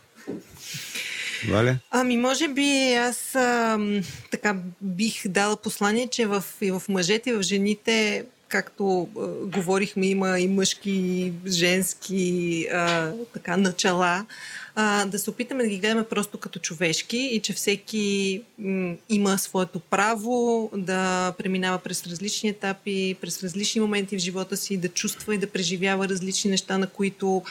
Валя? 1.48 1.78
Ами, 1.90 2.16
може 2.16 2.48
би 2.48 2.94
аз 2.94 3.34
ам, 3.34 4.00
така 4.30 4.56
бих 4.80 5.28
дала 5.28 5.56
послание, 5.56 6.06
че 6.06 6.26
в, 6.26 6.44
и 6.60 6.70
в 6.70 6.82
мъжете, 6.88 7.30
и 7.30 7.32
в 7.32 7.42
жените, 7.42 8.24
както 8.48 9.08
а, 9.16 9.26
говорихме, 9.46 10.06
има 10.06 10.40
и 10.40 10.48
мъжки, 10.48 10.90
и 10.90 11.32
женски 11.48 12.66
а, 12.72 13.12
така, 13.34 13.56
начала, 13.56 14.26
а, 14.74 15.06
да 15.06 15.18
се 15.18 15.30
опитаме 15.30 15.62
да 15.62 15.68
ги 15.68 15.78
гледаме 15.78 16.04
просто 16.04 16.38
като 16.38 16.58
човешки 16.58 17.18
и 17.18 17.40
че 17.40 17.52
всеки 17.52 18.42
м, 18.58 18.94
има 19.08 19.38
своето 19.38 19.80
право 19.80 20.70
да 20.76 21.32
преминава 21.38 21.78
през 21.78 22.06
различни 22.06 22.48
етапи, 22.48 23.16
през 23.20 23.42
различни 23.42 23.80
моменти 23.80 24.16
в 24.16 24.20
живота 24.20 24.56
си, 24.56 24.76
да 24.76 24.88
чувства 24.88 25.34
и 25.34 25.38
да 25.38 25.50
преживява 25.50 26.08
различни 26.08 26.50
неща, 26.50 26.78
на 26.78 26.86
които 26.86 27.42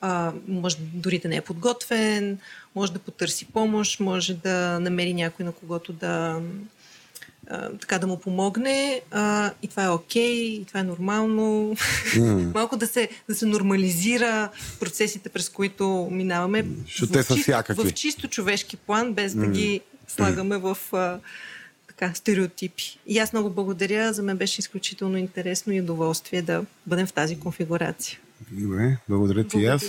а, 0.00 0.32
може 0.48 0.76
дори 0.80 1.18
да 1.18 1.28
не 1.28 1.36
е 1.36 1.40
подготвен, 1.40 2.38
може 2.78 2.92
да 2.92 2.98
потърси 2.98 3.44
помощ, 3.44 4.00
може 4.00 4.34
да 4.34 4.80
намери 4.80 5.14
някой 5.14 5.44
на 5.44 5.52
когото 5.52 5.92
да 5.92 6.40
така 7.80 7.98
да 7.98 8.06
му 8.06 8.20
помогне 8.20 9.00
а, 9.10 9.52
и 9.62 9.68
това 9.68 9.84
е 9.84 9.88
окей, 9.88 10.32
и 10.32 10.64
това 10.64 10.80
е 10.80 10.82
нормално. 10.82 11.76
Малко 12.54 12.76
да 12.76 12.86
се, 12.86 13.08
да 13.28 13.34
се 13.34 13.46
нормализира 13.46 14.50
процесите, 14.80 15.28
през 15.28 15.48
които 15.48 16.08
минаваме. 16.12 16.66
Защото 16.86 17.12
в 17.12 17.12
те 17.12 17.22
са 17.22 17.36
всякакви. 17.36 17.90
В 17.90 17.92
чисто 17.92 18.28
човешки 18.28 18.76
план, 18.76 19.12
без 19.12 19.34
да 19.34 19.46
ги 19.46 19.80
слагаме 20.08 20.58
в 20.58 20.78
а, 20.92 21.18
така, 21.88 22.14
стереотипи. 22.14 22.98
И 23.06 23.18
аз 23.18 23.32
много 23.32 23.50
благодаря. 23.50 24.12
За 24.12 24.22
мен 24.22 24.36
беше 24.36 24.60
изключително 24.60 25.16
интересно 25.16 25.72
и 25.72 25.80
удоволствие 25.80 26.42
да 26.42 26.64
бъдем 26.86 27.06
в 27.06 27.12
тази 27.12 27.38
конфигурация. 27.38 28.18
Добре, 28.50 28.96
благодаря 29.08 29.44
ти 29.44 29.58
и 29.58 29.66
аз. 29.66 29.84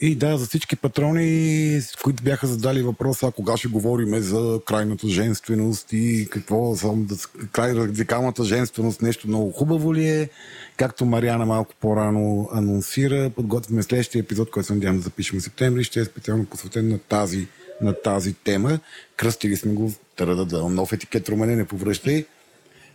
И 0.00 0.14
да, 0.14 0.38
за 0.38 0.46
всички 0.46 0.76
патрони, 0.76 1.80
които 2.02 2.22
бяха 2.22 2.46
задали 2.46 2.82
въпроса, 2.82 3.26
а 3.26 3.32
кога 3.32 3.56
ще 3.56 3.68
говорим 3.68 4.22
за 4.22 4.60
крайната 4.66 5.08
женственост 5.08 5.92
и 5.92 6.28
какво, 6.30 6.74
да, 6.84 7.16
край 7.52 7.74
радикалната 7.74 8.44
женственост, 8.44 9.02
нещо 9.02 9.28
много 9.28 9.52
хубаво 9.52 9.94
ли 9.94 10.08
е, 10.08 10.28
както 10.76 11.04
Мариана 11.04 11.46
малко 11.46 11.74
по-рано 11.80 12.48
анонсира, 12.52 13.30
подготвяме 13.30 13.82
следващия 13.82 14.20
епизод, 14.20 14.50
който 14.50 14.66
се 14.66 14.74
надявам 14.74 14.96
да 14.96 15.02
запишем 15.02 15.40
в 15.40 15.42
септември, 15.42 15.84
ще 15.84 16.00
е 16.00 16.04
специално 16.04 16.46
посветен 16.46 16.88
на 16.88 16.98
тази, 16.98 17.46
на 17.80 17.92
тази 18.02 18.34
тема. 18.34 18.78
Кръстили 19.16 19.56
сме 19.56 19.72
го, 19.72 19.92
да, 20.18 20.44
да, 20.44 20.68
нов 20.68 20.92
етикет 20.92 21.28
Румене, 21.28 21.56
не 21.56 21.64
повръщай, 21.64 22.26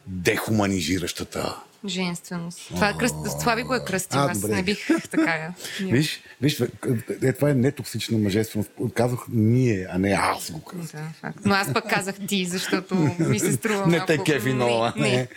дехуманизиращата 0.07 1.63
Женственост. 1.85 2.67
Това, 2.67 2.89
е 2.89 2.93
кръст... 2.97 3.15
това 3.39 3.55
ви 3.55 3.63
го 3.63 3.73
е 3.73 3.85
кръстил. 3.85 4.19
Аз 4.19 4.39
добре. 4.39 4.55
не 4.55 4.63
бих 4.63 4.87
така. 5.11 5.53
Виж, 5.79 6.21
виж, 6.41 6.61
е, 7.23 7.33
това 7.33 7.49
е 7.49 7.53
нетоксична 7.53 8.17
мъжественост. 8.17 8.71
Казах 8.93 9.19
ние, 9.29 9.87
а 9.89 9.99
не 9.99 10.11
аз 10.11 10.51
го 10.51 10.61
казах. 10.61 11.01
Да, 11.01 11.09
факт. 11.21 11.39
Но 11.45 11.53
аз 11.53 11.73
пък 11.73 11.89
казах 11.89 12.15
ти, 12.27 12.45
защото 12.45 12.95
ми 13.19 13.39
се 13.39 13.51
струва 13.51 13.87
Не 13.87 14.05
те 14.05 14.17
кефи 14.17 14.53
много. 14.53 14.85
Не, 14.95 15.09
не. 15.09 15.27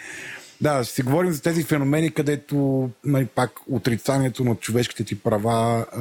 Да, 0.60 0.84
ще 0.84 0.94
си 0.94 1.02
говорим 1.02 1.33
за 1.33 1.42
тези 1.42 1.62
феномени, 1.62 2.10
където 2.10 2.91
нали, 3.05 3.26
пак 3.26 3.50
отрицанието 3.70 4.44
на 4.44 4.55
човешките 4.55 5.05
ти 5.05 5.20
права 5.20 5.86
а, 5.92 6.00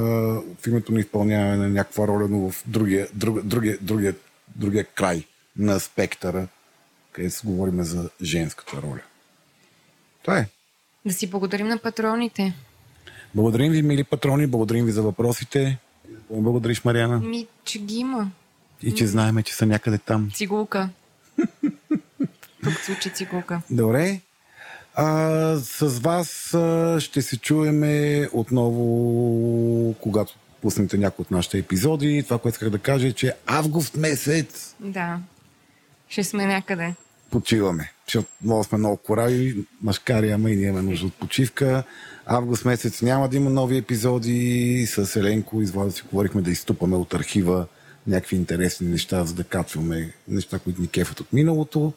в 0.62 0.68
името 0.68 0.92
на 0.92 1.00
изпълняване 1.00 1.56
на 1.56 1.70
някаква 1.70 2.08
роля, 2.08 2.28
но 2.30 2.50
в 2.50 2.64
другия, 2.66 3.08
друг, 3.14 3.42
другия, 3.42 3.78
другия, 3.82 4.16
другия 4.56 4.86
край 4.86 5.24
на 5.58 5.80
спектъра, 5.80 6.48
където 7.12 7.36
си 7.36 7.46
говорим 7.46 7.84
за 7.84 8.10
женската 8.22 8.82
роля. 8.82 9.02
Това 10.26 10.38
е. 10.40 10.48
Да 11.06 11.14
си 11.14 11.30
благодарим 11.30 11.68
на 11.68 11.78
патроните. 11.78 12.54
Благодарим 13.36 13.72
ви, 13.72 13.82
мили 13.82 14.04
патрони, 14.04 14.48
благодарим 14.48 14.86
ви 14.86 14.92
за 14.92 15.02
въпросите. 15.02 15.78
Благодариш, 16.30 16.84
Мариана. 16.84 17.20
Ми, 17.20 17.48
че 17.64 17.80
ги 17.80 17.96
има. 17.96 18.32
И 18.82 18.96
че 18.96 19.08
знаеме, 19.08 19.44
че 19.44 19.54
са 19.54 19.66
някъде 19.66 19.98
там. 19.98 20.32
Цигулка. 20.34 20.90
Тук 22.64 22.74
звучи 22.86 23.10
цигулка. 23.10 23.62
Добре. 23.70 24.20
А, 24.96 25.06
с 25.58 26.00
вас 26.00 26.54
а, 26.54 26.98
ще 27.00 27.22
се 27.22 27.38
чуеме 27.38 28.28
отново, 28.34 29.94
когато 29.94 30.36
пуснете 30.62 30.98
някои 30.98 31.24
от 31.24 31.32
нашите 31.32 31.58
епизоди. 31.58 32.24
Това, 32.24 32.38
което 32.38 32.56
исках 32.56 32.70
да 32.70 32.80
кажа 32.80 33.08
е, 33.08 33.12
че 33.14 33.34
август 33.46 33.96
месец 33.96 34.76
Да. 34.80 35.20
Ще 36.10 36.24
сме 36.24 36.46
някъде. 36.46 36.96
Почиваме. 37.32 37.92
Защото 38.08 38.28
много 38.44 38.64
сме 38.64 38.78
много 38.78 38.98
корави, 38.98 39.66
машкари, 39.82 40.32
ама 40.32 40.52
и 40.52 40.56
ние 40.56 40.68
имаме 40.68 40.90
нужда 40.90 41.08
от 41.08 41.14
почивка. 41.14 41.84
Август 42.26 42.66
месец 42.66 43.02
няма 43.02 43.30
да 43.30 43.38
има 43.38 43.50
нови 43.50 43.78
епизоди. 43.78 44.86
С 44.90 45.16
Еленко 45.16 45.62
и 45.62 45.66
с 45.66 45.72
Владо 45.72 45.92
си 45.92 46.04
говорихме 46.12 46.42
да 46.42 46.52
изтупаме 46.52 46.96
от 46.96 47.14
архива 47.14 47.68
някакви 48.08 48.36
интересни 48.36 48.88
неща, 48.88 49.26
за 49.26 49.34
да 49.34 49.44
качваме 49.44 50.14
неща, 50.28 50.60
които 50.60 50.82
ни 50.82 50.88
кефат 50.88 51.20
от 51.20 51.34
миналото. 51.34 51.94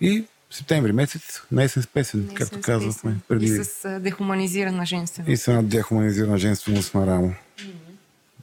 И 0.00 0.24
септември 0.50 0.92
месец, 0.92 1.42
на 1.52 1.64
есен 1.64 1.82
с 1.82 1.86
песен, 1.86 2.26
Не 2.28 2.34
както 2.34 2.60
казахме 2.60 3.16
преди. 3.28 3.44
И 3.44 3.48
с 3.48 3.98
дехуманизирана 4.00 4.86
женственост. 4.86 5.30
И 5.30 5.36
с 5.36 5.48
една 5.48 5.62
дехуманизирана 5.62 6.38
женственост 6.38 6.94
на 6.94 7.06
рамо. 7.06 7.34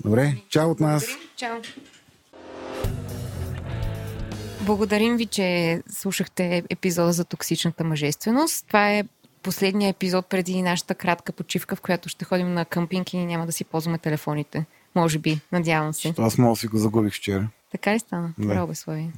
Добре, 0.03 0.35
чао 0.49 0.71
от 0.71 0.79
нас. 0.79 1.03
Благодарим. 1.03 1.29
Чао. 1.35 1.55
Благодарим 4.69 5.17
ви, 5.17 5.25
че 5.25 5.81
слушахте 5.91 6.63
епизода 6.69 7.11
за 7.11 7.25
токсичната 7.25 7.83
мъжественост. 7.83 8.65
Това 8.67 8.91
е 8.91 9.03
последния 9.43 9.89
епизод 9.89 10.25
преди 10.25 10.61
нашата 10.61 10.95
кратка 10.95 11.31
почивка, 11.31 11.75
в 11.75 11.81
която 11.81 12.09
ще 12.09 12.25
ходим 12.25 12.53
на 12.53 12.65
къмпинг 12.65 13.13
и 13.13 13.25
няма 13.25 13.45
да 13.45 13.51
си 13.51 13.63
ползваме 13.63 13.97
телефоните. 13.97 14.65
Може 14.95 15.19
би, 15.19 15.39
надявам 15.51 15.93
се. 15.93 16.13
Аз 16.17 16.35
да 16.35 16.55
си 16.55 16.67
го 16.67 16.77
загубих 16.77 17.13
вчера. 17.13 17.47
Така 17.71 17.93
ли 17.93 17.99
стана? 17.99 18.33
Да. 18.37 18.47
Браво, 18.47 18.67
бе, 18.67 18.75
Слави. 18.75 19.09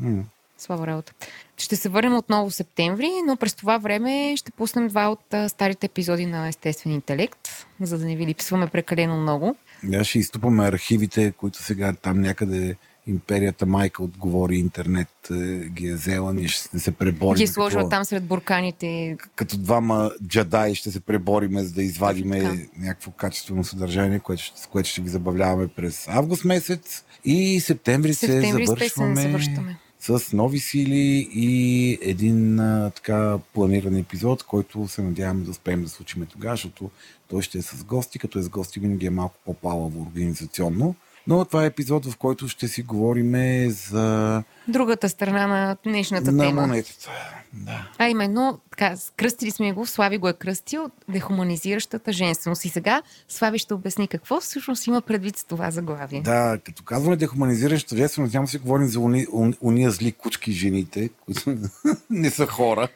Слава 0.58 0.88
работа. 0.88 1.14
Ще 1.58 1.76
се 1.76 1.90
върнем 1.90 2.16
отново 2.16 2.50
в 2.50 2.56
септември, 2.56 3.10
но 3.28 3.38
през 3.38 3.54
това 3.54 3.78
време 3.78 4.34
ще 4.38 4.52
пуснем 4.52 4.88
два 4.88 5.10
от 5.10 5.52
старите 5.52 5.86
епизоди 5.86 6.26
на 6.26 6.48
Естествен 6.48 6.94
интелект, 6.94 7.68
за 7.82 7.98
да 7.98 8.06
не 8.06 8.16
ви 8.16 8.26
липсваме 8.26 8.68
прекалено 8.68 9.22
много. 9.22 9.56
Да, 9.84 10.04
ще 10.04 10.20
изтупаме 10.20 10.68
архивите, 10.68 11.32
които 11.32 11.64
сега 11.64 11.94
там 11.94 12.22
някъде 12.22 12.76
империята 13.08 13.66
майка 13.66 14.04
отговори 14.04 14.56
интернет 14.56 15.08
е, 15.32 15.36
ги 15.70 15.88
е 15.88 15.94
взела, 15.94 16.34
ние 16.34 16.48
ще 16.48 16.80
се 16.80 16.92
преборим. 16.92 17.38
Ги 17.38 17.44
е 17.44 17.48
като, 17.48 17.90
там 17.90 18.06
сред 18.06 18.24
бурканите. 18.24 19.18
като 19.36 19.58
двама 19.58 20.12
джадаи 20.28 20.76
ще 20.76 20.92
се 20.92 21.00
пребориме, 21.00 21.64
за 21.64 21.74
да 21.74 21.84
извадиме 21.84 22.40
Точно 22.42 22.66
някакво 22.78 23.12
качествено 23.12 23.64
съдържание, 23.64 24.20
което, 24.20 24.44
ще- 24.44 24.62
с 24.62 24.68
което 24.68 24.90
ще 24.90 25.02
ви 25.02 25.10
забавляваме 25.10 25.68
през 25.68 26.08
август 26.08 26.46
месец. 26.46 27.04
И 27.26 27.60
септември, 27.60 28.14
Септември 28.14 28.66
се 28.66 28.66
завършваме 28.66 29.22
се 29.22 29.28
връщаме. 29.32 29.78
с 30.00 30.34
нови 30.34 30.60
сили 30.60 31.30
и 31.34 31.98
един 32.02 32.60
а, 32.60 32.90
така 32.96 33.38
планиран 33.54 33.96
епизод, 33.96 34.44
който 34.44 34.88
се 34.88 35.02
надяваме 35.02 35.44
да 35.44 35.52
успеем 35.52 35.84
да 35.84 35.90
случим 35.90 36.26
тогава, 36.26 36.56
защото 36.56 36.90
той 37.28 37.42
ще 37.42 37.58
е 37.58 37.62
с 37.62 37.84
гости, 37.84 38.20
като 38.20 38.40
е 38.40 38.42
с 38.42 38.50
гости 38.50 38.80
винаги 38.80 39.06
е 39.06 39.10
малко 39.10 39.36
по-палаво 39.46 40.02
организационно. 40.02 40.96
Но 41.28 41.46
това 41.46 41.64
е 41.64 41.68
епизод, 41.68 42.06
в 42.06 42.18
който 42.18 42.48
ще 42.48 42.68
си 42.68 42.84
говорим 42.84 43.32
за 43.72 44.44
Другата 44.68 45.10
страна 45.10 45.48
на 45.48 45.78
днешната 45.84 46.32
на 46.32 46.44
тема. 46.44 46.62
монетата. 46.62 47.10
Да. 47.54 47.88
А 47.98 48.10
именно, 48.10 48.60
така, 48.82 48.96
кръстили 49.16 49.52
сме 49.52 49.74
го, 49.74 49.86
Слави 49.86 50.18
го 50.18 50.28
е 50.30 50.34
кръстил, 50.34 50.90
дехуманизиращата 51.10 52.12
женственост. 52.12 52.66
И 52.66 52.70
сега 52.70 53.02
Слави 53.28 53.58
ще 53.58 53.74
обясни 53.74 54.08
какво 54.08 54.40
всъщност 54.40 54.88
има 54.88 55.02
предвид 55.02 55.38
с 55.38 55.44
това 55.44 55.72
заглавие. 55.72 56.22
Да, 56.22 56.58
като 56.64 56.84
казваме 56.84 57.16
дехуманизираща 57.16 57.98
женственост, 57.98 58.34
няма 58.34 58.46
да 58.46 58.52
си 58.52 58.58
говорим 58.58 58.88
за 58.88 59.00
уни, 59.00 59.26
уни, 59.32 59.54
уния 59.62 59.92
зли 59.92 60.12
кучки 60.12 60.52
жените, 60.52 61.10
които 61.26 61.56
не 62.10 62.30
са 62.30 62.48
хора. 62.48 62.88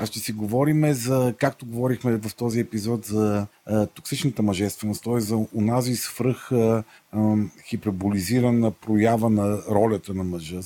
А 0.00 0.06
ще 0.06 0.18
си 0.18 0.32
говорим 0.32 0.92
за, 0.92 1.34
както 1.38 1.66
говорихме 1.66 2.16
в 2.16 2.34
този 2.34 2.60
епизод, 2.60 3.04
за 3.04 3.46
а, 3.66 3.86
токсичната 3.86 4.42
мъжественост, 4.42 5.04
т.е. 5.04 5.20
за 5.20 5.46
унази 5.54 5.96
свръх 5.96 6.52
а, 6.52 6.84
а, 7.12 7.36
хиперболизирана 7.68 8.70
проява 8.70 9.30
на 9.30 9.58
ролята 9.70 10.14
на 10.14 10.24
мъжа, 10.24 10.60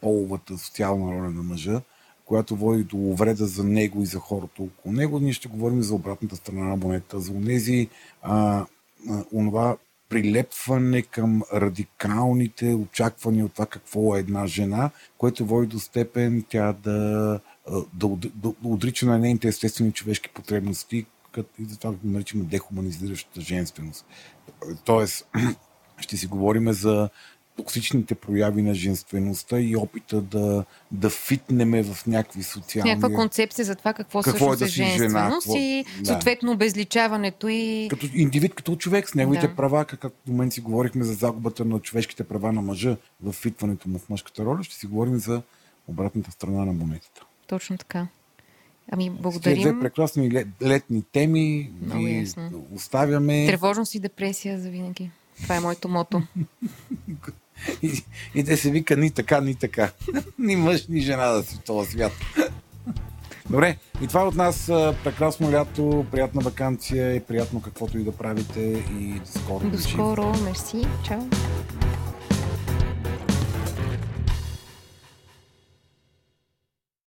половата 0.00 0.58
социална 0.58 1.12
роля 1.12 1.30
на 1.30 1.42
мъжа, 1.42 1.80
която 2.26 2.56
води 2.56 2.84
до 2.84 2.96
увреда 2.96 3.46
за 3.46 3.64
него 3.64 4.02
и 4.02 4.06
за 4.06 4.18
хората 4.18 4.62
около 4.62 4.94
него. 4.94 5.18
Ние 5.18 5.32
ще 5.32 5.48
говорим 5.48 5.82
за 5.82 5.94
обратната 5.94 6.36
страна 6.36 6.64
на 6.64 6.76
монета, 6.76 7.20
за 7.20 7.32
онези 7.32 7.88
а, 8.22 8.66
онова 9.32 9.76
прилепване 10.08 11.02
към 11.02 11.42
радикалните 11.54 12.74
очаквания 12.74 13.44
от 13.44 13.52
това 13.52 13.66
какво 13.66 14.16
е 14.16 14.20
една 14.20 14.46
жена, 14.46 14.90
което 15.18 15.46
води 15.46 15.66
до 15.66 15.78
степен 15.78 16.44
тя 16.48 16.72
да, 16.72 17.40
да, 17.94 18.06
уд- 18.06 18.32
да 18.34 18.52
отрича 18.64 19.06
на 19.06 19.18
нейните 19.18 19.48
естествени 19.48 19.92
човешки 19.92 20.30
потребности, 20.34 21.06
като 21.32 21.62
и 21.62 21.64
затова 21.64 21.90
го 21.90 21.98
наричаме 22.04 22.44
дехуманизиращата 22.44 23.40
женственост. 23.40 24.06
Тоест, 24.84 25.28
ще 25.98 26.16
си 26.16 26.26
говорим 26.26 26.72
за 26.72 27.08
токсичните 27.56 28.14
прояви 28.14 28.62
на 28.62 28.74
женствеността 28.74 29.60
и 29.60 29.76
опита 29.76 30.20
да, 30.20 30.64
да 30.92 31.10
фитнеме 31.10 31.82
в 31.82 32.06
някакви 32.06 32.42
социални... 32.42 32.90
Някаква 32.90 33.16
концепция 33.16 33.64
за 33.64 33.74
това 33.74 33.92
какво, 33.92 34.22
Какво 34.22 34.30
е 34.30 34.56
всъщност 34.56 34.58
да 34.58 34.64
е 34.64 34.68
си 34.68 34.74
жена, 34.74 34.88
женственост 34.88 35.46
какво- 35.46 35.58
и 35.58 35.84
да. 36.00 36.06
съответно 36.06 36.52
обезличаването 36.52 37.48
и 37.48 37.86
като 37.90 38.06
индивид, 38.14 38.54
като 38.54 38.76
човек 38.76 39.08
с 39.08 39.14
неговите 39.14 39.48
Да. 39.48 39.56
права, 39.56 39.84
как 39.84 40.02
в 40.02 40.28
момент 40.28 40.52
си 40.52 40.60
говорихме 40.60 41.04
за 41.04 41.14
загубата 41.14 41.64
на 41.64 41.78
човешките 41.80 42.24
права 42.24 42.52
на 42.52 42.62
мъжа 42.62 42.96
в 43.22 43.32
фитването 43.32 43.88
му 43.88 43.98
в 43.98 44.08
мъжката 44.08 44.44
роля, 44.44 44.64
ще 44.64 44.74
си 44.74 44.86
говорим 44.86 45.18
за 45.18 45.42
обратната 45.88 46.30
страна 46.30 46.64
на 46.64 46.72
монетата. 46.72 47.20
точно 47.46 47.78
така. 47.78 48.06
Ами, 48.92 49.04
тия 49.04 49.12
две 49.12 49.22
благодарим. 49.22 49.80
прекрасни 49.80 50.30
ле- 50.30 50.46
летни 50.62 51.02
теми 51.02 51.70
Много 51.82 52.06
ясно. 52.06 52.66
оставяме 52.74 53.46
Тревожност 53.46 53.94
и 53.94 54.00
депресия 54.00 54.60
за 54.60 54.70
винаги. 54.70 55.10
Това 55.42 55.56
е 55.56 55.60
моето 55.60 55.88
мото. 55.88 56.22
и, 57.82 58.04
и 58.34 58.42
да 58.42 58.56
се 58.56 58.70
вика 58.70 58.96
ни 58.96 59.10
така, 59.10 59.40
ни 59.40 59.54
така. 59.54 59.90
ни 60.38 60.56
мъж, 60.56 60.86
ни 60.86 61.00
жена 61.00 61.26
да 61.26 61.42
си 61.42 61.56
в 61.56 61.64
този 61.64 61.90
свят. 61.90 62.12
Добре, 63.50 63.76
и 64.02 64.06
това 64.06 64.24
от 64.24 64.34
нас 64.34 64.66
прекрасно 65.04 65.52
лято, 65.52 66.06
приятна 66.10 66.40
вакансия 66.40 67.14
и 67.14 67.20
приятно 67.20 67.62
каквото 67.62 67.98
и 67.98 68.04
да 68.04 68.12
правите 68.12 68.60
и 69.00 69.20
скоро. 69.24 69.70
До 69.70 69.78
скоро. 69.78 70.34
Мерси. 70.44 70.86
Чао. 71.04 71.20